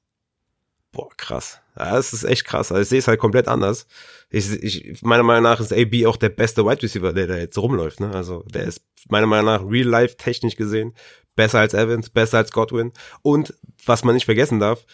Boah, 0.90 1.09
krass. 1.16 1.61
Das 1.76 2.12
ist 2.12 2.24
echt 2.24 2.44
krass. 2.44 2.72
Also 2.72 2.82
ich 2.82 2.88
sehe 2.88 2.98
es 2.98 3.07
halt 3.07 3.20
komplett 3.20 3.46
anders. 3.46 3.86
Ich, 4.28 4.51
ich, 4.51 5.03
meiner 5.03 5.22
Meinung 5.22 5.44
nach 5.44 5.61
ist 5.61 5.72
AB 5.72 6.05
auch 6.07 6.16
der 6.16 6.30
beste 6.30 6.66
Wide 6.66 6.82
Receiver, 6.82 7.12
der 7.12 7.28
da 7.28 7.36
jetzt 7.36 7.59
rumläuft. 7.59 8.01
Ne? 8.01 8.11
Also 8.12 8.42
der 8.53 8.64
ist 8.64 8.84
meiner 9.09 9.28
Meinung 9.28 9.46
nach 9.46 9.62
real 9.64 9.86
life 9.86 10.16
technisch 10.16 10.57
gesehen 10.57 10.94
besser 11.36 11.61
als 11.61 11.74
Evans, 11.74 12.11
besser 12.11 12.38
als 12.38 12.53
Godwin. 12.53 12.92
Und 13.22 13.55
was 13.86 14.05
man 14.05 14.14
nicht 14.14 14.26
vergessen 14.26 14.61
darf, 14.61 14.84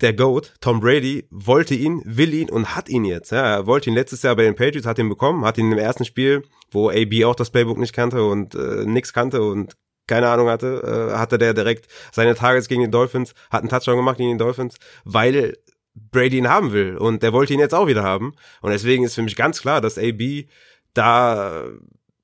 der 0.00 0.12
GOAT, 0.12 0.54
Tom 0.60 0.80
Brady, 0.80 1.26
wollte 1.30 1.74
ihn, 1.74 2.02
will 2.04 2.32
ihn 2.32 2.50
und 2.50 2.76
hat 2.76 2.88
ihn 2.88 3.04
jetzt. 3.04 3.30
Ja, 3.30 3.42
er 3.42 3.66
wollte 3.66 3.90
ihn 3.90 3.94
letztes 3.94 4.22
Jahr 4.22 4.36
bei 4.36 4.44
den 4.44 4.54
Patriots, 4.54 4.86
hat 4.86 4.98
ihn 4.98 5.08
bekommen, 5.08 5.44
hat 5.44 5.58
ihn 5.58 5.72
im 5.72 5.78
ersten 5.78 6.04
Spiel, 6.04 6.42
wo 6.70 6.90
AB 6.90 7.24
auch 7.24 7.34
das 7.34 7.50
Playbook 7.50 7.78
nicht 7.78 7.92
kannte 7.92 8.24
und 8.24 8.54
äh, 8.54 8.84
nix 8.84 9.12
kannte 9.12 9.42
und 9.42 9.76
keine 10.06 10.28
Ahnung 10.28 10.48
hatte, 10.48 11.10
äh, 11.12 11.16
hatte 11.16 11.36
der 11.38 11.52
direkt 11.52 11.88
seine 12.12 12.34
Targets 12.34 12.68
gegen 12.68 12.82
die 12.82 12.90
Dolphins, 12.90 13.34
hat 13.50 13.60
einen 13.60 13.68
Touchdown 13.68 13.96
gemacht 13.96 14.18
gegen 14.18 14.32
die 14.32 14.38
Dolphins, 14.38 14.76
weil 15.04 15.56
Brady 15.94 16.38
ihn 16.38 16.48
haben 16.48 16.72
will 16.72 16.96
und 16.96 17.22
der 17.22 17.32
wollte 17.32 17.52
ihn 17.52 17.60
jetzt 17.60 17.74
auch 17.74 17.88
wieder 17.88 18.04
haben. 18.04 18.34
Und 18.62 18.70
deswegen 18.70 19.04
ist 19.04 19.16
für 19.16 19.22
mich 19.22 19.36
ganz 19.36 19.60
klar, 19.60 19.80
dass 19.80 19.98
AB 19.98 20.46
da 20.94 21.64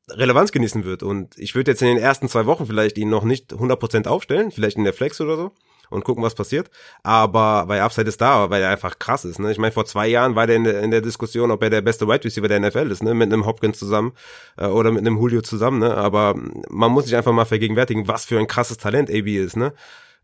Relevanz 0.08 0.52
genießen 0.52 0.84
wird. 0.84 1.02
Und 1.02 1.36
ich 1.38 1.54
würde 1.54 1.72
jetzt 1.72 1.82
in 1.82 1.88
den 1.88 1.98
ersten 1.98 2.28
zwei 2.28 2.46
Wochen 2.46 2.66
vielleicht 2.66 2.98
ihn 2.98 3.10
noch 3.10 3.24
nicht 3.24 3.52
100% 3.52 4.06
aufstellen, 4.06 4.52
vielleicht 4.52 4.76
in 4.76 4.84
der 4.84 4.92
Flex 4.92 5.20
oder 5.20 5.36
so 5.36 5.52
und 5.90 6.04
gucken, 6.04 6.22
was 6.22 6.34
passiert. 6.34 6.70
Aber 7.02 7.64
weil 7.68 7.80
Upside 7.80 8.08
ist 8.08 8.20
da, 8.20 8.50
weil 8.50 8.62
er 8.62 8.70
einfach 8.70 8.98
krass 8.98 9.24
ist. 9.24 9.38
Ne? 9.38 9.52
Ich 9.52 9.58
meine, 9.58 9.72
vor 9.72 9.86
zwei 9.86 10.06
Jahren 10.06 10.34
war 10.34 10.46
der 10.46 10.56
in, 10.56 10.64
der 10.64 10.82
in 10.82 10.90
der 10.90 11.00
Diskussion, 11.00 11.50
ob 11.50 11.62
er 11.62 11.70
der 11.70 11.82
beste 11.82 12.06
Wide 12.08 12.24
Receiver 12.24 12.48
der 12.48 12.60
NFL 12.60 12.90
ist, 12.90 13.02
ne? 13.02 13.14
mit 13.14 13.32
einem 13.32 13.46
Hopkins 13.46 13.78
zusammen 13.78 14.12
äh, 14.56 14.66
oder 14.66 14.90
mit 14.90 15.00
einem 15.00 15.16
Julio 15.16 15.42
zusammen. 15.42 15.80
Ne? 15.80 15.94
Aber 15.94 16.34
man 16.68 16.90
muss 16.90 17.04
sich 17.04 17.16
einfach 17.16 17.32
mal 17.32 17.44
vergegenwärtigen, 17.44 18.08
was 18.08 18.24
für 18.24 18.38
ein 18.38 18.46
krasses 18.46 18.78
Talent 18.78 19.10
AB 19.10 19.26
ist. 19.28 19.56
Ne? 19.56 19.72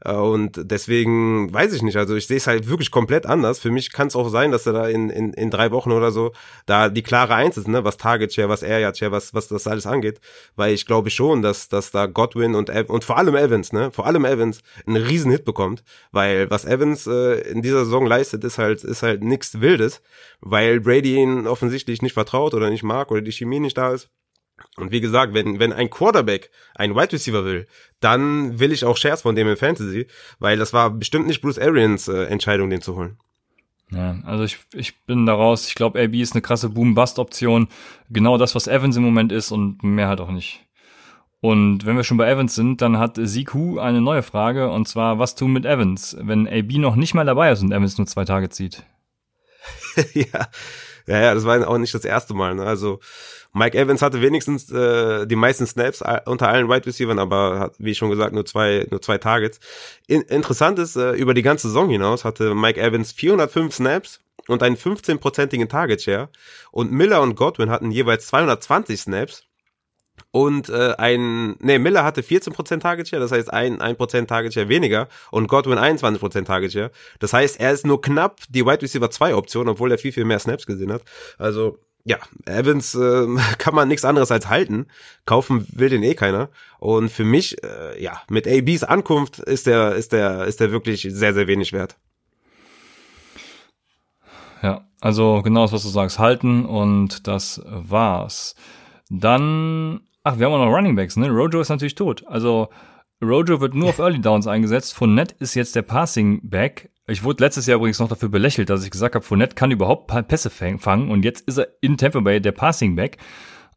Äh, 0.04 0.12
und 0.12 0.60
deswegen 0.70 1.52
weiß 1.52 1.72
ich 1.72 1.82
nicht. 1.82 1.96
Also 1.96 2.16
ich 2.16 2.26
sehe 2.26 2.36
es 2.36 2.46
halt 2.46 2.68
wirklich 2.68 2.90
komplett 2.90 3.26
anders. 3.26 3.58
Für 3.58 3.70
mich 3.70 3.92
kann 3.92 4.08
es 4.08 4.16
auch 4.16 4.28
sein, 4.28 4.50
dass 4.50 4.66
er 4.66 4.72
da 4.72 4.88
in, 4.88 5.10
in, 5.10 5.32
in 5.32 5.50
drei 5.50 5.70
Wochen 5.70 5.92
oder 5.92 6.10
so 6.10 6.32
da 6.66 6.88
die 6.88 7.02
klare 7.02 7.34
Eins 7.34 7.56
ist, 7.56 7.68
ne? 7.68 7.84
was 7.84 7.96
Target 7.96 8.32
Share, 8.32 8.48
was 8.48 8.62
Air 8.62 8.94
Share, 8.94 9.12
was, 9.12 9.34
was 9.34 9.48
das 9.48 9.66
alles 9.66 9.86
angeht. 9.86 10.20
Weil 10.56 10.74
ich 10.74 10.86
glaube 10.86 11.10
schon, 11.10 11.42
dass, 11.42 11.68
dass 11.68 11.90
da 11.90 12.06
Godwin 12.06 12.54
und, 12.54 12.70
und 12.70 13.04
vor 13.04 13.18
allem 13.18 13.36
Evans, 13.36 13.72
ne? 13.72 13.90
vor 13.90 14.06
allem 14.06 14.24
Evans 14.24 14.62
einen 14.86 14.96
riesen 14.96 15.30
Hit 15.30 15.44
bekommt. 15.44 15.82
Weil 16.12 16.50
was 16.50 16.64
Evans 16.64 17.06
äh, 17.06 17.40
in 17.50 17.62
dieser 17.62 17.84
Saison 17.84 18.06
leistet, 18.06 18.44
ist 18.44 18.58
halt, 18.58 18.84
ist 18.84 19.02
halt 19.02 19.22
nichts 19.22 19.60
Wildes. 19.60 20.02
Weil 20.40 20.80
Brady 20.80 21.16
ihn 21.16 21.46
offensichtlich 21.46 22.02
nicht 22.02 22.14
vertraut 22.14 22.54
oder 22.54 22.70
nicht 22.70 22.82
mag 22.82 23.10
oder 23.10 23.20
die 23.20 23.32
Chemie 23.32 23.60
nicht 23.60 23.76
da 23.76 23.92
ist. 23.92 24.08
Und 24.76 24.92
wie 24.92 25.00
gesagt, 25.00 25.34
wenn, 25.34 25.58
wenn 25.58 25.72
ein 25.72 25.90
Quarterback 25.90 26.50
ein 26.74 26.94
Wide 26.94 27.12
Receiver 27.12 27.44
will, 27.44 27.66
dann 28.00 28.58
will 28.58 28.72
ich 28.72 28.84
auch 28.84 28.96
Shares 28.96 29.22
von 29.22 29.34
dem 29.34 29.48
in 29.48 29.56
Fantasy, 29.56 30.06
weil 30.38 30.56
das 30.56 30.72
war 30.72 30.90
bestimmt 30.90 31.26
nicht 31.26 31.40
Bruce 31.40 31.58
Arians 31.58 32.08
äh, 32.08 32.24
Entscheidung, 32.24 32.70
den 32.70 32.80
zu 32.80 32.96
holen. 32.96 33.18
Ja, 33.92 34.18
also 34.24 34.44
ich, 34.44 34.58
ich 34.72 35.04
bin 35.04 35.26
da 35.26 35.34
raus. 35.34 35.66
Ich 35.66 35.74
glaube, 35.74 36.00
AB 36.00 36.14
ist 36.14 36.32
eine 36.32 36.42
krasse 36.42 36.68
Boom-Bust-Option. 36.68 37.68
Genau 38.08 38.38
das, 38.38 38.54
was 38.54 38.68
Evans 38.68 38.96
im 38.96 39.02
Moment 39.02 39.32
ist 39.32 39.50
und 39.50 39.82
mehr 39.82 40.08
halt 40.08 40.20
auch 40.20 40.30
nicht. 40.30 40.64
Und 41.40 41.86
wenn 41.86 41.96
wir 41.96 42.04
schon 42.04 42.18
bei 42.18 42.30
Evans 42.30 42.54
sind, 42.54 42.82
dann 42.82 42.98
hat 42.98 43.18
Siku 43.20 43.78
eine 43.78 44.00
neue 44.00 44.22
Frage 44.22 44.70
und 44.70 44.86
zwar, 44.86 45.18
was 45.18 45.34
tun 45.34 45.52
mit 45.52 45.64
Evans, 45.64 46.16
wenn 46.20 46.46
AB 46.46 46.72
noch 46.74 46.96
nicht 46.96 47.14
mal 47.14 47.24
dabei 47.24 47.50
ist 47.50 47.62
und 47.62 47.72
Evans 47.72 47.96
nur 47.96 48.06
zwei 48.06 48.26
Tage 48.26 48.50
zieht? 48.50 48.84
ja, 50.12 50.48
Ja, 51.10 51.20
ja, 51.20 51.34
das 51.34 51.44
war 51.44 51.66
auch 51.66 51.78
nicht 51.78 51.92
das 51.92 52.04
erste 52.04 52.34
Mal. 52.34 52.54
Ne? 52.54 52.64
Also 52.64 53.00
Mike 53.52 53.76
Evans 53.76 54.00
hatte 54.00 54.22
wenigstens 54.22 54.70
äh, 54.70 55.26
die 55.26 55.34
meisten 55.34 55.66
Snaps 55.66 56.04
unter 56.26 56.48
allen 56.48 56.68
Wide 56.68 56.86
Receivers, 56.86 57.18
aber 57.18 57.58
hat, 57.58 57.74
wie 57.78 57.96
schon 57.96 58.10
gesagt, 58.10 58.32
nur 58.32 58.46
zwei, 58.46 58.86
nur 58.92 59.02
zwei 59.02 59.18
Targets. 59.18 59.58
In, 60.06 60.22
interessant 60.22 60.78
ist, 60.78 60.94
äh, 60.94 61.14
über 61.14 61.34
die 61.34 61.42
ganze 61.42 61.66
Saison 61.66 61.90
hinaus 61.90 62.24
hatte 62.24 62.54
Mike 62.54 62.80
Evans 62.80 63.10
405 63.10 63.74
Snaps 63.74 64.20
und 64.46 64.62
einen 64.62 64.76
15-prozentigen 64.76 65.68
Target 65.68 66.00
Share 66.00 66.28
und 66.70 66.92
Miller 66.92 67.22
und 67.22 67.34
Godwin 67.34 67.70
hatten 67.70 67.90
jeweils 67.90 68.28
220 68.28 69.00
Snaps 69.00 69.49
und 70.30 70.68
äh, 70.68 70.94
ein, 70.98 71.56
nee, 71.60 71.78
Miller 71.78 72.04
hatte 72.04 72.22
14% 72.22 72.80
Target 72.80 73.08
Share, 73.08 73.20
das 73.20 73.32
heißt 73.32 73.52
ein, 73.52 73.80
ein 73.80 73.96
Prozent 73.96 74.28
Target 74.28 74.54
Share 74.54 74.68
weniger 74.68 75.08
und 75.30 75.46
Godwin 75.48 75.78
21% 75.78 76.44
Target 76.44 76.72
Share. 76.72 76.90
Das 77.18 77.32
heißt, 77.32 77.60
er 77.60 77.72
ist 77.72 77.86
nur 77.86 78.00
knapp 78.00 78.40
die 78.48 78.64
Wide 78.64 78.82
Receiver 78.82 79.10
2 79.10 79.34
Option, 79.34 79.68
obwohl 79.68 79.90
er 79.92 79.98
viel, 79.98 80.12
viel 80.12 80.24
mehr 80.24 80.38
Snaps 80.38 80.66
gesehen 80.66 80.92
hat. 80.92 81.02
Also, 81.38 81.78
ja, 82.04 82.18
Evans 82.46 82.94
äh, 82.94 83.26
kann 83.58 83.74
man 83.74 83.88
nichts 83.88 84.04
anderes 84.04 84.30
als 84.30 84.48
halten. 84.48 84.86
Kaufen 85.26 85.66
will 85.72 85.88
den 85.88 86.02
eh 86.02 86.14
keiner. 86.14 86.48
Und 86.78 87.10
für 87.10 87.24
mich, 87.24 87.62
äh, 87.62 88.02
ja, 88.02 88.22
mit 88.28 88.46
ABs 88.48 88.84
Ankunft 88.84 89.38
ist 89.38 89.66
der, 89.66 89.94
ist 89.94 90.12
der, 90.12 90.44
ist 90.44 90.60
der 90.60 90.72
wirklich 90.72 91.06
sehr, 91.10 91.34
sehr 91.34 91.46
wenig 91.46 91.72
wert. 91.72 91.96
Ja, 94.62 94.86
also 95.00 95.40
genau 95.42 95.62
das, 95.62 95.72
was 95.72 95.82
du 95.82 95.88
sagst, 95.88 96.18
halten 96.18 96.66
und 96.66 97.26
das 97.26 97.62
war's. 97.64 98.54
Dann 99.08 100.00
Ach, 100.22 100.38
wir 100.38 100.46
haben 100.46 100.52
auch 100.52 100.64
noch 100.64 100.74
Running 100.74 100.96
Backs, 100.96 101.16
ne? 101.16 101.30
Rojo 101.30 101.60
ist 101.60 101.70
natürlich 101.70 101.94
tot. 101.94 102.26
Also 102.26 102.68
Rojo 103.22 103.60
wird 103.60 103.74
nur 103.74 103.90
auf 103.90 103.98
Early 103.98 104.20
Downs 104.20 104.46
eingesetzt. 104.46 104.94
Fournette 104.94 105.34
ist 105.38 105.54
jetzt 105.54 105.76
der 105.76 105.82
Passing 105.82 106.40
Back. 106.48 106.90
Ich 107.06 107.24
wurde 107.24 107.42
letztes 107.42 107.66
Jahr 107.66 107.76
übrigens 107.76 107.98
noch 107.98 108.08
dafür 108.08 108.28
belächelt, 108.28 108.70
dass 108.70 108.84
ich 108.84 108.90
gesagt 108.90 109.14
habe, 109.14 109.24
Fournette 109.24 109.54
kann 109.54 109.70
überhaupt 109.70 110.06
Pässe 110.28 110.50
fangen 110.50 111.10
und 111.10 111.24
jetzt 111.24 111.46
ist 111.48 111.58
er 111.58 111.68
in 111.80 111.96
Tampa 111.96 112.20
Bay 112.20 112.40
der 112.40 112.52
Passing 112.52 112.96
Back. 112.96 113.18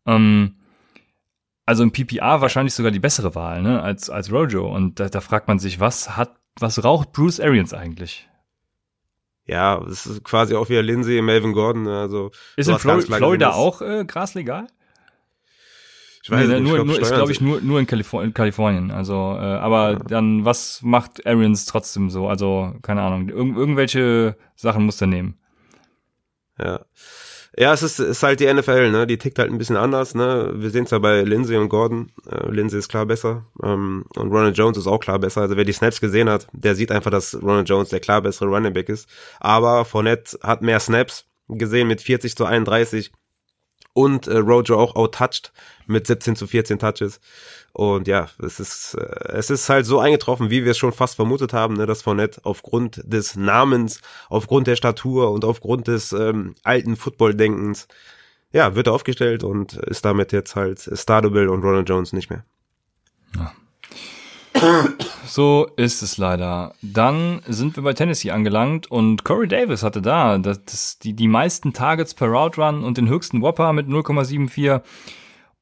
Ähm, 0.05 0.57
also 1.65 1.83
im 1.83 1.91
PPR 1.91 2.41
wahrscheinlich 2.41 2.73
sogar 2.73 2.91
die 2.91 2.99
bessere 2.99 3.35
Wahl, 3.35 3.61
ne, 3.61 3.81
als, 3.81 4.09
als 4.09 4.31
Rojo. 4.31 4.67
Und 4.67 4.99
da, 4.99 5.09
da 5.09 5.21
fragt 5.21 5.47
man 5.47 5.59
sich, 5.59 5.79
was 5.79 6.17
hat, 6.17 6.35
was 6.59 6.83
raucht 6.83 7.13
Bruce 7.13 7.39
Arians 7.39 7.73
eigentlich? 7.73 8.29
Ja, 9.45 9.81
es 9.89 10.05
ist 10.05 10.23
quasi 10.23 10.55
auch 10.55 10.69
wieder 10.69 10.81
Lindsay, 10.81 11.21
Melvin 11.21 11.53
Gordon, 11.53 11.87
also. 11.87 12.31
Ist 12.55 12.69
in 12.69 12.77
Flor 12.79 13.01
Florida 13.01 13.51
auch 13.51 13.81
äh, 13.81 14.05
Gras 14.05 14.35
legal? 14.35 14.67
Ich 16.23 16.31
weiß 16.31 16.47
nee, 16.47 16.61
nicht, 16.61 16.69
nur, 16.69 16.79
ich 16.79 16.85
nur, 16.85 16.99
ist 17.01 17.13
glaube 17.13 17.31
ich 17.33 17.41
nur 17.41 17.59
nur 17.59 17.79
in, 17.81 17.85
Kalifor 17.85 18.23
in 18.23 18.33
Kalifornien. 18.33 18.91
Also, 18.91 19.13
äh, 19.13 19.57
aber 19.57 19.91
ja. 19.91 19.99
dann 19.99 20.45
was 20.45 20.81
macht 20.81 21.27
Arians 21.27 21.65
trotzdem 21.65 22.09
so? 22.09 22.29
Also 22.29 22.73
keine 22.81 23.01
Ahnung. 23.01 23.27
Ir 23.27 23.35
irgendwelche 23.35 24.37
Sachen 24.55 24.85
muss 24.85 25.01
er 25.01 25.07
nehmen. 25.07 25.37
Ja. 26.57 26.85
Ja, 27.55 27.71
es 27.71 27.83
ist, 27.83 27.99
ist 27.99 28.23
halt 28.23 28.39
die 28.39 28.51
NFL, 28.51 28.89
ne? 28.89 29.05
Die 29.05 29.19
tickt 29.19 29.37
halt 29.37 29.51
ein 29.51 29.59
bisschen 29.59 29.75
anders, 29.75 30.15
ne? 30.15 30.53
Wir 30.55 30.71
sehen 30.71 30.85
es 30.85 30.91
ja 30.91 30.97
bei 30.97 31.21
Lindsay 31.21 31.55
und 31.57 31.69
Gordon. 31.69 32.11
Äh, 32.27 32.49
Lindsay 32.49 32.79
ist 32.79 32.89
klar 32.89 33.05
besser. 33.05 33.45
Ähm, 33.61 34.05
und 34.15 34.31
Ronald 34.31 34.57
Jones 34.57 34.77
ist 34.77 34.87
auch 34.87 34.99
klar 34.99 35.19
besser. 35.19 35.41
Also 35.41 35.55
wer 35.55 35.65
die 35.65 35.73
Snaps 35.73 36.01
gesehen 36.01 36.29
hat, 36.29 36.47
der 36.53 36.73
sieht 36.73 36.91
einfach, 36.91 37.11
dass 37.11 37.35
Ronald 37.39 37.69
Jones 37.69 37.89
der 37.89 37.99
klar 37.99 38.21
bessere 38.21 38.47
Running 38.47 38.73
Back 38.73 38.89
ist. 38.89 39.07
Aber 39.39 39.85
Fournette 39.85 40.39
hat 40.41 40.63
mehr 40.63 40.79
Snaps 40.79 41.25
gesehen 41.47 41.89
mit 41.89 42.01
40 42.01 42.35
zu 42.35 42.45
31 42.45 43.11
und 43.93 44.27
äh, 44.27 44.37
Rojo 44.37 44.79
auch 44.79 44.95
outtouched 44.95 45.51
mit 45.87 46.07
17 46.07 46.35
zu 46.35 46.47
14 46.47 46.79
Touches. 46.79 47.19
Und 47.71 48.07
ja, 48.07 48.29
es 48.43 48.59
ist, 48.59 48.95
äh, 48.95 49.33
es 49.33 49.49
ist 49.49 49.69
halt 49.69 49.85
so 49.85 49.99
eingetroffen, 49.99 50.49
wie 50.49 50.63
wir 50.63 50.71
es 50.71 50.77
schon 50.77 50.93
fast 50.93 51.15
vermutet 51.15 51.53
haben, 51.53 51.75
ne, 51.75 51.85
dass 51.85 52.03
Fournette 52.03 52.41
aufgrund 52.43 53.01
des 53.03 53.35
Namens, 53.35 54.01
aufgrund 54.29 54.67
der 54.67 54.75
Statur 54.75 55.31
und 55.31 55.45
aufgrund 55.45 55.87
des 55.87 56.13
ähm, 56.13 56.55
alten 56.63 56.95
Football-Denkens, 56.95 57.87
ja, 58.51 58.75
wird 58.75 58.87
er 58.87 58.93
aufgestellt 58.93 59.43
und 59.43 59.73
ist 59.73 60.05
damit 60.05 60.31
jetzt 60.31 60.55
halt 60.55 60.79
startable 60.93 61.49
und 61.49 61.63
Ronald 61.63 61.89
Jones 61.89 62.13
nicht 62.13 62.29
mehr. 62.29 62.45
Ja. 63.35 63.51
So 65.25 65.67
ist 65.77 66.01
es 66.01 66.17
leider. 66.17 66.75
Dann 66.81 67.41
sind 67.47 67.75
wir 67.75 67.83
bei 67.83 67.93
Tennessee 67.93 68.31
angelangt 68.31 68.91
und 68.91 69.23
Corey 69.23 69.47
Davis 69.47 69.81
hatte 69.81 70.01
da 70.01 70.37
das, 70.37 70.63
das, 70.65 70.99
die, 70.99 71.13
die 71.13 71.27
meisten 71.29 71.73
Targets 71.73 72.13
per 72.13 72.27
Route 72.27 72.61
Run 72.61 72.83
und 72.83 72.97
den 72.97 73.07
höchsten 73.09 73.41
Whopper 73.41 73.73
mit 73.73 73.87
0,74. 73.87 74.81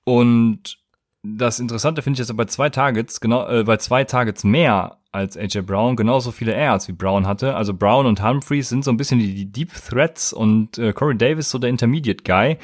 Und 0.04 0.78
das 1.24 1.60
Interessante 1.60 2.02
finde 2.02 2.20
ich 2.20 2.28
jetzt 2.28 2.36
bei 2.36 2.46
zwei 2.46 2.70
Targets, 2.70 3.22
genau, 3.22 3.48
äh, 3.48 3.64
bei 3.64 3.78
zwei 3.78 4.04
Targets 4.04 4.44
mehr 4.44 4.98
als 5.12 5.38
AJ 5.38 5.62
Brown, 5.62 5.96
genauso 5.96 6.32
viele 6.32 6.54
Airs 6.54 6.88
wie 6.88 6.94
Brown 6.94 7.28
hatte. 7.28 7.56
Also 7.56 7.74
Brown 7.74 8.06
und 8.06 8.24
Humphreys 8.24 8.70
sind 8.70 8.84
so 8.84 8.92
ein 8.92 8.98
bisschen 8.98 9.20
die, 9.20 9.34
die 9.34 9.52
Deep 9.52 9.72
Threats 9.74 10.34
und 10.34 10.78
äh, 10.78 10.94
Corey 10.94 11.18
Davis 11.18 11.50
so 11.50 11.60
der 11.60 11.70
Intermediate 11.70 12.24
Guy. 12.24 12.58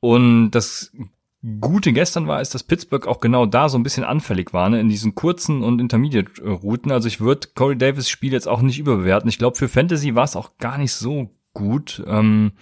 Und 0.00 0.50
das 0.50 0.92
Gute 1.60 1.92
gestern 1.92 2.26
war, 2.26 2.40
ist, 2.40 2.54
dass 2.54 2.62
Pittsburgh 2.62 3.06
auch 3.06 3.20
genau 3.20 3.44
da 3.44 3.68
so 3.68 3.78
ein 3.78 3.82
bisschen 3.82 4.04
anfällig 4.04 4.52
war, 4.54 4.70
ne, 4.70 4.80
in 4.80 4.88
diesen 4.88 5.14
kurzen 5.14 5.62
und 5.62 5.78
Intermediate-Routen. 5.78 6.90
Also 6.90 7.06
ich 7.06 7.20
würde 7.20 7.48
Corey 7.54 7.76
Davis 7.76 8.08
Spiel 8.08 8.32
jetzt 8.32 8.48
auch 8.48 8.62
nicht 8.62 8.78
überbewerten. 8.78 9.28
Ich 9.28 9.38
glaube, 9.38 9.56
für 9.56 9.68
Fantasy 9.68 10.14
war 10.14 10.24
es 10.24 10.36
auch 10.36 10.56
gar 10.58 10.78
nicht 10.78 10.92
so 10.92 11.30
gut, 11.52 12.02
ähm, 12.06 12.52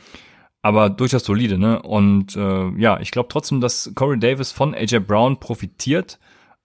aber 0.62 0.90
durchaus 0.90 1.24
solide, 1.24 1.58
ne? 1.58 1.82
Und 1.82 2.36
äh, 2.36 2.68
ja, 2.78 3.00
ich 3.00 3.10
glaube 3.10 3.28
trotzdem, 3.28 3.60
dass 3.60 3.92
Corey 3.94 4.18
Davis 4.18 4.52
von 4.52 4.74
AJ 4.74 5.00
Brown 5.00 5.38
profitiert. 5.40 6.18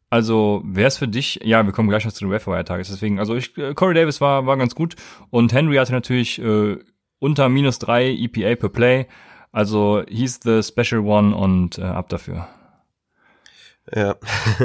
Also 0.09 0.61
wäre 0.63 0.87
es 0.87 0.97
für 0.97 1.07
dich, 1.07 1.41
ja, 1.43 1.65
wir 1.65 1.73
kommen 1.73 1.89
gleich 1.89 2.05
noch 2.05 2.13
zu 2.13 2.23
den 2.23 2.31
Referee-Tages, 2.31 2.87
deswegen, 2.87 3.19
also 3.19 3.35
ich, 3.35 3.57
äh, 3.57 3.73
Corey 3.73 3.93
Davis 3.93 4.21
war, 4.21 4.45
war 4.45 4.55
ganz 4.55 4.73
gut 4.73 4.95
und 5.31 5.51
Henry 5.51 5.75
hatte 5.75 5.91
natürlich 5.91 6.39
äh, 6.39 6.77
unter 7.19 7.49
minus 7.49 7.79
drei 7.79 8.09
EPA 8.11 8.55
per 8.55 8.69
Play. 8.69 9.07
Also 9.51 10.03
he's 10.07 10.39
the 10.43 10.61
special 10.63 11.01
one 11.01 11.35
und 11.35 11.77
äh, 11.77 11.81
ab 11.81 12.07
dafür. 12.07 12.47
Ja. 13.93 14.15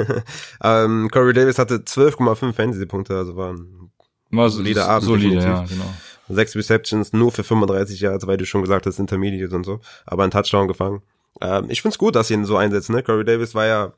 ähm, 0.63 1.09
Corey 1.11 1.33
Davis 1.33 1.57
hatte 1.57 1.77
12,5 1.77 2.53
Fantasy-Punkte, 2.53 3.17
also 3.17 3.35
war 3.35 3.53
ein 3.53 3.91
war 4.29 4.49
solider 4.49 4.87
Abend. 4.87 5.03
Solide, 5.05 5.35
ja, 5.35 5.65
genau. 5.65 5.93
Sechs 6.29 6.55
Receptions, 6.55 7.13
nur 7.13 7.31
für 7.31 7.43
35 7.43 7.99
Yards, 7.99 8.27
weil 8.27 8.37
du 8.37 8.45
schon 8.45 8.61
gesagt 8.61 8.85
hast, 8.85 8.99
Intermediate 8.99 9.55
und 9.55 9.65
so, 9.65 9.81
aber 10.05 10.23
ein 10.23 10.31
Touchdown 10.31 10.67
gefangen. 10.67 11.01
Ähm, 11.41 11.65
ich 11.69 11.81
find's 11.81 11.97
gut, 11.97 12.15
dass 12.15 12.27
sie 12.27 12.35
ihn 12.35 12.45
so 12.45 12.57
einsetzen, 12.57 12.95
ne? 12.95 13.03
Corey 13.03 13.25
Davis 13.25 13.55
war 13.55 13.65
ja 13.65 13.93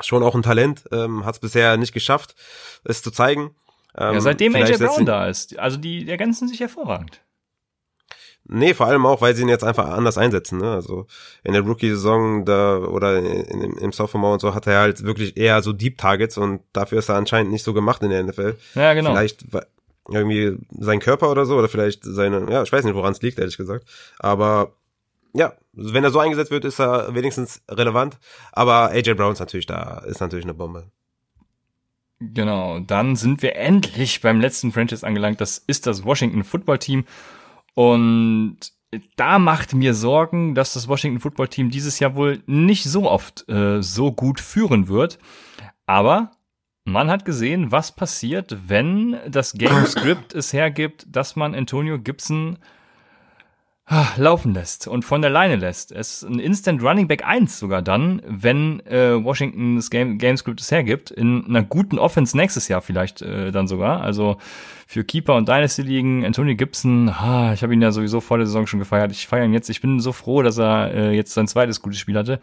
schon 0.00 0.22
auch 0.22 0.34
ein 0.34 0.42
Talent, 0.42 0.84
ähm, 0.92 1.24
hat 1.24 1.36
es 1.36 1.40
bisher 1.40 1.76
nicht 1.76 1.92
geschafft, 1.92 2.34
es 2.84 3.02
zu 3.02 3.10
zeigen. 3.10 3.54
Ähm, 3.96 4.14
ja, 4.14 4.20
seitdem 4.20 4.54
AJ 4.56 4.78
Brown 4.78 5.06
da 5.06 5.28
ist. 5.28 5.58
Also 5.58 5.76
die 5.76 6.08
ergänzen 6.08 6.48
sich 6.48 6.60
hervorragend. 6.60 7.20
Nee, 8.46 8.74
vor 8.74 8.86
allem 8.86 9.06
auch, 9.06 9.22
weil 9.22 9.34
sie 9.34 9.42
ihn 9.42 9.48
jetzt 9.48 9.64
einfach 9.64 9.88
anders 9.88 10.18
einsetzen. 10.18 10.58
Ne? 10.58 10.70
Also 10.70 11.06
in 11.44 11.54
der 11.54 11.62
Rookie-Saison 11.62 12.44
da 12.44 12.76
oder 12.76 13.18
in, 13.18 13.24
in, 13.26 13.78
im 13.78 13.92
Sophomore 13.92 14.34
und 14.34 14.40
so 14.40 14.54
hat 14.54 14.66
er 14.66 14.80
halt 14.80 15.02
wirklich 15.04 15.36
eher 15.38 15.62
so 15.62 15.72
Deep 15.72 15.96
Targets 15.96 16.36
und 16.36 16.60
dafür 16.74 16.98
ist 16.98 17.08
er 17.08 17.14
anscheinend 17.14 17.52
nicht 17.52 17.62
so 17.62 17.72
gemacht 17.72 18.02
in 18.02 18.10
der 18.10 18.22
NFL. 18.22 18.56
Ja, 18.74 18.92
genau. 18.92 19.10
Vielleicht 19.10 19.46
irgendwie 20.08 20.58
sein 20.70 21.00
Körper 21.00 21.30
oder 21.30 21.46
so 21.46 21.56
oder 21.56 21.68
vielleicht 21.68 22.04
seine, 22.04 22.50
ja, 22.50 22.62
ich 22.62 22.72
weiß 22.72 22.84
nicht, 22.84 22.94
woran 22.94 23.12
es 23.12 23.22
liegt, 23.22 23.38
ehrlich 23.38 23.56
gesagt. 23.56 23.86
Aber 24.18 24.74
ja, 25.32 25.54
wenn 25.72 26.04
er 26.04 26.10
so 26.10 26.20
eingesetzt 26.20 26.50
wird, 26.50 26.64
ist 26.64 26.80
er 26.80 27.14
wenigstens 27.14 27.62
relevant. 27.68 28.18
Aber 28.52 28.90
AJ 28.90 29.14
Brown 29.14 29.32
ist 29.32 29.40
natürlich 29.40 29.66
da, 29.66 29.98
ist 30.06 30.20
natürlich 30.20 30.44
eine 30.44 30.54
Bombe. 30.54 30.90
Genau, 32.20 32.78
dann 32.80 33.16
sind 33.16 33.42
wir 33.42 33.56
endlich 33.56 34.20
beim 34.20 34.40
letzten 34.40 34.72
Franchise 34.72 35.06
angelangt. 35.06 35.40
Das 35.40 35.58
ist 35.58 35.86
das 35.86 36.04
Washington 36.04 36.44
Football 36.44 36.78
Team. 36.78 37.04
Und 37.74 38.58
da 39.16 39.40
macht 39.40 39.74
mir 39.74 39.94
Sorgen, 39.94 40.54
dass 40.54 40.74
das 40.74 40.86
Washington 40.86 41.20
Football 41.20 41.48
Team 41.48 41.70
dieses 41.70 41.98
Jahr 41.98 42.14
wohl 42.14 42.42
nicht 42.46 42.84
so 42.84 43.10
oft 43.10 43.48
äh, 43.48 43.82
so 43.82 44.12
gut 44.12 44.38
führen 44.38 44.88
wird. 44.88 45.18
Aber 45.86 46.30
man 46.84 47.10
hat 47.10 47.24
gesehen, 47.24 47.72
was 47.72 47.92
passiert, 47.92 48.56
wenn 48.68 49.16
das 49.28 49.54
Game 49.54 49.84
Script 49.86 50.34
es 50.34 50.52
hergibt, 50.52 51.06
dass 51.10 51.36
man 51.36 51.54
Antonio 51.54 51.98
Gibson 51.98 52.58
Ah, 53.86 54.06
laufen 54.16 54.54
lässt 54.54 54.88
und 54.88 55.04
von 55.04 55.20
der 55.20 55.30
Leine 55.30 55.56
lässt. 55.56 55.92
Es 55.92 56.22
ist 56.22 56.22
ein 56.22 56.38
Instant 56.38 56.82
Running 56.82 57.06
Back 57.06 57.22
1 57.26 57.58
sogar 57.58 57.82
dann, 57.82 58.22
wenn 58.26 58.80
äh, 58.86 59.22
Washington 59.22 59.76
das 59.76 59.90
Game, 59.90 60.16
Game 60.16 60.38
Script 60.38 60.62
es 60.62 60.70
hergibt, 60.70 61.10
in 61.10 61.44
einer 61.44 61.62
guten 61.62 61.98
Offense 61.98 62.34
nächstes 62.34 62.68
Jahr 62.68 62.80
vielleicht 62.80 63.20
äh, 63.20 63.52
dann 63.52 63.68
sogar. 63.68 64.00
Also 64.00 64.38
für 64.86 65.04
Keeper 65.04 65.34
und 65.34 65.48
Dynasty 65.48 65.82
liegen, 65.82 66.24
Anthony 66.24 66.54
Gibson, 66.54 67.10
ah, 67.10 67.52
ich 67.52 67.62
habe 67.62 67.74
ihn 67.74 67.82
ja 67.82 67.92
sowieso 67.92 68.22
vor 68.22 68.38
der 68.38 68.46
Saison 68.46 68.66
schon 68.66 68.80
gefeiert. 68.80 69.12
Ich 69.12 69.26
feiere 69.26 69.44
ihn 69.44 69.52
jetzt. 69.52 69.68
Ich 69.68 69.82
bin 69.82 70.00
so 70.00 70.12
froh, 70.12 70.40
dass 70.40 70.56
er 70.56 70.94
äh, 70.94 71.10
jetzt 71.14 71.34
sein 71.34 71.46
zweites 71.46 71.82
gutes 71.82 71.98
Spiel 71.98 72.16
hatte. 72.16 72.40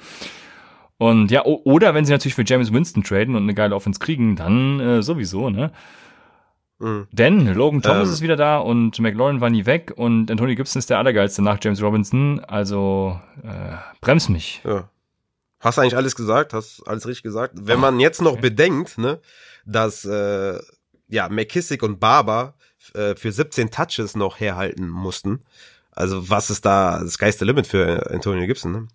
Und 1.02 1.32
ja, 1.32 1.44
oder 1.44 1.96
wenn 1.96 2.06
sie 2.06 2.12
natürlich 2.12 2.36
für 2.36 2.44
James 2.46 2.72
Winston 2.72 3.02
traden 3.02 3.36
und 3.36 3.42
eine 3.42 3.56
geile 3.56 3.74
Offense 3.74 4.00
kriegen, 4.00 4.36
dann 4.36 4.80
äh, 4.80 5.02
sowieso, 5.02 5.50
ne? 5.50 5.72
Mhm. 6.78 7.08
Denn 7.12 7.52
Logan 7.56 7.82
Thomas 7.82 8.10
ähm. 8.10 8.14
ist 8.14 8.22
wieder 8.22 8.36
da 8.36 8.60
und 8.60 9.00
McLaurin 9.00 9.42
war 9.42 9.50
nie 9.50 9.66
weg 9.66 9.94
und 9.96 10.30
Anthony 10.30 10.54
Gibson 10.54 10.78
ist 10.78 10.92
der 10.92 11.00
Allergeilste 11.00 11.42
nach 11.42 11.58
James 11.60 11.82
Robinson. 11.82 12.40
Also 12.42 13.20
äh, 13.42 13.78
bremst 14.00 14.30
mich. 14.30 14.62
Ja. 14.64 14.92
Hast 15.60 15.80
eigentlich 15.80 15.98
alles 15.98 16.16
gesagt, 16.16 16.54
hast 16.54 16.84
alles 16.88 17.08
richtig 17.08 17.24
gesagt. 17.24 17.56
Wenn 17.56 17.80
man 17.80 18.00
jetzt 18.00 18.22
noch 18.22 18.34
okay. 18.34 18.42
bedenkt, 18.42 19.00
ne, 19.00 19.20
dass 19.66 20.06
äh, 20.06 20.60
ja 21.08 21.30
McKissick 21.30 21.82
und 21.82 22.00
Barber 22.00 22.54
äh, 22.94 23.16
für 23.16 23.32
17 23.32 23.72
Touches 23.72 24.16
noch 24.16 24.40
herhalten 24.40 24.88
mussten, 24.88 25.46
also 25.92 26.30
was 26.30 26.50
ist 26.50 26.66
da 26.66 27.00
das 27.00 27.18
geiste 27.18 27.46
Limit 27.46 27.68
für 27.68 28.10
Antonio 28.12 28.46
Gibson, 28.48 28.72
ne? 28.72 28.88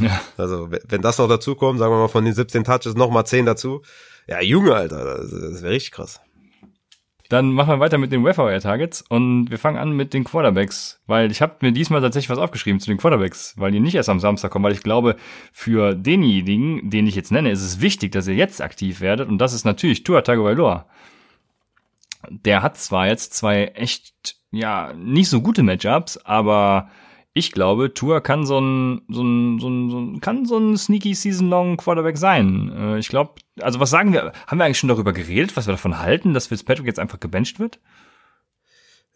Ja. 0.00 0.20
Also, 0.36 0.70
wenn 0.70 1.02
das 1.02 1.18
noch 1.18 1.28
dazu 1.28 1.56
kommt, 1.56 1.78
sagen 1.78 1.92
wir 1.92 1.98
mal 1.98 2.08
von 2.08 2.24
den 2.24 2.34
17 2.34 2.64
Touches 2.64 2.94
noch 2.94 3.10
mal 3.10 3.24
10 3.24 3.46
dazu. 3.46 3.82
Ja, 4.28 4.40
Junge, 4.40 4.74
Alter, 4.74 5.04
das, 5.04 5.30
das 5.30 5.62
wäre 5.62 5.72
richtig 5.72 5.90
krass. 5.92 6.20
Dann 7.28 7.52
machen 7.52 7.70
wir 7.70 7.80
weiter 7.80 7.98
mit 7.98 8.10
den 8.10 8.24
Waiver 8.24 8.58
Targets 8.58 9.02
und 9.08 9.52
wir 9.52 9.58
fangen 9.58 9.78
an 9.78 9.92
mit 9.92 10.14
den 10.14 10.24
Quarterbacks, 10.24 11.00
weil 11.06 11.30
ich 11.30 11.40
habe 11.40 11.56
mir 11.60 11.70
diesmal 11.70 12.00
tatsächlich 12.00 12.28
was 12.28 12.38
aufgeschrieben 12.38 12.80
zu 12.80 12.90
den 12.90 12.98
Quarterbacks, 12.98 13.54
weil 13.56 13.70
die 13.70 13.78
nicht 13.78 13.94
erst 13.94 14.08
am 14.08 14.18
Samstag 14.18 14.50
kommen, 14.50 14.64
weil 14.64 14.72
ich 14.72 14.82
glaube, 14.82 15.14
für 15.52 15.94
denjenigen, 15.94 16.90
den 16.90 17.06
ich 17.06 17.14
jetzt 17.14 17.30
nenne, 17.30 17.52
ist 17.52 17.62
es 17.62 17.80
wichtig, 17.80 18.10
dass 18.10 18.26
ihr 18.26 18.34
jetzt 18.34 18.60
aktiv 18.60 19.00
werdet 19.00 19.28
und 19.28 19.38
das 19.38 19.52
ist 19.52 19.64
natürlich 19.64 20.02
Tua 20.02 20.22
Tagovailoa. 20.22 20.86
Der 22.30 22.62
hat 22.62 22.76
zwar 22.78 23.06
jetzt 23.06 23.32
zwei 23.34 23.66
echt 23.66 24.39
ja 24.50 24.92
nicht 24.94 25.28
so 25.28 25.40
gute 25.40 25.62
Matchups, 25.62 26.16
aber 26.18 26.90
ich 27.32 27.52
glaube, 27.52 27.94
Tour 27.94 28.20
kann 28.20 28.44
so 28.44 28.60
ein, 28.60 29.02
so 29.08 29.22
ein, 29.22 29.60
so 29.60 29.68
ein, 29.68 29.90
so 29.90 29.98
ein 30.00 30.20
kann 30.20 30.46
so 30.46 30.58
ein 30.58 30.76
sneaky 30.76 31.14
Season-Long 31.14 31.76
Quarterback 31.76 32.18
sein. 32.18 32.72
Äh, 32.76 32.98
ich 32.98 33.08
glaube, 33.08 33.34
also 33.60 33.78
was 33.78 33.90
sagen 33.90 34.12
wir, 34.12 34.32
haben 34.46 34.58
wir 34.58 34.64
eigentlich 34.64 34.78
schon 34.78 34.88
darüber 34.88 35.12
geredet, 35.12 35.56
was 35.56 35.66
wir 35.66 35.72
davon 35.72 36.00
halten, 36.00 36.34
dass 36.34 36.48
Fitzpatrick 36.48 36.86
jetzt 36.86 36.98
einfach 36.98 37.20
gebencht 37.20 37.60
wird? 37.60 37.78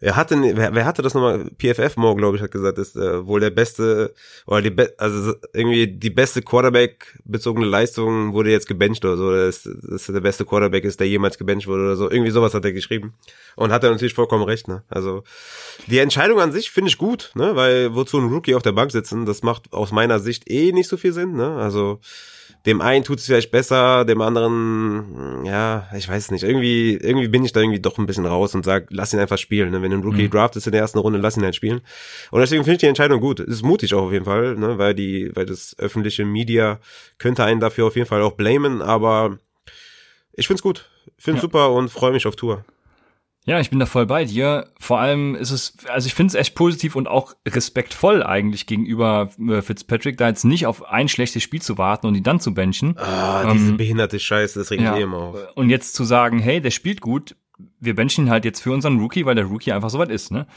Wer 0.01 0.17
hatte, 0.17 0.35
wer, 0.41 0.75
wer 0.75 0.85
hatte 0.85 1.01
das 1.01 1.13
nochmal? 1.13 1.49
PFF 1.57 1.95
Mo, 1.95 2.15
glaube 2.15 2.35
ich, 2.35 2.43
hat 2.43 2.51
gesagt, 2.51 2.77
ist 2.77 2.97
äh, 2.97 3.25
wohl 3.25 3.39
der 3.39 3.49
beste, 3.49 4.13
oder 4.45 4.61
die, 4.61 4.69
be 4.69 4.93
also 4.97 5.33
irgendwie 5.53 5.87
die 5.87 6.09
beste 6.09 6.41
Quarterback-bezogene 6.41 7.65
Leistung 7.65 8.33
wurde 8.33 8.51
jetzt 8.51 8.67
gebencht 8.67 9.05
oder 9.05 9.15
so. 9.15 9.31
Das, 9.31 9.63
das 9.63 10.07
der 10.07 10.19
beste 10.19 10.43
Quarterback 10.43 10.83
ist, 10.83 10.99
der 10.99 11.07
jemals 11.07 11.37
gebencht 11.37 11.67
wurde 11.67 11.83
oder 11.83 11.95
so. 11.95 12.11
Irgendwie 12.11 12.31
sowas 12.31 12.53
hat 12.53 12.65
er 12.65 12.73
geschrieben. 12.73 13.13
Und 13.55 13.71
hat 13.71 13.85
er 13.85 13.91
natürlich 13.91 14.13
vollkommen 14.13 14.43
recht, 14.43 14.67
ne? 14.67 14.83
Also, 14.89 15.23
die 15.87 15.99
Entscheidung 15.99 16.41
an 16.41 16.51
sich 16.51 16.71
finde 16.71 16.89
ich 16.89 16.97
gut, 16.97 17.31
ne? 17.35 17.55
Weil 17.55 17.95
wozu 17.95 18.17
ein 18.17 18.27
Rookie 18.27 18.55
auf 18.55 18.63
der 18.63 18.73
Bank 18.73 18.91
sitzen, 18.91 19.25
das 19.25 19.43
macht 19.43 19.71
aus 19.71 19.93
meiner 19.93 20.19
Sicht 20.19 20.49
eh 20.49 20.73
nicht 20.73 20.89
so 20.89 20.97
viel 20.97 21.13
Sinn, 21.13 21.37
ne? 21.37 21.55
Also, 21.55 22.01
dem 22.65 22.81
einen 22.81 23.03
tut 23.03 23.19
es 23.19 23.25
vielleicht 23.25 23.51
besser, 23.51 24.05
dem 24.05 24.21
anderen, 24.21 25.45
ja, 25.45 25.87
ich 25.95 26.09
weiß 26.09 26.31
nicht. 26.31 26.43
Irgendwie, 26.43 26.95
irgendwie 26.95 27.27
bin 27.27 27.45
ich 27.45 27.51
da 27.51 27.59
irgendwie 27.59 27.79
doch 27.79 27.97
ein 27.97 28.07
bisschen 28.07 28.25
raus 28.25 28.55
und 28.55 28.65
sag, 28.65 28.87
lass 28.89 29.13
ihn 29.13 29.19
einfach 29.19 29.37
spielen. 29.37 29.71
Ne? 29.71 29.81
Wenn 29.81 29.91
du 29.91 29.97
einen 29.97 30.03
Rookie 30.03 30.23
mhm. 30.23 30.31
draftest 30.31 30.65
in 30.65 30.71
der 30.71 30.81
ersten 30.81 30.99
Runde, 30.99 31.19
lass 31.19 31.37
ihn 31.37 31.43
halt 31.43 31.55
spielen. 31.55 31.81
Und 32.31 32.39
deswegen 32.41 32.63
finde 32.63 32.75
ich 32.75 32.79
die 32.79 32.87
Entscheidung 32.87 33.19
gut. 33.19 33.39
Ist 33.39 33.63
mutig 33.63 33.93
auch 33.93 34.05
auf 34.05 34.11
jeden 34.11 34.25
Fall, 34.25 34.55
ne? 34.55 34.77
weil 34.77 34.95
die, 34.95 35.31
weil 35.35 35.45
das 35.45 35.75
öffentliche 35.77 36.25
Media 36.25 36.79
könnte 37.19 37.43
einen 37.43 37.59
dafür 37.59 37.85
auf 37.85 37.95
jeden 37.95 38.07
Fall 38.07 38.21
auch 38.21 38.33
blamen, 38.33 38.81
aber 38.81 39.37
ich 40.33 40.47
find's 40.47 40.63
gut. 40.63 40.89
Find's 41.17 41.41
ja. 41.41 41.47
super 41.47 41.71
und 41.71 41.89
freue 41.89 42.11
mich 42.11 42.25
auf 42.25 42.35
Tour. 42.35 42.65
Ja, 43.47 43.59
ich 43.59 43.69
bin 43.69 43.79
da 43.79 43.85
voll 43.85 44.07
bei 44.07 44.25
dir. 44.25 44.67
Vor 44.79 44.99
allem 44.99 45.35
ist 45.35 45.51
es, 45.51 45.77
also 45.87 46.07
ich 46.07 46.15
finde 46.15 46.29
es 46.29 46.35
echt 46.35 46.55
positiv 46.55 46.95
und 46.95 47.07
auch 47.07 47.35
respektvoll 47.47 48.23
eigentlich 48.23 48.65
gegenüber 48.65 49.29
äh, 49.47 49.61
Fitzpatrick, 49.61 50.17
da 50.17 50.27
jetzt 50.27 50.45
nicht 50.45 50.65
auf 50.65 50.83
ein 50.89 51.07
schlechtes 51.07 51.43
Spiel 51.43 51.61
zu 51.61 51.77
warten 51.77 52.07
und 52.07 52.15
ihn 52.15 52.23
dann 52.23 52.39
zu 52.39 52.55
benchen. 52.55 52.97
Ah, 52.97 53.43
ähm, 53.43 53.53
diese 53.53 53.73
behinderte 53.73 54.19
Scheiße, 54.19 54.57
das 54.57 54.71
regt 54.71 54.81
ja. 54.81 54.93
mich 54.93 55.03
immer 55.03 55.17
auf. 55.17 55.37
Und 55.53 55.69
jetzt 55.69 55.93
zu 55.93 56.03
sagen, 56.03 56.39
hey, 56.39 56.59
der 56.59 56.71
spielt 56.71 57.01
gut, 57.01 57.35
wir 57.79 57.95
benchen 57.95 58.25
ihn 58.25 58.29
halt 58.31 58.45
jetzt 58.45 58.61
für 58.61 58.71
unseren 58.71 58.99
Rookie, 58.99 59.25
weil 59.25 59.35
der 59.35 59.45
Rookie 59.45 59.71
einfach 59.71 59.91
so 59.91 59.99
weit 59.99 60.09
ist, 60.09 60.31
ne? 60.31 60.47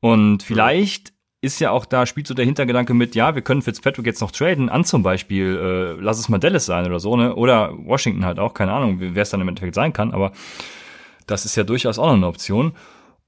Und 0.00 0.44
vielleicht 0.44 1.14
ist 1.40 1.60
ja 1.60 1.70
auch 1.70 1.84
da, 1.84 2.06
spielt 2.06 2.26
so 2.26 2.34
der 2.34 2.44
Hintergedanke 2.44 2.94
mit, 2.94 3.14
ja, 3.14 3.34
wir 3.34 3.42
können 3.42 3.62
Fitzpatrick 3.62 4.06
jetzt 4.06 4.20
noch 4.20 4.30
traden 4.30 4.68
an 4.68 4.84
zum 4.84 5.02
Beispiel, 5.02 5.96
äh, 5.98 6.02
lass 6.02 6.18
es 6.18 6.28
mal 6.28 6.38
Dallas 6.38 6.66
sein 6.66 6.86
oder 6.86 7.00
so, 7.00 7.16
ne? 7.16 7.34
Oder 7.34 7.72
Washington 7.76 8.24
halt 8.24 8.38
auch, 8.38 8.54
keine 8.54 8.72
Ahnung, 8.72 8.98
wer 9.00 9.22
es 9.22 9.30
dann 9.30 9.40
im 9.40 9.48
Endeffekt 9.48 9.74
sein 9.74 9.92
kann, 9.92 10.12
aber 10.12 10.32
das 11.26 11.44
ist 11.44 11.56
ja 11.56 11.64
durchaus 11.64 11.98
auch 11.98 12.06
noch 12.06 12.14
eine 12.14 12.26
Option. 12.26 12.72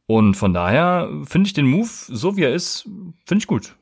Und 0.06 0.34
von 0.34 0.54
daher 0.54 1.10
finde 1.24 1.48
ich 1.48 1.52
den 1.52 1.66
Move, 1.66 1.88
so 1.88 2.36
wie 2.36 2.44
er 2.44 2.54
ist, 2.54 2.88
finde 3.26 3.42
ich 3.42 3.46
gut. 3.46 3.76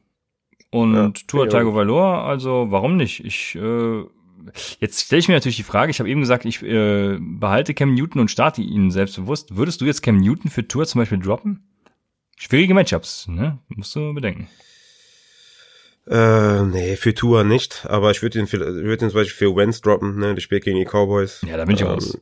Und 0.70 0.94
ja, 0.94 1.12
Tour 1.28 1.48
Tiago 1.48 1.74
Valor, 1.74 2.24
also 2.24 2.66
warum 2.70 2.96
nicht? 2.96 3.24
Ich 3.24 3.54
äh, 3.54 4.02
jetzt 4.80 5.04
stelle 5.04 5.20
ich 5.20 5.28
mir 5.28 5.34
natürlich 5.34 5.56
die 5.56 5.62
Frage, 5.62 5.90
ich 5.90 5.98
habe 6.00 6.08
eben 6.08 6.20
gesagt, 6.20 6.44
ich 6.44 6.62
äh, 6.62 7.18
behalte 7.20 7.74
Cam 7.74 7.94
Newton 7.94 8.20
und 8.20 8.30
starte 8.30 8.62
ihn 8.62 8.90
selbstbewusst. 8.90 9.56
Würdest 9.56 9.80
du 9.80 9.84
jetzt 9.84 10.02
Cam 10.02 10.18
Newton 10.18 10.50
für 10.50 10.66
Tour 10.66 10.86
zum 10.86 11.00
Beispiel 11.00 11.18
droppen? 11.18 11.64
Schwierige 12.36 12.74
Matchups, 12.74 13.28
ne? 13.28 13.58
Musst 13.68 13.94
du 13.96 14.12
bedenken. 14.12 14.48
Äh, 16.08 16.62
nee, 16.64 16.96
für 16.96 17.14
Tour 17.14 17.44
nicht, 17.44 17.86
aber 17.88 18.10
ich 18.10 18.22
würde 18.22 18.38
ihn, 18.38 18.46
für, 18.46 18.60
würd 18.60 19.02
ihn 19.02 19.10
zum 19.10 19.20
Beispiel 19.20 19.48
für 19.48 19.56
Wentz 19.56 19.80
droppen, 19.80 20.18
ne? 20.18 20.34
Die 20.34 20.40
spielt 20.40 20.64
gegen 20.64 20.78
die 20.78 20.84
Cowboys. 20.84 21.42
Ja, 21.46 21.56
da 21.56 21.64
bin 21.64 21.74
ich 21.74 21.82
ähm, 21.82 21.88
raus. 21.88 22.18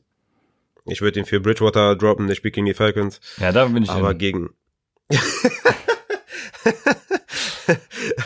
Ich 0.87 1.01
würde 1.01 1.21
ihn 1.21 1.27
für 1.27 1.41
Bridgewater 1.41 1.97
droppen, 1.97 2.27
der 2.27 2.35
spielt 2.35 2.55
gegen 2.55 2.67
die 2.67 2.75
Falcons. 2.75 3.21
Ja, 3.39 3.53
da 3.53 3.65
bin 3.67 3.83
ich 3.83 3.91
Aber 3.91 4.11
hin. 4.11 4.19
gegen. 4.19 4.51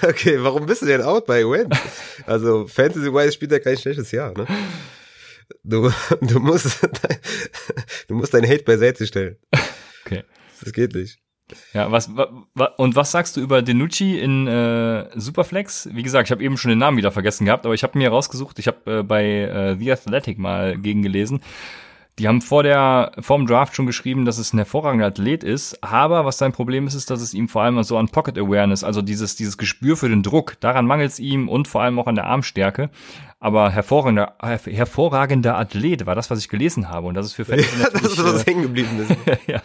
okay, 0.03 0.39
warum 0.43 0.67
bist 0.67 0.83
du 0.83 0.87
denn 0.87 1.03
out 1.03 1.27
bei 1.27 1.45
Win? 1.45 1.69
Also 2.27 2.67
Fantasy-wise 2.67 3.33
spielt 3.33 3.53
er 3.53 3.61
kein 3.61 3.77
schlechtes 3.77 4.11
Jahr, 4.11 4.33
ne? 4.37 4.47
Du, 5.63 5.91
du 6.21 6.41
musst, 6.41 6.81
du 8.09 8.15
musst 8.15 8.35
dein 8.35 8.49
Hate 8.49 8.65
beiseite 8.65 9.07
stellen. 9.07 9.37
Okay. 10.05 10.25
Das 10.61 10.73
geht 10.73 10.95
nicht. 10.95 11.21
Ja, 11.73 11.91
was, 11.91 12.15
wa, 12.15 12.65
und 12.77 12.95
was 12.95 13.11
sagst 13.11 13.37
du 13.37 13.41
über 13.41 13.63
Denucci 13.63 14.19
in 14.19 14.47
äh, 14.47 15.09
Superflex? 15.19 15.89
Wie 15.93 16.03
gesagt, 16.03 16.29
ich 16.29 16.31
habe 16.33 16.43
eben 16.43 16.59
schon 16.59 16.69
den 16.69 16.79
Namen 16.79 16.99
wieder 16.99 17.11
vergessen 17.11 17.47
gehabt, 17.47 17.65
aber 17.65 17.75
ich 17.75 17.83
habe 17.83 17.97
mir 17.97 18.11
rausgesucht, 18.11 18.59
ich 18.59 18.67
habe 18.67 18.99
äh, 18.99 19.03
bei 19.03 19.25
äh, 19.25 19.77
The 19.79 19.93
Athletic 19.93 20.39
mal 20.39 20.77
gegengelesen. 20.77 21.41
Die 22.19 22.27
haben 22.27 22.43
vor 22.43 22.65
der, 22.65 23.13
vor 23.21 23.37
dem 23.37 23.47
Draft 23.47 23.77
schon 23.77 23.87
geschrieben, 23.87 24.25
dass 24.25 24.39
es 24.39 24.53
ein 24.53 24.59
hervorragender 24.59 25.07
Athlet 25.07 25.45
ist, 25.45 25.83
aber 25.85 26.25
was 26.25 26.39
sein 26.39 26.53
Problem 26.53 26.87
ist, 26.87 26.95
ist, 26.95 27.11
dass 27.11 27.21
es 27.21 27.33
ihm 27.33 27.49
vor 27.49 27.63
allem 27.63 27.81
so 27.85 27.97
an 27.97 28.09
Pocket 28.09 28.37
Awareness, 28.37 28.83
also 28.83 29.03
dieses, 29.03 29.37
dieses 29.37 29.57
Gespür 29.57 29.97
für 29.97 30.09
den 30.09 30.25
Druck, 30.25 30.59
daran 30.61 30.87
mangelt 30.87 31.13
es 31.13 31.21
ihm 31.21 31.49
und 31.49 31.69
vor 31.69 31.83
allem 31.83 31.99
auch 31.99 32.09
an 32.09 32.17
der 32.17 32.27
Armstärke 32.27 32.91
aber 33.41 33.71
hervorragender, 33.71 34.35
hervorragender 34.41 35.57
Athlet 35.57 36.07
war 36.07 36.17
das, 36.17 36.29
was 36.31 36.41
ich 36.41 36.49
gelesen 36.49 36.89
habe. 36.89 37.07
Und 37.07 37.15
das 37.15 37.27
ist 37.27 37.35
für 37.35 37.45
Fans 37.47 37.67
ja, 37.79 37.89
das 37.91 38.03
ist 38.03 38.25
was 38.25 38.43
äh, 38.43 38.51
hängen 38.51 38.63
geblieben 38.63 38.89
ist. 39.01 39.17
ja. 39.47 39.63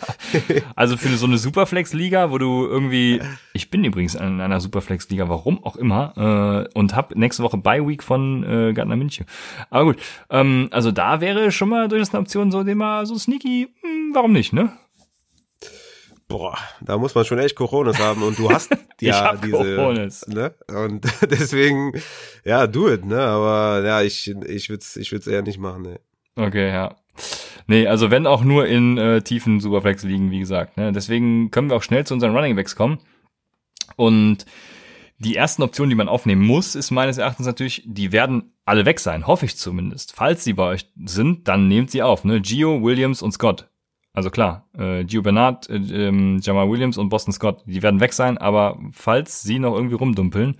Also 0.75 0.95
für 0.95 1.09
so 1.17 1.25
eine 1.25 1.37
Superflex-Liga, 1.37 2.29
wo 2.29 2.37
du 2.37 2.65
irgendwie, 2.65 3.21
ich 3.53 3.71
bin 3.71 3.83
übrigens 3.83 4.13
in 4.15 4.41
einer 4.41 4.59
Superflex-Liga, 4.59 5.27
warum 5.27 5.63
auch 5.63 5.75
immer, 5.75 6.67
äh, 6.71 6.77
und 6.77 6.95
hab 6.95 7.15
nächste 7.15 7.41
Woche 7.41 7.57
Bye 7.57 7.87
Week 7.87 8.03
von 8.03 8.43
äh, 8.43 8.73
Gardner 8.73 8.95
München. 8.95 9.25
Aber 9.71 9.85
gut, 9.85 9.97
ähm, 10.29 10.67
also 10.71 10.91
da 10.91 11.19
wäre 11.19 11.51
schon 11.51 11.69
mal 11.69 11.87
durchaus 11.87 12.13
eine 12.13 12.21
Option, 12.21 12.51
so 12.51 12.63
den 12.63 12.77
mal 12.77 13.05
so 13.05 13.17
sneaky, 13.17 13.69
hm, 13.81 14.11
warum 14.13 14.33
nicht, 14.33 14.53
ne? 14.53 14.71
Boah, 16.27 16.57
da 16.81 16.97
muss 16.97 17.15
man 17.15 17.25
schon 17.25 17.39
echt 17.39 17.55
Coronas 17.55 17.99
haben 17.99 18.23
und 18.23 18.37
du 18.39 18.49
hast 18.49 18.75
ja 19.01 19.35
diese, 19.35 19.75
Coronas. 19.75 20.27
ne? 20.27 20.53
Und 20.67 21.05
deswegen, 21.29 21.93
ja, 22.43 22.67
do 22.67 22.89
it, 22.91 23.05
ne? 23.05 23.21
Aber 23.21 23.85
ja, 23.85 24.01
ich, 24.01 24.27
ich 24.47 24.69
würde 24.69 24.81
es 24.81 24.95
ich 24.95 25.11
würd's 25.11 25.27
eher 25.27 25.41
nicht 25.41 25.59
machen, 25.59 25.83
ne? 25.83 25.99
Okay, 26.35 26.69
ja. 26.69 26.95
Nee, 27.67 27.87
also 27.87 28.11
wenn 28.11 28.27
auch 28.27 28.43
nur 28.43 28.67
in 28.67 28.97
äh, 28.97 29.21
tiefen 29.21 29.59
Superflex 29.59 30.03
liegen, 30.03 30.31
wie 30.31 30.39
gesagt. 30.39 30.77
Ne? 30.77 30.91
Deswegen 30.91 31.51
können 31.51 31.69
wir 31.69 31.77
auch 31.77 31.83
schnell 31.83 32.05
zu 32.05 32.13
unseren 32.13 32.35
Running 32.35 32.55
Backs 32.55 32.75
kommen. 32.75 32.99
Und 33.95 34.45
die 35.19 35.35
ersten 35.35 35.63
Optionen, 35.63 35.89
die 35.89 35.95
man 35.95 36.09
aufnehmen 36.09 36.45
muss, 36.45 36.75
ist 36.75 36.91
meines 36.91 37.17
Erachtens 37.17 37.45
natürlich, 37.45 37.83
die 37.85 38.11
werden 38.11 38.53
alle 38.65 38.85
weg 38.85 38.99
sein, 38.99 39.27
hoffe 39.27 39.45
ich 39.45 39.55
zumindest. 39.55 40.13
Falls 40.13 40.43
sie 40.43 40.53
bei 40.53 40.63
euch 40.63 40.89
sind, 41.05 41.47
dann 41.47 41.67
nehmt 41.67 41.91
sie 41.91 42.01
auf. 42.01 42.25
Ne? 42.25 42.41
Gio, 42.41 42.81
Williams 42.81 43.21
und 43.21 43.31
Scott. 43.31 43.69
Also 44.13 44.29
klar, 44.29 44.67
äh, 44.77 45.03
Gio 45.05 45.23
Bernard, 45.23 45.69
äh, 45.69 45.75
ähm, 45.75 46.39
Jamal 46.41 46.69
Williams 46.69 46.97
und 46.99 47.09
Boston 47.09 47.33
Scott, 47.33 47.63
die 47.65 47.81
werden 47.81 47.99
weg 47.99 48.13
sein, 48.13 48.37
aber 48.37 48.77
falls 48.91 49.41
sie 49.41 49.57
noch 49.57 49.73
irgendwie 49.73 49.95
rumdumpeln, 49.95 50.55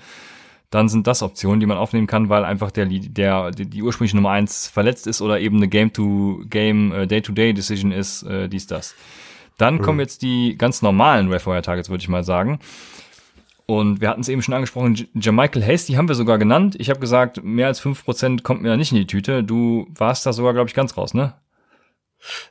dann 0.72 0.90
sind 0.90 1.06
das 1.06 1.22
Optionen, 1.22 1.60
die 1.60 1.68
man 1.68 1.78
aufnehmen 1.78 2.08
kann, 2.08 2.30
weil 2.30 2.46
einfach 2.46 2.72
der, 2.72 2.88
der 2.88 3.52
die, 3.52 3.68
die 3.68 3.84
ursprüngliche 3.84 4.16
Nummer 4.16 4.32
eins 4.32 4.68
verletzt 4.68 5.06
ist 5.06 5.22
oder 5.22 5.40
eben 5.40 5.58
eine 5.58 5.68
Game-to-Game, 5.68 6.92
äh, 6.94 7.08
Day-to-Day-Decision 7.08 7.92
ist, 7.92 8.24
äh, 8.24 8.50
dies, 8.50 8.66
das. 8.66 8.96
Dann 9.60 9.76
mhm. 9.76 9.82
kommen 9.82 10.00
jetzt 10.00 10.24
die 10.24 10.58
ganz 10.58 10.82
normalen 10.82 11.30
Wayfire-Targets, 11.30 11.92
würde 11.92 12.02
ich 12.02 12.10
mal 12.10 12.24
sagen. 12.24 12.58
Und 13.68 14.02
wir 14.02 14.10
hatten 14.10 14.22
es 14.22 14.30
eben 14.30 14.42
schon 14.42 14.56
angesprochen, 14.56 15.08
Jermichael 15.14 15.64
Hasty 15.64 15.94
haben 15.94 16.08
wir 16.08 16.16
sogar 16.16 16.40
genannt. 16.40 16.76
Ich 16.80 16.90
habe 16.90 17.00
gesagt, 17.00 17.44
mehr 17.44 17.68
als 17.68 17.80
fünf 17.80 18.04
Prozent 18.04 18.44
kommt 18.44 18.64
mir 18.64 18.70
da 18.70 18.78
nicht 18.78 18.92
in 18.92 18.98
die 18.98 19.08
Tüte. 19.08 19.44
Du 19.44 19.88
warst 19.96 20.26
da 20.26 20.34
sogar, 20.34 20.54
glaube 20.54 20.70
ich, 20.70 20.74
ganz 20.74 20.98
raus, 20.98 21.14
ne? 21.14 21.34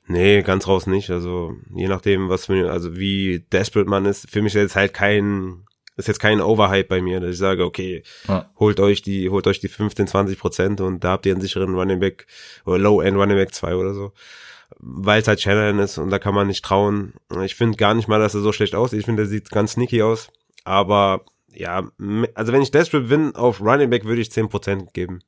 Nee, 0.06 0.42
ganz 0.42 0.66
raus 0.66 0.86
nicht. 0.86 1.10
Also 1.10 1.54
je 1.74 1.88
nachdem, 1.88 2.28
was 2.28 2.46
für, 2.46 2.70
also 2.70 2.96
wie 2.96 3.40
desperate 3.52 3.88
man 3.88 4.04
ist. 4.04 4.30
Für 4.30 4.42
mich 4.42 4.54
ist 4.54 4.60
jetzt 4.60 4.76
halt 4.76 4.94
kein, 4.94 5.64
ist 5.96 6.08
jetzt 6.08 6.20
kein 6.20 6.40
Overhype 6.40 6.88
bei 6.88 7.00
mir, 7.00 7.20
dass 7.20 7.30
ich 7.32 7.38
sage, 7.38 7.64
okay, 7.64 8.02
ja. 8.28 8.50
holt 8.58 8.80
euch 8.80 9.02
die, 9.02 9.30
holt 9.30 9.46
euch 9.46 9.60
die 9.60 9.68
15, 9.68 10.06
20 10.06 10.38
Prozent 10.38 10.80
und 10.80 11.04
da 11.04 11.12
habt 11.12 11.26
ihr 11.26 11.32
einen 11.32 11.40
sicheren 11.40 11.74
Running 11.74 12.00
Back 12.00 12.26
oder 12.64 12.78
Low-End 12.78 13.16
Running 13.16 13.36
Back 13.36 13.54
2 13.54 13.74
oder 13.76 13.94
so. 13.94 14.12
Weil 14.78 15.20
es 15.20 15.28
halt 15.28 15.40
Shannon 15.40 15.78
ist 15.78 15.98
und 15.98 16.10
da 16.10 16.18
kann 16.18 16.34
man 16.34 16.46
nicht 16.46 16.64
trauen. 16.64 17.14
Ich 17.44 17.54
finde 17.54 17.76
gar 17.76 17.94
nicht 17.94 18.08
mal, 18.08 18.18
dass 18.18 18.34
er 18.34 18.40
so 18.40 18.52
schlecht 18.52 18.74
aussieht. 18.74 19.00
Ich 19.00 19.04
finde, 19.04 19.22
er 19.22 19.28
sieht 19.28 19.50
ganz 19.50 19.72
sneaky 19.72 20.02
aus. 20.02 20.30
Aber 20.64 21.24
ja, 21.54 21.88
also 22.34 22.52
wenn 22.52 22.62
ich 22.62 22.70
desperate 22.70 23.08
bin 23.08 23.34
auf 23.36 23.60
Running 23.60 23.90
Back, 23.90 24.04
würde 24.04 24.22
ich 24.22 24.32
10 24.32 24.48
Prozent 24.48 24.94
geben. 24.94 25.20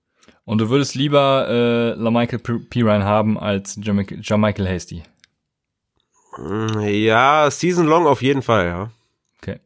Und 0.45 0.59
du 0.59 0.69
würdest 0.69 0.95
lieber 0.95 1.49
äh, 1.49 2.01
LaMichael 2.01 2.39
Pirine 2.39 3.05
haben 3.05 3.39
als 3.39 3.79
Jermichael 3.81 4.69
Hasty? 4.69 5.03
Ja, 6.81 7.51
Season 7.51 7.87
Long 7.87 8.07
auf 8.07 8.21
jeden 8.21 8.43
Fall, 8.43 8.67
ja. 8.67 8.91
Okay. 9.41 9.61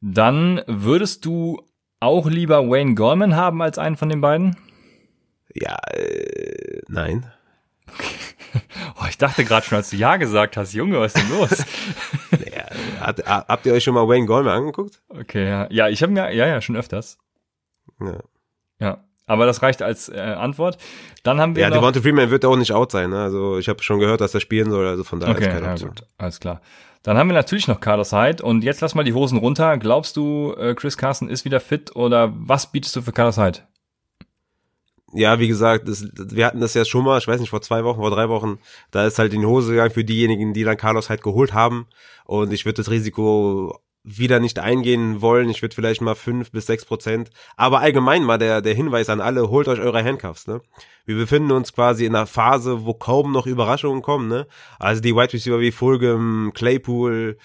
Dann 0.00 0.60
würdest 0.66 1.24
du 1.24 1.62
auch 2.00 2.26
lieber 2.26 2.68
Wayne 2.68 2.94
Gorman 2.94 3.36
haben 3.36 3.62
als 3.62 3.78
einen 3.78 3.96
von 3.96 4.08
den 4.08 4.20
beiden? 4.20 4.56
Ja, 5.54 5.76
äh, 5.92 6.80
nein. 6.88 7.32
Oh, 9.00 9.04
ich 9.08 9.18
dachte 9.18 9.44
gerade 9.44 9.64
schon, 9.66 9.76
als 9.76 9.90
du 9.90 9.96
Ja 9.96 10.16
gesagt 10.16 10.56
hast, 10.56 10.72
Junge, 10.72 10.98
was 10.98 11.14
ist 11.14 11.22
denn 11.22 11.38
los? 11.38 11.64
ja, 12.52 12.64
hat, 12.98 13.24
habt 13.26 13.66
ihr 13.66 13.74
euch 13.74 13.84
schon 13.84 13.92
mal 13.94 14.08
Wayne 14.08 14.24
Gorman 14.24 14.52
angeguckt? 14.52 15.02
Okay, 15.10 15.46
ja. 15.46 15.68
Ja, 15.70 15.88
ich 15.88 16.02
habe 16.02 16.12
mir, 16.12 16.32
ja, 16.32 16.46
ja, 16.46 16.60
schon 16.62 16.74
öfters. 16.74 17.18
Ja. 18.00 18.18
Ja. 18.80 19.04
Aber 19.28 19.46
das 19.46 19.62
reicht 19.62 19.82
als 19.82 20.08
äh, 20.08 20.18
Antwort. 20.18 20.78
Dann 21.22 21.40
haben 21.40 21.54
wir. 21.54 21.62
Ja, 21.62 21.70
Devonta 21.70 22.00
Freeman 22.00 22.30
wird 22.30 22.44
auch 22.44 22.56
nicht 22.56 22.72
out 22.72 22.90
sein. 22.90 23.10
Ne? 23.10 23.22
Also 23.22 23.58
ich 23.58 23.68
habe 23.68 23.82
schon 23.82 24.00
gehört, 24.00 24.20
dass 24.20 24.34
er 24.34 24.40
spielen 24.40 24.70
soll. 24.70 24.86
Also 24.86 25.04
von 25.04 25.20
daher 25.20 25.36
okay, 25.36 25.44
ist 25.44 25.52
keine 25.52 25.70
Option. 25.70 25.90
Ja, 25.90 26.00
gut, 26.00 26.08
alles 26.18 26.40
klar. 26.40 26.60
Dann 27.04 27.16
haben 27.16 27.28
wir 27.28 27.34
natürlich 27.34 27.68
noch 27.68 27.78
Carlos 27.78 28.12
Hyde 28.12 28.42
und 28.42 28.64
jetzt 28.64 28.80
lass 28.80 28.96
mal 28.96 29.04
die 29.04 29.14
Hosen 29.14 29.38
runter. 29.38 29.78
Glaubst 29.78 30.16
du, 30.16 30.54
äh, 30.58 30.74
Chris 30.74 30.96
Carson 30.96 31.28
ist 31.28 31.44
wieder 31.44 31.60
fit 31.60 31.94
oder 31.94 32.32
was 32.34 32.72
bietest 32.72 32.96
du 32.96 33.02
für 33.02 33.12
Carlos 33.12 33.38
Hyde? 33.38 33.60
ja, 35.12 35.38
wie 35.38 35.48
gesagt, 35.48 35.88
das, 35.88 36.06
wir 36.14 36.46
hatten 36.46 36.60
das 36.60 36.74
ja 36.74 36.84
schon 36.84 37.04
mal, 37.04 37.18
ich 37.18 37.26
weiß 37.26 37.40
nicht, 37.40 37.50
vor 37.50 37.62
zwei 37.62 37.84
Wochen, 37.84 38.00
vor 38.00 38.10
drei 38.10 38.28
Wochen, 38.28 38.58
da 38.90 39.06
ist 39.06 39.18
halt 39.18 39.32
in 39.32 39.40
die 39.40 39.46
Hose 39.46 39.70
gegangen 39.70 39.90
für 39.90 40.04
diejenigen, 40.04 40.52
die 40.52 40.64
dann 40.64 40.76
Carlos 40.76 41.08
halt 41.08 41.22
geholt 41.22 41.54
haben. 41.54 41.86
Und 42.24 42.52
ich 42.52 42.66
würde 42.66 42.76
das 42.76 42.90
Risiko 42.90 43.80
wieder 44.04 44.40
nicht 44.40 44.58
eingehen 44.58 45.20
wollen. 45.20 45.50
Ich 45.50 45.62
würde 45.62 45.74
vielleicht 45.74 46.00
mal 46.00 46.14
fünf 46.14 46.50
bis 46.50 46.66
sechs 46.66 46.84
Prozent. 46.84 47.30
Aber 47.56 47.80
allgemein 47.80 48.24
mal 48.24 48.38
der, 48.38 48.62
der 48.62 48.74
Hinweis 48.74 49.10
an 49.10 49.20
alle, 49.20 49.50
holt 49.50 49.68
euch 49.68 49.80
eure 49.80 50.02
Handcuffs, 50.02 50.46
ne? 50.46 50.60
Wir 51.04 51.16
befinden 51.16 51.52
uns 51.52 51.72
quasi 51.72 52.04
in 52.04 52.14
einer 52.14 52.26
Phase, 52.26 52.84
wo 52.84 52.94
kaum 52.94 53.32
noch 53.32 53.46
Überraschungen 53.46 54.02
kommen, 54.02 54.28
ne? 54.28 54.46
Also 54.78 55.00
die 55.00 55.14
Wide 55.14 55.32
Receiver 55.32 55.60
wie 55.60 55.72
Fulgham, 55.72 56.52
Claypool, 56.54 57.38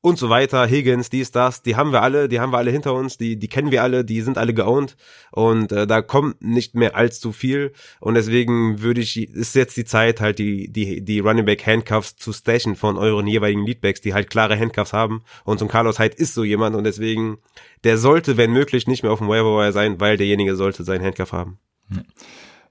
und 0.00 0.16
so 0.16 0.28
weiter, 0.28 0.64
Higgins, 0.66 1.10
dies, 1.10 1.32
das, 1.32 1.62
die 1.62 1.74
haben 1.74 1.90
wir 1.90 2.02
alle, 2.02 2.28
die 2.28 2.38
haben 2.38 2.52
wir 2.52 2.58
alle 2.58 2.70
hinter 2.70 2.94
uns, 2.94 3.18
die, 3.18 3.36
die 3.36 3.48
kennen 3.48 3.72
wir 3.72 3.82
alle, 3.82 4.04
die 4.04 4.20
sind 4.20 4.38
alle 4.38 4.54
geowned. 4.54 4.96
Und 5.32 5.72
äh, 5.72 5.88
da 5.88 6.02
kommt 6.02 6.40
nicht 6.40 6.76
mehr 6.76 6.94
allzu 6.94 7.32
viel. 7.32 7.72
Und 8.00 8.14
deswegen 8.14 8.80
würde 8.80 9.00
ich, 9.00 9.16
ist 9.16 9.56
jetzt 9.56 9.76
die 9.76 9.84
Zeit 9.84 10.20
halt 10.20 10.38
die, 10.38 10.72
die, 10.72 11.04
die 11.04 11.18
Running 11.18 11.44
Back 11.44 11.66
Handcuffs 11.66 12.14
zu 12.14 12.32
stashen 12.32 12.76
von 12.76 12.96
euren 12.96 13.26
jeweiligen 13.26 13.66
Leadbacks, 13.66 14.00
die 14.00 14.14
halt 14.14 14.30
klare 14.30 14.58
Handcuffs 14.58 14.92
haben. 14.92 15.22
Und 15.44 15.58
so 15.58 15.64
ein 15.64 15.68
Carlos 15.68 15.98
Hyde 15.98 16.16
ist 16.16 16.34
so 16.34 16.44
jemand. 16.44 16.76
Und 16.76 16.84
deswegen, 16.84 17.38
der 17.82 17.98
sollte, 17.98 18.36
wenn 18.36 18.52
möglich, 18.52 18.86
nicht 18.86 19.02
mehr 19.02 19.10
auf 19.10 19.18
dem 19.18 19.28
Waiver 19.28 19.72
sein, 19.72 20.00
weil 20.00 20.16
derjenige 20.16 20.54
sollte 20.54 20.84
seinen 20.84 21.04
Handcuff 21.04 21.32
haben. 21.32 21.58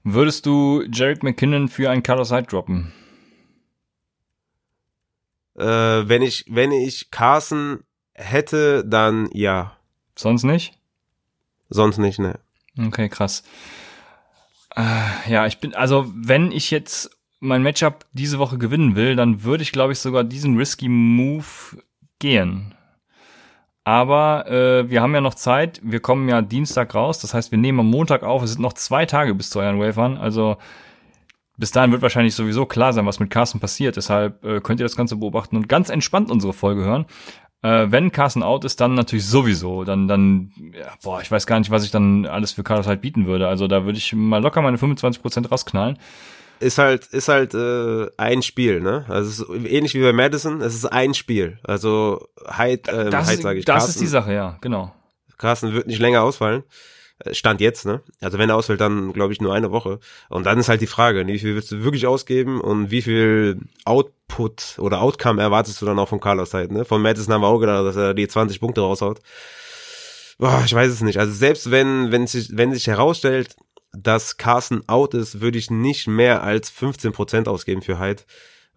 Würdest 0.02 0.46
du 0.46 0.82
Jarek 0.90 1.22
McKinnon 1.22 1.68
für 1.68 1.90
einen 1.90 2.02
Carlos 2.02 2.32
Hyde 2.32 2.46
droppen? 2.46 2.92
Äh, 5.58 6.08
wenn 6.08 6.22
ich, 6.22 6.44
wenn 6.48 6.72
ich 6.72 7.10
Carson 7.10 7.80
hätte, 8.14 8.84
dann 8.84 9.28
ja. 9.32 9.76
Sonst 10.14 10.44
nicht? 10.44 10.78
Sonst 11.68 11.98
nicht, 11.98 12.18
ne. 12.18 12.38
Okay, 12.78 13.08
krass. 13.08 13.42
Äh, 14.76 15.32
ja, 15.32 15.46
ich 15.46 15.58
bin, 15.58 15.74
also 15.74 16.10
wenn 16.14 16.52
ich 16.52 16.70
jetzt 16.70 17.10
mein 17.40 17.62
Matchup 17.62 18.06
diese 18.12 18.38
Woche 18.38 18.58
gewinnen 18.58 18.96
will, 18.96 19.16
dann 19.16 19.42
würde 19.42 19.62
ich, 19.62 19.72
glaube 19.72 19.92
ich, 19.92 19.98
sogar 19.98 20.24
diesen 20.24 20.56
risky 20.56 20.88
Move 20.88 21.44
gehen. 22.18 22.74
Aber 23.84 24.46
äh, 24.50 24.90
wir 24.90 25.00
haben 25.00 25.14
ja 25.14 25.20
noch 25.20 25.34
Zeit. 25.34 25.80
Wir 25.82 26.00
kommen 26.00 26.28
ja 26.28 26.42
Dienstag 26.42 26.94
raus. 26.94 27.20
Das 27.20 27.32
heißt, 27.32 27.50
wir 27.50 27.58
nehmen 27.58 27.80
am 27.80 27.90
Montag 27.90 28.22
auf. 28.22 28.42
Es 28.42 28.52
sind 28.52 28.60
noch 28.60 28.74
zwei 28.74 29.06
Tage 29.06 29.34
bis 29.34 29.50
zu 29.50 29.60
euren 29.60 29.80
Wafern. 29.80 30.18
Also 30.18 30.58
bis 31.58 31.72
dahin 31.72 31.90
wird 31.90 32.02
wahrscheinlich 32.02 32.34
sowieso 32.34 32.64
klar 32.66 32.92
sein, 32.92 33.04
was 33.04 33.20
mit 33.20 33.30
Carsten 33.30 33.60
passiert. 33.60 33.96
Deshalb 33.96 34.44
äh, 34.44 34.60
könnt 34.60 34.80
ihr 34.80 34.86
das 34.86 34.96
Ganze 34.96 35.16
beobachten 35.16 35.56
und 35.56 35.68
ganz 35.68 35.90
entspannt 35.90 36.30
unsere 36.30 36.52
Folge 36.52 36.84
hören. 36.84 37.06
Äh, 37.62 37.86
wenn 37.90 38.12
Carsten 38.12 38.44
out 38.44 38.64
ist, 38.64 38.80
dann 38.80 38.94
natürlich 38.94 39.26
sowieso. 39.26 39.82
Dann, 39.82 40.06
dann, 40.06 40.52
ja, 40.72 40.92
boah, 41.02 41.20
ich 41.20 41.30
weiß 41.30 41.46
gar 41.46 41.58
nicht, 41.58 41.72
was 41.72 41.84
ich 41.84 41.90
dann 41.90 42.26
alles 42.26 42.52
für 42.52 42.62
Carlos 42.62 42.86
halt 42.86 43.00
bieten 43.00 43.26
würde. 43.26 43.48
Also 43.48 43.66
da 43.66 43.84
würde 43.84 43.98
ich 43.98 44.12
mal 44.12 44.40
locker 44.40 44.62
meine 44.62 44.76
25% 44.76 45.48
rausknallen. 45.48 45.98
Ist 46.60 46.78
halt, 46.78 47.06
ist 47.06 47.28
halt 47.28 47.54
äh, 47.54 48.06
ein 48.16 48.42
Spiel, 48.42 48.80
ne? 48.80 49.04
Also 49.08 49.28
es 49.28 49.38
ist 49.40 49.70
ähnlich 49.70 49.94
wie 49.94 50.02
bei 50.02 50.12
Madison, 50.12 50.60
es 50.60 50.74
ist 50.74 50.86
ein 50.86 51.14
Spiel. 51.14 51.58
Also 51.62 52.28
Hyde, 52.48 52.90
äh, 52.90 53.04
Hyde 53.06 53.42
sage 53.42 53.58
ich. 53.58 53.64
Das 53.64 53.74
Carsten, 53.74 53.90
ist 53.90 54.00
die 54.00 54.06
Sache, 54.06 54.32
ja, 54.32 54.58
genau. 54.60 54.92
Carsten 55.36 55.72
wird 55.72 55.86
nicht 55.86 56.00
länger 56.00 56.22
ausfallen. 56.22 56.64
Äh, 57.24 57.34
Stand 57.34 57.60
jetzt, 57.60 57.86
ne? 57.86 58.00
Also 58.20 58.38
wenn 58.38 58.50
er 58.50 58.56
ausfällt, 58.56 58.80
dann 58.80 59.12
glaube 59.12 59.32
ich 59.32 59.40
nur 59.40 59.54
eine 59.54 59.70
Woche. 59.70 60.00
Und 60.28 60.44
dann 60.44 60.58
ist 60.58 60.68
halt 60.68 60.80
die 60.80 60.86
Frage, 60.86 61.26
wie 61.26 61.38
viel 61.38 61.54
willst 61.54 61.72
du 61.72 61.82
wirklich 61.82 62.06
ausgeben 62.06 62.60
und 62.60 62.90
wie 62.90 63.02
viel 63.02 63.60
Output 63.84 64.76
oder 64.78 65.02
Outcome 65.02 65.40
erwartest 65.42 65.80
du 65.80 65.86
dann 65.86 65.98
auch 65.98 66.08
von 66.08 66.20
Carlos 66.20 66.54
halt, 66.54 66.72
ne? 66.72 66.84
Von 66.84 67.02
Madison 67.02 67.34
haben 67.34 67.42
wir 67.42 67.48
auch 67.48 67.58
gedacht, 67.58 67.86
dass 67.86 67.96
er 67.96 68.14
die 68.14 68.28
20 68.28 68.60
Punkte 68.60 68.80
raushaut. 68.80 69.20
Boah, 70.38 70.62
ich 70.64 70.72
weiß 70.72 70.92
es 70.92 71.00
nicht. 71.00 71.18
Also 71.18 71.32
selbst 71.32 71.70
wenn, 71.70 72.12
wenn 72.12 72.26
sich, 72.26 72.56
wenn 72.56 72.72
sich 72.72 72.86
herausstellt, 72.86 73.56
dass 73.92 74.36
Carson 74.36 74.82
out 74.86 75.14
ist, 75.14 75.40
würde 75.40 75.58
ich 75.58 75.70
nicht 75.70 76.06
mehr 76.06 76.42
als 76.42 76.72
15% 76.72 77.48
ausgeben 77.48 77.82
für 77.82 77.98
Hyde. 77.98 78.22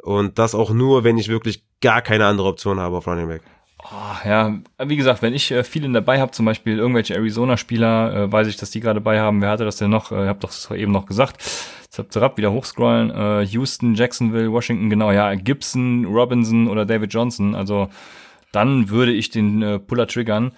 Und 0.01 0.39
das 0.39 0.55
auch 0.55 0.71
nur, 0.71 1.03
wenn 1.03 1.19
ich 1.19 1.27
wirklich 1.27 1.63
gar 1.81 2.01
keine 2.01 2.25
andere 2.25 2.47
Option 2.47 2.79
habe 2.79 2.97
auf 2.97 3.07
Running 3.07 3.27
Back. 3.27 3.43
Oh, 3.83 4.27
ja, 4.27 4.59
wie 4.79 4.95
gesagt, 4.95 5.21
wenn 5.21 5.33
ich 5.33 5.51
äh, 5.51 5.63
viele 5.63 5.91
dabei 5.91 6.19
habe, 6.19 6.31
zum 6.31 6.45
Beispiel 6.45 6.77
irgendwelche 6.77 7.15
Arizona-Spieler, 7.15 8.13
äh, 8.13 8.31
weiß 8.31 8.47
ich, 8.47 8.57
dass 8.57 8.69
die 8.69 8.79
gerade 8.79 8.99
dabei 8.99 9.19
haben. 9.19 9.41
Wer 9.41 9.49
hatte 9.49 9.65
das 9.65 9.77
denn 9.77 9.89
noch? 9.89 10.11
Äh, 10.11 10.23
ich 10.23 10.27
habe 10.27 10.39
doch 10.39 10.71
eben 10.75 10.91
noch 10.91 11.05
gesagt. 11.05 11.41
Zap, 11.89 12.11
zap, 12.11 12.37
wieder 12.37 12.51
hochscrollen. 12.51 13.11
Äh, 13.11 13.45
Houston, 13.47 13.95
Jacksonville, 13.95 14.51
Washington, 14.51 14.89
genau, 14.89 15.11
ja, 15.11 15.33
Gibson, 15.35 16.05
Robinson 16.05 16.67
oder 16.67 16.85
David 16.85 17.13
Johnson. 17.13 17.55
Also 17.55 17.89
dann 18.51 18.89
würde 18.89 19.13
ich 19.13 19.29
den 19.29 19.61
äh, 19.61 19.79
Puller 19.79 20.07
triggern. 20.07 20.51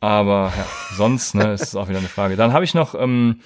Aber 0.00 0.52
ja, 0.56 0.66
sonst 0.94 1.34
ne, 1.34 1.52
ist 1.52 1.62
es 1.62 1.76
auch 1.76 1.88
wieder 1.88 1.98
eine 1.98 2.08
Frage. 2.08 2.36
Dann 2.36 2.52
habe 2.52 2.64
ich 2.64 2.74
noch, 2.74 2.94
ähm, 2.94 3.40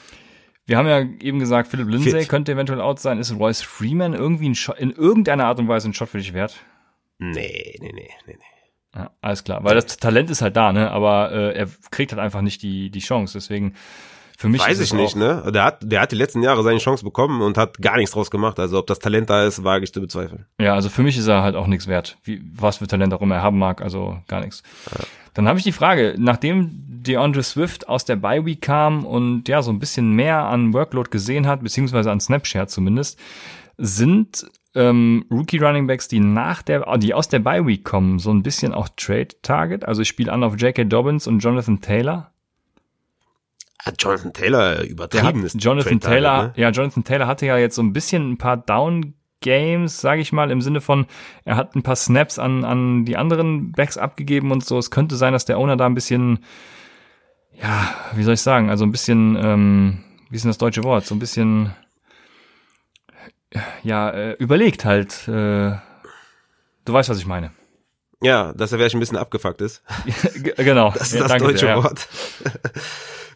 wir 0.67 0.77
haben 0.77 0.89
ja 0.89 1.01
eben 1.01 1.39
gesagt, 1.39 1.69
Philip 1.69 1.89
Lindsay 1.89 2.11
Fit. 2.11 2.29
könnte 2.29 2.53
eventuell 2.53 2.81
out 2.81 2.99
sein. 2.99 3.19
Ist 3.19 3.39
Royce 3.39 3.63
Freeman 3.63 4.15
irgendwie 4.15 4.49
ein 4.49 4.55
Shot, 4.55 4.79
in 4.79 4.91
irgendeiner 4.91 5.47
Art 5.47 5.59
und 5.59 5.69
Weise 5.69 5.89
ein 5.89 5.95
Shot 5.95 6.09
für 6.09 6.19
dich 6.19 6.33
wert? 6.33 6.57
Nee, 7.19 7.77
nee, 7.81 7.93
nee, 7.93 8.11
nee, 8.27 8.37
nee. 8.39 8.60
Ja, 8.95 9.11
alles 9.21 9.45
klar. 9.45 9.63
Weil 9.63 9.77
das 9.77 9.97
Talent 9.99 10.31
ist 10.31 10.43
halt 10.43 10.57
da, 10.57 10.73
ne? 10.73 10.91
Aber 10.91 11.31
äh, 11.33 11.57
er 11.57 11.69
kriegt 11.91 12.13
halt 12.13 12.21
einfach 12.21 12.41
nicht 12.41 12.63
die, 12.63 12.91
die 12.91 13.01
Chance. 13.01 13.35
Deswegen 13.35 13.75
für 14.37 14.49
mich. 14.49 14.61
Weiß 14.61 14.81
ich 14.81 14.93
nicht, 14.95 15.17
ne? 15.17 15.51
Der 15.55 15.65
hat, 15.65 15.79
der 15.83 16.01
hat 16.01 16.13
die 16.13 16.17
letzten 16.17 16.43
Jahre 16.43 16.63
seine 16.63 16.79
Chance 16.79 17.05
bekommen 17.05 17.43
und 17.43 17.59
hat 17.59 17.79
gar 17.79 17.97
nichts 17.99 18.13
draus 18.13 18.31
gemacht. 18.31 18.59
Also 18.59 18.79
ob 18.79 18.87
das 18.87 18.99
Talent 18.99 19.31
da 19.31 19.45
ist, 19.45 19.63
wage 19.63 19.85
ich 19.85 19.93
zu 19.93 20.01
bezweifeln. 20.01 20.47
Ja, 20.59 20.75
also 20.75 20.89
für 20.89 21.03
mich 21.03 21.19
ist 21.19 21.27
er 21.27 21.43
halt 21.43 21.57
auch 21.57 21.67
nichts 21.67 21.87
wert. 21.87 22.17
Wie, 22.25 22.43
was 22.55 22.79
für 22.79 22.87
Talent 22.87 23.13
auch 23.13 23.21
immer 23.21 23.37
er 23.37 23.43
haben 23.43 23.59
mag, 23.59 23.83
also 23.83 24.19
gar 24.29 24.41
nichts. 24.41 24.63
Ja. 24.91 25.05
Dann 25.35 25.47
habe 25.47 25.59
ich 25.59 25.65
die 25.65 25.73
Frage, 25.73 26.15
nachdem 26.19 26.71
DeAndre 26.73 27.43
Swift 27.43 27.89
aus 27.89 28.05
der 28.05 28.17
Bye 28.17 28.45
Week 28.45 28.61
kam 28.61 29.05
und 29.05 29.47
ja, 29.49 29.63
so 29.63 29.71
ein 29.71 29.79
bisschen 29.79 30.13
mehr 30.13 30.45
an 30.45 30.73
Workload 30.75 31.11
gesehen 31.11 31.47
hat, 31.47 31.63
beziehungsweise 31.63 32.11
an 32.11 32.21
Snapshare 32.21 32.67
zumindest, 32.67 33.19
sind 33.77 34.47
ähm, 34.75 35.25
Rookie 35.31 35.59
Running 35.59 35.87
Backs, 35.87 36.09
die 36.09 36.21
nach 36.21 36.63
der, 36.63 36.99
die 36.99 37.15
aus 37.15 37.29
der 37.29 37.41
Bye 37.41 37.67
Week 37.67 37.85
kommen, 37.85 38.19
so 38.19 38.33
ein 38.33 38.43
bisschen 38.43 38.73
auch 38.73 38.89
Trade 38.97 39.29
Target. 39.43 39.85
Also 39.85 40.03
ich 40.03 40.09
spiele 40.09 40.33
an 40.33 40.45
auf 40.45 40.57
J.K. 40.57 40.85
Dobbins 40.85 41.27
und 41.27 41.41
Jonathan 41.41 41.81
Taylor. 41.81 42.33
Hat 43.85 44.01
Jonathan 44.03 44.33
Taylor 44.33 44.83
übertrieben 44.83 45.45
ist. 45.45 45.63
Jonathan 45.63 46.01
Taylor, 46.01 46.43
ne? 46.43 46.53
ja, 46.57 46.71
Jonathan 46.71 47.03
Taylor 47.03 47.27
hatte 47.27 47.47
ja 47.47 47.57
jetzt 47.57 47.77
so 47.77 47.83
ein 47.83 47.93
bisschen 47.93 48.33
ein 48.33 48.39
paar 48.39 48.59
Down 48.59 49.15
Games, 49.41 50.01
sage 50.01 50.21
ich 50.21 50.33
mal, 50.33 50.51
im 50.51 50.61
Sinne 50.61 50.83
von, 50.83 51.07
er 51.45 51.57
hat 51.57 51.75
ein 51.75 51.83
paar 51.83 51.97
Snaps 51.97 52.39
an, 52.39 52.65
an 52.65 53.07
die 53.07 53.17
anderen 53.17 53.73
Backs 53.73 53.97
abgegeben 53.97 54.53
und 54.53 54.65
so. 54.65 54.79
Es 54.79 54.91
könnte 54.91 55.17
sein, 55.17 55.33
dass 55.33 55.47
der 55.47 55.59
Owner 55.59 55.79
da 55.79 55.87
ein 55.87 55.95
bisschen, 55.95 56.41
ja, 57.61 57.95
wie 58.15 58.23
soll 58.23 58.35
ich 58.35 58.43
sagen, 58.43 58.69
also 58.69 58.85
ein 58.85 58.93
bisschen, 58.93 59.37
ähm, 59.41 60.05
wie 60.29 60.37
ist 60.37 60.45
denn 60.45 60.51
das 60.51 60.59
deutsche 60.59 60.85
Wort? 60.85 61.07
So 61.07 61.15
ein 61.15 61.19
bisschen 61.19 61.75
ja, 63.83 64.11
äh, 64.11 64.33
überlegt 64.35 64.85
halt. 64.85 65.27
Äh, 65.29 65.77
du 66.85 66.93
weißt, 66.93 67.09
was 67.09 67.19
ich 67.19 67.27
meine. 67.27 67.53
Ja, 68.23 68.53
dass 68.53 68.73
er 68.73 68.79
vielleicht 68.79 68.95
ein 68.95 69.01
bisschen 69.01 69.17
abgefuckt 69.17 69.63
ist. 69.63 69.83
genau. 70.57 70.93
Das 70.93 71.13
ist 71.13 71.21
ja, 71.21 71.27
das 71.27 71.39
deutsche 71.39 71.59
sehr, 71.59 71.83
Wort. 71.83 72.07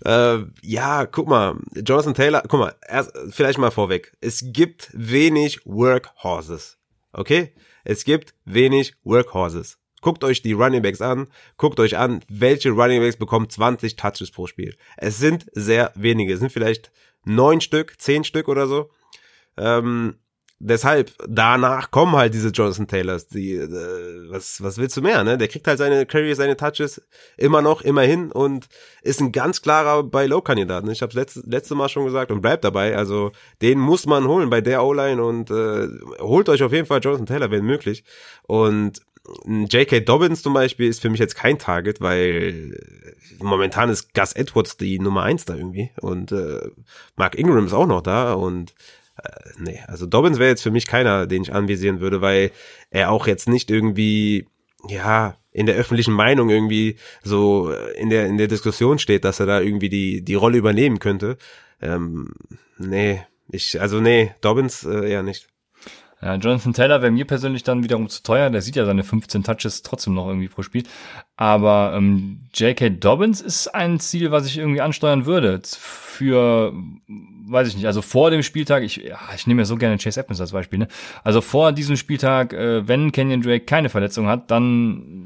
Ja. 0.05 0.36
äh, 0.36 0.45
ja, 0.62 1.07
guck 1.07 1.27
mal, 1.27 1.57
Jonathan 1.74 2.15
Taylor, 2.15 2.43
guck 2.47 2.61
mal, 2.61 2.74
erst, 2.86 3.12
vielleicht 3.31 3.59
mal 3.59 3.70
vorweg. 3.70 4.12
Es 4.20 4.43
gibt 4.47 4.91
wenig 4.93 5.61
Workhorses. 5.65 6.77
Okay? 7.12 7.55
Es 7.85 8.05
gibt 8.05 8.35
wenig 8.45 8.95
Workhorses. 9.05 9.78
Guckt 10.03 10.23
euch 10.23 10.43
die 10.43 10.53
Running 10.53 10.82
Backs 10.82 11.01
an, 11.01 11.28
guckt 11.57 11.81
euch 11.81 11.97
an, 11.97 12.23
welche 12.28 12.70
Running 12.70 13.01
Backs 13.01 13.16
bekommen 13.16 13.49
20 13.49 13.97
Touches 13.97 14.31
pro 14.31 14.47
Spiel. 14.47 14.77
Es 14.99 15.16
sind 15.16 15.47
sehr 15.53 15.93
wenige, 15.95 16.35
es 16.35 16.41
sind 16.41 16.53
vielleicht 16.53 16.93
neun 17.24 17.62
Stück, 17.62 17.99
zehn 17.99 18.23
Stück 18.23 18.49
oder 18.49 18.66
so. 18.66 18.91
Ähm, 19.57 20.17
deshalb, 20.59 21.13
danach 21.29 21.91
kommen 21.91 22.17
halt 22.17 22.35
diese 22.35 22.49
Jonathan 22.49 22.87
Taylors. 22.87 23.29
Die, 23.29 23.55
äh, 23.55 24.31
was, 24.31 24.63
was 24.63 24.79
willst 24.79 24.97
du 24.97 25.03
mehr, 25.03 25.25
ne? 25.25 25.39
Der 25.39 25.49
kriegt 25.49 25.67
halt 25.67 25.79
seine 25.79 26.07
Carries, 26.07 26.37
seine 26.37 26.57
Touches 26.57 27.03
immer 27.37 27.63
noch, 27.63 27.83
immerhin 27.83 28.33
und 28.33 28.67
ist 29.03 29.21
ein 29.21 29.33
ganz 29.33 29.63
klarer 29.63 30.03
Buy-Low-Kandidat. 30.03 30.85
Ne? 30.85 30.93
Ich 30.93 31.03
habe 31.03 31.15
letzte, 31.15 31.43
letzte 31.47 31.75
Mal 31.75 31.89
schon 31.89 32.05
gesagt 32.05 32.31
und 32.31 32.41
bleibt 32.41 32.65
dabei. 32.65 32.97
Also 32.97 33.33
den 33.63 33.79
muss 33.79 34.07
man 34.07 34.27
holen 34.27 34.51
bei 34.51 34.61
der 34.61 34.83
O-Line 34.83 35.23
und 35.23 35.51
äh, 35.51 35.89
holt 36.21 36.49
euch 36.49 36.63
auf 36.63 36.73
jeden 36.73 36.87
Fall 36.87 37.01
Jonathan 37.01 37.27
Taylor, 37.27 37.51
wenn 37.51 37.65
möglich. 37.65 38.05
Und 38.45 39.03
J.K. 39.47 40.01
Dobbins 40.01 40.43
zum 40.43 40.53
Beispiel 40.53 40.89
ist 40.89 41.01
für 41.01 41.09
mich 41.09 41.21
jetzt 41.21 41.35
kein 41.35 41.59
Target, 41.59 42.03
weil 42.03 42.79
momentan 43.39 43.89
ist 43.89 44.13
Gus 44.13 44.35
Edwards 44.35 44.77
die 44.77 44.99
Nummer 44.99 45.23
eins 45.23 45.47
da 45.47 45.55
irgendwie 45.55 45.91
und 46.03 46.31
äh, 46.31 46.61
Mark 47.17 47.35
Ingram 47.39 47.65
ist 47.65 47.73
auch 47.73 47.87
noch 47.87 48.03
da 48.03 48.35
und 48.35 48.75
äh, 49.23 49.31
nee, 49.59 49.81
also 49.86 50.07
Dobbins 50.07 50.39
wäre 50.39 50.51
jetzt 50.51 50.62
für 50.62 50.70
mich 50.70 50.86
keiner, 50.86 51.27
den 51.27 51.43
ich 51.43 51.53
anvisieren 51.53 52.01
würde, 52.01 52.20
weil 52.20 52.51
er 52.91 53.11
auch 53.11 53.27
jetzt 53.27 53.49
nicht 53.49 53.70
irgendwie, 53.70 54.47
ja, 54.89 55.36
in 55.53 55.66
der 55.66 55.77
öffentlichen 55.77 56.12
Meinung 56.12 56.51
irgendwie 56.51 56.97
so 57.23 57.73
in 57.97 58.11
der, 58.11 58.27
in 58.27 58.39
der 58.39 58.49
Diskussion 58.49 58.99
steht, 58.99 59.24
dass 59.24 59.39
er 59.39 59.47
da 59.47 59.61
irgendwie 59.61 59.89
die, 59.89 60.23
die 60.23 60.35
Rolle 60.35 60.59
übernehmen 60.59 60.99
könnte. 60.99 61.39
Ähm, 61.81 62.35
nee, 62.77 63.23
ich, 63.49 63.81
also 63.81 64.01
nee, 64.01 64.35
Dobbins 64.41 64.85
äh, 64.85 65.11
eher 65.11 65.23
nicht. 65.23 65.49
Ja, 66.20 66.36
Jonathan 66.36 66.73
Taylor 66.73 67.03
wäre 67.03 67.12
mir 67.12 67.27
persönlich 67.27 67.65
dann 67.65 67.85
wiederum 67.85 68.09
zu 68.09 68.23
teuer. 68.23 68.49
Der 68.49 68.62
sieht 68.62 68.77
ja 68.77 68.86
seine 68.86 69.05
15 69.05 69.45
Touches 69.45 69.82
trotzdem 69.82 70.15
noch 70.15 70.27
irgendwie 70.27 70.49
pro 70.49 70.62
Spiel. 70.62 70.85
Aber 71.36 71.93
ähm, 71.95 72.49
J.K. 72.55 72.91
Dobbins 72.91 73.43
ist 73.43 73.69
ein 73.69 74.01
Ziel, 74.01 74.31
was 74.31 74.47
ich 74.47 74.57
irgendwie 74.57 74.81
ansteuern 74.81 75.27
würde. 75.27 75.61
Für, 75.66 76.73
weiß 77.47 77.69
ich 77.69 77.77
nicht, 77.77 77.87
also 77.87 78.03
vor 78.03 78.31
dem 78.31 78.43
Spieltag, 78.43 78.83
ich, 78.83 78.97
ja, 78.97 79.19
ich 79.35 79.47
nehme 79.47 79.62
ja 79.62 79.66
so 79.66 79.77
gerne 79.77 79.99
Chase 79.99 80.21
Edmonds 80.21 80.41
als 80.41 80.53
Beispiel, 80.53 80.79
ne? 80.79 80.89
Also 81.23 81.41
vor 81.41 81.73
diesem 81.73 81.97
Spieltag, 81.97 82.53
äh, 82.53 82.87
wenn 82.89 83.12
Kenyon 83.12 83.43
Drake 83.43 83.65
keine 83.65 83.89
Verletzung 83.89 84.27
hat, 84.27 84.51
dann 84.51 85.25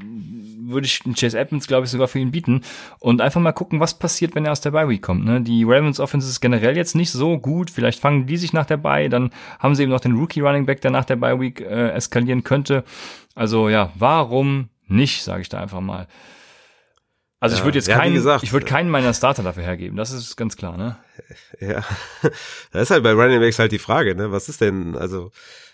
würde 0.69 0.85
ich 0.85 1.01
Chase 1.15 1.37
Edmonds, 1.37 1.67
glaube 1.67 1.85
ich, 1.85 1.91
sogar 1.91 2.07
für 2.07 2.19
ihn 2.19 2.31
bieten. 2.31 2.61
Und 2.99 3.21
einfach 3.21 3.41
mal 3.41 3.51
gucken, 3.51 3.79
was 3.79 3.97
passiert, 3.97 4.35
wenn 4.35 4.45
er 4.45 4.51
aus 4.51 4.61
der 4.61 4.71
Bye 4.71 4.87
Week 4.87 5.01
kommt. 5.01 5.25
Ne? 5.25 5.41
Die 5.41 5.63
Ravens 5.63 5.99
Offense 5.99 6.29
ist 6.29 6.41
generell 6.41 6.77
jetzt 6.77 6.95
nicht 6.95 7.11
so 7.11 7.37
gut. 7.37 7.71
Vielleicht 7.71 7.99
fangen 7.99 8.27
die 8.27 8.37
sich 8.37 8.53
nach 8.53 8.65
der 8.65 8.77
Bye, 8.77 9.09
dann 9.09 9.31
haben 9.59 9.75
sie 9.75 9.83
eben 9.83 9.91
noch 9.91 9.99
den 9.99 10.15
Rookie 10.15 10.41
Running 10.41 10.65
Back, 10.65 10.81
der 10.81 10.91
nach 10.91 11.05
der 11.05 11.15
Bye 11.15 11.39
Week 11.39 11.61
äh, 11.61 11.89
eskalieren 11.91 12.43
könnte. 12.43 12.83
Also 13.35 13.69
ja, 13.69 13.91
warum 13.95 14.69
nicht, 14.87 15.23
sage 15.23 15.41
ich 15.41 15.49
da 15.49 15.59
einfach 15.59 15.81
mal. 15.81 16.07
Also 17.39 17.55
ja, 17.55 17.59
ich 17.59 17.65
würde 17.65 17.77
jetzt 17.77 17.89
keinen, 17.89 18.13
gesagt, 18.13 18.43
ich 18.43 18.51
würde 18.51 18.65
keinen 18.65 18.89
meiner 18.89 19.13
Starter 19.13 19.43
dafür 19.43 19.63
hergeben. 19.63 19.95
Das 19.95 20.11
ist 20.11 20.35
ganz 20.35 20.57
klar, 20.57 20.77
ne? 20.77 20.97
Ja, 21.59 21.83
das 22.71 22.83
ist 22.83 22.91
halt 22.91 23.03
bei 23.03 23.11
Running 23.11 23.39
Backs 23.39 23.59
halt 23.59 23.71
die 23.71 23.79
Frage, 23.79 24.15
ne? 24.15 24.31
Was 24.31 24.49
ist 24.49 24.61
denn, 24.61 24.95
also 24.95 25.31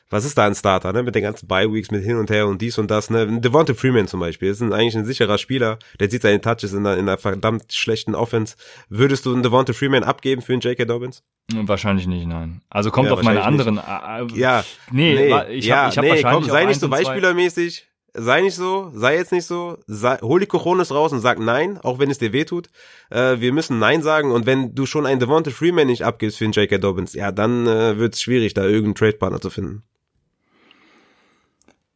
was 0.09 0.23
ist 0.25 0.37
da 0.37 0.45
ein 0.45 0.55
Starter, 0.55 0.93
ne? 0.93 1.01
Mit 1.01 1.15
den 1.15 1.23
ganzen 1.23 1.47
Bye-Weeks, 1.47 1.89
mit 1.91 2.03
hin 2.03 2.17
und 2.17 2.29
her 2.29 2.47
und 2.47 2.61
dies 2.61 2.77
und 2.77 2.91
das, 2.91 3.09
ne? 3.09 3.39
Devonta 3.39 3.73
Freeman 3.73 4.07
zum 4.07 4.19
Beispiel 4.19 4.49
ist 4.49 4.61
ein, 4.61 4.73
eigentlich 4.73 4.95
ein 4.95 5.05
sicherer 5.05 5.37
Spieler, 5.37 5.79
der 5.99 6.09
zieht 6.09 6.21
seine 6.21 6.41
Touches 6.41 6.73
in 6.73 6.79
einer, 6.79 6.97
in 6.97 7.07
einer 7.07 7.17
verdammt 7.17 7.73
schlechten 7.73 8.13
Offense. 8.13 8.55
Würdest 8.89 9.25
du 9.25 9.33
einen 9.33 9.43
Devonta 9.43 9.73
Freeman 9.73 10.03
abgeben 10.03 10.41
für 10.41 10.53
einen 10.53 10.61
J.K. 10.61 10.85
Dobbins? 10.85 11.23
Wahrscheinlich 11.53 12.07
nicht, 12.07 12.27
nein. 12.27 12.61
Also 12.69 12.91
kommt 12.91 13.07
ja, 13.07 13.13
auf 13.13 13.23
meine 13.23 13.43
anderen. 13.43 13.77
Äh, 13.77 13.81
äh, 13.81 14.39
ja, 14.39 14.63
nee, 14.91 15.15
nee 15.15 15.53
ich 15.53 15.71
hab, 15.71 15.77
ja, 15.77 15.89
ich 15.89 15.97
hab 15.97 16.03
nee, 16.03 16.09
wahrscheinlich 16.11 16.43
komm, 16.43 16.43
sei 16.51 16.65
nicht 16.65 16.79
so 16.79 16.89
beispielermäßig 16.89 17.87
sei 18.15 18.41
nicht 18.41 18.55
so, 18.55 18.91
sei 18.93 19.15
jetzt 19.15 19.31
nicht 19.31 19.45
so, 19.45 19.77
sei, 19.87 20.17
hol 20.21 20.39
die 20.39 20.45
Cojones 20.45 20.91
raus 20.91 21.11
und 21.11 21.19
sag 21.19 21.39
nein, 21.39 21.79
auch 21.79 21.99
wenn 21.99 22.09
es 22.09 22.17
dir 22.17 22.33
wehtut. 22.33 22.69
Äh, 23.09 23.39
wir 23.39 23.53
müssen 23.53 23.79
nein 23.79 24.01
sagen 24.01 24.31
und 24.31 24.45
wenn 24.45 24.73
du 24.75 24.85
schon 24.85 25.05
einen 25.05 25.19
Devonta 25.19 25.51
Freeman 25.51 25.87
nicht 25.87 26.03
abgibst 26.03 26.37
für 26.37 26.45
einen 26.45 26.53
J.K. 26.53 26.77
Dobbins, 26.77 27.13
ja, 27.13 27.31
dann 27.31 27.67
äh, 27.67 27.97
wird 27.97 28.15
es 28.15 28.21
schwierig, 28.21 28.53
da 28.53 28.63
irgendeinen 28.63 28.95
Trade-Partner 28.95 29.41
zu 29.41 29.49
finden. 29.49 29.83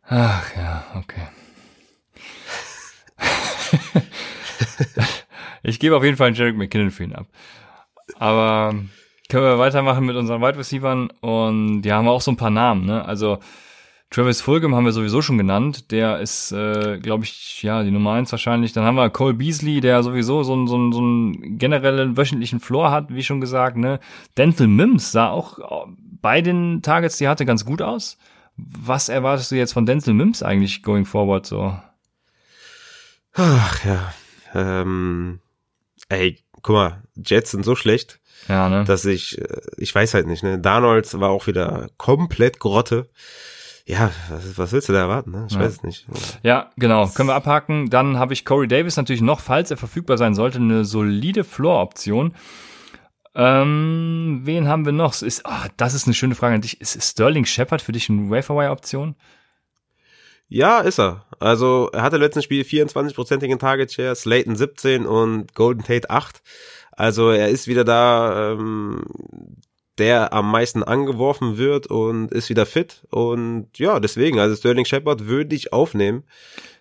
Ach 0.03 0.55
ja, 0.55 0.85
okay. 0.95 1.27
ich 5.63 5.79
gebe 5.79 5.95
auf 5.95 6.03
jeden 6.03 6.17
Fall 6.17 6.27
einen 6.27 6.35
Jarek 6.35 6.55
McKinnon 6.55 6.91
für 6.91 7.03
ihn 7.03 7.13
ab. 7.13 7.27
Aber 8.17 8.73
können 9.29 9.43
wir 9.43 9.59
weitermachen 9.59 10.05
mit 10.05 10.15
unseren 10.15 10.41
Wide 10.41 10.57
Receivers 10.57 11.09
und 11.21 11.83
die 11.83 11.93
haben 11.93 12.07
auch 12.07 12.21
so 12.21 12.31
ein 12.31 12.37
paar 12.37 12.49
Namen, 12.49 12.85
ne? 12.85 13.05
Also 13.05 13.37
Travis 14.11 14.41
Fulgham 14.41 14.73
haben 14.75 14.85
wir 14.85 14.91
sowieso 14.91 15.21
schon 15.21 15.37
genannt. 15.37 15.91
Der 15.91 16.19
ist, 16.19 16.51
äh, 16.51 16.97
glaube 16.97 17.25
ich, 17.25 17.61
ja, 17.61 17.83
die 17.83 17.91
Nummer 17.91 18.13
eins 18.13 18.31
wahrscheinlich. 18.31 18.73
Dann 18.73 18.83
haben 18.83 18.95
wir 18.95 19.09
Cole 19.11 19.35
Beasley, 19.35 19.81
der 19.81 20.01
sowieso 20.01 20.41
so, 20.43 20.53
einen 20.53 20.67
so, 20.67 20.75
einen 20.75 20.91
so 20.91 20.99
einen 20.99 21.59
generellen 21.59 22.17
wöchentlichen 22.17 22.59
Floor 22.59 22.89
hat, 22.89 23.13
wie 23.13 23.23
schon 23.23 23.39
gesagt. 23.39 23.77
Ne? 23.77 23.99
Dental 24.35 24.67
Mims 24.67 25.11
sah 25.11 25.29
auch 25.29 25.59
bei 26.21 26.41
den 26.41 26.81
Targets, 26.81 27.17
die 27.17 27.27
hatte, 27.27 27.45
ganz 27.45 27.65
gut 27.65 27.81
aus. 27.81 28.17
Was 28.57 29.09
erwartest 29.09 29.51
du 29.51 29.55
jetzt 29.55 29.73
von 29.73 29.85
Denzel 29.85 30.13
Mims 30.13 30.43
eigentlich 30.43 30.83
going 30.83 31.05
forward 31.05 31.45
so? 31.45 31.77
Ach 33.33 33.85
ja. 33.85 34.13
Ähm, 34.53 35.39
ey, 36.09 36.39
guck 36.61 36.75
mal, 36.75 37.03
Jets 37.15 37.51
sind 37.51 37.63
so 37.63 37.75
schlecht, 37.75 38.19
ja, 38.47 38.67
ne? 38.67 38.83
dass 38.83 39.05
ich, 39.05 39.37
äh, 39.39 39.61
ich 39.77 39.93
weiß 39.93 40.13
halt 40.13 40.27
nicht, 40.27 40.43
ne? 40.43 40.59
Darnold 40.59 41.19
war 41.19 41.29
auch 41.29 41.47
wieder 41.47 41.89
komplett 41.97 42.59
Grotte. 42.59 43.09
Ja, 43.89 44.11
was, 44.29 44.55
was 44.55 44.71
willst 44.71 44.87
du 44.87 44.93
da 44.93 44.99
erwarten? 44.99 45.31
Ne? 45.31 45.47
Ich 45.49 45.55
ja. 45.55 45.61
weiß 45.61 45.71
es 45.71 45.83
nicht. 45.83 46.05
Ja, 46.43 46.69
genau. 46.77 47.07
Können 47.07 47.27
wir 47.27 47.33
abhaken. 47.33 47.89
Dann 47.89 48.19
habe 48.19 48.33
ich 48.33 48.45
Corey 48.45 48.67
Davis 48.67 48.97
natürlich 48.97 49.23
noch, 49.23 49.39
falls 49.39 49.71
er 49.71 49.77
verfügbar 49.77 50.19
sein 50.19 50.35
sollte, 50.35 50.59
eine 50.59 50.85
solide 50.85 51.43
Floor-Option. 51.43 52.35
Ähm, 53.33 54.41
wen 54.43 54.67
haben 54.67 54.85
wir 54.85 54.91
noch? 54.91 55.19
Ist, 55.23 55.41
oh, 55.43 55.67
das 55.77 55.95
ist 55.95 56.05
eine 56.05 56.13
schöne 56.13 56.35
Frage 56.35 56.53
an 56.53 56.61
dich. 56.61 56.79
Ist 56.79 57.01
Sterling 57.01 57.45
Shepard 57.45 57.81
für 57.81 57.91
dich 57.91 58.11
eine 58.11 58.29
Waferwire-Option? 58.29 59.15
Ja, 60.49 60.81
ist 60.81 60.99
er. 60.99 61.25
Also 61.39 61.89
er 61.91 62.03
hatte 62.03 62.17
im 62.17 62.21
letzten 62.21 62.43
Spiel 62.43 62.61
24-prozentigen 62.61 63.57
Target 63.57 63.91
Share, 63.91 64.15
Slayton 64.15 64.55
17 64.55 65.07
und 65.07 65.55
Golden 65.55 65.83
Tate 65.83 66.11
8. 66.11 66.43
Also 66.91 67.31
er 67.31 67.49
ist 67.49 67.67
wieder 67.67 67.83
da, 67.83 68.51
ähm, 68.51 69.03
der 69.99 70.33
am 70.33 70.49
meisten 70.49 70.83
angeworfen 70.83 71.57
wird 71.57 71.87
und 71.87 72.31
ist 72.31 72.49
wieder 72.49 72.65
fit. 72.65 73.03
Und 73.11 73.67
ja, 73.75 73.99
deswegen, 73.99 74.39
also 74.39 74.55
Sterling 74.55 74.85
Shepard 74.85 75.27
würde 75.27 75.55
ich 75.55 75.73
aufnehmen 75.73 76.23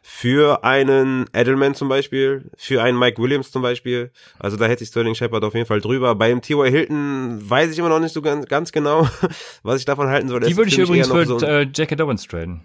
für 0.03 0.65
einen 0.65 1.27
Edelman 1.35 1.75
zum 1.75 1.89
Beispiel, 1.89 2.51
für 2.57 2.83
einen 2.83 2.99
Mike 2.99 3.21
Williams 3.21 3.51
zum 3.51 3.61
Beispiel. 3.61 4.11
Also 4.39 4.57
da 4.57 4.67
hätte 4.67 4.85
ich 4.85 4.91
Sterling 4.91 5.15
Shepard 5.15 5.45
auf 5.45 5.55
jeden 5.55 5.67
Fall 5.67 5.81
drüber. 5.81 6.15
Beim 6.15 6.41
T.Y. 6.41 6.71
Hilton 6.71 7.39
weiß 7.43 7.73
ich 7.73 7.79
immer 7.79 7.91
noch 7.91 8.01
nicht 8.01 8.15
so 8.15 8.23
ganz, 8.23 8.47
ganz 8.47 8.73
genau, 8.73 9.09
was 9.63 9.81
ich 9.81 9.85
davon 9.85 10.09
halten 10.09 10.29
soll. 10.29 10.41
Die 10.41 10.57
würde 10.57 10.71
ich 10.71 10.79
übrigens 10.79 11.09
für 11.09 11.27
so 11.27 11.39
äh, 11.41 11.69
Jackie 11.75 11.97
Dobbins 11.97 12.27
traden. 12.27 12.63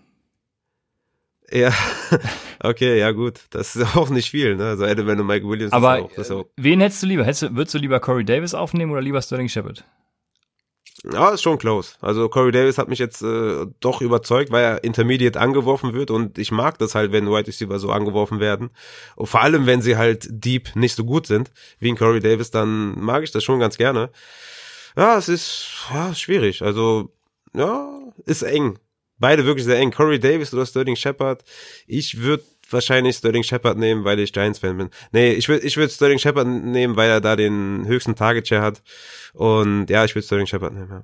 Ja, 1.52 1.72
okay, 2.64 2.98
ja 2.98 3.12
gut. 3.12 3.42
Das 3.50 3.76
ist 3.76 3.96
auch 3.98 4.10
nicht 4.10 4.30
viel, 4.30 4.56
ne? 4.56 4.70
Also 4.70 4.86
Edelman 4.86 5.20
und 5.20 5.28
Mike 5.28 5.48
Williams. 5.48 5.74
Aber 5.74 6.04
auch, 6.04 6.12
das 6.16 6.32
auch. 6.32 6.46
wen 6.58 6.80
hättest 6.80 7.04
du 7.04 7.08
lieber? 7.08 7.26
Hättest 7.26 7.56
würdest 7.56 7.74
du 7.74 7.80
lieber 7.80 8.00
Corey 8.00 8.24
Davis 8.24 8.54
aufnehmen 8.54 8.92
oder 8.92 9.02
lieber 9.02 9.22
Sterling 9.22 9.50
Shepard? 9.50 9.84
Ja, 11.12 11.32
ist 11.32 11.42
schon 11.42 11.58
close. 11.58 11.96
Also 12.00 12.30
Corey 12.30 12.54
Davis 12.54 12.78
hat 12.78 12.88
mich 12.88 13.00
jetzt 13.00 13.22
äh, 13.22 13.66
doch 13.82 14.02
überzeugt, 14.02 14.52
weil 14.52 14.64
er 14.64 14.84
Intermediate 14.86 15.40
angeworfen 15.40 15.94
wird 15.94 16.12
und 16.12 16.38
ich 16.38 16.52
mag 16.52 16.78
das 16.78 16.96
halt, 16.96 17.12
wenn 17.12 17.28
Wide 17.28 17.48
Receiver 17.48 17.78
so 17.78 17.92
angeworfen 17.92 18.40
werden. 18.40 18.70
Und 19.18 19.28
vor 19.28 19.42
allem, 19.42 19.66
wenn 19.66 19.82
sie 19.82 19.98
halt 19.98 20.28
deep 20.30 20.76
nicht 20.76 20.96
so 20.96 21.04
gut 21.04 21.28
sind, 21.28 21.52
wie 21.80 21.90
ein 21.90 21.98
Corey 21.98 22.22
Davis, 22.22 22.52
dann 22.52 22.98
mag 23.00 23.24
ich 23.24 23.32
das 23.32 23.44
schon 23.44 23.60
ganz 23.60 23.78
gerne. 23.78 24.12
Ja, 24.96 25.18
es 25.18 25.28
ist 25.28 25.68
ja, 25.94 26.16
schwierig. 26.16 26.62
Also, 26.62 27.12
ja, 27.54 27.90
ist 28.26 28.44
eng. 28.44 28.80
Beide 29.18 29.46
wirklich 29.46 29.66
sehr 29.66 29.80
eng. 29.80 29.92
Corey 29.92 30.20
Davis 30.20 30.54
oder 30.54 30.66
Sterling 30.66 30.96
Shepard. 30.96 31.44
Ich 31.86 32.22
würde 32.22 32.44
wahrscheinlich 32.70 33.18
Sterling 33.18 33.44
Shepard 33.44 33.78
nehmen, 33.78 34.04
weil 34.04 34.20
ich 34.20 34.34
Giants-Fan 34.34 34.78
bin. 34.78 34.90
Nee, 35.12 35.32
ich 35.34 35.48
würde 35.50 35.66
ich 35.66 35.78
würd 35.78 35.92
Sterling 35.92 36.20
Shepard 36.20 36.48
nehmen, 36.48 36.96
weil 36.96 37.10
er 37.10 37.22
da 37.22 37.36
den 37.36 37.86
höchsten 37.86 38.16
Target-Share 38.16 38.62
hat. 38.62 38.82
Und 39.34 39.90
ja, 39.90 40.06
ich 40.06 40.16
würde 40.16 40.26
Sterling 40.26 40.48
Shepard 40.48 40.74
nehmen, 40.74 40.90
ja. 40.90 41.04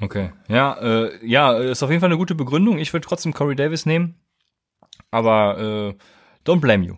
Okay. 0.00 0.32
Ja, 0.48 0.74
äh, 0.74 1.26
ja, 1.26 1.56
ist 1.56 1.82
auf 1.82 1.90
jeden 1.90 2.00
Fall 2.00 2.10
eine 2.10 2.18
gute 2.18 2.34
Begründung. 2.34 2.78
Ich 2.78 2.92
würde 2.92 3.06
trotzdem 3.06 3.32
Corey 3.32 3.56
Davis 3.56 3.86
nehmen. 3.86 4.16
Aber 5.10 5.58
äh, 5.58 6.48
don't 6.48 6.60
blame 6.60 6.84
you. 6.84 6.96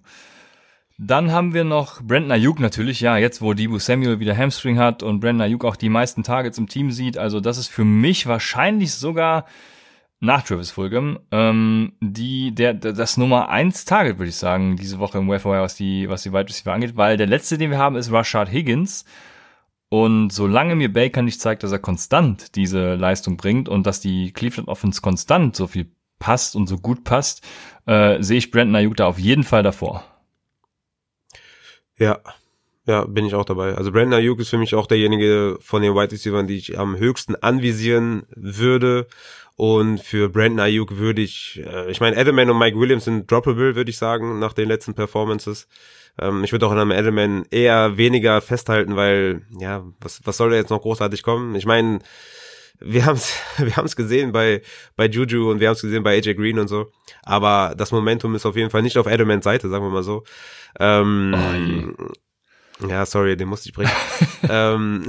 Dann 1.00 1.30
haben 1.30 1.54
wir 1.54 1.62
noch 1.62 2.02
Brandon 2.02 2.32
Ayuk 2.32 2.58
natürlich, 2.58 3.00
ja, 3.00 3.16
jetzt 3.16 3.40
wo 3.40 3.54
Debo 3.54 3.78
Samuel 3.78 4.18
wieder 4.18 4.36
Hamstring 4.36 4.78
hat 4.78 5.04
und 5.04 5.20
Brandon 5.20 5.42
Ayuk 5.42 5.64
auch 5.64 5.76
die 5.76 5.88
meisten 5.88 6.24
Targets 6.24 6.58
im 6.58 6.68
Team 6.68 6.90
sieht. 6.90 7.16
Also 7.16 7.38
das 7.38 7.56
ist 7.56 7.68
für 7.68 7.84
mich 7.84 8.26
wahrscheinlich 8.26 8.92
sogar 8.92 9.46
nach 10.20 10.42
Travis 10.42 10.70
Fulgham, 10.70 11.20
ähm, 11.30 11.92
die, 12.00 12.52
der, 12.54 12.74
das 12.74 13.16
Nummer 13.16 13.48
eins 13.48 13.84
Target, 13.84 14.18
würde 14.18 14.30
ich 14.30 14.36
sagen, 14.36 14.76
diese 14.76 14.98
Woche 14.98 15.18
im 15.18 15.28
Wire, 15.28 15.62
was 15.62 15.76
die, 15.76 16.08
was 16.08 16.22
die 16.22 16.32
Wide 16.32 16.48
Receiver 16.48 16.72
angeht, 16.72 16.96
weil 16.96 17.16
der 17.16 17.28
letzte, 17.28 17.56
den 17.56 17.70
wir 17.70 17.78
haben, 17.78 17.96
ist 17.96 18.10
Rashad 18.10 18.50
Higgins. 18.50 19.04
Und 19.90 20.30
solange 20.30 20.74
mir 20.74 20.92
Baker 20.92 21.22
nicht 21.22 21.40
zeigt, 21.40 21.62
dass 21.62 21.72
er 21.72 21.78
konstant 21.78 22.56
diese 22.56 22.94
Leistung 22.94 23.36
bringt 23.36 23.68
und 23.68 23.86
dass 23.86 24.00
die 24.00 24.32
Cleveland 24.32 24.68
Offense 24.68 25.00
konstant 25.00 25.56
so 25.56 25.66
viel 25.66 25.90
passt 26.18 26.56
und 26.56 26.66
so 26.66 26.78
gut 26.78 27.04
passt, 27.04 27.42
äh, 27.86 28.20
sehe 28.22 28.38
ich 28.38 28.50
Brandon 28.50 28.76
Ayuk 28.76 28.96
da 28.96 29.06
auf 29.06 29.18
jeden 29.18 29.44
Fall 29.44 29.62
davor. 29.62 30.04
Ja, 31.96 32.18
ja, 32.86 33.04
bin 33.04 33.26
ich 33.26 33.34
auch 33.34 33.44
dabei. 33.44 33.74
Also 33.74 33.92
Brandon 33.92 34.18
Ayuk 34.18 34.40
ist 34.40 34.48
für 34.48 34.58
mich 34.58 34.74
auch 34.74 34.86
derjenige 34.86 35.58
von 35.60 35.82
den 35.82 35.94
Wide 35.94 36.12
Receivers, 36.12 36.46
die 36.46 36.56
ich 36.56 36.78
am 36.78 36.96
höchsten 36.96 37.36
anvisieren 37.36 38.24
würde. 38.34 39.06
Und 39.58 39.98
für 39.98 40.28
Brandon 40.28 40.60
Ayuk 40.60 40.98
würde 40.98 41.20
ich, 41.20 41.60
äh, 41.66 41.90
ich 41.90 42.00
meine, 42.00 42.16
Edelman 42.16 42.48
und 42.48 42.60
Mike 42.60 42.78
Williams 42.78 43.06
sind 43.06 43.28
droppable, 43.28 43.74
würde 43.74 43.90
ich 43.90 43.98
sagen, 43.98 44.38
nach 44.38 44.52
den 44.52 44.68
letzten 44.68 44.94
Performances. 44.94 45.66
Ähm, 46.16 46.44
ich 46.44 46.52
würde 46.52 46.64
auch 46.64 46.70
an 46.70 46.78
einem 46.78 46.92
Edelman 46.92 47.44
eher 47.50 47.96
weniger 47.96 48.40
festhalten, 48.40 48.94
weil, 48.94 49.42
ja, 49.58 49.84
was, 50.00 50.20
was 50.24 50.36
soll 50.36 50.50
da 50.50 50.56
jetzt 50.56 50.70
noch 50.70 50.82
großartig 50.82 51.24
kommen? 51.24 51.56
Ich 51.56 51.66
meine, 51.66 51.98
wir 52.78 53.04
haben 53.04 53.16
es 53.16 53.34
wir 53.58 53.76
haben's 53.76 53.96
gesehen 53.96 54.30
bei, 54.30 54.62
bei 54.94 55.06
Juju 55.06 55.50
und 55.50 55.58
wir 55.58 55.66
haben 55.66 55.74
es 55.74 55.82
gesehen 55.82 56.04
bei 56.04 56.16
AJ 56.16 56.34
Green 56.34 56.60
und 56.60 56.68
so. 56.68 56.92
Aber 57.24 57.74
das 57.76 57.90
Momentum 57.90 58.36
ist 58.36 58.46
auf 58.46 58.54
jeden 58.54 58.70
Fall 58.70 58.82
nicht 58.82 58.96
auf 58.96 59.08
Adamants 59.08 59.42
Seite, 59.42 59.68
sagen 59.68 59.84
wir 59.84 59.90
mal 59.90 60.04
so. 60.04 60.22
Ähm, 60.78 61.34
oh, 61.98 62.12
ja, 62.86 63.04
sorry, 63.06 63.36
den 63.36 63.48
musste 63.48 63.68
ich 63.68 63.74
bringen. 63.74 63.90
ähm, 64.48 65.04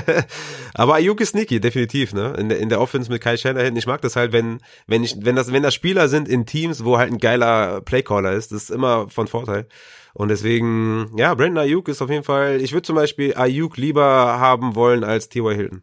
aber 0.74 0.94
Ayuk 0.94 1.20
ist 1.20 1.30
sneaky, 1.30 1.60
definitiv, 1.60 2.12
ne? 2.12 2.34
In 2.38 2.48
der, 2.48 2.58
in 2.58 2.68
der 2.68 2.80
Offense 2.80 3.10
mit 3.10 3.22
Kai 3.22 3.36
Shanahan. 3.36 3.76
Ich 3.76 3.86
mag 3.86 4.00
das 4.00 4.16
halt, 4.16 4.32
wenn, 4.32 4.60
wenn 4.86 5.04
ich, 5.04 5.16
wenn 5.20 5.36
das, 5.36 5.52
wenn 5.52 5.62
das 5.62 5.74
Spieler 5.74 6.08
sind 6.08 6.28
in 6.28 6.46
Teams, 6.46 6.84
wo 6.84 6.98
halt 6.98 7.12
ein 7.12 7.18
geiler 7.18 7.80
Playcaller 7.82 8.32
ist, 8.32 8.52
das 8.52 8.64
ist 8.64 8.70
immer 8.70 9.08
von 9.08 9.28
Vorteil. 9.28 9.66
Und 10.14 10.28
deswegen, 10.28 11.10
ja, 11.16 11.34
Brandon 11.34 11.64
Ayuk 11.64 11.88
ist 11.88 12.02
auf 12.02 12.10
jeden 12.10 12.24
Fall, 12.24 12.60
ich 12.60 12.72
würde 12.72 12.82
zum 12.82 12.96
Beispiel 12.96 13.34
Ayuk 13.34 13.76
lieber 13.76 14.02
haben 14.02 14.74
wollen 14.74 15.04
als 15.04 15.28
T.Y. 15.28 15.54
Hilton. 15.54 15.82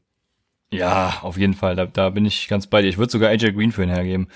Ja, 0.72 1.20
auf 1.24 1.38
jeden 1.38 1.56
Fall. 1.56 1.76
Da, 1.76 1.86
da 1.86 2.10
bin 2.10 2.26
ich 2.26 2.48
ganz 2.48 2.68
bei 2.68 2.82
dir. 2.82 2.90
Ich 2.90 2.98
würde 2.98 3.12
sogar 3.12 3.30
AJ 3.30 3.54
Green 3.54 3.72
für 3.72 3.84
ihn 3.84 3.90
hergeben. 3.90 4.28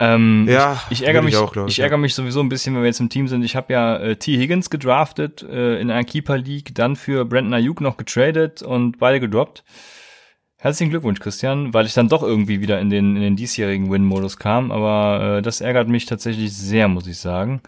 Ähm, 0.00 0.46
ja, 0.48 0.82
ich, 0.90 1.06
ärgere 1.06 1.22
mich, 1.22 1.34
ich, 1.34 1.40
auch, 1.40 1.56
ich, 1.56 1.64
ich 1.66 1.78
ärgere 1.78 1.98
mich 1.98 2.14
sowieso 2.14 2.40
ein 2.40 2.48
bisschen, 2.48 2.74
wenn 2.74 2.82
wir 2.82 2.88
jetzt 2.88 3.00
im 3.00 3.08
Team 3.08 3.28
sind. 3.28 3.44
Ich 3.44 3.54
habe 3.54 3.72
ja 3.72 3.96
äh, 3.96 4.16
T. 4.16 4.36
Higgins 4.36 4.68
gedraftet 4.68 5.42
äh, 5.42 5.80
in 5.80 5.90
einer 5.90 6.04
Keeper 6.04 6.36
League, 6.36 6.74
dann 6.74 6.96
für 6.96 7.24
Brandon 7.24 7.54
Ayuk 7.54 7.80
noch 7.80 7.96
getradet 7.96 8.62
und 8.62 8.98
beide 8.98 9.20
gedroppt. 9.20 9.62
Herzlichen 10.56 10.90
Glückwunsch, 10.90 11.20
Christian, 11.20 11.74
weil 11.74 11.86
ich 11.86 11.94
dann 11.94 12.08
doch 12.08 12.22
irgendwie 12.22 12.60
wieder 12.60 12.80
in 12.80 12.90
den 12.90 13.16
in 13.16 13.22
den 13.22 13.36
diesjährigen 13.36 13.90
Win-Modus 13.90 14.38
kam. 14.38 14.72
Aber 14.72 15.36
äh, 15.38 15.42
das 15.42 15.60
ärgert 15.60 15.88
mich 15.88 16.06
tatsächlich 16.06 16.56
sehr, 16.56 16.88
muss 16.88 17.06
ich 17.06 17.18
sagen. 17.18 17.60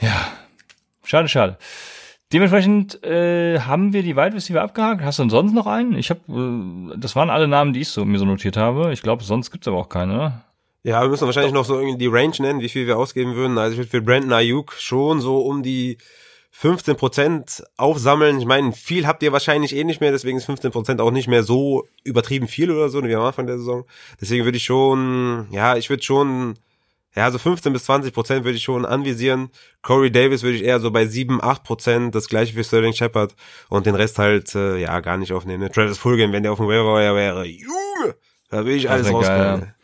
Ja, 0.00 0.32
schade, 1.04 1.28
schade. 1.28 1.58
Dementsprechend 2.32 3.04
äh, 3.04 3.60
haben 3.60 3.92
wir 3.92 4.02
die 4.02 4.16
Wide 4.16 4.34
Receiver 4.34 4.62
abgehakt. 4.62 5.02
Hast 5.02 5.18
du 5.18 5.24
denn 5.24 5.30
sonst 5.30 5.52
noch 5.52 5.66
einen? 5.66 5.98
Ich 5.98 6.08
habe, 6.08 6.20
äh, 6.94 6.96
das 6.96 7.14
waren 7.14 7.28
alle 7.28 7.46
Namen, 7.46 7.74
die 7.74 7.80
ich 7.80 7.88
so 7.88 8.04
mir 8.06 8.18
so 8.18 8.24
notiert 8.24 8.56
habe. 8.56 8.92
Ich 8.92 9.02
glaube, 9.02 9.22
sonst 9.22 9.50
gibt's 9.50 9.68
aber 9.68 9.76
auch 9.76 9.90
keine. 9.90 10.42
Ja, 10.84 11.02
wir 11.02 11.08
müssen 11.08 11.26
wahrscheinlich 11.26 11.52
noch 11.52 11.64
so 11.64 11.78
irgendwie 11.78 11.98
die 11.98 12.08
Range 12.08 12.34
nennen, 12.40 12.60
wie 12.60 12.68
viel 12.68 12.86
wir 12.86 12.98
ausgeben 12.98 13.36
würden. 13.36 13.56
Also 13.56 13.72
ich 13.72 13.78
würde 13.78 13.90
für 13.90 14.02
Brandon 14.02 14.32
Ayuk 14.32 14.74
schon 14.78 15.20
so 15.20 15.40
um 15.40 15.62
die 15.62 15.98
15 16.50 16.96
Prozent 16.96 17.62
aufsammeln. 17.76 18.38
Ich 18.38 18.46
meine, 18.46 18.72
viel 18.72 19.06
habt 19.06 19.22
ihr 19.22 19.32
wahrscheinlich 19.32 19.74
eh 19.76 19.84
nicht 19.84 20.00
mehr, 20.00 20.10
deswegen 20.10 20.38
ist 20.38 20.44
15 20.44 20.72
Prozent 20.72 21.00
auch 21.00 21.10
nicht 21.10 21.28
mehr 21.28 21.44
so 21.44 21.86
übertrieben 22.04 22.48
viel 22.48 22.70
oder 22.70 22.88
so, 22.88 23.02
wie 23.02 23.14
am 23.14 23.22
Anfang 23.22 23.46
der 23.46 23.58
Saison. 23.58 23.84
Deswegen 24.20 24.44
würde 24.44 24.58
ich 24.58 24.64
schon, 24.64 25.46
ja, 25.50 25.76
ich 25.76 25.88
würde 25.88 26.02
schon 26.02 26.56
ja, 27.14 27.30
so 27.30 27.38
15 27.38 27.72
bis 27.72 27.84
20 27.84 28.14
Prozent 28.14 28.44
würde 28.44 28.56
ich 28.56 28.64
schon 28.64 28.86
anvisieren. 28.86 29.50
Corey 29.82 30.10
Davis 30.10 30.42
würde 30.42 30.56
ich 30.56 30.64
eher 30.64 30.80
so 30.80 30.90
bei 30.90 31.06
7, 31.06 31.42
8 31.42 31.62
Prozent, 31.62 32.14
das 32.14 32.28
gleiche 32.28 32.54
für 32.54 32.64
Sterling 32.64 32.94
Shepard 32.94 33.34
und 33.68 33.86
den 33.86 33.94
Rest 33.94 34.18
halt, 34.18 34.54
äh, 34.54 34.78
ja, 34.78 34.98
gar 35.00 35.18
nicht 35.18 35.32
aufnehmen. 35.32 35.62
Ne? 35.62 35.70
Travis 35.70 35.98
Fulgham, 35.98 36.32
wenn 36.32 36.42
der 36.42 36.52
auf 36.52 36.58
dem 36.58 36.68
Waiver 36.68 37.14
wäre, 37.14 37.44
Junge, 37.44 38.14
da 38.48 38.58
würde 38.58 38.72
ich 38.72 38.90
alles 38.90 39.12
rauskommen. 39.12 39.74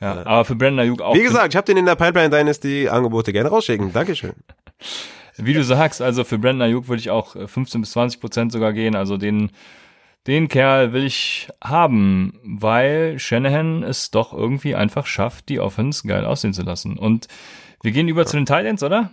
Ja. 0.00 0.16
ja, 0.16 0.26
aber 0.26 0.44
für 0.44 0.54
Brandon 0.54 0.80
Ayuk 0.80 1.02
auch. 1.02 1.14
Wie 1.14 1.22
gesagt, 1.22 1.52
ich 1.52 1.56
habe 1.56 1.66
den 1.66 1.76
in 1.76 1.86
der 1.86 1.94
Pipeline 1.94 2.30
Dynasty 2.30 2.88
Angebote 2.88 3.32
gerne 3.32 3.50
rausschicken. 3.50 3.92
Dankeschön. 3.92 4.32
Wie 5.36 5.52
du 5.52 5.62
sagst, 5.62 6.02
also 6.02 6.24
für 6.24 6.38
Brandon 6.38 6.62
Ayuk 6.62 6.88
würde 6.88 7.00
ich 7.00 7.10
auch 7.10 7.36
15 7.48 7.80
bis 7.82 7.92
20 7.92 8.20
Prozent 8.20 8.52
sogar 8.52 8.72
gehen. 8.72 8.94
Also 8.96 9.16
den 9.16 9.50
den 10.26 10.48
Kerl 10.48 10.92
will 10.92 11.04
ich 11.04 11.48
haben, 11.64 12.38
weil 12.44 13.18
Shanahan 13.18 13.82
es 13.82 14.10
doch 14.10 14.34
irgendwie 14.34 14.74
einfach 14.74 15.06
schafft, 15.06 15.48
die 15.48 15.60
Offense 15.60 16.06
geil 16.06 16.26
aussehen 16.26 16.52
zu 16.52 16.62
lassen. 16.62 16.98
Und 16.98 17.26
wir 17.82 17.92
gehen 17.92 18.08
über 18.08 18.22
ja. 18.22 18.26
zu 18.26 18.36
den 18.36 18.44
Titans, 18.44 18.82
oder? 18.82 19.10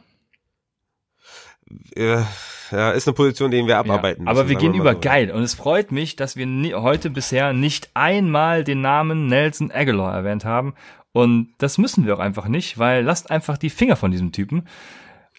Ja, 1.95 2.27
ist 2.72 3.07
eine 3.07 3.14
Position, 3.14 3.52
die 3.52 3.65
wir 3.65 3.77
abarbeiten 3.77 4.26
ja, 4.26 4.31
Aber 4.31 4.49
wir 4.49 4.56
gehen 4.56 4.73
wir 4.73 4.81
über 4.81 4.94
so. 4.94 4.99
geil. 4.99 5.31
Und 5.31 5.44
es 5.44 5.53
freut 5.53 5.91
mich, 5.91 6.15
dass 6.15 6.35
wir 6.35 6.45
nie, 6.45 6.73
heute 6.73 7.10
bisher 7.10 7.53
nicht 7.53 7.89
einmal 7.94 8.64
den 8.64 8.81
Namen 8.81 9.27
Nelson 9.27 9.72
Aguilar 9.72 10.14
erwähnt 10.14 10.45
haben. 10.45 10.73
Und 11.11 11.53
das 11.57 11.77
müssen 11.77 12.06
wir 12.06 12.15
auch 12.15 12.19
einfach 12.19 12.48
nicht, 12.48 12.77
weil 12.77 13.03
lasst 13.03 13.31
einfach 13.31 13.57
die 13.57 13.69
Finger 13.69 13.95
von 13.95 14.11
diesem 14.11 14.31
Typen. 14.31 14.68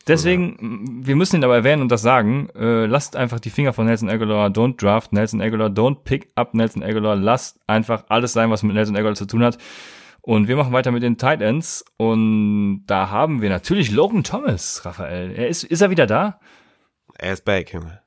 Deswegen, 0.09 1.05
wir 1.05 1.17
müssen 1.17 1.37
ihn 1.37 1.45
aber 1.45 1.57
erwähnen 1.57 1.83
und 1.83 1.93
das 1.93 2.01
sagen, 2.01 2.49
äh, 2.57 2.87
lasst 2.87 3.15
einfach 3.15 3.41
die 3.41 3.51
Finger 3.51 3.75
von 3.75 3.87
Nelson 3.87 4.09
Aguilar, 4.09 4.49
don't 4.49 4.81
draft 4.81 5.13
Nelson 5.13 5.43
Aguilar, 5.43 5.69
don't 5.69 6.03
pick 6.05 6.31
up 6.35 6.55
Nelson 6.55 6.83
Aguilar, 6.83 7.15
lasst 7.15 7.61
einfach 7.67 8.05
alles 8.09 8.33
sein, 8.33 8.51
was 8.51 8.63
mit 8.63 8.75
Nelson 8.75 8.97
Aguilar 8.97 9.15
zu 9.15 9.27
tun 9.27 9.45
hat. 9.45 9.59
Und 10.23 10.49
wir 10.49 10.57
machen 10.57 10.73
weiter 10.73 10.93
mit 10.93 11.03
den 11.03 11.19
Tight 11.19 11.43
Ends 11.43 11.85
und 11.97 12.85
da 12.87 13.11
haben 13.11 13.43
wir 13.43 13.51
natürlich 13.51 13.91
Logan 13.91 14.25
Thomas, 14.25 14.83
Raphael. 14.85 15.31
Er 15.31 15.49
ist, 15.49 15.65
ist 15.65 15.81
er 15.81 15.91
wieder 15.91 16.07
da? 16.07 16.41
Er 17.19 17.33
ist 17.33 17.45
back, 17.45 17.73
Junge. 17.73 18.01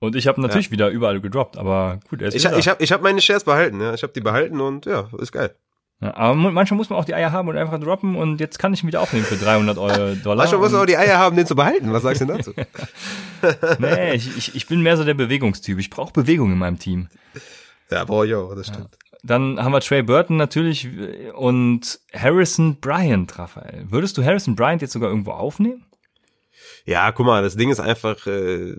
Und 0.00 0.14
ich 0.14 0.28
habe 0.28 0.40
natürlich 0.40 0.66
ja. 0.66 0.72
wieder 0.72 0.88
überall 0.90 1.20
gedroppt, 1.20 1.56
aber 1.56 1.98
gut, 2.08 2.22
er 2.22 2.28
ist 2.28 2.34
Ich, 2.34 2.44
ich 2.44 2.68
habe 2.68 2.82
ich 2.82 2.92
hab 2.92 3.02
meine 3.02 3.20
Shares 3.20 3.44
behalten, 3.44 3.80
ja. 3.80 3.94
Ich 3.94 4.02
habe 4.02 4.12
die 4.12 4.20
behalten 4.20 4.60
und 4.60 4.86
ja, 4.86 5.08
ist 5.18 5.32
geil. 5.32 5.54
Ja, 6.00 6.16
aber 6.16 6.34
manchmal 6.34 6.76
muss 6.76 6.90
man 6.90 6.98
auch 6.98 7.04
die 7.04 7.14
Eier 7.14 7.32
haben 7.32 7.48
und 7.48 7.56
einfach 7.56 7.80
droppen 7.80 8.14
und 8.14 8.38
jetzt 8.38 8.60
kann 8.60 8.72
ich 8.72 8.84
ihn 8.84 8.86
wieder 8.86 9.00
aufnehmen 9.00 9.24
für 9.24 9.36
300 9.36 9.78
Euro 9.78 10.14
Dollar. 10.22 10.44
Manchmal 10.44 10.60
muss 10.60 10.70
man 10.70 10.82
auch 10.82 10.86
die 10.86 10.96
Eier 10.96 11.18
haben, 11.18 11.34
den 11.34 11.46
zu 11.46 11.56
behalten. 11.56 11.92
Was 11.92 12.04
sagst 12.04 12.20
du 12.20 12.26
dazu? 12.26 12.52
nee, 13.80 14.14
ich, 14.14 14.36
ich, 14.36 14.54
ich 14.54 14.66
bin 14.68 14.80
mehr 14.80 14.96
so 14.96 15.02
der 15.02 15.14
Bewegungstyp. 15.14 15.78
Ich 15.78 15.90
brauche 15.90 16.12
Bewegung 16.12 16.52
in 16.52 16.58
meinem 16.58 16.78
Team. 16.78 17.08
Ja, 17.90 18.04
boah, 18.04 18.24
jo, 18.24 18.54
das 18.54 18.68
stimmt. 18.68 18.90
Ja. 18.92 19.18
Dann 19.24 19.60
haben 19.60 19.72
wir 19.72 19.80
Trey 19.80 20.02
Burton 20.02 20.36
natürlich 20.36 20.88
und 21.34 21.98
Harrison 22.14 22.78
Bryant, 22.80 23.36
Raphael. 23.36 23.86
Würdest 23.88 24.16
du 24.16 24.24
Harrison 24.24 24.54
Bryant 24.54 24.82
jetzt 24.82 24.92
sogar 24.92 25.10
irgendwo 25.10 25.32
aufnehmen? 25.32 25.84
Ja, 26.88 27.12
guck 27.12 27.26
mal, 27.26 27.42
das 27.42 27.54
Ding 27.54 27.68
ist 27.68 27.80
einfach. 27.80 28.26
Äh, 28.26 28.76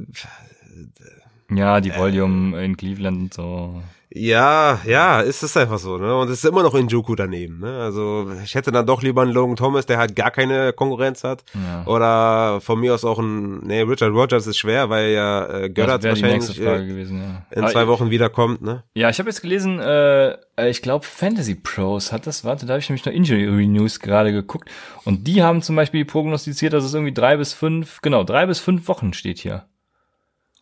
ja, 1.52 1.80
die 1.80 1.96
Volume 1.96 2.60
äh, 2.60 2.66
in 2.66 2.76
Cleveland 2.76 3.18
und 3.20 3.34
so. 3.36 3.84
Ja, 4.12 4.80
ja, 4.88 5.22
ist 5.22 5.44
es 5.44 5.56
einfach 5.56 5.78
so, 5.78 6.00
ne? 6.00 6.16
Und 6.16 6.30
es 6.30 6.44
ist 6.44 6.46
immer 6.46 6.64
noch 6.64 6.74
in 6.74 6.88
Joku 6.88 7.14
daneben, 7.14 7.60
ne? 7.60 7.80
Also 7.80 8.32
ich 8.44 8.56
hätte 8.56 8.72
dann 8.72 8.88
doch 8.88 9.04
lieber 9.04 9.22
einen 9.22 9.32
Logan 9.32 9.56
Thomas, 9.56 9.86
der 9.86 10.00
halt 10.00 10.16
gar 10.16 10.32
keine 10.32 10.74
Konkurrenz 10.74 11.24
hat. 11.24 11.44
Ja. 11.54 11.86
Oder 11.86 12.60
von 12.60 12.80
mir 12.80 12.96
aus 12.96 13.06
auch 13.06 13.20
ein, 13.20 13.60
nee, 13.60 13.82
Richard 13.82 14.12
Rogers 14.12 14.48
ist 14.48 14.58
schwer, 14.58 14.90
weil 14.90 15.12
ja 15.12 15.46
äh, 15.48 15.70
Göttert 15.70 16.04
wahrscheinlich 16.04 16.60
äh, 16.60 16.88
gewesen, 16.88 17.22
ja. 17.22 17.62
in 17.62 17.68
zwei 17.68 17.88
Wochen 17.88 18.10
wiederkommt, 18.10 18.64
ne? 18.64 18.84
Ja, 18.96 19.12
ich 19.12 19.20
habe 19.20 19.30
jetzt 19.30 19.42
gelesen, 19.42 19.80
äh, 19.80 20.38
ich 20.68 20.82
glaube 20.82 21.06
Fantasy 21.06 21.54
Pros 21.54 22.12
hat 22.12 22.26
das, 22.26 22.44
warte, 22.44 22.66
da 22.66 22.74
habe 22.74 22.80
ich 22.80 22.90
nämlich 22.90 23.06
noch 23.06 23.14
Injury 23.14 23.68
News 23.68 24.00
gerade 24.00 24.32
geguckt. 24.32 24.72
Und 25.06 25.28
die 25.28 25.44
haben 25.44 25.62
zum 25.62 25.76
Beispiel 25.76 26.04
prognostiziert, 26.04 26.74
dass 26.74 26.84
es 26.84 26.96
irgendwie 26.96 27.14
drei 27.14 27.38
bis 27.38 27.54
fünf, 27.54 28.02
genau, 28.02 28.24
drei 28.24 28.48
bis 28.48 28.60
fünf 28.60 28.88
Wochen 28.88 29.14
steht 29.14 29.38
hier. 29.38 29.66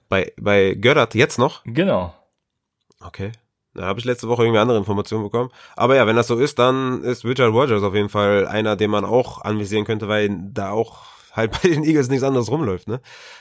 Bei, 0.10 0.34
bei 0.38 0.74
Göttert 0.74 1.16
jetzt 1.16 1.40
noch? 1.40 1.64
Genau. 1.64 2.14
Okay. 3.08 3.32
Da 3.74 3.84
habe 3.84 4.00
ich 4.00 4.06
letzte 4.06 4.28
Woche 4.28 4.44
irgendwie 4.44 4.60
andere 4.60 4.78
Informationen 4.78 5.24
bekommen. 5.24 5.52
Aber 5.76 5.96
ja, 5.96 6.08
wenn 6.08 6.16
das 6.16 6.28
so 6.28 6.38
ist, 6.38 6.58
dann 6.58 7.04
ist 7.04 7.24
Richard 7.24 7.54
Rogers 7.54 7.84
auf 7.84 7.94
jeden 7.94 8.10
Fall 8.10 8.48
einer, 8.48 8.76
den 8.76 8.90
man 8.90 9.06
auch 9.06 9.42
anvisieren 9.42 9.86
könnte, 9.86 10.08
weil 10.08 10.30
da 10.52 10.72
auch 10.72 11.06
halt 11.38 11.52
bei 11.62 11.70
den 11.70 11.84
Eagles 11.84 12.10
nichts 12.10 12.24
anderes 12.24 12.50
rumläuft, 12.50 12.88
ne? 12.88 13.00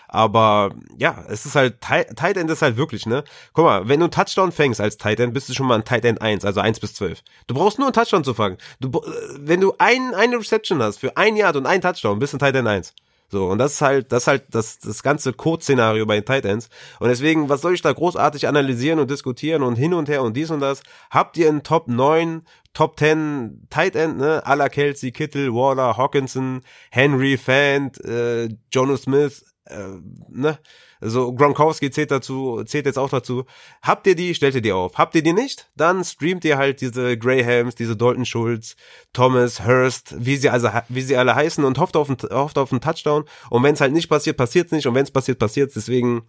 Aber 0.09 0.73
ja, 0.99 1.25
es 1.29 1.47
ist 1.47 1.57
halt, 1.57 1.81
Tight 1.81 2.37
End 2.37 2.51
ist 2.51 2.63
halt 2.63 2.77
wirklich, 2.77 3.07
ne? 3.07 3.25
Guck 3.55 3.65
mal, 3.65 3.89
wenn 3.89 3.99
du 3.99 4.05
einen 4.05 4.13
Touchdown 4.13 4.53
fängst 4.53 4.81
als 4.81 4.99
Tight 4.99 5.19
End, 5.19 5.35
bist 5.35 5.49
du 5.49 5.55
schon 5.55 5.67
mal 5.67 5.77
ein 5.77 5.85
Tight 5.85 6.05
End 6.05 6.21
1, 6.21 6.45
also 6.45 6.61
1 6.61 6.79
bis 6.79 6.95
12. 6.95 7.23
Du 7.47 7.55
brauchst 7.55 7.79
nur 7.79 7.89
einen 7.89 7.95
Touchdown 7.95 8.23
zu 8.23 8.35
fangen. 8.35 8.59
Du, 8.79 8.93
wenn 9.39 9.61
du 9.61 9.75
ein, 9.79 10.15
eine 10.15 10.37
Reception 10.37 10.83
hast 10.83 10.99
für 10.99 11.17
ein 11.17 11.37
Yard 11.37 11.57
und 11.57 11.67
ein 11.67 11.81
Touchdown, 11.81 12.19
bist 12.19 12.35
du 12.35 12.37
ein 12.37 12.41
Tight 12.41 12.55
End 12.55 12.69
1. 12.69 12.95
So, 13.29 13.49
und 13.49 13.59
das 13.59 13.75
ist 13.75 13.81
halt, 13.81 14.13
das 14.13 14.25
ist 14.25 14.27
halt 14.29 14.45
das, 14.51 14.79
das 14.79 15.03
ganze 15.03 15.33
Code-Szenario 15.33 16.07
bei 16.07 16.21
den 16.21 16.25
Titans. 16.25 16.69
Und 17.01 17.09
deswegen, 17.09 17.49
was 17.49 17.61
soll 17.61 17.75
ich 17.75 17.83
da 17.83 17.93
großartig 17.93 18.47
analysieren 18.47 19.01
und 19.01 19.11
diskutieren 19.11 19.63
und 19.63 19.77
hin 19.77 19.95
und 19.95 20.09
her 20.09 20.23
und 20.23 20.37
dies 20.37 20.51
und 20.51 20.61
das? 20.61 20.83
Habt 21.11 21.37
ihr 21.37 21.49
einen 21.49 21.63
Top 21.63 21.89
9, 21.89 22.43
Top 22.73 22.99
10 22.99 23.67
Tight 23.69 23.97
End, 23.97 24.19
ne? 24.19 24.45
Alla 24.47 24.69
Kelsey, 24.69 25.11
Kittle, 25.11 25.53
Waller, 25.53 25.97
Hawkinson, 25.97 26.61
Henry, 26.91 27.37
Fant, 27.37 27.99
äh, 28.05 28.49
Jonas 28.71 29.03
Smith, 29.03 29.45
äh, 29.67 29.99
ne? 30.29 30.59
Also 31.01 31.33
Gronkowski 31.35 31.91
zählt 31.91 32.11
dazu, 32.11 32.63
zählt 32.65 32.87
jetzt 32.87 32.99
auch 32.99 33.11
dazu. 33.11 33.45
Habt 33.83 34.07
ihr 34.07 34.15
die, 34.15 34.35
stellt 34.35 34.55
ihr 34.55 34.63
die 34.63 34.73
auf. 34.73 34.97
Habt 34.97 35.15
ihr 35.15 35.23
die 35.23 35.33
nicht, 35.33 35.71
dann 35.77 36.05
streamt 36.05 36.45
ihr 36.45 36.57
halt 36.57 36.81
diese 36.81 37.19
Grahams, 37.19 37.75
diese 37.75 37.97
Dalton 37.97 38.25
Schulz, 38.25 38.77
Thomas, 39.13 39.67
Hurst, 39.67 40.15
wie 40.19 40.37
sie 40.37 40.49
also, 40.49 40.71
wie 40.89 41.03
sie 41.03 41.17
alle 41.17 41.35
heißen 41.35 41.65
und 41.65 41.79
hofft 41.79 41.97
auf 41.97 42.09
einen, 42.09 42.19
hofft 42.31 42.59
auf 42.59 42.73
einen 42.73 42.81
Touchdown. 42.81 43.25
Und 43.51 43.63
wenn 43.63 43.75
es 43.75 43.81
halt 43.81 43.93
nicht 43.93 44.09
passiert, 44.09 44.37
passiert 44.37 44.67
es 44.67 44.73
nicht. 44.73 44.87
Und 44.87 44.95
wenn 44.95 45.05
es 45.05 45.11
passiert, 45.11 45.39
passiert 45.39 45.69
es. 45.69 45.75
Deswegen 45.75 46.23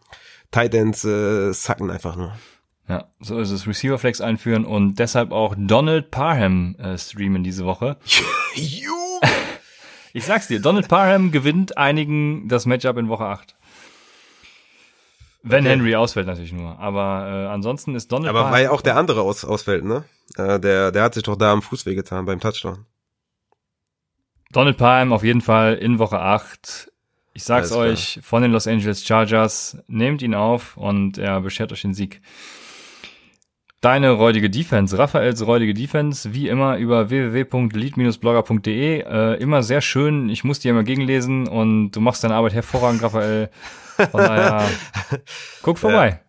Titans 0.52 1.06
äh, 1.06 1.54
sacken 1.54 1.90
einfach 1.90 2.16
nur. 2.16 2.34
Ja, 2.90 3.10
so 3.20 3.40
ist 3.40 3.52
es. 3.52 3.68
Receiver 3.68 3.98
Flex 3.98 4.22
einführen 4.22 4.66
und 4.66 5.00
deshalb 5.00 5.32
auch 5.32 5.56
Donald 5.58 6.10
Parham 6.12 6.76
äh, 6.76 6.98
streamen 6.98 7.44
diese 7.44 7.66
Woche. 7.66 7.98
ich 10.18 10.26
sag's 10.26 10.48
dir, 10.48 10.60
Donald 10.60 10.88
Parham 10.88 11.32
gewinnt 11.32 11.78
einigen 11.78 12.48
das 12.48 12.66
Matchup 12.66 12.98
in 12.98 13.08
Woche 13.08 13.26
8. 13.26 13.56
Wenn 15.44 15.60
okay. 15.60 15.70
Henry 15.70 15.96
ausfällt 15.96 16.26
natürlich 16.26 16.54
nur. 16.54 16.80
Aber 16.80 17.28
äh, 17.28 17.48
ansonsten 17.54 17.94
ist 17.94 18.12
Donald. 18.12 18.36
Aber 18.36 18.52
weil 18.52 18.68
auch 18.70 18.82
der 18.82 18.98
andere 18.98 19.22
aus, 19.22 19.46
ausfällt, 19.46 19.86
ne? 19.86 20.06
Äh, 20.36 20.60
der, 20.60 20.92
der 20.92 21.04
hat 21.04 21.14
sich 21.14 21.22
doch 21.22 21.36
da 21.36 21.52
am 21.52 21.62
Fuß 21.62 21.86
wehgetan 21.86 22.26
beim 22.26 22.40
Touchdown. 22.40 22.88
Donald 24.52 24.78
Palm 24.78 25.14
auf 25.14 25.24
jeden 25.24 25.42
Fall 25.42 25.76
in 25.76 26.00
Woche 26.00 26.20
8. 26.20 26.92
Ich 27.34 27.44
sag's 27.44 27.72
euch, 27.72 28.20
von 28.24 28.42
den 28.42 28.52
Los 28.52 28.66
Angeles 28.66 29.06
Chargers, 29.06 29.78
nehmt 29.88 30.24
ihn 30.24 30.34
auf 30.34 30.76
und 30.78 31.20
er 31.20 31.42
beschert 31.42 31.72
euch 31.72 31.84
den 31.84 31.94
Sieg. 31.94 32.22
Deine 33.82 34.12
räudige 34.12 34.50
Defense, 34.50 34.98
Raphaels 34.98 35.46
räudige 35.46 35.76
Defense, 35.76 36.34
wie 36.34 36.48
immer 36.48 36.78
über 36.78 37.12
www.lead-blogger.de. 37.12 39.02
Äh, 39.02 39.34
immer 39.36 39.62
sehr 39.62 39.82
schön. 39.82 40.30
Ich 40.30 40.44
muss 40.44 40.60
dir 40.60 40.72
immer 40.72 40.84
gegenlesen 40.84 41.48
und 41.48 41.92
du 41.92 42.02
machst 42.02 42.24
deine 42.24 42.34
Arbeit 42.34 42.54
hervorragend, 42.54 43.04
Raphael. 43.04 43.52
Von 44.12 44.22
daher, 44.22 44.68
guck 45.62 45.78
vorbei. 45.78 46.22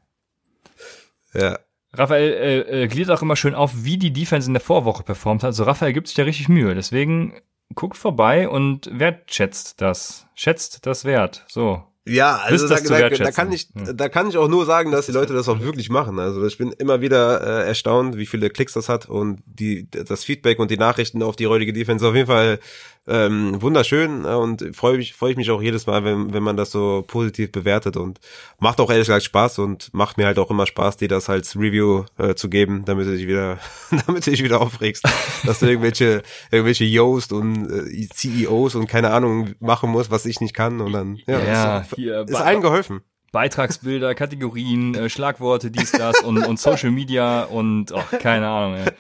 Ja. 1.33 1.41
ja. 1.41 1.59
Raphael 1.95 2.33
äh, 2.33 2.83
äh, 2.83 2.87
gliedert 2.87 3.17
auch 3.17 3.23
immer 3.23 3.37
schön 3.37 3.55
auf, 3.55 3.73
wie 3.77 3.97
die 3.97 4.13
Defense 4.13 4.47
in 4.47 4.55
der 4.55 4.61
Vorwoche 4.61 5.03
performt 5.03 5.43
hat. 5.43 5.49
Also 5.49 5.65
Raphael 5.65 5.95
gibt 5.95 6.07
sich 6.09 6.17
da 6.17 6.25
richtig 6.25 6.51
Mühe. 6.51 6.75
Deswegen 6.75 7.33
guckt 7.75 7.97
vorbei 7.97 8.49
und 8.49 8.91
wertschätzt 8.93 9.81
das. 9.81 10.27
Schätzt 10.35 10.87
das 10.87 11.05
wert. 11.05 11.45
So. 11.49 11.83
Ja, 12.09 12.37
also 12.37 12.69
da, 12.69 12.77
da, 12.81 13.09
da, 13.09 13.31
kann 13.31 13.53
ich, 13.53 13.69
da 13.75 14.09
kann 14.09 14.29
ich 14.29 14.37
auch 14.37 14.49
nur 14.49 14.67
sagen, 14.67 14.91
dass 14.91 15.07
die 15.07 15.13
Leute 15.13 15.33
das 15.35 15.49
auch 15.49 15.61
wirklich 15.61 15.91
machen. 15.91 16.19
Also 16.19 16.45
ich 16.47 16.59
bin 16.59 16.73
immer 16.73 17.01
wieder 17.01 17.41
äh, 17.41 17.69
erstaunt, 17.69 18.17
wie 18.17 18.27
viele 18.27 18.51
Klicks 18.51 18.73
das 18.73 18.89
hat 18.89 19.09
und 19.09 19.43
die 19.47 19.89
das 19.91 20.25
Feedback 20.25 20.59
und 20.59 20.71
die 20.71 20.77
Nachrichten 20.77 21.23
auf 21.23 21.37
die 21.37 21.45
räudige 21.45 21.73
Defense. 21.73 22.07
Auf 22.07 22.15
jeden 22.15 22.27
Fall 22.27 22.59
ähm, 23.09 23.61
wunderschön 23.61 24.25
äh, 24.25 24.29
und 24.29 24.77
freue 24.77 24.99
mich, 24.99 25.15
freue 25.15 25.31
ich 25.33 25.37
mich 25.37 25.51
auch 25.51 25.63
jedes 25.63 25.87
Mal, 25.87 26.05
wenn, 26.05 26.35
wenn 26.35 26.43
man 26.43 26.57
das 26.57 26.71
so 26.71 27.03
positiv 27.07 27.51
bewertet 27.51 27.97
und 27.97 28.21
macht 28.59 28.81
auch 28.81 28.91
ehrlich 28.91 29.07
gesagt 29.07 29.25
Spaß 29.25 29.61
und 29.61 29.93
macht 29.95 30.19
mir 30.19 30.27
halt 30.27 30.39
auch 30.39 30.51
immer 30.51 30.67
Spaß, 30.67 30.99
dir 30.99 31.09
das 31.09 31.31
als 31.31 31.57
Review 31.57 32.05
äh, 32.19 32.35
zu 32.35 32.51
geben, 32.51 32.85
damit 32.85 33.07
du 33.07 33.13
dich 33.13 33.27
wieder, 33.27 33.59
damit 34.07 34.27
du 34.27 34.31
dich 34.31 34.45
wieder 34.45 34.61
aufregst, 34.61 35.05
dass 35.47 35.61
du 35.61 35.67
irgendwelche, 35.67 36.23
irgendwelche 36.51 36.85
Yoast 36.85 37.33
und 37.33 37.71
äh, 37.71 38.09
CEOs 38.09 38.75
und 38.75 38.87
keine 38.87 39.11
Ahnung 39.11 39.55
machen 39.59 39.91
musst, 39.91 40.11
was 40.11 40.27
ich 40.27 40.41
nicht 40.41 40.55
kann 40.55 40.81
und 40.81 40.93
dann, 40.93 41.19
ja, 41.27 41.41
ja. 41.41 41.79
ist, 41.79 41.98
hier, 41.99 42.27
ist 42.29 42.37
allen 42.37 42.63
geholfen. 42.63 43.03
Beitragsbilder, 43.33 44.15
Kategorien, 44.15 44.95
äh, 44.95 45.11
Schlagworte, 45.11 45.71
dies, 45.71 45.93
das 45.93 46.21
und, 46.21 46.47
und 46.47 46.59
Social 46.59 46.91
Media 46.91 47.43
und 47.45 47.93
oh, 47.93 48.03
keine 48.21 48.49
Ahnung. 48.49 48.77
Ey. 48.77 48.93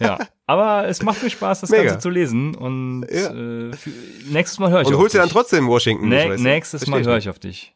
Ja, 0.00 0.18
aber 0.46 0.88
es 0.88 1.02
macht 1.02 1.22
mir 1.22 1.30
Spaß, 1.30 1.60
das 1.60 1.70
Mega. 1.70 1.84
Ganze 1.84 1.98
zu 2.00 2.10
lesen 2.10 2.54
und 2.54 3.06
ja. 3.08 3.30
äh, 3.30 3.72
für, 3.72 3.90
nächstes 4.30 4.58
Mal 4.58 4.70
höre 4.70 4.80
ich 4.80 4.88
und 4.88 4.94
auf 4.94 4.98
dich. 4.98 4.98
Und 4.98 5.02
holst 5.02 5.14
du 5.14 5.18
dann 5.18 5.28
trotzdem 5.28 5.68
Washington? 5.68 6.08
Ne 6.08 6.36
nächstes 6.38 6.86
Mal 6.86 7.04
höre 7.04 7.18
ich 7.18 7.28
auf 7.28 7.38
dich. 7.38 7.74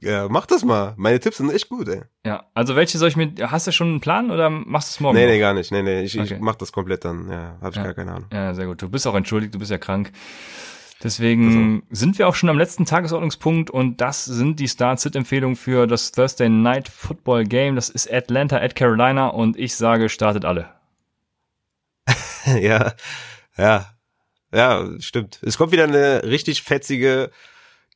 Ja, 0.00 0.28
mach 0.28 0.46
das 0.46 0.64
mal. 0.64 0.94
Meine 0.96 1.20
Tipps 1.20 1.36
sind 1.36 1.52
echt 1.52 1.68
gut, 1.68 1.86
ey. 1.88 2.02
Ja, 2.24 2.44
also 2.54 2.74
welche 2.74 2.96
soll 2.96 3.08
ich 3.08 3.16
mir, 3.16 3.32
hast 3.50 3.66
du 3.66 3.72
schon 3.72 3.88
einen 3.88 4.00
Plan 4.00 4.30
oder 4.30 4.48
machst 4.48 4.88
du 4.88 4.92
es 4.94 5.00
morgen? 5.00 5.16
Nee, 5.16 5.26
noch? 5.26 5.32
nee, 5.32 5.38
gar 5.38 5.52
nicht. 5.52 5.70
Nee, 5.70 5.82
nee, 5.82 6.02
ich, 6.02 6.18
okay. 6.18 6.34
ich 6.34 6.40
mach 6.40 6.56
das 6.56 6.72
komplett 6.72 7.04
dann. 7.04 7.30
Ja, 7.30 7.58
hab 7.60 7.70
ich 7.70 7.76
ja. 7.76 7.84
gar 7.84 7.94
keine 7.94 8.12
Ahnung. 8.12 8.28
Ja, 8.32 8.54
sehr 8.54 8.66
gut. 8.66 8.80
Du 8.80 8.88
bist 8.88 9.06
auch 9.06 9.14
entschuldigt, 9.14 9.54
du 9.54 9.58
bist 9.58 9.70
ja 9.70 9.78
krank. 9.78 10.10
Deswegen 11.02 11.82
also. 11.82 12.00
sind 12.02 12.18
wir 12.18 12.28
auch 12.28 12.34
schon 12.34 12.50
am 12.50 12.58
letzten 12.58 12.84
Tagesordnungspunkt 12.84 13.70
und 13.70 14.00
das 14.00 14.26
sind 14.26 14.60
die 14.60 14.68
Start-Sit-Empfehlungen 14.68 15.56
für 15.56 15.86
das 15.86 16.12
Thursday 16.12 16.48
Night 16.50 16.88
Football 16.88 17.44
Game. 17.44 17.74
Das 17.74 17.88
ist 17.88 18.12
Atlanta 18.12 18.58
at 18.58 18.76
Carolina 18.76 19.28
und 19.28 19.58
ich 19.58 19.74
sage, 19.76 20.10
startet 20.10 20.44
alle. 20.44 20.68
ja, 22.60 22.92
ja, 23.56 23.86
ja, 24.52 24.88
stimmt. 24.98 25.40
Es 25.42 25.56
kommt 25.56 25.72
wieder 25.72 25.84
eine 25.84 26.24
richtig 26.24 26.62
fetzige, 26.62 27.30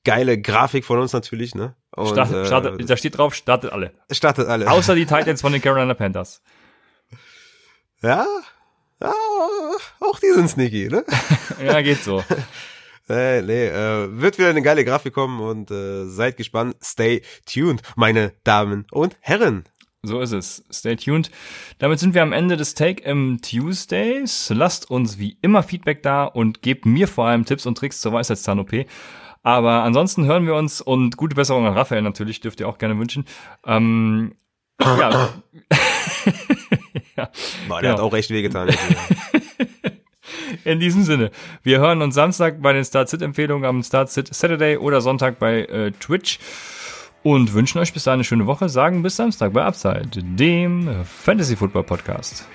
geile 0.05 0.41
Grafik 0.41 0.87
von 0.87 0.99
uns 0.99 1.13
natürlich, 1.13 1.55
ne? 1.55 1.75
Und, 1.91 2.09
startet, 2.09 2.47
startet, 2.47 2.81
äh, 2.81 2.85
da 2.85 2.97
steht 2.97 3.19
drauf, 3.19 3.35
startet 3.35 3.73
alle. 3.73 3.93
Startet 4.11 4.49
alle. 4.49 4.71
Außer 4.71 4.95
die 4.95 5.07
Titans 5.07 5.43
von 5.43 5.53
den 5.53 5.61
Carolina 5.61 5.93
Panthers. 5.93 6.43
Ja, 8.03 8.27
ja 9.01 9.15
auch 10.01 10.19
die 10.21 10.33
sind 10.33 10.49
sneaky, 10.49 10.89
ne? 10.89 11.05
ja, 11.63 11.83
geht 11.83 12.03
so. 12.03 12.23
Nee, 13.07 13.43
nee, 13.43 13.67
äh, 13.67 14.09
wird 14.21 14.39
wieder 14.39 14.49
eine 14.49 14.63
geile 14.63 14.85
Grafik 14.85 15.13
kommen 15.13 15.41
und 15.41 15.71
äh, 15.71 16.07
seid 16.07 16.39
gespannt. 16.39 16.77
Stay 16.83 17.23
tuned, 17.45 17.83
meine 17.97 18.33
Damen 18.45 18.87
und 18.91 19.17
Herren. 19.21 19.65
So 20.03 20.21
ist 20.21 20.33
es. 20.33 20.65
Stay 20.71 20.97
tuned. 20.97 21.31
Damit 21.79 21.99
sind 21.99 22.15
wir 22.15 22.23
am 22.23 22.33
Ende 22.33 22.57
des 22.57 22.75
Take-M 22.75 23.41
Tuesdays. 23.43 24.51
Lasst 24.55 24.91
uns 24.91 25.19
wie 25.19 25.39
immer 25.43 25.63
Feedback 25.63 26.03
da 26.03 26.25
und 26.25 26.63
gebt 26.63 26.87
mir 26.87 27.09
vor 27.09 27.27
allem 27.27 27.45
Tipps 27.45 27.67
und 27.67 27.77
Tricks 27.77 28.01
zur 28.01 28.13
Weisheitszahn-OP. 28.13 28.87
Aber 29.43 29.83
ansonsten 29.83 30.25
hören 30.25 30.47
wir 30.47 30.55
uns 30.55 30.81
und 30.81 31.17
gute 31.17 31.35
Besserung 31.35 31.67
an 31.67 31.75
Raphael 31.75 32.03
natürlich, 32.03 32.41
dürft 32.41 32.61
ihr 32.61 32.69
auch 32.69 32.79
gerne 32.79 32.99
wünschen. 32.99 33.27
Ähm, 33.67 34.35
ja. 34.81 35.31
ja. 37.17 37.31
Boah, 37.69 37.81
der 37.81 37.91
genau. 37.91 37.93
hat 37.93 38.01
auch 38.01 38.13
recht 38.13 38.31
wehgetan. 38.31 38.71
In 40.65 40.81
diesem 40.81 41.03
Sinne, 41.03 41.31
wir 41.63 41.79
hören 41.79 42.03
uns 42.03 42.15
Samstag 42.15 42.61
bei 42.61 42.73
den 42.73 42.85
Start-Sit-Empfehlungen 42.85 43.65
am 43.65 43.83
Start-Sit 43.83 44.35
Saturday 44.35 44.77
oder 44.77 45.01
Sonntag 45.01 45.39
bei 45.39 45.65
äh, 45.65 45.93
Twitch 45.93 46.39
und 47.23 47.55
wünschen 47.55 47.79
euch 47.79 47.93
bis 47.93 48.05
dahin 48.05 48.19
eine 48.19 48.25
schöne 48.25 48.47
Woche. 48.47 48.69
Sagen 48.69 49.03
bis 49.03 49.17
Samstag 49.17 49.53
bei 49.53 49.65
Upside, 49.65 50.09
dem 50.13 51.05
Fantasy 51.05 51.57
Football 51.57 51.85
Podcast. 51.85 52.47